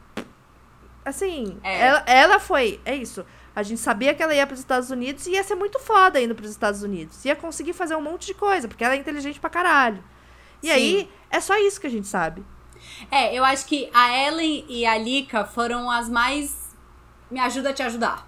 assim, 1.06 1.58
É. 1.64 1.88
ela, 1.88 2.04
ela 2.08 2.40
foi. 2.40 2.80
É 2.86 2.96
isso. 2.96 3.26
A 3.56 3.64
gente 3.64 3.82
sabia 3.82 4.14
que 4.14 4.24
ela 4.24 4.34
ia 4.34 4.46
para 4.48 4.54
os 4.54 4.60
Estados 4.60 4.90
Unidos 4.90 5.28
e 5.28 5.32
ia 5.32 5.44
ser 5.44 5.56
muito 5.56 5.80
foda 5.80 6.20
indo 6.22 6.34
para 6.34 6.46
os 6.46 6.52
Estados 6.52 6.82
Unidos. 6.82 7.24
Ia 7.26 7.36
conseguir 7.36 7.74
fazer 7.74 7.96
um 7.96 8.02
monte 8.02 8.28
de 8.28 8.34
coisa, 8.34 8.68
porque 8.68 8.84
ela 8.84 8.94
é 8.94 8.98
inteligente 8.98 9.40
pra 9.40 9.50
caralho. 9.50 10.04
E 10.64 10.68
Sim. 10.68 10.74
aí, 10.74 11.10
é 11.30 11.40
só 11.40 11.58
isso 11.58 11.80
que 11.80 11.88
a 11.88 11.90
gente 11.90 12.08
sabe. 12.08 12.44
É, 13.12 13.34
eu 13.34 13.44
acho 13.46 13.66
que 13.66 13.90
a 13.94 14.18
Ellen 14.28 14.66
e 14.68 14.86
a 14.86 14.98
Lika 14.98 15.46
foram 15.46 15.90
as 15.90 16.10
mais. 16.10 16.70
Me 17.32 17.40
ajuda 17.40 17.70
a 17.70 17.74
te 17.74 17.84
ajudar. 17.84 18.28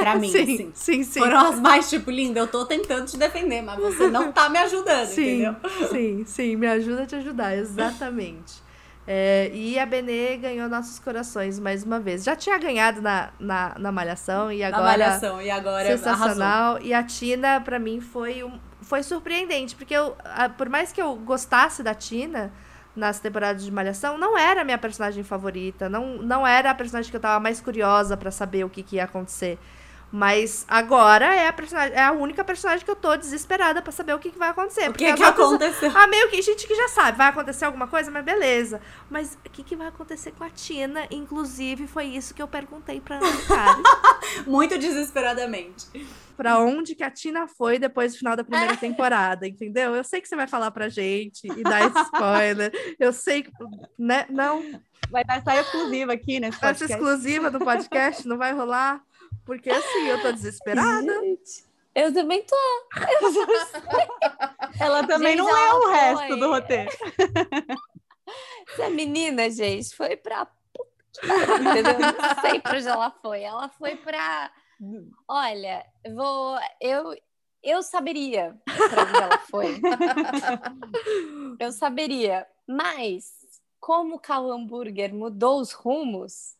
Pra 0.00 0.14
mim, 0.16 0.30
sim, 0.30 0.42
assim. 0.42 0.72
sim, 0.74 1.02
sim. 1.02 1.20
Foram 1.20 1.38
as 1.48 1.60
mais, 1.60 1.88
tipo, 1.88 2.10
linda, 2.10 2.40
eu 2.40 2.46
tô 2.46 2.64
tentando 2.66 3.06
te 3.06 3.16
defender, 3.16 3.62
mas 3.62 3.78
você 3.78 4.08
não 4.08 4.30
tá 4.32 4.48
me 4.48 4.58
ajudando, 4.58 5.06
Sim, 5.06 5.44
entendeu? 5.46 5.56
sim, 5.90 6.24
sim, 6.26 6.56
me 6.56 6.66
ajuda 6.66 7.02
a 7.04 7.06
te 7.06 7.14
ajudar, 7.16 7.56
exatamente. 7.56 8.66
É, 9.08 9.50
e 9.54 9.78
a 9.78 9.86
Benê 9.86 10.36
ganhou 10.36 10.68
nossos 10.68 10.98
corações 10.98 11.58
mais 11.60 11.84
uma 11.84 12.00
vez. 12.00 12.24
Já 12.24 12.34
tinha 12.34 12.58
ganhado 12.58 13.00
na, 13.00 13.30
na, 13.38 13.74
na 13.78 13.92
Malhação 13.92 14.50
e 14.50 14.60
Na 14.60 14.68
agora 14.68 14.82
malhação, 14.84 15.40
e 15.40 15.48
agora 15.48 15.86
arrasou. 15.88 15.98
sensacional. 15.98 16.78
E 16.82 16.92
a 16.92 17.02
Tina, 17.04 17.60
pra 17.60 17.78
mim, 17.78 18.00
foi, 18.00 18.42
um, 18.42 18.58
foi 18.82 19.02
surpreendente, 19.04 19.76
porque 19.76 19.94
eu, 19.94 20.16
por 20.58 20.68
mais 20.68 20.90
que 20.92 21.00
eu 21.00 21.14
gostasse 21.16 21.82
da 21.84 21.94
Tina 21.94 22.52
nas 22.96 23.20
temporadas 23.20 23.64
de 23.64 23.70
Malhação, 23.70 24.16
não 24.18 24.36
era 24.36 24.62
a 24.62 24.64
minha 24.64 24.78
personagem 24.78 25.22
favorita, 25.22 25.88
não, 25.88 26.16
não 26.18 26.46
era 26.46 26.70
a 26.70 26.74
personagem 26.74 27.10
que 27.10 27.16
eu 27.16 27.20
tava 27.20 27.38
mais 27.38 27.60
curiosa 27.60 28.16
pra 28.16 28.30
saber 28.30 28.64
o 28.64 28.70
que, 28.70 28.82
que 28.82 28.96
ia 28.96 29.04
acontecer. 29.04 29.58
Mas 30.10 30.64
agora 30.68 31.34
é 31.34 31.48
a, 31.48 31.52
personagem, 31.52 31.96
é 31.96 32.02
a 32.02 32.12
única 32.12 32.44
personagem 32.44 32.84
que 32.84 32.90
eu 32.90 32.96
tô 32.96 33.16
desesperada 33.16 33.82
pra 33.82 33.90
saber 33.90 34.14
o 34.14 34.18
que, 34.18 34.30
que 34.30 34.38
vai 34.38 34.50
acontecer. 34.50 34.88
O 34.88 34.92
que 34.92 35.12
que 35.12 35.22
aconteceu? 35.22 35.90
ah, 35.94 36.06
meio 36.06 36.28
que 36.30 36.40
gente 36.40 36.66
que 36.66 36.74
já 36.74 36.88
sabe, 36.88 37.18
vai 37.18 37.28
acontecer 37.28 37.64
alguma 37.64 37.88
coisa, 37.88 38.10
mas 38.10 38.24
beleza. 38.24 38.80
Mas 39.10 39.36
o 39.44 39.50
que, 39.50 39.62
que 39.64 39.74
vai 39.74 39.88
acontecer 39.88 40.32
com 40.32 40.44
a 40.44 40.50
Tina? 40.50 41.06
Inclusive, 41.10 41.86
foi 41.86 42.06
isso 42.06 42.34
que 42.34 42.40
eu 42.40 42.48
perguntei 42.48 43.00
pra 43.00 43.16
Ana 43.16 43.42
Karen. 43.48 43.82
Muito 44.46 44.78
desesperadamente. 44.78 45.86
pra 46.36 46.58
onde 46.60 46.94
que 46.94 47.02
a 47.02 47.10
Tina 47.10 47.48
foi 47.48 47.78
depois 47.78 48.12
do 48.12 48.18
final 48.18 48.36
da 48.36 48.44
primeira 48.44 48.76
temporada, 48.78 49.46
entendeu? 49.46 49.94
Eu 49.94 50.04
sei 50.04 50.20
que 50.20 50.28
você 50.28 50.36
vai 50.36 50.46
falar 50.46 50.70
pra 50.70 50.88
gente 50.88 51.46
e 51.46 51.62
dar 51.62 51.90
spoiler. 52.04 52.72
Eu 52.98 53.12
sei 53.12 53.42
que, 53.42 53.50
né? 53.98 54.24
Não, 54.30 54.62
Vai 55.10 55.24
dar 55.24 55.38
história 55.38 55.60
exclusiva 55.60 56.12
aqui 56.12 56.40
nesse 56.40 56.64
essa 56.64 56.84
exclusiva 56.84 57.50
do 57.50 57.60
podcast 57.60 58.26
não 58.26 58.36
vai 58.36 58.52
rolar, 58.52 59.00
porque 59.46 59.70
assim, 59.70 60.08
eu 60.08 60.20
tô 60.20 60.32
desesperada. 60.32 61.20
Gente, 61.20 61.64
eu 61.94 62.12
também 62.12 62.42
tô. 62.44 62.56
Ela 64.78 65.06
também 65.06 65.36
Gente, 65.36 65.38
não 65.38 65.46
leu 65.46 65.78
o 65.78 65.82
foi. 65.84 65.92
resto 65.94 66.36
do 66.36 66.50
roteiro. 66.50 66.90
Essa 68.68 68.90
menina, 68.90 69.48
gente, 69.48 69.94
foi 69.96 70.16
pra. 70.16 70.46
Entendeu? 71.22 71.98
Não 71.98 72.40
sei 72.42 72.60
pra 72.60 72.76
onde 72.76 72.88
ela 72.88 73.10
foi. 73.22 73.42
Ela 73.42 73.68
foi 73.70 73.96
pra. 73.96 74.50
Olha, 75.26 75.86
eu 76.04 76.14
vou. 76.14 76.58
Eu, 76.80 77.16
eu 77.62 77.82
saberia 77.82 78.54
pra 78.66 79.02
onde 79.04 79.16
ela 79.16 79.38
foi. 79.48 79.80
Eu 81.58 81.72
saberia. 81.72 82.46
Mas, 82.66 83.32
como 83.80 84.16
o 84.16 84.20
Cal 84.20 84.50
Hambúrguer 84.50 85.14
mudou 85.14 85.60
os 85.60 85.72
rumos, 85.72 86.55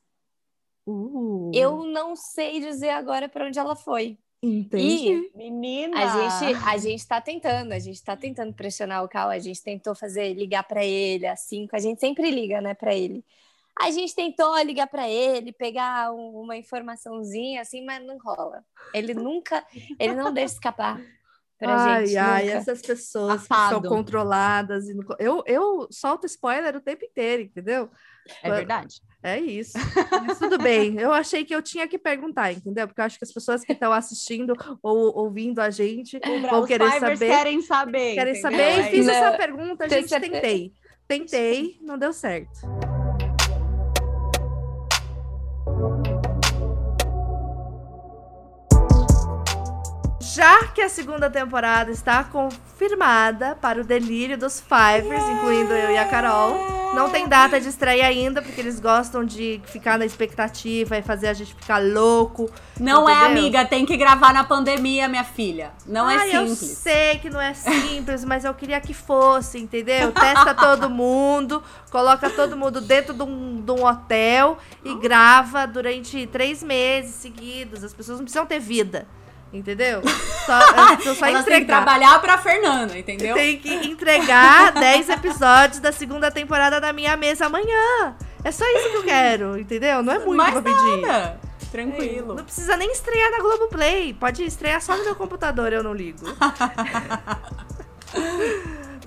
Uh, 0.86 1.50
eu 1.54 1.84
não 1.84 2.14
sei 2.14 2.60
dizer 2.60 2.90
agora 2.90 3.28
pra 3.28 3.46
onde 3.46 3.58
ela 3.58 3.74
foi. 3.74 4.16
entendi. 4.42 5.30
Menina! 5.34 5.96
A 5.98 6.06
gente, 6.38 6.64
a 6.64 6.76
gente 6.76 7.06
tá 7.06 7.20
tentando, 7.20 7.72
a 7.72 7.78
gente 7.78 8.02
tá 8.02 8.16
tentando 8.16 8.52
pressionar 8.52 9.02
o 9.02 9.08
Cal, 9.08 9.28
a 9.30 9.38
gente 9.38 9.62
tentou 9.62 9.94
fazer, 9.94 10.32
ligar 10.34 10.62
pra 10.62 10.84
ele, 10.84 11.26
às 11.26 11.40
cinco, 11.40 11.74
a 11.74 11.78
gente 11.80 12.00
sempre 12.00 12.30
liga, 12.30 12.60
né, 12.60 12.74
pra 12.74 12.94
ele. 12.94 13.24
A 13.78 13.90
gente 13.90 14.14
tentou 14.14 14.56
ligar 14.62 14.86
pra 14.86 15.08
ele, 15.08 15.52
pegar 15.52 16.10
um- 16.12 16.40
uma 16.40 16.56
informaçãozinha 16.56 17.60
assim, 17.60 17.84
mas 17.84 18.02
não 18.06 18.16
rola. 18.18 18.64
Ele 18.94 19.12
nunca, 19.12 19.64
ele 19.98 20.14
não 20.14 20.32
deixa 20.32 20.54
escapar 20.54 21.00
pra 21.58 21.74
ai, 21.74 22.06
gente. 22.06 22.16
ai, 22.18 22.44
nunca. 22.46 22.56
essas 22.56 22.82
pessoas 22.82 23.42
que 23.42 23.54
são 23.54 23.82
controladas. 23.82 24.88
E 24.88 24.94
não 24.94 25.04
eu, 25.18 25.42
eu 25.46 25.88
solto 25.90 26.26
spoiler 26.26 26.76
o 26.76 26.80
tempo 26.80 27.04
inteiro, 27.04 27.42
entendeu? 27.42 27.90
É 28.42 28.50
verdade. 28.50 29.00
É 29.22 29.40
isso. 29.40 29.72
Mas 30.26 30.38
tudo 30.38 30.58
bem. 30.58 30.98
Eu 30.98 31.12
achei 31.12 31.44
que 31.44 31.54
eu 31.54 31.62
tinha 31.62 31.86
que 31.88 31.98
perguntar, 31.98 32.52
entendeu? 32.52 32.86
Porque 32.86 33.00
eu 33.00 33.04
acho 33.04 33.18
que 33.18 33.24
as 33.24 33.32
pessoas 33.32 33.62
que 33.62 33.72
estão 33.72 33.92
assistindo 33.92 34.54
ou 34.82 35.16
ouvindo 35.16 35.60
a 35.60 35.70
gente 35.70 36.18
vão 36.48 36.64
querer 36.64 36.90
saber. 37.00 37.28
querem 37.28 37.62
saber. 37.62 38.14
Querem 38.14 38.38
entendeu? 38.38 38.58
saber 38.58 38.80
e 38.80 38.82
fiz 38.90 39.00
isso. 39.00 39.10
essa 39.10 39.30
Não, 39.30 39.36
pergunta, 39.36 39.88
tenho 39.88 40.06
gente, 40.06 40.20
tentei. 40.20 40.72
Tentei, 41.08 41.78
não 41.82 41.96
deu 41.96 42.12
certo. 42.12 42.60
Já 50.36 50.64
que 50.66 50.82
a 50.82 50.88
segunda 50.90 51.30
temporada 51.30 51.90
está 51.90 52.22
confirmada 52.22 53.56
para 53.58 53.80
o 53.80 53.84
delírio 53.84 54.36
dos 54.36 54.60
Fivers, 54.60 55.24
incluindo 55.30 55.72
eu 55.72 55.92
e 55.92 55.96
a 55.96 56.04
Carol. 56.04 56.92
Não 56.94 57.08
tem 57.08 57.26
data 57.26 57.58
de 57.58 57.68
estreia 57.68 58.06
ainda, 58.06 58.42
porque 58.42 58.60
eles 58.60 58.78
gostam 58.78 59.24
de 59.24 59.62
ficar 59.64 59.98
na 59.98 60.04
expectativa 60.04 60.98
e 60.98 61.02
fazer 61.02 61.28
a 61.28 61.32
gente 61.32 61.54
ficar 61.54 61.82
louco. 61.82 62.50
Não 62.78 63.08
é, 63.08 63.12
entendeu? 63.14 63.30
amiga, 63.30 63.64
tem 63.64 63.86
que 63.86 63.96
gravar 63.96 64.34
na 64.34 64.44
pandemia, 64.44 65.08
minha 65.08 65.24
filha. 65.24 65.72
Não 65.86 66.08
é 66.08 66.18
Ai, 66.18 66.36
Eu 66.36 66.48
simples. 66.48 66.78
sei 66.78 67.18
que 67.18 67.30
não 67.30 67.40
é 67.40 67.54
simples, 67.54 68.22
mas 68.22 68.44
eu 68.44 68.52
queria 68.52 68.78
que 68.78 68.92
fosse, 68.92 69.58
entendeu? 69.58 70.12
Testa 70.12 70.54
todo 70.54 70.90
mundo, 70.90 71.62
coloca 71.90 72.28
todo 72.28 72.58
mundo 72.58 72.82
dentro 72.82 73.14
de 73.14 73.22
um, 73.22 73.62
de 73.62 73.72
um 73.72 73.86
hotel 73.86 74.58
e 74.84 74.94
grava 74.96 75.66
durante 75.66 76.26
três 76.26 76.62
meses 76.62 77.14
seguidos. 77.14 77.82
As 77.82 77.94
pessoas 77.94 78.18
não 78.18 78.24
precisam 78.26 78.44
ter 78.44 78.60
vida, 78.60 79.06
entendeu? 79.52 80.02
Só, 80.46 80.58
precisam 80.94 81.14
só 81.16 81.26
Elas 81.26 81.44
que 81.44 81.64
trabalhar 81.64 82.20
pra 82.20 82.38
Fernanda, 82.38 82.96
entendeu? 82.96 83.34
Tem 83.34 83.58
que 83.58 83.74
entregar 83.74 84.70
10 84.78 85.08
episódios 85.08 85.80
da 85.80 85.90
segunda 85.90 86.30
temporada 86.30 86.78
na 86.78 86.92
minha 86.92 87.16
mesa 87.16 87.46
amanhã. 87.46 88.14
É 88.44 88.52
só 88.52 88.64
isso 88.64 88.90
que 88.90 88.96
eu 88.98 89.02
quero, 89.02 89.58
entendeu? 89.58 90.04
Não 90.04 90.12
é 90.12 90.18
muito 90.20 90.36
Mais 90.36 90.52
pra 90.52 90.62
pedir. 90.62 91.00
nada. 91.04 91.40
Tranquilo. 91.72 92.34
Não 92.34 92.44
precisa 92.44 92.76
nem 92.76 92.92
estrear 92.92 93.28
na 93.32 93.38
Globoplay. 93.40 94.14
Pode 94.14 94.44
estrear 94.44 94.80
só 94.80 94.96
no 94.96 95.04
meu 95.04 95.16
computador, 95.16 95.72
eu 95.72 95.82
não 95.82 95.92
ligo. 95.92 96.24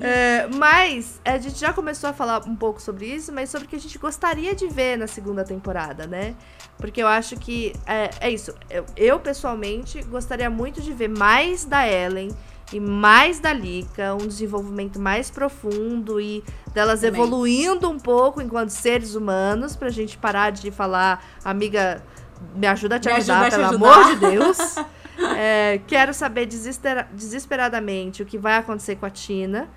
É, 0.02 0.48
mas 0.48 1.20
a 1.26 1.38
gente 1.38 1.60
já 1.60 1.74
começou 1.74 2.10
a 2.10 2.14
falar 2.14 2.46
um 2.48 2.56
pouco 2.56 2.82
sobre 2.82 3.06
isso, 3.06 3.32
mas 3.34 3.50
sobre 3.50 3.68
o 3.68 3.70
que 3.70 3.76
a 3.76 3.80
gente 3.80 3.98
gostaria 3.98 4.56
de 4.56 4.68
ver 4.68 4.98
na 4.98 5.08
segunda 5.08 5.44
temporada, 5.44 6.08
né? 6.08 6.36
Porque 6.78 7.02
eu 7.04 7.08
acho 7.08 7.36
que 7.36 7.74
é, 7.86 8.10
é 8.22 8.30
isso. 8.32 8.54
Eu, 8.70 8.86
eu, 8.96 9.20
pessoalmente 9.20 10.02
gostaria 10.04 10.50
muito 10.50 10.82
de 10.82 10.94
ver 10.94 11.10
mais 11.10 11.66
da 11.66 11.86
Ellen 11.88 12.30
e 12.72 12.80
mais 12.80 13.40
da 13.40 13.52
Lika, 13.52 14.14
um 14.14 14.28
desenvolvimento 14.28 15.00
mais 15.00 15.30
profundo 15.30 16.22
e 16.22 16.44
delas 16.74 17.02
Também. 17.02 17.20
evoluindo 17.22 17.90
um 17.90 18.00
pouco 18.00 18.42
enquanto 18.42 18.70
seres 18.70 19.16
humanos, 19.16 19.76
pra 19.76 19.90
gente 19.90 20.18
parar 20.18 20.52
de 20.52 20.70
falar, 20.72 21.26
amiga, 21.44 22.02
me 22.56 22.68
ajuda 22.68 22.96
a 22.96 23.00
te 23.00 23.08
Me 23.10 23.16
ajudar, 23.16 23.40
ajuda 23.48 23.50
pelo 23.52 23.66
ajudar." 23.70 23.92
amor 23.94 24.06
de 24.06 24.16
Deus. 24.32 24.58
É, 25.36 25.82
quero 25.86 26.14
saber 26.14 26.46
desespera- 26.46 27.10
desesperadamente 27.12 28.24
o 28.24 28.26
que 28.26 28.38
vai 28.38 28.56
acontecer 28.58 28.96
com 28.96 29.06
a 29.06 29.10
Tina. 29.10 29.68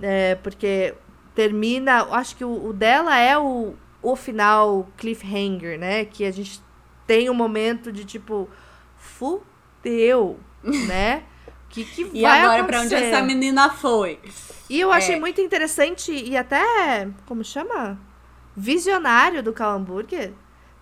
É, 0.00 0.34
porque 0.36 0.94
termina. 1.34 2.02
Acho 2.12 2.36
que 2.36 2.44
o, 2.44 2.66
o 2.66 2.72
dela 2.72 3.16
é 3.18 3.36
o, 3.38 3.74
o 4.02 4.16
final 4.16 4.88
cliffhanger, 4.96 5.78
né? 5.78 6.04
Que 6.04 6.24
a 6.24 6.30
gente 6.30 6.62
tem 7.06 7.28
um 7.30 7.34
momento 7.34 7.90
de 7.92 8.04
tipo. 8.04 8.48
Fudeu, 8.96 10.38
né? 10.62 11.24
O 11.48 11.68
que, 11.70 11.84
que 11.84 12.02
E 12.14 12.22
vai 12.22 12.40
agora, 12.40 12.64
pra 12.64 12.80
onde 12.80 12.94
essa 12.94 13.20
menina 13.22 13.68
foi? 13.70 14.18
E 14.70 14.80
eu 14.80 14.90
achei 14.92 15.16
É. 15.16 15.20
muito 15.20 15.40
interessante 15.40 16.12
e 16.12 16.36
até, 16.36 17.08
como 17.26 17.44
chama? 17.44 17.98
Visionário 18.56 19.42
do 19.42 19.52
Cal 19.52 19.72
Hamburger 19.76 20.32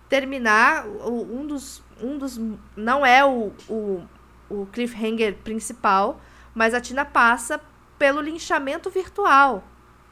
terminar 0.09 0.85
o- 0.87 1.27
um 1.39 1.45
dos. 1.45 1.83
Um 2.01 2.17
dos 2.17 2.39
não 2.75 3.03
é 3.05 3.25
o, 3.25 3.51
o, 3.67 4.03
o 4.49 4.65
cliffhanger 4.67 5.35
principal, 5.43 6.21
mas 6.53 6.73
a 6.75 6.79
Tina 6.81 7.03
passa 7.03 7.59
pelo 7.97 8.21
linchamento 8.21 8.89
virtual. 8.89 9.63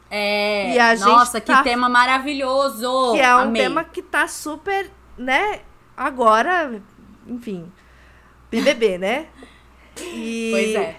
É. 0.10 0.76
E 0.76 0.99
Nossa, 0.99 1.41
que 1.41 1.48
tá- 1.48 1.64
tema 1.64 1.90
maravilhoso. 1.90 3.14
que 3.14 3.20
é 3.22 3.36
um 3.36 3.40
Amei. 3.40 3.62
tema 3.62 3.84
que 3.84 4.02
tá 4.02 4.28
super, 4.28 4.90
né? 5.18 5.62
Agora, 5.98 6.82
enfim. 7.28 7.72
BBB, 8.52 8.98
né? 8.99 9.28
E, 9.99 10.49
Pois 10.52 10.76
é. 10.76 10.95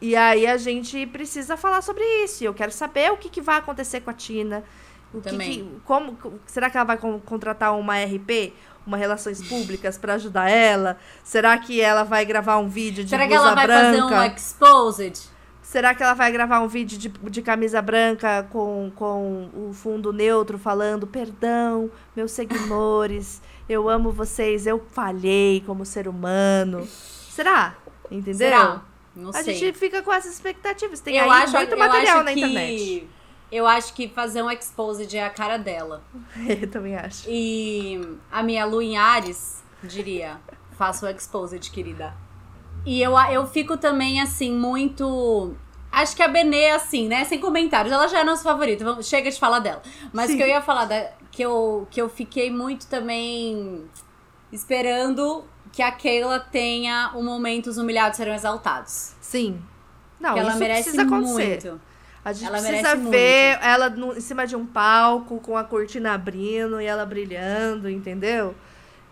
E 0.00 0.16
aí 0.16 0.46
a 0.46 0.56
gente 0.56 1.06
precisa 1.06 1.56
falar 1.56 1.80
sobre 1.82 2.02
isso. 2.24 2.42
E 2.42 2.46
eu 2.46 2.54
quero 2.54 2.72
saber 2.72 3.12
o 3.12 3.16
que, 3.16 3.28
que 3.28 3.40
vai 3.40 3.56
acontecer 3.58 4.00
com 4.00 4.10
a 4.10 4.14
Tina. 4.14 4.64
O 5.14 5.20
que 5.20 5.30
Também. 5.30 5.50
que- 5.64 5.80
como, 5.84 6.16
será 6.46 6.70
que 6.70 6.76
ela 6.76 6.84
vai 6.86 6.96
con- 6.96 7.20
contratar 7.20 7.76
uma 7.78 7.96
RP? 8.02 8.52
Uma 8.84 8.96
Relações 8.96 9.46
Públicas 9.46 9.96
pra 9.96 10.14
ajudar 10.14 10.48
ela? 10.50 10.98
Será 11.22 11.56
que 11.58 11.80
ela 11.80 12.02
vai 12.02 12.24
gravar 12.24 12.56
um 12.58 12.68
vídeo 12.68 13.04
de 13.04 13.10
Será 13.10 13.28
que 13.28 13.34
ela 13.34 13.54
vai 13.54 13.66
branca? 13.66 13.84
fazer 14.00 14.02
um 14.02 14.22
exposed? 14.34 15.28
Será 15.72 15.94
que 15.94 16.02
ela 16.02 16.12
vai 16.12 16.30
gravar 16.30 16.60
um 16.60 16.68
vídeo 16.68 16.98
de, 16.98 17.08
de 17.08 17.40
camisa 17.40 17.80
branca 17.80 18.46
com, 18.50 18.92
com 18.94 19.48
o 19.54 19.72
fundo 19.72 20.12
neutro 20.12 20.58
falando 20.58 21.06
perdão, 21.06 21.90
meus 22.14 22.32
seguidores, 22.32 23.40
eu 23.66 23.88
amo 23.88 24.12
vocês, 24.12 24.66
eu 24.66 24.84
falhei 24.90 25.62
como 25.64 25.86
ser 25.86 26.06
humano? 26.06 26.86
Será? 26.86 27.74
Entendeu? 28.10 28.34
Será? 28.34 28.82
Não 29.16 29.30
A 29.30 29.42
sei. 29.42 29.54
gente 29.54 29.78
fica 29.78 30.02
com 30.02 30.12
essas 30.12 30.34
expectativas. 30.34 31.00
Tem 31.00 31.16
eu 31.16 31.24
aí 31.24 31.42
acho, 31.44 31.56
muito 31.56 31.72
eu 31.72 31.78
material 31.78 32.16
acho 32.18 32.24
na 32.26 32.34
que... 32.34 32.40
internet. 32.40 33.08
Eu 33.50 33.66
acho 33.66 33.94
que 33.94 34.08
fazer 34.08 34.42
um 34.42 34.50
exposed 34.50 35.16
é 35.16 35.24
a 35.24 35.30
cara 35.30 35.56
dela. 35.56 36.02
eu 36.60 36.70
também 36.70 36.96
acho. 36.96 37.24
E 37.30 37.98
a 38.30 38.42
minha 38.42 38.66
Lu 38.66 38.82
em 38.82 38.98
Ares 38.98 39.64
diria: 39.82 40.38
faça 40.76 41.06
o 41.06 41.08
exposed, 41.08 41.70
querida. 41.70 42.14
E 42.84 43.00
eu, 43.00 43.16
eu 43.30 43.46
fico 43.46 43.76
também, 43.76 44.20
assim, 44.20 44.52
muito. 44.52 45.54
Acho 45.90 46.16
que 46.16 46.22
a 46.22 46.28
Benê, 46.28 46.70
assim, 46.70 47.06
né? 47.06 47.24
Sem 47.24 47.38
comentários. 47.38 47.92
Ela 47.92 48.08
já 48.08 48.20
é 48.20 48.24
nossa 48.24 48.42
favorita. 48.42 48.84
Vamos, 48.84 49.06
chega 49.06 49.30
de 49.30 49.38
falar 49.38 49.58
dela. 49.60 49.82
Mas 50.12 50.30
Sim. 50.30 50.36
que 50.36 50.42
eu 50.42 50.46
ia 50.48 50.60
falar 50.62 50.86
da, 50.86 51.10
que, 51.30 51.42
eu, 51.42 51.86
que 51.90 52.00
eu 52.00 52.08
fiquei 52.08 52.50
muito 52.50 52.86
também 52.86 53.84
esperando 54.50 55.44
que 55.72 55.82
a 55.82 55.90
Keila 55.90 56.38
tenha 56.40 57.12
um 57.14 57.22
momento 57.24 57.68
os 57.68 57.78
humilhados 57.78 58.16
serão 58.16 58.34
exaltados. 58.34 59.12
Sim. 59.20 59.60
Não, 60.20 60.34
que 60.34 60.40
ela 60.40 60.50
isso 60.50 60.58
merece 60.58 60.82
precisa 60.84 61.02
acontecer. 61.02 61.48
muito. 61.48 61.80
A 62.24 62.32
gente 62.32 62.46
Ela 62.46 62.58
precisa 62.62 62.96
ver 62.96 63.58
ela 63.62 63.90
no- 63.90 64.16
em 64.16 64.20
cima 64.20 64.46
de 64.46 64.54
um 64.54 64.64
palco, 64.64 65.40
com 65.40 65.56
a 65.56 65.64
cortina 65.64 66.12
abrindo 66.12 66.80
e 66.80 66.84
ela 66.86 67.04
brilhando, 67.04 67.90
entendeu? 67.90 68.54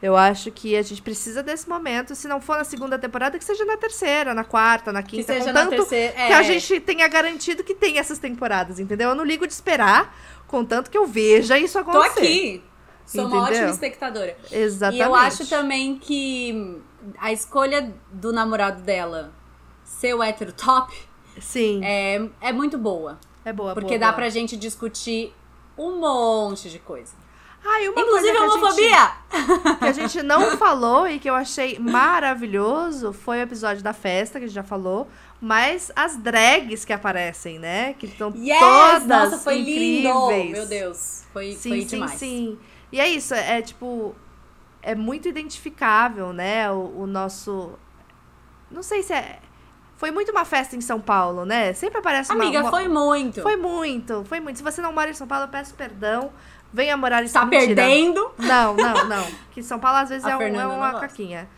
Eu 0.03 0.17
acho 0.17 0.51
que 0.51 0.77
a 0.77 0.83
gente 0.83 1.03
precisa 1.03 1.43
desse 1.43 1.69
momento. 1.69 2.15
Se 2.15 2.27
não 2.27 2.41
for 2.41 2.57
na 2.57 2.65
segunda 2.65 2.99
temporada, 2.99 3.39
que 3.39 3.45
seja 3.45 3.65
na 3.67 3.77
terceira, 3.77 4.33
na 4.33 4.45
quarta, 4.45 4.93
na 4.93 5.03
Que 5.03 5.19
quinta. 5.19 5.35
seja 5.35 5.47
contanto 5.47 5.71
na 5.71 5.77
terceira. 5.77 6.13
que 6.15 6.33
a 6.33 6.41
é. 6.41 6.43
gente 6.45 6.81
tenha 6.81 7.07
garantido 7.07 7.63
que 7.63 7.75
tem 7.75 7.99
essas 7.99 8.19
temporadas, 8.19 8.81
entendeu? 8.81 9.11
Eu 9.11 9.15
não 9.15 9.25
ligo 9.25 9.47
de 9.47 9.53
esperar, 9.53 10.17
contanto 10.47 10.91
que 10.91 10.97
eu 10.97 11.07
veja 11.07 11.59
isso 11.59 11.75
Tô 11.83 11.91
acontecer. 11.91 12.21
aqui. 12.21 12.65
Sou 13.05 13.27
uma 13.27 13.39
Entendeu? 13.39 13.43
ótima 13.59 13.71
espectadora. 13.71 14.37
Exatamente. 14.53 15.03
E 15.03 15.05
eu 15.05 15.15
acho 15.17 15.47
também 15.49 15.99
que 15.99 16.81
a 17.19 17.33
escolha 17.33 17.93
do 18.13 18.33
namorado 18.33 18.83
dela 18.83 19.33
ser 19.85 20.15
o 20.15 20.23
hétero 20.23 20.53
top 20.53 20.97
Sim, 21.41 21.81
é, 21.85 22.17
é, 22.17 22.29
é 22.41 22.53
muito 22.53 22.79
boa. 22.79 23.19
boa, 23.55 23.75
Porque 23.75 23.89
boa, 23.89 23.99
dá 23.99 24.07
boa. 24.07 24.13
pra 24.15 24.29
gente 24.29 24.57
discutir 24.57 25.35
um 25.77 25.99
monte 25.99 26.71
de 26.71 26.79
coisa. 26.79 27.13
Ai, 27.65 27.89
uma 27.89 28.01
Inclusive 28.01 28.07
coisa 28.07 28.33
que 28.33 28.39
a 28.39 28.71
gente- 28.71 28.91
homofobia! 28.91 29.77
que 29.79 29.85
a 29.85 29.93
gente 29.93 30.23
não 30.23 30.57
falou 30.57 31.07
e 31.07 31.19
que 31.19 31.29
eu 31.29 31.35
achei 31.35 31.79
maravilhoso 31.79 33.13
foi 33.13 33.39
o 33.39 33.43
episódio 33.43 33.83
da 33.83 33.93
festa, 33.93 34.39
que 34.39 34.45
a 34.45 34.49
gente 34.49 34.55
já 34.55 34.63
falou, 34.63 35.09
mas 35.41 35.93
as 35.95 36.17
drags 36.17 36.85
que 36.85 36.93
aparecem, 36.93 37.59
né? 37.59 37.95
Que 37.99 38.07
estão 38.07 38.33
Yes! 38.35 38.59
todas 38.61 39.07
Nossa, 39.07 39.39
foi 39.39 39.59
incríveis. 39.61 40.03
lindo! 40.05 40.53
Meu 40.53 40.67
Deus, 40.67 41.25
foi, 41.33 41.53
Sim, 41.53 41.69
foi 41.71 41.81
sim, 41.83 41.87
demais. 41.87 42.13
sim. 42.13 42.59
E 42.93 43.01
é 43.01 43.09
isso, 43.09 43.35
é, 43.35 43.59
é, 43.59 43.63
tipo. 43.63 44.15
É 44.83 44.95
muito 44.95 45.29
identificável, 45.29 46.33
né? 46.33 46.71
O, 46.71 47.01
o 47.03 47.07
nosso. 47.07 47.73
Não 48.71 48.83
sei 48.83 49.03
se 49.03 49.13
é. 49.13 49.39
Foi 49.97 50.11
muito 50.11 50.33
uma 50.33 50.47
festa 50.47 50.75
em 50.75 50.81
São 50.81 50.99
Paulo, 50.99 51.45
né? 51.45 51.75
Sempre 51.75 51.99
aparece 51.99 52.33
uma. 52.33 52.43
Amiga, 52.43 52.63
uma- 52.63 52.71
foi 52.71 52.89
muito. 52.89 53.43
Foi 53.43 53.57
muito, 53.57 54.25
foi 54.25 54.41
muito. 54.41 54.57
Se 54.57 54.63
você 54.63 54.81
não 54.81 54.93
mora 54.93 55.11
em 55.11 55.15
São 55.15 55.27
Paulo, 55.27 55.45
eu 55.45 55.49
peço 55.49 55.75
perdão. 55.75 56.33
Venha 56.73 56.97
morar 56.97 57.23
em 57.23 57.27
Tá 57.27 57.41
São 57.41 57.49
Paulo. 57.51 57.67
perdendo. 57.67 58.31
Não, 58.39 58.75
não, 58.77 59.09
não. 59.09 59.27
Que 59.51 59.63
São 59.63 59.79
Paulo 59.79 59.99
às 59.99 60.09
vezes 60.09 60.25
A 60.27 60.31
é, 60.31 60.37
um- 60.37 60.61
é 60.61 60.67
uma 60.67 60.91
gosta. 60.93 61.09
caquinha. 61.09 61.49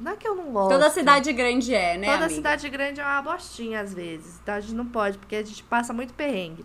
Não 0.00 0.12
é 0.12 0.16
que 0.16 0.26
eu 0.28 0.34
não 0.34 0.52
gosto. 0.52 0.70
Toda 0.72 0.90
cidade 0.90 1.32
grande 1.32 1.74
é, 1.74 1.96
né, 1.96 2.06
Toda 2.06 2.16
amiga? 2.26 2.34
cidade 2.34 2.68
grande 2.68 3.00
é 3.00 3.04
uma 3.04 3.22
bostinha 3.22 3.80
às 3.80 3.94
vezes. 3.94 4.38
Então 4.42 4.54
a 4.54 4.60
gente 4.60 4.74
não 4.74 4.86
pode, 4.86 5.16
porque 5.18 5.36
a 5.36 5.42
gente 5.42 5.62
passa 5.62 5.92
muito 5.92 6.12
perrengue. 6.14 6.64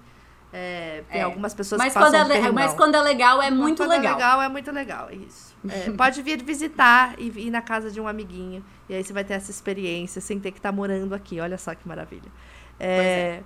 É, 0.54 1.04
tem 1.10 1.22
É. 1.22 1.24
algumas 1.24 1.54
pessoas 1.54 1.80
Mas 1.80 1.94
que 1.94 2.00
passam 2.00 2.20
quando, 2.28 2.32
é, 2.34 2.52
mas 2.52 2.74
quando 2.74 2.96
é 2.96 3.02
legal, 3.02 3.42
é 3.42 3.50
Mas 3.50 3.58
muito 3.58 3.78
quando 3.78 3.90
legal. 3.92 4.12
é 4.12 4.16
legal, 4.16 4.42
é 4.42 4.50
muito 4.50 4.70
legal, 4.72 5.10
isso. 5.12 5.56
É, 5.70 5.90
pode 5.96 6.22
vir 6.22 6.44
visitar 6.44 7.14
e 7.18 7.28
ir 7.48 7.50
na 7.50 7.62
casa 7.62 7.90
de 7.90 8.02
um 8.02 8.08
amiguinho. 8.08 8.62
E 8.90 8.96
aí 8.96 9.02
você 9.02 9.14
vai 9.14 9.24
ter 9.24 9.36
essa 9.36 9.50
experiência 9.50 10.20
sem 10.20 10.38
ter 10.42 10.52
que 10.52 10.60
estar 10.60 10.74
morando 10.74 11.16
aqui. 11.16 11.40
Olha 11.40 11.58
só 11.58 11.74
que 11.74 11.88
maravilha. 11.88 12.30
É, 12.78 13.40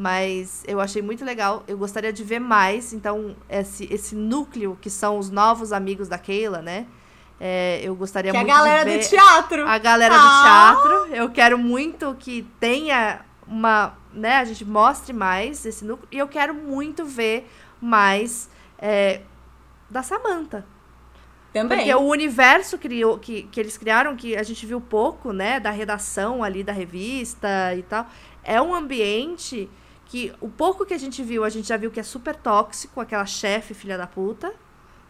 Mas 0.00 0.62
eu 0.68 0.80
achei 0.80 1.02
muito 1.02 1.24
legal. 1.24 1.64
Eu 1.66 1.76
gostaria 1.76 2.12
de 2.12 2.22
ver 2.22 2.38
mais. 2.38 2.92
Então, 2.92 3.34
esse, 3.48 3.92
esse 3.92 4.14
núcleo 4.14 4.78
que 4.80 4.88
são 4.88 5.18
os 5.18 5.28
novos 5.28 5.72
amigos 5.72 6.06
da 6.06 6.16
Keila, 6.16 6.62
né? 6.62 6.86
É, 7.40 7.80
eu 7.82 7.96
gostaria 7.96 8.30
Que 8.30 8.36
é 8.36 8.40
a 8.40 8.44
muito 8.44 8.54
galera 8.56 8.84
de 8.84 8.96
ver 8.96 9.02
do 9.04 9.08
teatro. 9.08 9.66
a 9.66 9.76
galera 9.78 10.14
Ah! 10.16 10.74
do 10.74 10.82
teatro. 10.82 11.16
Eu 11.16 11.28
quero 11.30 11.58
muito 11.58 12.14
que 12.16 12.46
tenha 12.60 13.22
uma, 13.44 13.94
né, 14.12 14.36
a 14.36 14.44
gente 14.44 14.64
mostre 14.64 15.12
mais 15.12 15.66
esse 15.66 15.84
núcleo. 15.84 16.08
E 16.12 16.18
eu 16.18 16.28
quero 16.28 16.54
muito 16.54 17.04
ver 17.04 17.50
mais 17.80 18.48
é, 18.78 19.22
da 19.90 20.04
Samantha. 20.04 20.64
Também. 21.52 21.78
Porque 21.78 21.92
o 21.94 22.02
universo 22.06 22.78
criou, 22.78 23.18
que, 23.18 23.44
que 23.44 23.58
eles 23.58 23.76
criaram, 23.76 24.14
que 24.14 24.36
a 24.36 24.44
gente 24.44 24.64
viu 24.64 24.80
pouco, 24.80 25.32
né? 25.32 25.58
Da 25.58 25.70
redação 25.72 26.44
ali 26.44 26.62
da 26.62 26.72
revista 26.72 27.74
e 27.76 27.82
tal. 27.82 28.06
É 28.44 28.62
um 28.62 28.72
ambiente 28.72 29.68
que 30.08 30.32
o 30.40 30.48
pouco 30.48 30.86
que 30.86 30.94
a 30.94 30.98
gente 30.98 31.22
viu, 31.22 31.44
a 31.44 31.50
gente 31.50 31.68
já 31.68 31.76
viu 31.76 31.90
que 31.90 32.00
é 32.00 32.02
super 32.02 32.34
tóxico, 32.34 33.00
aquela 33.00 33.26
chefe 33.26 33.74
filha 33.74 33.96
da 33.96 34.06
puta, 34.06 34.52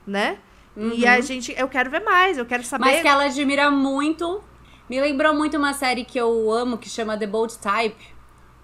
né? 0.06 0.38
Uhum. 0.76 0.92
E 0.92 1.06
a 1.06 1.16
uhum. 1.16 1.22
gente, 1.22 1.54
eu 1.56 1.68
quero 1.68 1.90
ver 1.90 2.00
mais, 2.00 2.36
eu 2.36 2.44
quero 2.44 2.64
saber. 2.64 2.84
Mas 2.84 3.02
que 3.02 3.08
ela 3.08 3.24
admira 3.24 3.70
muito. 3.70 4.42
Me 4.88 5.00
lembrou 5.00 5.34
muito 5.34 5.56
uma 5.56 5.72
série 5.72 6.04
que 6.04 6.18
eu 6.18 6.50
amo, 6.50 6.78
que 6.78 6.88
chama 6.88 7.16
The 7.16 7.26
Bold 7.26 7.58
Type. 7.58 8.18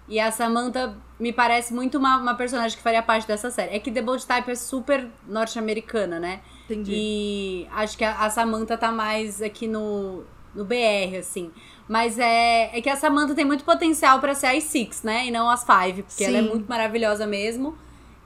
E 0.07 0.19
a 0.19 0.31
Samantha 0.31 0.95
me 1.19 1.31
parece 1.31 1.73
muito 1.73 1.97
uma, 1.97 2.17
uma 2.17 2.35
personagem 2.35 2.77
que 2.77 2.83
faria 2.83 3.01
parte 3.01 3.27
dessa 3.27 3.49
série. 3.49 3.75
É 3.75 3.79
que 3.79 3.91
The 3.91 4.01
Bold 4.01 4.25
Type 4.25 4.51
é 4.51 4.55
super 4.55 5.07
norte-americana, 5.27 6.19
né? 6.19 6.41
Entendi. 6.65 6.91
E 6.93 7.67
acho 7.71 7.97
que 7.97 8.03
a, 8.03 8.25
a 8.25 8.29
Samantha 8.29 8.77
tá 8.77 8.91
mais 8.91 9.41
aqui 9.41 9.67
no, 9.67 10.23
no 10.53 10.65
BR, 10.65 11.17
assim. 11.19 11.51
Mas 11.87 12.17
é, 12.17 12.75
é 12.77 12.81
que 12.81 12.89
a 12.89 12.95
Samantha 12.95 13.35
tem 13.35 13.45
muito 13.45 13.63
potencial 13.63 14.19
para 14.19 14.33
ser 14.33 14.47
as 14.47 14.63
Six, 14.63 15.03
né? 15.03 15.27
E 15.27 15.31
não 15.31 15.49
as 15.49 15.63
Five, 15.63 16.03
porque 16.03 16.23
Sim. 16.23 16.35
ela 16.35 16.37
é 16.39 16.41
muito 16.41 16.67
maravilhosa 16.67 17.27
mesmo. 17.27 17.77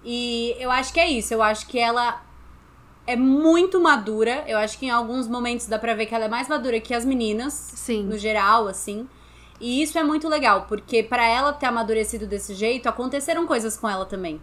E 0.03 0.55
eu 0.59 0.71
acho 0.71 0.93
que 0.93 0.99
é 0.99 1.09
isso. 1.09 1.33
Eu 1.33 1.43
acho 1.43 1.67
que 1.67 1.77
ela 1.77 2.21
é 3.05 3.15
muito 3.15 3.79
madura. 3.81 4.43
Eu 4.47 4.57
acho 4.57 4.79
que 4.79 4.85
em 4.85 4.89
alguns 4.89 5.27
momentos 5.27 5.67
dá 5.67 5.77
pra 5.77 5.93
ver 5.93 6.05
que 6.05 6.15
ela 6.15 6.25
é 6.25 6.29
mais 6.29 6.47
madura 6.47 6.79
que 6.79 6.93
as 6.93 7.03
meninas. 7.03 7.53
Sim. 7.53 8.03
No 8.03 8.17
geral, 8.17 8.67
assim. 8.67 9.07
E 9.59 9.81
isso 9.81 9.97
é 9.99 10.03
muito 10.03 10.29
legal, 10.29 10.65
porque 10.69 11.03
para 11.03 11.27
ela 11.27 11.51
ter 11.51 11.65
amadurecido 11.65 12.25
desse 12.25 12.53
jeito, 12.53 12.87
aconteceram 12.87 13.45
coisas 13.45 13.75
com 13.75 13.89
ela 13.89 14.05
também. 14.05 14.39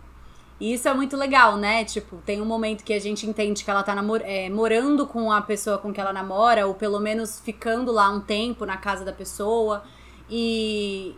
E 0.59 0.73
isso 0.73 0.89
é 0.89 0.95
muito 0.95 1.17
legal, 1.17 1.57
né? 1.57 1.85
Tipo, 1.85 2.17
tem 2.25 2.41
um 2.41 2.47
momento 2.47 2.83
que 2.83 2.95
a 2.95 2.99
gente 2.99 3.27
entende 3.27 3.63
que 3.63 3.71
ela 3.71 3.83
tá 3.83 3.95
namor 3.95 4.23
é, 4.25 4.49
morando 4.49 5.07
com 5.07 5.31
a 5.31 5.43
pessoa 5.43 5.77
com 5.77 5.93
que 5.93 6.01
ela 6.01 6.13
namora, 6.13 6.67
ou 6.67 6.75
pelo 6.75 6.99
menos 6.99 7.39
ficando 7.41 7.93
lá 7.93 8.09
um 8.09 8.21
tempo 8.21 8.65
na 8.65 8.79
casa 8.79 9.05
da 9.05 9.13
pessoa. 9.13 9.85
E, 10.31 11.15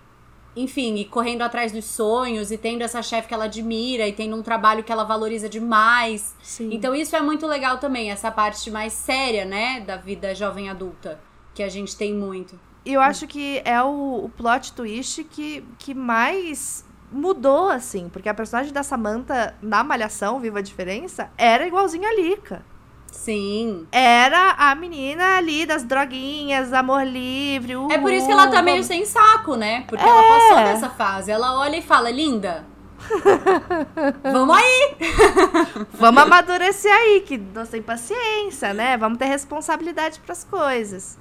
enfim, 0.56 0.96
e 0.96 1.04
correndo 1.04 1.42
atrás 1.42 1.70
dos 1.70 1.84
sonhos 1.84 2.50
e 2.50 2.58
tendo 2.58 2.82
essa 2.82 3.00
chefe 3.00 3.28
que 3.28 3.34
ela 3.34 3.44
admira 3.44 4.08
e 4.08 4.12
tendo 4.12 4.34
um 4.34 4.42
trabalho 4.42 4.82
que 4.82 4.90
ela 4.90 5.04
valoriza 5.04 5.48
demais. 5.48 6.34
Sim. 6.42 6.70
Então 6.72 6.92
isso 6.92 7.14
é 7.14 7.20
muito 7.20 7.46
legal 7.46 7.78
também, 7.78 8.10
essa 8.10 8.32
parte 8.32 8.70
mais 8.72 8.92
séria, 8.92 9.44
né, 9.44 9.80
da 9.80 9.96
vida 9.96 10.34
jovem 10.34 10.68
adulta, 10.68 11.20
que 11.54 11.62
a 11.62 11.68
gente 11.68 11.96
tem 11.96 12.12
muito. 12.12 12.58
E 12.84 12.92
eu 12.92 13.00
acho 13.00 13.26
que 13.26 13.62
é 13.64 13.80
o, 13.82 14.24
o 14.24 14.28
plot 14.30 14.72
twist 14.72 15.22
que, 15.24 15.64
que 15.78 15.94
mais 15.94 16.87
mudou, 17.10 17.68
assim, 17.68 18.08
porque 18.08 18.28
a 18.28 18.34
personagem 18.34 18.72
da 18.72 18.82
Samantha 18.82 19.54
na 19.62 19.82
Malhação, 19.82 20.40
Viva 20.40 20.58
a 20.58 20.62
Diferença, 20.62 21.30
era 21.36 21.66
igualzinha 21.66 22.08
a 22.08 22.14
Lika. 22.14 22.62
Sim. 23.10 23.86
Era 23.90 24.52
a 24.52 24.74
menina 24.74 25.36
ali 25.36 25.64
das 25.64 25.82
droguinhas, 25.82 26.72
amor 26.72 27.04
livre. 27.04 27.76
Uhul, 27.76 27.90
é 27.90 27.98
por 27.98 28.12
isso 28.12 28.26
que 28.26 28.32
ela 28.32 28.48
tá 28.48 28.62
meio 28.62 28.84
sem 28.84 29.04
saco, 29.04 29.56
né? 29.56 29.84
Porque 29.88 30.04
é. 30.04 30.08
ela 30.08 30.22
passou 30.22 30.56
dessa 30.64 30.90
fase. 30.90 31.30
Ela 31.30 31.58
olha 31.58 31.76
e 31.76 31.82
fala, 31.82 32.10
linda. 32.10 32.64
Vamos 34.22 34.56
aí! 34.56 34.96
Vamos 35.94 36.22
amadurecer 36.22 36.92
aí, 36.92 37.20
que 37.20 37.38
nós 37.38 37.68
tem 37.68 37.80
paciência, 37.80 38.74
né? 38.74 38.96
Vamos 38.96 39.18
ter 39.18 39.26
responsabilidade 39.26 40.20
para 40.20 40.32
as 40.32 40.44
coisas. 40.44 41.18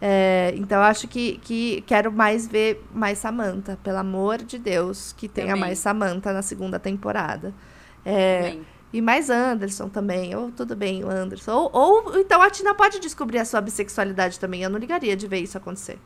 É, 0.00 0.52
então 0.56 0.82
acho 0.82 1.08
que, 1.08 1.38
que 1.38 1.82
quero 1.86 2.12
mais 2.12 2.46
ver 2.46 2.84
mais 2.92 3.18
Samantha, 3.18 3.78
pelo 3.82 3.98
amor 3.98 4.38
de 4.38 4.58
Deus, 4.58 5.12
que 5.12 5.28
tenha 5.28 5.48
também. 5.48 5.60
mais 5.60 5.78
Samantha 5.78 6.32
na 6.32 6.42
segunda 6.42 6.78
temporada. 6.78 7.54
É, 8.04 8.58
e 8.92 9.00
mais 9.00 9.30
Anderson 9.30 9.88
também. 9.88 10.34
Ou 10.34 10.50
tudo 10.50 10.76
bem, 10.76 11.04
o 11.04 11.10
Anderson. 11.10 11.52
Ou, 11.52 11.70
ou 11.72 12.18
então 12.18 12.40
a 12.40 12.50
Tina 12.50 12.74
pode 12.74 13.00
descobrir 13.00 13.38
a 13.38 13.44
sua 13.44 13.60
bissexualidade 13.60 14.38
também. 14.38 14.62
Eu 14.62 14.70
não 14.70 14.78
ligaria 14.78 15.16
de 15.16 15.26
ver 15.26 15.40
isso 15.40 15.56
acontecer. 15.58 15.98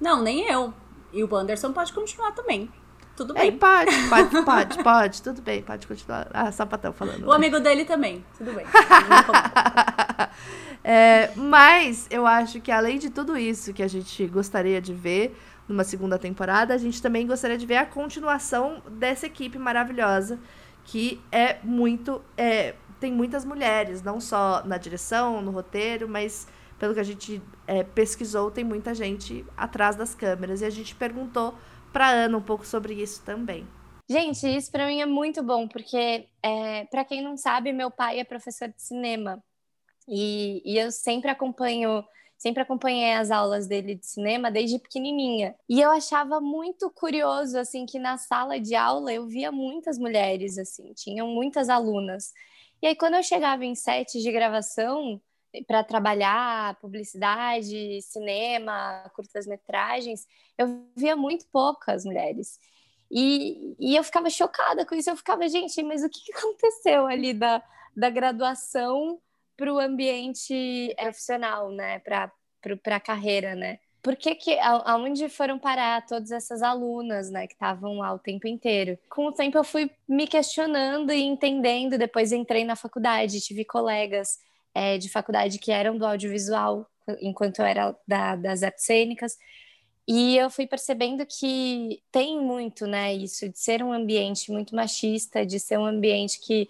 Não, 0.00 0.22
nem 0.22 0.48
eu. 0.48 0.72
E 1.12 1.22
o 1.22 1.36
Anderson 1.36 1.72
pode 1.72 1.92
continuar 1.92 2.32
também. 2.32 2.70
Tudo 3.16 3.32
bem. 3.32 3.48
Ele 3.48 3.56
pode, 3.56 4.08
pode, 4.08 4.30
pode, 4.44 4.82
pode. 4.82 5.22
Tudo 5.22 5.40
bem, 5.40 5.62
pode 5.62 5.86
continuar. 5.86 6.28
Ah, 6.32 6.52
sapatão 6.52 6.92
falando. 6.92 7.26
O 7.26 7.32
amigo 7.32 7.58
dele 7.58 7.84
também. 7.84 8.24
Tudo 8.36 8.52
bem. 8.52 8.66
é, 10.84 11.30
mas 11.34 12.06
eu 12.10 12.26
acho 12.26 12.60
que 12.60 12.70
além 12.70 12.98
de 12.98 13.10
tudo 13.10 13.36
isso 13.36 13.72
que 13.72 13.82
a 13.82 13.88
gente 13.88 14.26
gostaria 14.26 14.80
de 14.80 14.92
ver 14.92 15.36
numa 15.66 15.82
segunda 15.82 16.18
temporada, 16.18 16.74
a 16.74 16.78
gente 16.78 17.00
também 17.00 17.26
gostaria 17.26 17.56
de 17.56 17.66
ver 17.66 17.78
a 17.78 17.86
continuação 17.86 18.82
dessa 18.88 19.26
equipe 19.26 19.58
maravilhosa 19.58 20.38
que 20.84 21.20
é 21.32 21.56
muito. 21.62 22.22
É, 22.36 22.74
tem 23.00 23.12
muitas 23.12 23.44
mulheres, 23.44 24.02
não 24.02 24.20
só 24.20 24.62
na 24.64 24.78
direção, 24.78 25.42
no 25.42 25.50
roteiro, 25.50 26.08
mas 26.08 26.46
pelo 26.78 26.94
que 26.94 27.00
a 27.00 27.04
gente 27.04 27.42
é, 27.66 27.82
pesquisou, 27.82 28.50
tem 28.50 28.64
muita 28.64 28.94
gente 28.94 29.44
atrás 29.56 29.96
das 29.96 30.14
câmeras. 30.14 30.60
E 30.60 30.64
a 30.64 30.70
gente 30.70 30.94
perguntou 30.94 31.54
para 31.96 32.10
Ana 32.10 32.36
um 32.36 32.42
pouco 32.42 32.66
sobre 32.66 32.92
isso 32.92 33.24
também. 33.24 33.66
Gente, 34.06 34.46
isso 34.46 34.70
para 34.70 34.86
mim 34.86 35.00
é 35.00 35.06
muito 35.06 35.42
bom, 35.42 35.66
porque, 35.66 36.28
é, 36.42 36.84
para 36.90 37.06
quem 37.06 37.22
não 37.22 37.38
sabe, 37.38 37.72
meu 37.72 37.90
pai 37.90 38.20
é 38.20 38.24
professor 38.24 38.68
de 38.68 38.82
cinema. 38.82 39.42
E, 40.06 40.60
e 40.62 40.76
eu 40.78 40.92
sempre 40.92 41.30
acompanho 41.30 42.04
sempre 42.36 42.62
acompanhei 42.62 43.14
as 43.14 43.30
aulas 43.30 43.66
dele 43.66 43.94
de 43.94 44.04
cinema 44.04 44.50
desde 44.50 44.78
pequenininha. 44.78 45.54
E 45.66 45.80
eu 45.80 45.90
achava 45.90 46.38
muito 46.38 46.90
curioso, 46.90 47.58
assim, 47.58 47.86
que 47.86 47.98
na 47.98 48.18
sala 48.18 48.60
de 48.60 48.74
aula 48.74 49.10
eu 49.10 49.26
via 49.26 49.50
muitas 49.50 49.98
mulheres, 49.98 50.58
assim, 50.58 50.92
tinham 50.92 51.26
muitas 51.28 51.70
alunas. 51.70 52.30
E 52.82 52.88
aí, 52.88 52.94
quando 52.94 53.14
eu 53.14 53.22
chegava 53.22 53.64
em 53.64 53.74
sets 53.74 54.22
de 54.22 54.30
gravação 54.30 55.18
para 55.66 55.84
trabalhar 55.84 56.76
publicidade, 56.80 58.00
cinema, 58.02 59.10
curtas-metragens, 59.14 60.26
eu 60.58 60.84
via 60.96 61.16
muito 61.16 61.46
poucas 61.52 62.04
mulheres. 62.04 62.58
E, 63.10 63.76
e 63.78 63.96
eu 63.96 64.02
ficava 64.02 64.28
chocada 64.28 64.84
com 64.84 64.94
isso. 64.94 65.10
Eu 65.10 65.16
ficava, 65.16 65.48
gente, 65.48 65.82
mas 65.82 66.02
o 66.02 66.08
que 66.08 66.32
aconteceu 66.32 67.06
ali 67.06 67.32
da, 67.32 67.62
da 67.96 68.10
graduação 68.10 69.20
para 69.56 69.72
o 69.72 69.78
ambiente 69.78 70.94
profissional, 70.98 71.70
né? 71.70 71.98
Para 72.00 72.30
a 72.86 73.00
carreira, 73.00 73.54
né? 73.54 73.78
Por 74.02 74.14
que, 74.14 74.36
que 74.36 74.56
aonde 74.60 75.28
foram 75.28 75.58
parar 75.58 76.06
todas 76.06 76.30
essas 76.30 76.62
alunas, 76.62 77.28
né, 77.28 77.48
que 77.48 77.54
estavam 77.54 77.98
lá 77.98 78.14
o 78.14 78.20
tempo 78.20 78.46
inteiro? 78.46 78.96
Com 79.10 79.26
o 79.26 79.32
tempo 79.32 79.58
eu 79.58 79.64
fui 79.64 79.90
me 80.08 80.28
questionando 80.28 81.12
e 81.12 81.20
entendendo. 81.22 81.98
Depois 81.98 82.30
entrei 82.30 82.64
na 82.64 82.76
faculdade, 82.76 83.40
tive 83.40 83.64
colegas 83.64 84.38
é, 84.76 84.98
de 84.98 85.08
faculdade 85.08 85.58
que 85.58 85.72
eram 85.72 85.96
do 85.96 86.04
audiovisual, 86.04 86.86
enquanto 87.22 87.60
eu 87.60 87.64
era 87.64 87.96
da, 88.06 88.36
das 88.36 88.62
artes 88.62 88.84
cênicas. 88.84 89.38
E 90.06 90.36
eu 90.36 90.50
fui 90.50 90.66
percebendo 90.66 91.24
que 91.24 92.02
tem 92.12 92.38
muito, 92.38 92.86
né, 92.86 93.14
isso 93.14 93.48
de 93.48 93.58
ser 93.58 93.82
um 93.82 93.90
ambiente 93.90 94.52
muito 94.52 94.76
machista, 94.76 95.46
de 95.46 95.58
ser 95.58 95.78
um 95.78 95.86
ambiente 95.86 96.38
que 96.40 96.68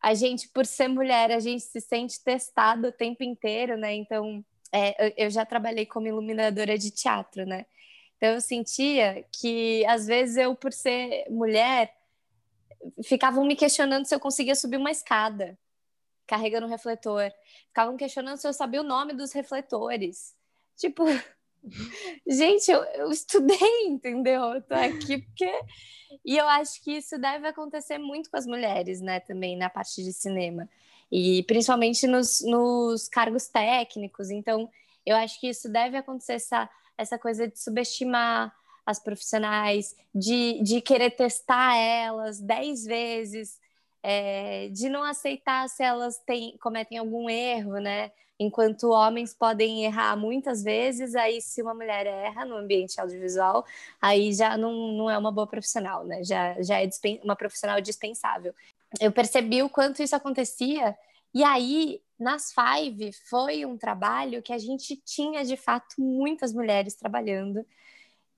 a 0.00 0.14
gente, 0.14 0.48
por 0.48 0.64
ser 0.64 0.86
mulher, 0.86 1.32
a 1.32 1.40
gente 1.40 1.62
se 1.64 1.80
sente 1.80 2.22
testada 2.22 2.88
o 2.88 2.92
tempo 2.92 3.24
inteiro, 3.24 3.76
né? 3.76 3.94
Então, 3.94 4.44
é, 4.72 5.12
eu 5.22 5.28
já 5.28 5.44
trabalhei 5.44 5.84
como 5.84 6.06
iluminadora 6.06 6.78
de 6.78 6.90
teatro, 6.90 7.44
né? 7.44 7.66
Então, 8.16 8.30
eu 8.30 8.40
sentia 8.40 9.24
que, 9.32 9.84
às 9.86 10.06
vezes, 10.06 10.36
eu, 10.36 10.54
por 10.54 10.72
ser 10.72 11.26
mulher, 11.28 11.92
ficavam 13.04 13.44
me 13.44 13.56
questionando 13.56 14.06
se 14.06 14.14
eu 14.14 14.20
conseguia 14.20 14.54
subir 14.54 14.76
uma 14.78 14.90
escada 14.90 15.58
carregando 16.30 16.66
um 16.66 16.70
refletor. 16.70 17.32
Ficavam 17.66 17.96
questionando 17.96 18.38
se 18.38 18.46
eu 18.46 18.52
sabia 18.52 18.80
o 18.80 18.84
nome 18.84 19.12
dos 19.12 19.32
refletores. 19.32 20.32
Tipo, 20.76 21.04
gente, 22.24 22.70
eu, 22.70 22.84
eu 22.84 23.10
estudei, 23.10 23.86
entendeu? 23.86 24.42
Eu 24.54 24.62
tô 24.62 24.74
aqui 24.74 25.18
porque 25.18 25.50
e 26.24 26.36
eu 26.36 26.46
acho 26.46 26.82
que 26.82 26.92
isso 26.92 27.18
deve 27.18 27.48
acontecer 27.48 27.98
muito 27.98 28.30
com 28.30 28.36
as 28.36 28.46
mulheres, 28.46 29.00
né, 29.00 29.20
também 29.20 29.56
na 29.56 29.68
parte 29.68 30.02
de 30.02 30.12
cinema. 30.12 30.68
E 31.10 31.42
principalmente 31.44 32.06
nos, 32.06 32.40
nos 32.42 33.08
cargos 33.08 33.48
técnicos. 33.48 34.30
Então, 34.30 34.70
eu 35.04 35.16
acho 35.16 35.40
que 35.40 35.48
isso 35.48 35.68
deve 35.68 35.96
acontecer, 35.96 36.34
essa, 36.34 36.70
essa 36.96 37.18
coisa 37.18 37.48
de 37.48 37.58
subestimar 37.58 38.54
as 38.86 38.98
profissionais, 39.00 39.96
de, 40.14 40.62
de 40.62 40.80
querer 40.80 41.10
testar 41.10 41.76
elas 41.76 42.40
dez 42.40 42.84
vezes, 42.84 43.58
é, 44.02 44.68
de 44.68 44.88
não 44.88 45.02
aceitar 45.02 45.68
se 45.68 45.82
elas 45.82 46.18
têm, 46.18 46.56
cometem 46.58 46.98
algum 46.98 47.28
erro, 47.28 47.78
né? 47.78 48.10
Enquanto 48.38 48.90
homens 48.90 49.34
podem 49.34 49.84
errar 49.84 50.16
muitas 50.16 50.62
vezes, 50.62 51.14
aí 51.14 51.42
se 51.42 51.60
uma 51.60 51.74
mulher 51.74 52.06
erra 52.06 52.46
no 52.46 52.56
ambiente 52.56 52.98
audiovisual, 52.98 53.66
aí 54.00 54.32
já 54.32 54.56
não, 54.56 54.72
não 54.92 55.10
é 55.10 55.18
uma 55.18 55.30
boa 55.30 55.46
profissional, 55.46 56.04
né? 56.04 56.24
Já, 56.24 56.60
já 56.62 56.80
é 56.80 56.88
uma 57.22 57.36
profissional 57.36 57.80
dispensável. 57.80 58.54
Eu 58.98 59.12
percebi 59.12 59.62
o 59.62 59.68
quanto 59.68 60.02
isso 60.02 60.16
acontecia, 60.16 60.96
e 61.32 61.44
aí, 61.44 62.02
nas 62.18 62.52
Five, 62.52 63.12
foi 63.28 63.64
um 63.64 63.78
trabalho 63.78 64.42
que 64.42 64.52
a 64.52 64.58
gente 64.58 64.96
tinha, 64.96 65.44
de 65.44 65.56
fato, 65.56 65.94
muitas 66.00 66.52
mulheres 66.52 66.94
trabalhando, 66.94 67.64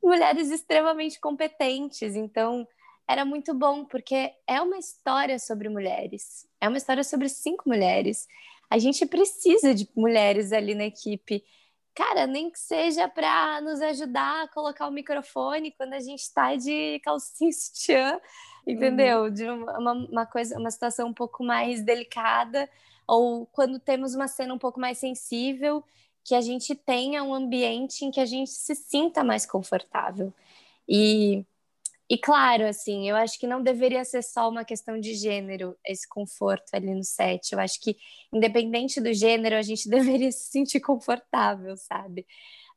mulheres 0.03 0.51
extremamente 0.51 1.19
competentes, 1.19 2.15
então 2.15 2.67
era 3.09 3.24
muito 3.24 3.53
bom, 3.55 3.85
porque 3.85 4.33
é 4.47 4.61
uma 4.61 4.79
história 4.79 5.39
sobre 5.39 5.69
mulheres, 5.69 6.49
é 6.61 6.69
uma 6.69 6.79
história 6.79 7.05
sobre 7.05 7.29
cinco 7.29 7.69
mulheres, 7.69 8.27
A 8.73 8.79
gente 8.79 9.05
precisa 9.05 9.74
de 9.74 9.87
mulheres 9.95 10.51
ali 10.51 10.74
na 10.74 10.85
equipe. 10.85 11.45
Cara, 11.95 12.27
nem 12.27 12.51
que 12.51 12.59
seja 12.59 13.07
para 13.07 13.61
nos 13.61 13.83
ajudar 13.83 14.45
a 14.45 14.49
colocar 14.49 14.89
o 14.89 14.91
microfone 14.91 15.73
quando 15.73 15.93
a 15.93 16.01
gente 16.01 16.20
está 16.20 16.57
de 16.57 16.99
calcinha 17.05 17.53
sutiã, 17.53 18.19
entendeu? 18.66 19.24
Uhum. 19.24 19.31
De 19.31 19.45
uma, 19.45 19.93
uma 19.93 20.27
coisa, 20.27 20.59
uma 20.59 20.70
situação 20.70 21.09
um 21.09 21.12
pouco 21.12 21.45
mais 21.45 21.83
delicada, 21.85 22.66
ou 23.07 23.45
quando 23.45 23.79
temos 23.79 24.15
uma 24.15 24.27
cena 24.27 24.55
um 24.55 24.59
pouco 24.59 24.81
mais 24.81 24.97
sensível, 24.97 25.85
que 26.24 26.35
a 26.35 26.41
gente 26.41 26.74
tenha 26.74 27.23
um 27.23 27.35
ambiente 27.35 28.07
em 28.07 28.11
que 28.11 28.20
a 28.20 28.24
gente 28.24 28.51
se 28.51 28.74
sinta 28.74 29.23
mais 29.23 29.45
confortável. 29.45 30.33
E 30.89 31.45
e 32.13 32.19
claro, 32.19 32.67
assim, 32.67 33.09
eu 33.09 33.17
acho 33.17 33.39
que 33.39 33.47
não 33.47 33.63
deveria 33.63 34.05
ser 34.05 34.21
só 34.23 34.47
uma 34.51 34.67
questão 34.67 35.01
de 35.01 35.15
gênero, 35.15 35.75
esse 35.83 36.07
conforto 36.07 36.75
ali 36.75 36.95
no 36.95 37.03
set. 37.03 37.53
Eu 37.55 37.59
acho 37.59 37.81
que, 37.81 37.97
independente 38.31 39.01
do 39.01 39.15
gênero, 39.15 39.57
a 39.57 39.63
gente 39.63 39.89
deveria 39.89 40.31
se 40.31 40.51
sentir 40.51 40.81
confortável, 40.81 41.75
sabe? 41.75 42.27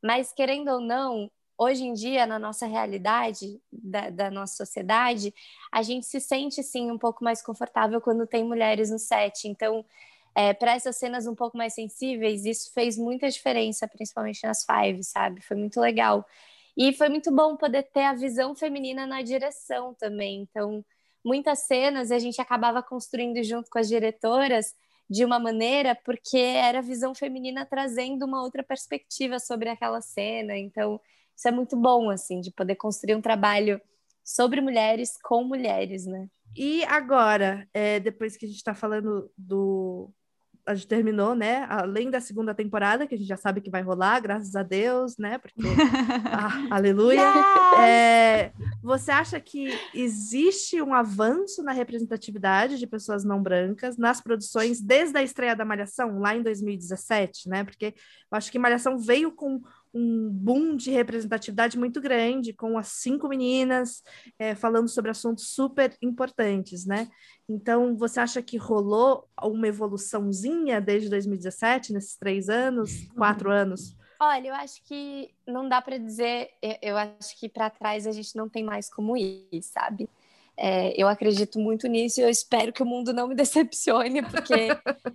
Mas, 0.02 0.32
querendo 0.32 0.70
ou 0.70 0.80
não, 0.80 1.30
hoje 1.58 1.84
em 1.84 1.92
dia, 1.92 2.24
na 2.24 2.38
nossa 2.38 2.64
realidade, 2.66 3.60
da, 3.70 4.08
da 4.08 4.30
nossa 4.30 4.56
sociedade, 4.56 5.34
a 5.70 5.82
gente 5.82 6.06
se 6.06 6.18
sente, 6.18 6.62
sim, 6.62 6.90
um 6.90 6.96
pouco 6.98 7.22
mais 7.22 7.42
confortável 7.42 8.00
quando 8.00 8.26
tem 8.26 8.42
mulheres 8.42 8.90
no 8.90 8.98
set. 8.98 9.46
Então, 9.48 9.84
é, 10.34 10.54
para 10.54 10.72
essas 10.74 10.96
cenas 10.96 11.26
um 11.26 11.34
pouco 11.34 11.58
mais 11.58 11.74
sensíveis, 11.74 12.46
isso 12.46 12.72
fez 12.72 12.96
muita 12.96 13.28
diferença, 13.28 13.86
principalmente 13.86 14.42
nas 14.46 14.64
Five, 14.64 15.04
sabe? 15.04 15.42
Foi 15.42 15.58
muito 15.58 15.78
legal. 15.78 16.26
E 16.76 16.92
foi 16.92 17.08
muito 17.08 17.34
bom 17.34 17.56
poder 17.56 17.84
ter 17.84 18.04
a 18.04 18.12
visão 18.12 18.54
feminina 18.54 19.06
na 19.06 19.22
direção 19.22 19.94
também. 19.94 20.42
Então, 20.42 20.84
muitas 21.24 21.60
cenas 21.60 22.10
a 22.10 22.18
gente 22.18 22.40
acabava 22.40 22.82
construindo 22.82 23.42
junto 23.42 23.70
com 23.70 23.78
as 23.78 23.88
diretoras 23.88 24.74
de 25.08 25.24
uma 25.24 25.38
maneira 25.38 25.94
porque 26.04 26.36
era 26.36 26.78
a 26.78 26.82
visão 26.82 27.14
feminina 27.14 27.64
trazendo 27.64 28.24
uma 28.26 28.42
outra 28.42 28.62
perspectiva 28.62 29.38
sobre 29.38 29.68
aquela 29.68 30.00
cena. 30.00 30.56
Então, 30.56 31.00
isso 31.34 31.48
é 31.48 31.50
muito 31.50 31.76
bom, 31.76 32.10
assim, 32.10 32.40
de 32.40 32.50
poder 32.50 32.76
construir 32.76 33.14
um 33.14 33.22
trabalho 33.22 33.80
sobre 34.24 34.60
mulheres 34.60 35.16
com 35.22 35.44
mulheres, 35.44 36.06
né? 36.06 36.28
E 36.54 36.82
agora, 36.84 37.68
é, 37.72 38.00
depois 38.00 38.36
que 38.36 38.46
a 38.46 38.48
gente 38.48 38.56
está 38.56 38.74
falando 38.74 39.30
do, 39.36 40.10
a 40.66 40.74
gente 40.74 40.88
terminou, 40.88 41.34
né? 41.34 41.64
Além 41.68 42.10
da 42.10 42.20
segunda 42.20 42.52
temporada, 42.52 43.06
que 43.06 43.14
a 43.14 43.18
gente 43.18 43.28
já 43.28 43.36
sabe 43.36 43.60
que 43.60 43.70
vai 43.70 43.82
rolar, 43.82 44.18
graças 44.18 44.56
a 44.56 44.64
Deus, 44.64 45.16
né? 45.16 45.38
Porque, 45.38 45.62
ah, 46.32 46.66
aleluia. 46.74 47.20
Yes! 47.20 47.78
É, 47.78 48.52
você 48.82 49.12
acha 49.12 49.38
que 49.38 49.72
existe 49.94 50.82
um 50.82 50.92
avanço 50.92 51.62
na 51.62 51.70
representatividade 51.70 52.78
de 52.78 52.86
pessoas 52.86 53.24
não 53.24 53.40
brancas 53.40 53.96
nas 53.96 54.20
produções 54.20 54.80
desde 54.80 55.16
a 55.16 55.22
estreia 55.22 55.54
da 55.54 55.64
Malhação, 55.64 56.18
lá 56.18 56.34
em 56.34 56.42
2017, 56.42 57.48
né? 57.48 57.62
Porque 57.62 57.94
eu 58.30 58.36
acho 58.36 58.50
que 58.50 58.58
Malhação 58.58 58.98
veio 58.98 59.30
com 59.30 59.62
um 59.96 60.28
boom 60.30 60.76
de 60.76 60.90
representatividade 60.90 61.78
muito 61.78 62.00
grande, 62.00 62.52
com 62.52 62.76
as 62.76 62.88
cinco 62.88 63.28
meninas 63.28 64.02
é, 64.38 64.54
falando 64.54 64.88
sobre 64.88 65.10
assuntos 65.10 65.54
super 65.54 65.96
importantes, 66.02 66.84
né? 66.84 67.08
Então, 67.48 67.96
você 67.96 68.20
acha 68.20 68.42
que 68.42 68.58
rolou 68.58 69.26
uma 69.42 69.66
evoluçãozinha 69.66 70.80
desde 70.80 71.08
2017, 71.08 71.94
nesses 71.94 72.16
três 72.16 72.50
anos, 72.50 73.08
quatro 73.16 73.50
anos? 73.50 73.96
Olha, 74.20 74.48
eu 74.48 74.54
acho 74.54 74.82
que 74.84 75.30
não 75.46 75.68
dá 75.68 75.80
para 75.80 75.98
dizer, 75.98 76.50
eu 76.82 76.96
acho 76.96 77.38
que 77.38 77.48
para 77.48 77.70
trás 77.70 78.06
a 78.06 78.12
gente 78.12 78.36
não 78.36 78.48
tem 78.48 78.64
mais 78.64 78.92
como 78.92 79.16
ir, 79.16 79.62
sabe? 79.62 80.08
É, 80.58 80.94
eu 81.00 81.06
acredito 81.06 81.58
muito 81.58 81.86
nisso 81.86 82.18
e 82.18 82.22
eu 82.22 82.30
espero 82.30 82.72
que 82.72 82.82
o 82.82 82.86
mundo 82.86 83.12
não 83.12 83.28
me 83.28 83.34
decepcione, 83.36 84.22
porque 84.22 84.68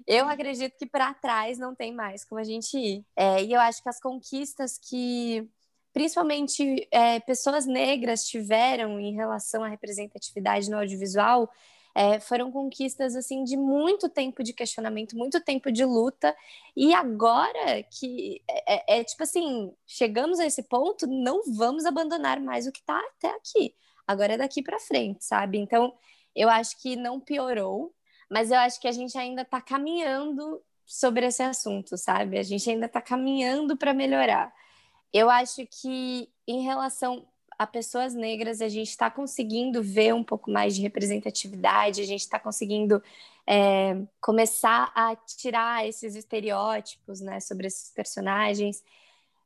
eu 0.05 0.27
acredito 0.27 0.77
que 0.77 0.85
para 0.85 1.13
trás 1.13 1.57
não 1.57 1.73
tem 1.73 1.91
mais 1.93 2.23
como 2.23 2.39
a 2.39 2.43
gente 2.43 2.77
ir. 2.77 3.05
É, 3.15 3.43
e 3.43 3.51
eu 3.51 3.59
acho 3.59 3.81
que 3.81 3.89
as 3.89 3.99
conquistas 3.99 4.77
que 4.77 5.47
principalmente 5.93 6.87
é, 6.91 7.19
pessoas 7.19 7.65
negras 7.65 8.25
tiveram 8.25 8.99
em 8.99 9.13
relação 9.13 9.63
à 9.63 9.67
representatividade 9.67 10.69
no 10.69 10.77
audiovisual 10.77 11.51
é, 11.93 12.19
foram 12.19 12.49
conquistas 12.51 13.15
assim 13.17 13.43
de 13.43 13.57
muito 13.57 14.07
tempo 14.07 14.43
de 14.43 14.53
questionamento, 14.53 15.17
muito 15.17 15.41
tempo 15.41 15.69
de 15.69 15.83
luta, 15.83 16.33
e 16.73 16.93
agora 16.93 17.83
que 17.83 18.41
é, 18.47 18.95
é, 18.95 18.99
é 18.99 19.03
tipo 19.03 19.23
assim, 19.23 19.73
chegamos 19.85 20.39
a 20.39 20.45
esse 20.45 20.63
ponto, 20.63 21.05
não 21.05 21.41
vamos 21.53 21.85
abandonar 21.85 22.39
mais 22.39 22.65
o 22.65 22.71
que 22.71 22.79
está 22.79 22.97
até 22.97 23.35
aqui 23.35 23.75
agora 24.07 24.33
é 24.33 24.37
daqui 24.37 24.61
para 24.61 24.79
frente, 24.79 25.23
sabe? 25.23 25.57
Então, 25.57 25.93
eu 26.35 26.49
acho 26.49 26.79
que 26.81 26.95
não 26.95 27.19
piorou, 27.19 27.93
mas 28.29 28.51
eu 28.51 28.57
acho 28.57 28.79
que 28.79 28.87
a 28.87 28.91
gente 28.91 29.17
ainda 29.17 29.41
está 29.41 29.61
caminhando 29.61 30.61
sobre 30.85 31.25
esse 31.25 31.43
assunto, 31.43 31.97
sabe? 31.97 32.37
A 32.37 32.43
gente 32.43 32.69
ainda 32.69 32.85
está 32.85 33.01
caminhando 33.01 33.77
para 33.77 33.93
melhorar. 33.93 34.53
Eu 35.13 35.29
acho 35.29 35.65
que 35.67 36.29
em 36.47 36.61
relação 36.61 37.25
a 37.61 37.67
pessoas 37.67 38.15
negras, 38.15 38.59
a 38.59 38.67
gente 38.67 38.89
está 38.89 39.11
conseguindo 39.11 39.83
ver 39.83 40.15
um 40.15 40.23
pouco 40.23 40.49
mais 40.49 40.73
de 40.73 40.81
representatividade, 40.81 42.01
a 42.01 42.05
gente 42.05 42.21
está 42.21 42.39
conseguindo 42.39 43.03
é, 43.45 44.01
começar 44.19 44.91
a 44.95 45.15
tirar 45.15 45.87
esses 45.87 46.15
estereótipos 46.15 47.21
né, 47.21 47.39
sobre 47.39 47.67
esses 47.67 47.91
personagens. 47.91 48.83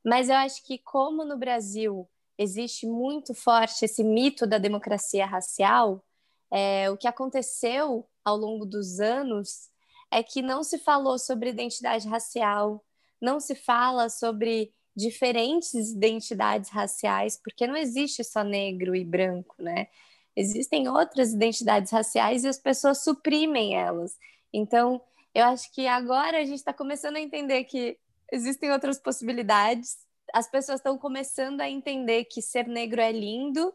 Mas 0.02 0.30
eu 0.30 0.36
acho 0.36 0.64
que, 0.64 0.78
como 0.78 1.26
no 1.26 1.38
Brasil 1.38 2.08
existe 2.38 2.86
muito 2.86 3.34
forte 3.34 3.86
esse 3.86 4.04
mito 4.04 4.46
da 4.46 4.58
democracia 4.58 5.26
racial, 5.26 6.04
é, 6.52 6.90
o 6.90 6.98
que 6.98 7.08
aconteceu 7.08 8.08
ao 8.24 8.38
longo 8.38 8.66
dos 8.66 9.00
anos 9.00 9.70
é 10.12 10.24
que 10.24 10.42
não 10.42 10.64
se 10.64 10.78
falou 10.78 11.18
sobre 11.18 11.50
identidade 11.50 12.08
racial, 12.08 12.84
não 13.22 13.40
se 13.40 13.56
fala 13.56 14.10
sobre 14.10 14.74
diferentes 14.96 15.92
identidades 15.92 16.70
raciais, 16.70 17.38
porque 17.44 17.68
não 17.68 17.76
existe 17.76 18.24
só 18.24 18.44
negro 18.44 18.96
e 18.96 19.04
branco, 19.04 19.56
né? 19.60 19.88
Existem 20.36 20.88
outras 20.88 21.34
identidades 21.34 21.92
raciais 21.92 22.44
e 22.44 22.48
as 22.48 22.58
pessoas 22.58 23.04
suprimem 23.04 23.76
elas. 23.76 24.18
Então, 24.54 25.02
eu 25.34 25.46
acho 25.46 25.72
que 25.74 25.88
agora 25.88 26.38
a 26.38 26.46
gente 26.46 26.56
está 26.56 26.74
começando 26.74 27.18
a 27.18 27.22
entender 27.22 27.66
que 27.66 27.98
existem 28.32 28.72
outras 28.72 29.00
possibilidades 29.00 29.98
as 30.34 30.50
pessoas 30.50 30.80
estão 30.80 30.98
começando 30.98 31.62
a 31.62 31.70
entender 31.70 32.26
que 32.26 32.42
ser 32.42 32.68
negro 32.68 33.02
é 33.02 33.12
lindo 33.12 33.74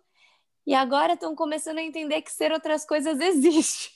e 0.66 0.74
agora 0.74 1.14
estão 1.14 1.34
começando 1.34 1.78
a 1.78 1.82
entender 1.82 2.22
que 2.22 2.32
ser 2.32 2.52
outras 2.52 2.84
coisas 2.84 3.18
existe. 3.20 3.92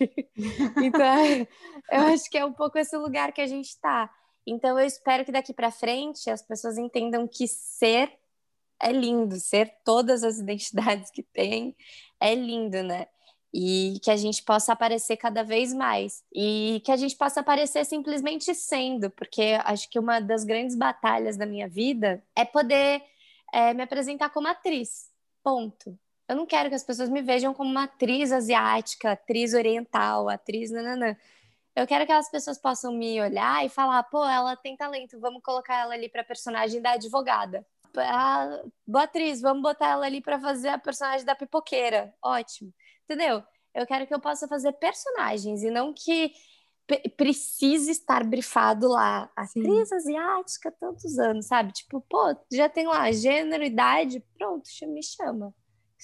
então, 0.83 1.47
eu 1.91 2.01
acho 2.13 2.29
que 2.31 2.39
é 2.39 2.45
um 2.45 2.53
pouco 2.53 2.79
esse 2.79 2.97
lugar 2.97 3.33
que 3.33 3.41
a 3.41 3.47
gente 3.47 3.69
está. 3.69 4.11
Então, 4.47 4.79
eu 4.79 4.87
espero 4.87 5.25
que 5.25 5.33
daqui 5.33 5.53
para 5.55 5.71
frente 5.71 6.29
as 6.29 6.43
pessoas 6.43 6.77
entendam 6.77 7.27
que 7.27 7.47
ser 7.49 8.13
é 8.81 8.93
lindo, 8.93 9.37
ser 9.37 9.73
todas 9.85 10.23
as 10.23 10.39
identidades 10.39 11.11
que 11.11 11.23
tem 11.23 11.75
é 12.21 12.35
lindo, 12.35 12.83
né? 12.83 13.07
E 13.57 14.01
que 14.03 14.11
a 14.11 14.17
gente 14.17 14.43
possa 14.43 14.73
aparecer 14.73 15.17
cada 15.17 15.45
vez 15.45 15.73
mais 15.73 16.25
e 16.35 16.83
que 16.85 16.91
a 16.91 16.97
gente 16.97 17.15
possa 17.15 17.39
aparecer 17.39 17.85
simplesmente 17.85 18.53
sendo, 18.53 19.11
porque 19.11 19.57
acho 19.63 19.89
que 19.89 19.97
uma 19.97 20.19
das 20.19 20.43
grandes 20.43 20.75
batalhas 20.75 21.37
da 21.37 21.47
minha 21.47 21.69
vida 21.69 22.21
é 22.35 22.45
poder 22.45 23.01
é, 23.53 23.73
me 23.73 23.85
apresentar 23.85 24.31
como 24.31 24.49
atriz. 24.49 25.09
Ponto. 25.41 25.97
Eu 26.29 26.35
não 26.35 26.47
quero 26.47 26.69
que 26.69 26.75
as 26.75 26.83
pessoas 26.83 27.09
me 27.09 27.23
vejam 27.23 27.55
como 27.55 27.71
uma 27.71 27.85
atriz 27.85 28.33
asiática, 28.33 29.13
atriz 29.13 29.55
oriental, 29.55 30.29
atriz 30.29 30.73
nananã. 30.73 31.17
Eu 31.77 31.87
quero 31.87 32.07
que 32.07 32.13
as 32.13 32.29
pessoas 32.29 32.59
possam 32.59 32.93
me 32.93 33.21
olhar 33.21 33.65
e 33.65 33.69
falar, 33.69 34.03
pô, 34.05 34.25
ela 34.25 34.57
tem 34.57 34.77
talento, 34.77 35.21
vamos 35.21 35.43
colocar 35.43 35.81
ela 35.81 35.95
ali 35.95 36.09
para 36.09 36.25
personagem 36.25 36.83
da 36.83 36.93
advogada. 36.93 37.65
Ah, 37.97 38.63
boa 38.85 39.05
atriz, 39.05 39.41
vamos 39.41 39.63
botar 39.63 39.91
ela 39.91 40.07
ali 40.07 40.21
para 40.21 40.41
fazer 40.41 40.71
a 40.71 40.79
personagem 40.79 41.25
da 41.25 41.37
pipoqueira. 41.37 42.13
Ótimo 42.21 42.73
entendeu? 43.05 43.43
Eu 43.75 43.87
quero 43.87 44.07
que 44.07 44.15
eu 44.15 44.21
possa 44.21 44.47
fazer 44.47 44.73
personagens 44.75 45.63
e 45.63 45.71
não 45.71 45.93
que 45.93 46.33
precise 47.17 47.91
estar 47.91 48.25
brifado 48.25 48.89
lá. 48.89 49.31
Atriz 49.35 49.89
Sim. 49.89 49.95
asiática, 49.95 50.73
tantos 50.79 51.19
anos, 51.19 51.47
sabe? 51.47 51.73
Tipo, 51.73 52.01
pô, 52.09 52.37
já 52.53 52.69
tem 52.69 52.87
lá 52.87 53.11
gênero, 53.11 53.65
idade, 53.65 54.23
pronto, 54.39 54.69
me 54.89 55.03
chama. 55.03 55.53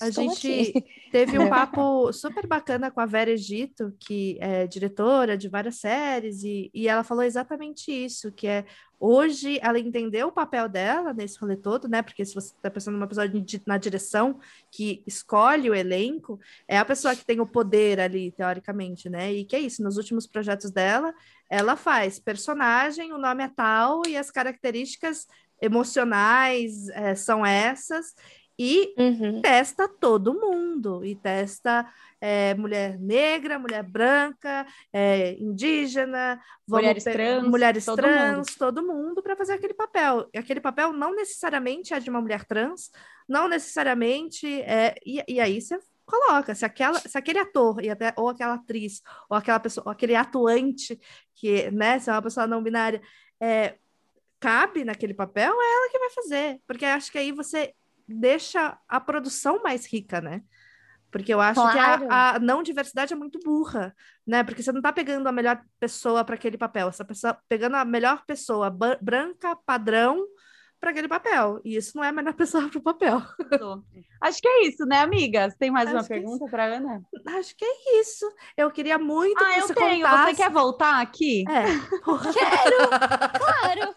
A 0.01 0.09
gente 0.09 0.51
aqui. 0.51 0.85
teve 1.13 1.39
um 1.39 1.51
papo 1.51 2.11
super 2.13 2.47
bacana 2.47 2.91
com 2.91 3.01
a 3.01 3.07
Vera 3.07 3.31
Egito, 3.31 3.95
que 4.01 4.39
é 4.41 4.67
diretora 4.67 5.37
de 5.37 5.49
várias 5.49 5.77
séries, 5.77 6.43
e, 6.43 6.71
e 6.73 6.89
ela 6.89 7.05
falou 7.05 7.23
exatamente 7.23 7.93
isso, 7.93 8.33
que 8.33 8.47
é 8.47 8.65
hoje 9.01 9.59
ela 9.63 9.79
entendeu 9.79 10.29
o 10.29 10.33
papel 10.33 10.69
dela 10.69 11.15
nesse 11.15 11.39
rolê 11.39 11.57
todo, 11.57 11.89
né? 11.89 12.03
Porque 12.03 12.25
se 12.25 12.35
você 12.35 12.53
está 12.55 12.71
pensando 12.71 12.95
numa 12.95 13.09
pessoa 13.09 13.27
de, 13.27 13.63
na 13.67 13.79
direção 13.79 14.39
que 14.71 15.03
escolhe 15.07 15.71
o 15.71 15.75
elenco, 15.75 16.39
é 16.69 16.79
a 16.79 16.85
pessoa 16.85 17.17
que 17.17 17.25
tem 17.25 17.41
o 17.41 17.47
poder 17.47 17.99
ali, 17.99 18.31
teoricamente, 18.31 19.09
né? 19.09 19.33
E 19.33 19.45
que 19.47 19.57
é 19.57 19.61
isso, 19.61 19.83
nos 19.83 19.97
últimos 19.97 20.27
projetos 20.27 20.71
dela, 20.71 21.15
ela 21.49 21.77
faz 21.77 22.19
personagem, 22.19 23.13
o 23.13 23.19
nome 23.19 23.43
é 23.43 23.49
tal, 23.49 24.03
e 24.07 24.17
as 24.17 24.31
características 24.31 25.27
emocionais 25.61 26.89
é, 26.91 27.15
são 27.15 27.45
essas, 27.45 28.15
E 28.59 28.95
uhum. 28.99 29.41
testa 29.41 29.89
todo 29.89 30.35
mundo. 30.35 31.05
E 31.05 31.15
testa 31.15 31.91
é, 32.21 32.55
mulher 32.55 32.99
negra, 32.99 33.59
mulher 33.59 33.83
branca, 33.83 34.67
é, 34.93 35.33
indígena, 35.41 36.41
mulheres 36.69 37.05
trans, 37.05 37.49
mulheres 37.49 37.85
todo 37.85 37.97
trans, 37.97 38.37
mundo. 38.37 38.59
todo 38.59 38.87
mundo 38.87 39.23
para 39.23 39.35
fazer 39.35 39.55
aquele 39.55 39.75
papel. 39.75 40.29
E 40.33 40.39
aquele 40.39 40.61
papel 40.61 40.93
não 40.93 41.15
necessariamente 41.15 41.95
é 41.95 42.01
de 42.01 42.11
uma 42.11 42.21
mulher 42.21 42.45
trans, 42.45 42.91
não 43.29 43.49
necessariamente 43.49 44.47
é. 44.63 44.95
E, 45.05 45.25
e 45.27 45.41
aí 45.41 45.61
você 45.61 45.79
coloca, 46.05 46.55
se, 46.55 46.65
aquela, 46.65 46.99
se 46.99 47.17
aquele 47.17 47.39
ator 47.39 47.83
e 47.83 47.89
até, 47.89 48.13
ou 48.17 48.29
aquela 48.29 48.55
atriz, 48.55 49.01
ou 49.29 49.37
aquela 49.37 49.61
pessoa, 49.61 49.85
ou 49.87 49.93
aquele 49.93 50.17
atuante, 50.17 51.01
que, 51.35 51.71
né, 51.71 51.99
se 52.01 52.11
é 52.11 52.13
uma 52.13 52.23
pessoa 52.23 52.47
não 52.47 52.63
binária, 52.63 53.01
é, 53.41 53.77
cabe 54.41 54.85
naquele 54.85 55.15
papel, 55.15 55.53
é 55.53 55.75
ela 55.75 55.91
que 55.91 55.99
vai 55.99 56.11
fazer. 56.11 56.61
Porque 56.67 56.85
acho 56.85 57.13
que 57.13 57.19
aí 57.19 57.31
você 57.31 57.73
deixa 58.15 58.79
a 58.89 59.01
produção 59.01 59.63
mais 59.63 59.87
rica, 59.87 60.21
né? 60.21 60.43
Porque 61.11 61.35
eu 61.35 61.41
acho 61.41 61.61
claro. 61.61 62.07
que 62.07 62.13
a, 62.13 62.37
a, 62.37 62.39
não 62.39 62.63
diversidade 62.63 63.13
é 63.13 63.17
muito 63.17 63.41
burra, 63.41 63.95
né? 64.27 64.45
Porque 64.45 64.63
você 64.63 64.71
não 64.71 64.79
está 64.79 64.93
pegando 64.93 65.27
a 65.29 65.33
melhor 65.33 65.61
pessoa 65.79 66.25
para 66.25 66.37
aquele 66.37 66.57
papel, 66.57 66.91
você 66.91 67.03
está 67.03 67.35
pegando 67.49 67.77
a 67.77 67.85
melhor 67.85 68.25
pessoa 68.25 68.71
branca, 69.01 69.57
padrão, 69.57 70.25
para 70.81 70.91
aquele 70.91 71.09
papel. 71.09 71.61
E 71.65 71.77
isso 71.77 71.97
não 71.97 72.03
é 72.03 72.09
a 72.09 72.13
melhor 72.13 72.33
pessoa 72.35 72.69
para 72.69 72.79
o 72.79 72.83
papel. 72.83 73.23
Acho 74.21 74.41
que 74.41 74.49
é 74.49 74.67
isso, 74.67 74.85
né, 74.87 75.01
amigas? 75.01 75.55
Tem 75.57 75.71
mais 75.71 75.89
Acho 75.89 75.97
uma 75.97 76.05
é 76.05 76.09
pergunta 76.09 76.47
para 76.47 76.65
Ana? 76.65 77.03
Acho 77.39 77.55
que 77.55 77.65
é 77.65 78.01
isso. 78.01 78.25
Eu 78.57 78.71
queria 78.71 78.99
muito 78.99 79.43
ah, 79.43 79.53
que 79.53 79.61
eu 79.61 79.67
você 79.67 79.75
tenho. 79.75 80.07
Contasse... 80.07 80.31
Você 80.31 80.43
quer 80.43 80.51
voltar 80.51 81.01
aqui? 81.01 81.45
É. 81.49 81.65
Quero! 82.33 82.89
claro! 83.39 83.95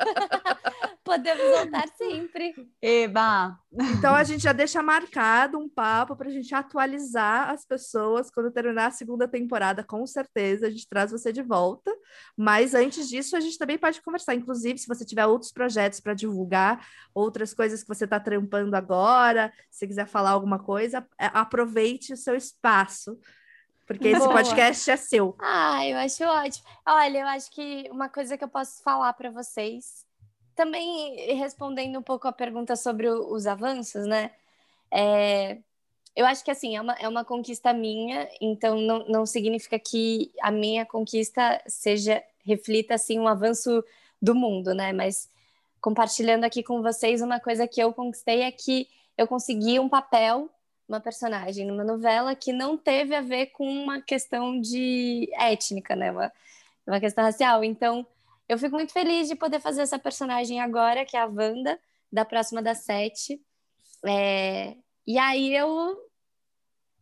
Podemos 1.13 1.43
voltar 1.43 1.87
sempre. 1.89 2.55
Eba! 2.81 3.55
Então 3.71 4.15
a 4.15 4.23
gente 4.23 4.41
já 4.41 4.51
deixa 4.51 4.81
marcado 4.81 5.59
um 5.59 5.69
papo 5.69 6.15
para 6.15 6.27
a 6.27 6.31
gente 6.31 6.53
atualizar 6.55 7.51
as 7.51 7.63
pessoas 7.63 8.31
quando 8.31 8.49
terminar 8.49 8.87
a 8.87 8.91
segunda 8.91 9.27
temporada, 9.27 9.83
com 9.83 10.07
certeza 10.07 10.65
a 10.65 10.69
gente 10.71 10.89
traz 10.89 11.11
você 11.11 11.31
de 11.31 11.43
volta. 11.43 11.95
Mas 12.35 12.73
antes 12.73 13.07
disso 13.07 13.37
a 13.37 13.39
gente 13.39 13.59
também 13.59 13.77
pode 13.77 14.01
conversar. 14.01 14.33
Inclusive, 14.33 14.79
se 14.79 14.87
você 14.87 15.05
tiver 15.05 15.27
outros 15.27 15.51
projetos 15.51 15.99
para 15.99 16.15
divulgar, 16.15 16.83
outras 17.13 17.53
coisas 17.53 17.83
que 17.83 17.89
você 17.89 18.05
está 18.05 18.19
trampando 18.19 18.75
agora, 18.75 19.53
se 19.69 19.85
quiser 19.85 20.07
falar 20.07 20.31
alguma 20.31 20.57
coisa, 20.57 21.07
é, 21.19 21.27
aproveite 21.27 22.11
o 22.11 22.17
seu 22.17 22.35
espaço. 22.35 23.19
Porque 23.85 24.07
esse 24.07 24.19
Boa. 24.19 24.33
podcast 24.33 24.89
é 24.89 24.97
seu. 24.97 25.35
Ah, 25.39 25.85
eu 25.85 25.97
acho 25.97 26.23
ótimo. 26.23 26.65
Olha, 26.87 27.19
eu 27.19 27.27
acho 27.27 27.51
que 27.51 27.87
uma 27.91 28.09
coisa 28.09 28.35
que 28.35 28.43
eu 28.43 28.49
posso 28.49 28.81
falar 28.81 29.13
para 29.13 29.29
vocês 29.29 30.02
também 30.55 31.35
respondendo 31.35 31.99
um 31.99 32.03
pouco 32.03 32.27
a 32.27 32.31
pergunta 32.31 32.75
sobre 32.75 33.09
o, 33.09 33.33
os 33.33 33.47
avanços, 33.47 34.05
né? 34.05 34.31
É, 34.91 35.57
eu 36.15 36.25
acho 36.25 36.43
que 36.43 36.51
assim, 36.51 36.75
é 36.75 36.81
uma, 36.81 36.93
é 36.93 37.07
uma 37.07 37.25
conquista 37.25 37.73
minha, 37.73 38.29
então 38.39 38.79
não, 38.79 39.05
não 39.07 39.25
significa 39.25 39.79
que 39.79 40.31
a 40.41 40.51
minha 40.51 40.85
conquista 40.85 41.61
seja, 41.67 42.23
reflita 42.45 42.95
assim 42.95 43.19
um 43.19 43.27
avanço 43.27 43.83
do 44.21 44.35
mundo, 44.35 44.73
né? 44.73 44.93
Mas 44.93 45.29
compartilhando 45.81 46.43
aqui 46.43 46.63
com 46.63 46.81
vocês, 46.81 47.21
uma 47.21 47.39
coisa 47.39 47.67
que 47.67 47.81
eu 47.81 47.91
conquistei 47.93 48.41
é 48.41 48.51
que 48.51 48.87
eu 49.17 49.27
consegui 49.27 49.79
um 49.79 49.89
papel, 49.89 50.49
uma 50.87 50.99
personagem 50.99 51.65
numa 51.65 51.83
novela 51.83 52.35
que 52.35 52.53
não 52.53 52.77
teve 52.77 53.15
a 53.15 53.21
ver 53.21 53.47
com 53.47 53.67
uma 53.67 54.01
questão 54.01 54.59
de 54.61 55.29
étnica, 55.33 55.95
né? 55.95 56.11
Uma, 56.11 56.31
uma 56.85 56.99
questão 56.99 57.23
racial. 57.23 57.63
Então, 57.63 58.05
eu 58.47 58.57
fico 58.57 58.75
muito 58.75 58.93
feliz 58.93 59.27
de 59.27 59.35
poder 59.35 59.59
fazer 59.59 59.81
essa 59.81 59.99
personagem 59.99 60.59
agora, 60.59 61.05
que 61.05 61.15
é 61.17 61.21
a 61.21 61.25
Wanda, 61.25 61.79
da 62.11 62.25
próxima 62.25 62.61
das 62.61 62.79
sete. 62.79 63.41
É... 64.05 64.75
E 65.07 65.17
aí 65.17 65.55
eu 65.55 65.97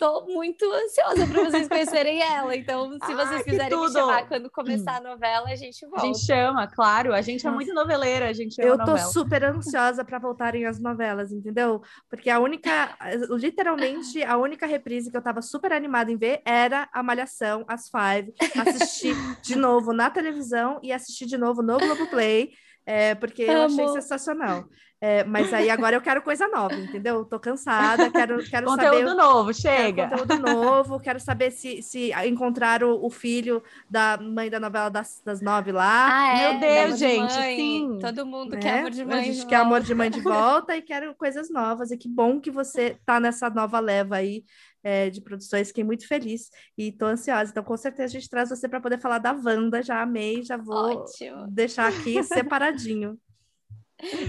tô 0.02 0.26
muito 0.26 0.66
ansiosa 0.66 1.28
para 1.28 1.44
vocês 1.44 1.68
conhecerem 1.68 2.20
ela. 2.24 2.56
Então, 2.56 2.92
se 2.92 3.14
vocês 3.14 3.44
quiserem 3.44 3.80
me 3.80 3.92
chamar 3.92 4.28
quando 4.28 4.50
começar 4.50 4.98
a 4.98 5.00
novela, 5.00 5.48
a 5.48 5.56
gente 5.56 5.86
volta. 5.86 6.02
A 6.02 6.06
gente 6.08 6.26
chama, 6.26 6.66
claro. 6.66 7.14
A 7.14 7.22
gente 7.22 7.46
é 7.46 7.52
muito 7.52 7.72
noveleira, 7.72 8.28
a 8.28 8.34
gente 8.34 8.60
Eu 8.60 8.80
tô 8.80 8.94
novela. 8.94 8.98
super 9.10 9.44
ansiosa 9.44 10.04
para 10.04 10.18
voltarem 10.18 10.66
as 10.66 10.80
novelas, 10.80 11.32
entendeu? 11.32 11.84
Porque 12.10 12.32
a 12.32 12.40
única, 12.40 12.98
literalmente, 13.30 14.24
a 14.24 14.38
única 14.38 14.66
reprise 14.66 15.12
que 15.12 15.18
eu 15.18 15.22
tava 15.22 15.40
super 15.40 15.72
animada 15.72 16.12
em 16.12 16.18
ver 16.18 16.42
era 16.44 16.90
a 16.92 17.04
Malhação, 17.04 17.64
as 17.68 17.88
Five, 17.88 18.34
assistir 18.60 19.16
de 19.44 19.56
novo 19.56 19.94
na 19.94 20.10
televisão 20.10 20.80
e 20.82 20.92
assistir 20.92 21.28
de 21.28 21.38
novo 21.38 21.62
no 21.62 21.78
Globoplay. 21.78 22.50
É, 22.86 23.16
porque 23.16 23.44
Amo. 23.44 23.54
eu 23.54 23.66
achei 23.66 23.88
sensacional. 24.02 24.66
É, 25.04 25.24
mas 25.24 25.52
aí 25.52 25.68
agora 25.68 25.96
eu 25.96 26.02
quero 26.02 26.22
coisa 26.22 26.48
nova, 26.48 26.76
entendeu? 26.76 27.26
Tô 27.26 27.40
cansada, 27.40 28.12
quero, 28.12 28.38
quero 28.48 28.68
conteúdo 28.68 29.10
saber. 29.10 29.14
novo, 29.16 29.52
chega. 29.52 30.08
conteúdo 30.08 30.38
novo, 30.38 31.00
quero 31.00 31.20
saber 31.20 31.50
se, 31.50 31.82
se 31.82 32.12
encontraram 32.28 33.04
o 33.04 33.10
filho 33.10 33.64
da 33.90 34.20
mãe 34.22 34.48
da 34.48 34.60
novela 34.60 34.90
das, 34.90 35.20
das 35.26 35.42
nove 35.42 35.72
lá. 35.72 36.08
Ah, 36.08 36.38
é? 36.38 36.52
Meu 36.52 36.60
Deus, 36.60 37.00
gente, 37.00 37.34
sim. 37.34 37.98
Todo 38.00 38.28
mundo 38.28 38.52
né? 38.52 38.60
quer 38.60 38.78
amor 38.78 38.92
de 38.92 39.04
mãe. 39.04 39.20
A 39.20 39.24
gente 39.24 39.46
quer 39.48 39.56
amor 39.56 39.82
de 39.82 39.96
mãe 39.96 40.12
de 40.12 40.22
volta 40.22 40.78
e 40.78 40.84
quero 40.84 41.16
coisas 41.16 41.50
novas. 41.50 41.90
E 41.90 41.98
que 41.98 42.08
bom 42.08 42.40
que 42.40 42.52
você 42.52 42.96
tá 43.04 43.20
nessa 43.20 43.50
nova 43.50 43.80
leva 43.80 44.18
aí 44.18 44.44
é, 44.84 45.10
de 45.10 45.22
produções, 45.22 45.68
fiquei 45.68 45.84
muito 45.84 46.08
feliz 46.08 46.50
e 46.78 46.92
tô 46.92 47.06
ansiosa. 47.06 47.52
Então, 47.52 47.64
com 47.64 47.78
certeza, 47.78 48.18
a 48.18 48.20
gente 48.20 48.30
traz 48.30 48.50
você 48.50 48.68
para 48.68 48.82
poder 48.82 49.00
falar 49.00 49.20
da 49.20 49.34
Wanda. 49.34 49.82
Já 49.82 50.02
amei, 50.02 50.44
já 50.44 50.58
vou 50.58 51.04
Ótimo. 51.04 51.48
deixar 51.50 51.88
aqui 51.88 52.22
separadinho. 52.24 53.20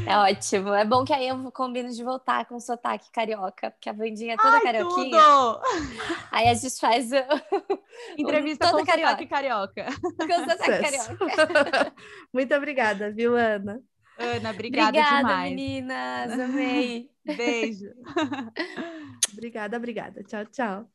É 0.07 0.17
ótimo. 0.19 0.75
É 0.75 0.85
bom 0.85 1.03
que 1.03 1.15
aí 1.15 1.29
eu 1.29 1.51
combino 1.51 1.91
de 1.91 2.05
voltar 2.05 2.45
com 2.45 2.61
sotaque 2.61 3.11
carioca, 3.11 3.71
porque 3.71 3.89
a 3.89 3.93
Vandinha 3.93 4.35
é 4.35 4.37
toda 4.37 4.57
Ai, 4.57 4.63
carioquinha. 4.63 5.19
Tudo! 5.19 5.63
Aí 6.31 6.49
a 6.49 6.55
gente 6.55 6.79
faz 6.79 7.11
o... 7.11 7.17
entrevista 8.19 8.67
toda 8.67 8.81
com 8.81 8.87
carioca. 8.87 9.13
sotaque 9.13 9.27
carioca. 9.29 9.87
Com 10.19 10.51
sotaque 10.51 10.83
carioca. 10.83 11.95
Muito 12.33 12.55
obrigada, 12.55 13.11
viu, 13.11 13.35
Ana? 13.35 13.81
Ana, 14.23 14.51
obrigada, 14.51 14.89
obrigada 14.89 15.17
demais. 15.19 15.55
meninas. 15.55 16.33
Amei. 16.39 17.11
Beijo. 17.25 17.91
obrigada, 19.33 19.77
obrigada. 19.77 20.23
Tchau, 20.23 20.47
tchau. 20.47 20.87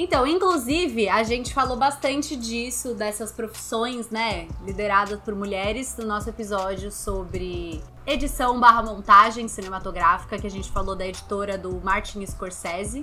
Então, 0.00 0.24
inclusive, 0.24 1.08
a 1.08 1.24
gente 1.24 1.52
falou 1.52 1.76
bastante 1.76 2.36
disso, 2.36 2.94
dessas 2.94 3.32
profissões, 3.32 4.10
né, 4.10 4.46
lideradas 4.64 5.18
por 5.20 5.34
mulheres, 5.34 5.96
no 5.96 6.06
nosso 6.06 6.28
episódio 6.28 6.92
sobre 6.92 7.82
edição 8.06 8.60
barra 8.60 8.80
montagem 8.80 9.48
cinematográfica, 9.48 10.38
que 10.38 10.46
a 10.46 10.50
gente 10.50 10.70
falou 10.70 10.94
da 10.94 11.04
editora 11.04 11.58
do 11.58 11.80
Martin 11.82 12.24
Scorsese. 12.24 13.02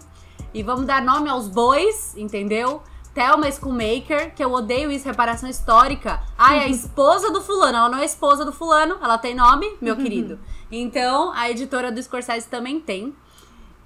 E 0.53 0.63
vamos 0.63 0.85
dar 0.85 1.01
nome 1.03 1.27
aos 1.27 1.49
bois, 1.49 2.15
entendeu? 2.15 2.81
Thelma 3.15 3.49
Schoolmaker, 3.49 4.35
que 4.35 4.43
eu 4.43 4.51
odeio 4.51 4.91
isso, 4.91 5.05
reparação 5.05 5.47
histórica. 5.47 6.21
Ai, 6.37 6.59
a 6.59 6.67
esposa 6.69 7.31
do 7.31 7.41
fulano. 7.41 7.77
Ela 7.77 7.89
não 7.89 7.99
é 7.99 8.05
esposa 8.05 8.43
do 8.43 8.51
fulano, 8.51 8.97
ela 9.01 9.17
tem 9.17 9.33
nome, 9.33 9.77
meu 9.81 9.95
querido. 9.97 10.37
Então, 10.69 11.31
a 11.31 11.49
editora 11.49 11.93
do 11.93 12.03
Scorsese 12.03 12.49
também 12.49 12.77
tem. 12.81 13.15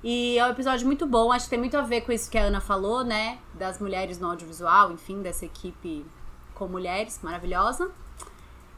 E 0.04 0.40
é 0.40 0.46
um 0.46 0.50
episódio 0.50 0.88
muito 0.88 1.06
bom, 1.06 1.32
acho 1.32 1.46
que 1.46 1.52
tem 1.52 1.60
muito 1.60 1.78
a 1.78 1.82
ver 1.82 2.02
com 2.02 2.12
isso 2.12 2.32
que 2.32 2.38
a 2.40 2.44
Ana 2.44 2.60
falou, 2.60 3.04
né? 3.04 3.38
Das 3.54 3.80
mulheres 3.80 4.18
no 4.18 4.30
audiovisual, 4.30 4.92
enfim, 4.92 5.22
dessa 5.22 5.46
equipe 5.46 6.04
com 6.56 6.68
mulheres, 6.68 7.20
maravilhosa. 7.22 7.92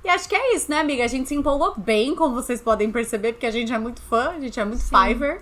E 0.03 0.09
acho 0.09 0.27
que 0.27 0.35
é 0.35 0.55
isso, 0.55 0.69
né, 0.69 0.79
amiga? 0.79 1.03
A 1.03 1.07
gente 1.07 1.29
se 1.29 1.35
empolgou 1.35 1.75
bem, 1.77 2.15
como 2.15 2.33
vocês 2.33 2.59
podem 2.59 2.91
perceber, 2.91 3.33
porque 3.33 3.45
a 3.45 3.51
gente 3.51 3.71
é 3.71 3.77
muito 3.77 4.01
fã, 4.01 4.31
a 4.31 4.39
gente 4.39 4.59
é 4.59 4.65
muito 4.65 4.81
Sim. 4.81 4.95
Fiverr. 4.95 5.41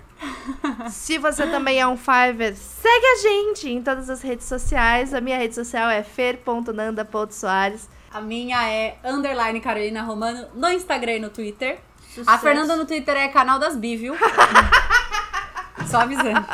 Se 0.90 1.16
você 1.16 1.46
também 1.46 1.80
é 1.80 1.86
um 1.86 1.96
Fiverr, 1.96 2.54
segue 2.54 3.06
a 3.06 3.16
gente 3.16 3.70
em 3.70 3.82
todas 3.82 4.10
as 4.10 4.20
redes 4.20 4.46
sociais. 4.46 5.14
A 5.14 5.20
minha 5.20 5.38
rede 5.38 5.54
social 5.54 5.88
é 5.88 6.02
fer.nanda.soares. 6.02 7.88
A 8.12 8.20
minha 8.20 8.68
é 8.68 8.98
underline 9.02 9.60
Carolina 9.60 10.02
Romano 10.02 10.48
no 10.54 10.68
Instagram 10.68 11.12
e 11.12 11.20
no 11.20 11.30
Twitter. 11.30 11.78
Sucesso. 12.08 12.28
A 12.28 12.38
Fernanda 12.38 12.76
no 12.76 12.84
Twitter 12.84 13.16
é 13.16 13.28
canal 13.28 13.58
das 13.58 13.76
Bi, 13.76 13.96
viu? 13.96 14.14
Só 15.86 16.00
avisando. 16.00 16.44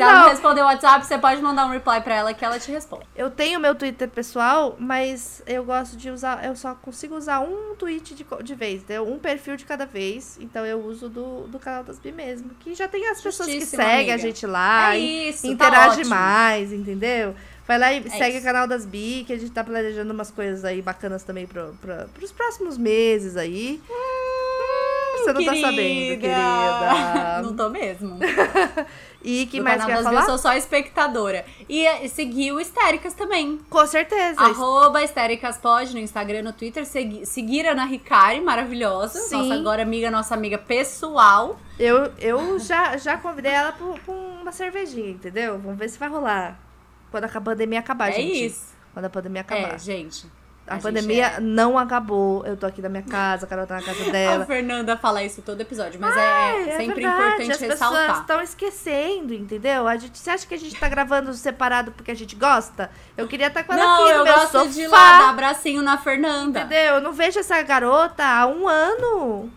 Se 0.00 0.04
ela 0.04 0.12
não. 0.14 0.20
não 0.22 0.30
responder 0.30 0.62
o 0.62 0.64
WhatsApp, 0.64 1.06
você 1.06 1.18
pode 1.18 1.42
mandar 1.42 1.66
um 1.66 1.70
reply 1.70 2.00
pra 2.00 2.14
ela 2.14 2.34
que 2.34 2.44
ela 2.44 2.58
te 2.58 2.70
responde. 2.70 3.04
Eu 3.14 3.30
tenho 3.30 3.60
meu 3.60 3.74
Twitter 3.74 4.08
pessoal, 4.08 4.76
mas 4.78 5.42
eu 5.46 5.64
gosto 5.64 5.96
de 5.96 6.10
usar. 6.10 6.44
Eu 6.44 6.56
só 6.56 6.74
consigo 6.74 7.16
usar 7.16 7.40
um 7.40 7.74
tweet 7.76 8.14
de, 8.14 8.26
de 8.42 8.54
vez, 8.54 8.84
né? 8.86 9.00
um 9.00 9.18
perfil 9.18 9.56
de 9.56 9.64
cada 9.64 9.84
vez. 9.84 10.38
Então 10.40 10.64
eu 10.64 10.80
uso 10.84 11.08
do, 11.08 11.46
do 11.48 11.58
canal 11.58 11.84
das 11.84 11.98
Bi 11.98 12.12
mesmo. 12.12 12.50
Que 12.60 12.74
já 12.74 12.88
tem 12.88 13.06
as 13.08 13.20
pessoas 13.20 13.48
que 13.48 13.64
seguem 13.64 13.86
amiga. 13.86 14.14
a 14.14 14.18
gente 14.18 14.46
lá. 14.46 14.94
É 14.94 14.98
isso, 14.98 15.42
tá 15.42 15.48
interage 15.48 16.02
tá 16.02 16.08
mais, 16.08 16.72
entendeu? 16.72 17.34
Vai 17.66 17.78
lá 17.78 17.92
e 17.92 17.98
é 17.98 18.10
segue 18.10 18.36
isso. 18.36 18.40
o 18.40 18.42
canal 18.42 18.66
das 18.66 18.84
Bi, 18.84 19.24
que 19.26 19.32
a 19.32 19.38
gente 19.38 19.52
tá 19.52 19.62
planejando 19.62 20.12
umas 20.12 20.30
coisas 20.30 20.64
aí 20.64 20.82
bacanas 20.82 21.22
também 21.22 21.46
pro, 21.46 21.74
pro, 21.80 22.08
pros 22.14 22.32
próximos 22.32 22.76
meses 22.76 23.36
aí. 23.36 23.80
Hum 23.88 24.29
Você 25.24 25.32
não 25.32 25.44
tá 25.44 25.56
sabendo, 25.56 26.20
querida. 26.20 27.42
Não 27.42 27.56
tô 27.56 27.68
mesmo. 27.68 28.18
E 29.22 29.46
que 29.46 29.58
No 29.58 29.64
mais 29.64 29.84
canal 29.84 30.02
falar? 30.02 30.20
Mil, 30.20 30.26
sou 30.26 30.38
só 30.38 30.54
espectadora. 30.54 31.44
E, 31.68 31.86
eh, 31.86 32.08
seguir 32.08 32.52
o 32.52 32.60
Histéricas 32.60 33.12
também. 33.12 33.58
Com 33.68 33.86
certeza. 33.86 34.40
Arroba 34.40 35.02
Histéricas 35.02 35.58
Pod 35.58 35.92
no 35.92 36.00
Instagram, 36.00 36.42
no 36.42 36.52
Twitter. 36.52 36.86
Segui, 36.86 37.26
seguir 37.26 37.66
a 37.66 37.72
Ana 37.72 37.84
Ricari, 37.84 38.40
maravilhosa. 38.40 39.18
Sim. 39.18 39.36
Nossa 39.36 39.54
agora 39.54 39.82
amiga, 39.82 40.10
nossa 40.10 40.34
amiga 40.34 40.56
pessoal. 40.56 41.58
Eu, 41.78 42.10
eu 42.18 42.58
já, 42.58 42.96
já 42.96 43.18
convidei 43.18 43.52
ela 43.52 43.72
pra, 43.72 44.14
uma 44.14 44.52
cervejinha, 44.52 45.10
entendeu? 45.10 45.58
Vamos 45.58 45.78
ver 45.78 45.88
se 45.88 45.98
vai 45.98 46.08
rolar. 46.08 46.58
Quando 47.10 47.24
a 47.24 47.40
pandemia 47.40 47.80
acabar, 47.80 48.08
é 48.08 48.12
gente. 48.12 48.46
isso. 48.46 48.74
Quando 48.94 49.04
a 49.04 49.10
pandemia 49.10 49.42
acabar. 49.42 49.74
É, 49.74 49.78
gente. 49.78 50.26
A, 50.66 50.74
gente 50.74 50.82
pandemia 50.82 51.26
é- 51.26 51.40
não 51.40 51.76
acabou. 51.78 52.44
Eu 52.46 52.56
tô 52.56 52.66
aqui 52.66 52.80
na 52.80 52.88
minha 52.88 53.02
casa, 53.02 53.44
a 53.44 53.48
Carol 53.48 53.66
tá 53.66 53.76
na 53.76 53.82
casa 53.82 54.02
A 54.08 54.10
dela. 54.12 54.46
Fernanda 54.46 54.96
fala 54.96 55.22
isso 55.24 55.42
todo 55.42 55.60
episódio, 55.60 55.98
mas 56.00 56.16
Ai, 56.16 56.20
é, 56.20 56.68
é 56.68 56.76
sempre 56.76 57.02
verdade, 57.02 57.18
importante 57.42 57.50
As 57.52 57.58
pessoas 57.58 57.80
ressaltar. 57.80 58.20
estão 58.20 58.40
esquecendo, 58.40 59.34
entendeu? 59.34 59.88
A 59.88 59.96
gente, 59.96 60.16
você 60.18 60.30
acha 60.30 60.46
que 60.46 60.54
a 60.54 60.58
gente 60.58 60.76
tá 60.78 60.88
gravando 60.88 61.32
separado 61.34 61.90
porque 61.92 62.10
a 62.10 62.14
gente 62.16 62.36
gosta? 62.36 62.90
Eu 63.16 63.26
queria 63.26 63.48
estar 63.48 63.64
com 63.64 63.72
ela 63.72 63.82
Não, 63.84 63.94
aqui 63.94 64.02
no 64.12 64.18
eu 64.18 64.24
meu 64.24 64.34
gosto 64.34 64.52
sofá. 64.52 64.64
de 64.70 64.80
ir 64.82 64.86
lá 64.88 65.18
dar 65.18 65.28
abracinho 65.30 65.82
na 65.82 65.98
Fernanda. 65.98 66.60
Entendeu? 66.60 66.94
Eu 66.96 67.00
não 67.00 67.12
vejo 67.12 67.38
essa 67.40 67.60
garota 67.62 68.24
há 68.24 68.46
um 68.46 68.68
ano. 68.68 69.50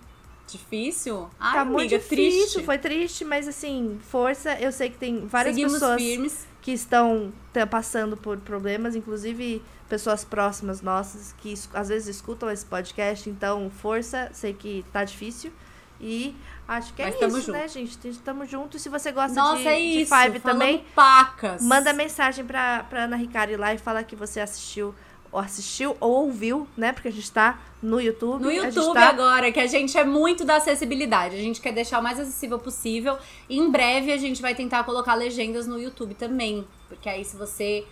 Difícil? 0.48 1.30
Ai, 1.40 1.54
tá 1.54 1.62
amiga, 1.62 1.78
muito 1.78 1.90
difícil. 1.90 2.08
triste. 2.18 2.64
Foi 2.64 2.78
triste, 2.78 3.26
mas 3.26 3.48
assim, 3.48 4.00
força. 4.10 4.54
Eu 4.60 4.72
sei 4.72 4.90
que 4.90 4.98
tem 4.98 5.26
várias 5.26 5.56
Seguimos 5.56 5.74
pessoas 5.74 6.02
firmes. 6.02 6.48
que 6.62 6.72
estão 6.72 7.32
tá, 7.52 7.66
passando 7.66 8.16
por 8.16 8.38
problemas, 8.38 8.96
inclusive 8.96 9.64
pessoas 9.90 10.24
próximas 10.24 10.82
nossas 10.82 11.34
que 11.40 11.54
às 11.74 11.90
vezes 11.90 12.16
escutam 12.16 12.50
esse 12.50 12.66
podcast. 12.66 13.30
Então, 13.30 13.70
força. 13.70 14.30
Sei 14.34 14.54
que 14.54 14.86
tá 14.92 15.04
difícil. 15.04 15.52
E 16.00 16.36
acho 16.68 16.94
que 16.94 17.02
é 17.02 17.06
Mas 17.06 17.16
isso, 17.16 17.40
junto. 17.40 17.52
né, 17.52 17.68
gente? 17.68 18.10
Estamos 18.10 18.50
juntos. 18.50 18.82
Se 18.82 18.90
você 18.90 19.12
gosta 19.12 19.40
Nossa, 19.40 19.62
de, 19.62 19.68
é 19.68 19.80
de. 19.80 20.06
Five 20.06 20.08
falando 20.10 20.42
também, 20.42 20.86
pacas. 20.94 21.62
Manda 21.64 21.94
mensagem 21.94 22.44
pra, 22.44 22.84
pra 22.84 23.06
Ana 23.06 23.16
Ricari 23.16 23.56
lá 23.56 23.74
e 23.74 23.78
fala 23.78 24.04
que 24.04 24.16
você 24.16 24.42
assistiu, 24.42 24.94
ou 25.32 25.40
assistiu 25.40 25.96
ou 26.02 26.26
ouviu, 26.26 26.68
né? 26.76 26.92
Porque 26.92 27.08
a 27.08 27.12
gente 27.12 27.32
tá 27.32 27.58
no 27.82 28.02
YouTube. 28.02 28.44
No 28.44 28.52
YouTube 28.52 28.94
tá... 28.94 29.10
agora, 29.10 29.52
que 29.52 29.60
a 29.60 29.68
gente 29.68 29.98
é 29.98 30.04
muito 30.04 30.44
da 30.44 30.58
acessibilidade. 30.58 31.36
A 31.36 31.40
gente 31.40 31.62
quer 31.62 31.72
deixar 31.72 32.00
o 32.00 32.04
mais 32.04 32.20
acessível 32.20 32.60
possível. 32.60 33.18
Em 33.50 33.70
breve 33.72 34.12
a 34.12 34.18
gente 34.18 34.42
vai 34.42 34.54
tentar 34.54 34.84
colocar 34.84 35.16
legendas 35.16 35.68
no 35.68 35.80
YouTube 35.80 36.16
também. 36.16 36.68
Porque 36.90 37.08
aí 37.08 37.24
se 37.24 37.38
você 37.38 37.86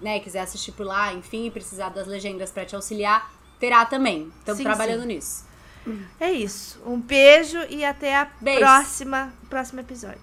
né, 0.00 0.20
quiser 0.20 0.40
assistir 0.40 0.72
por 0.72 0.86
lá, 0.86 1.12
enfim, 1.12 1.46
e 1.46 1.50
precisar 1.50 1.90
das 1.90 2.06
legendas 2.06 2.50
pra 2.50 2.64
te 2.64 2.74
auxiliar, 2.74 3.30
terá 3.58 3.84
também. 3.84 4.32
Estamos 4.38 4.62
trabalhando 4.62 5.02
sim. 5.02 5.08
nisso. 5.08 5.50
É 6.18 6.30
isso. 6.30 6.80
Um 6.84 7.00
beijo 7.00 7.58
e 7.68 7.84
até 7.84 8.14
a 8.16 8.28
Beijo. 8.40 8.60
próxima, 8.60 9.32
próximo 9.48 9.80
episódio. 9.80 10.20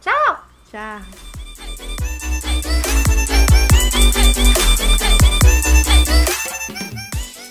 Tchau! 0.00 0.44
Tchau. 0.70 1.00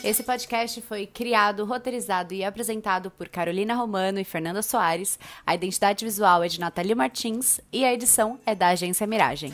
Esse 0.04 0.22
podcast 0.22 0.82
foi 0.82 1.08
criado, 1.08 1.64
roteirizado 1.64 2.34
e 2.34 2.44
apresentado 2.44 3.10
por 3.10 3.30
Carolina 3.30 3.74
Romano 3.74 4.20
e 4.20 4.26
Fernanda 4.26 4.62
Soares. 4.62 5.18
A 5.46 5.56
identidade 5.56 6.04
visual 6.04 6.44
é 6.44 6.50
de 6.50 6.60
Nathalie 6.60 6.94
Martins 6.94 7.62
e 7.72 7.86
a 7.86 7.94
edição 7.94 8.38
é 8.46 8.54
da 8.54 8.68
agência 8.68 9.08
Miragem. 9.08 9.54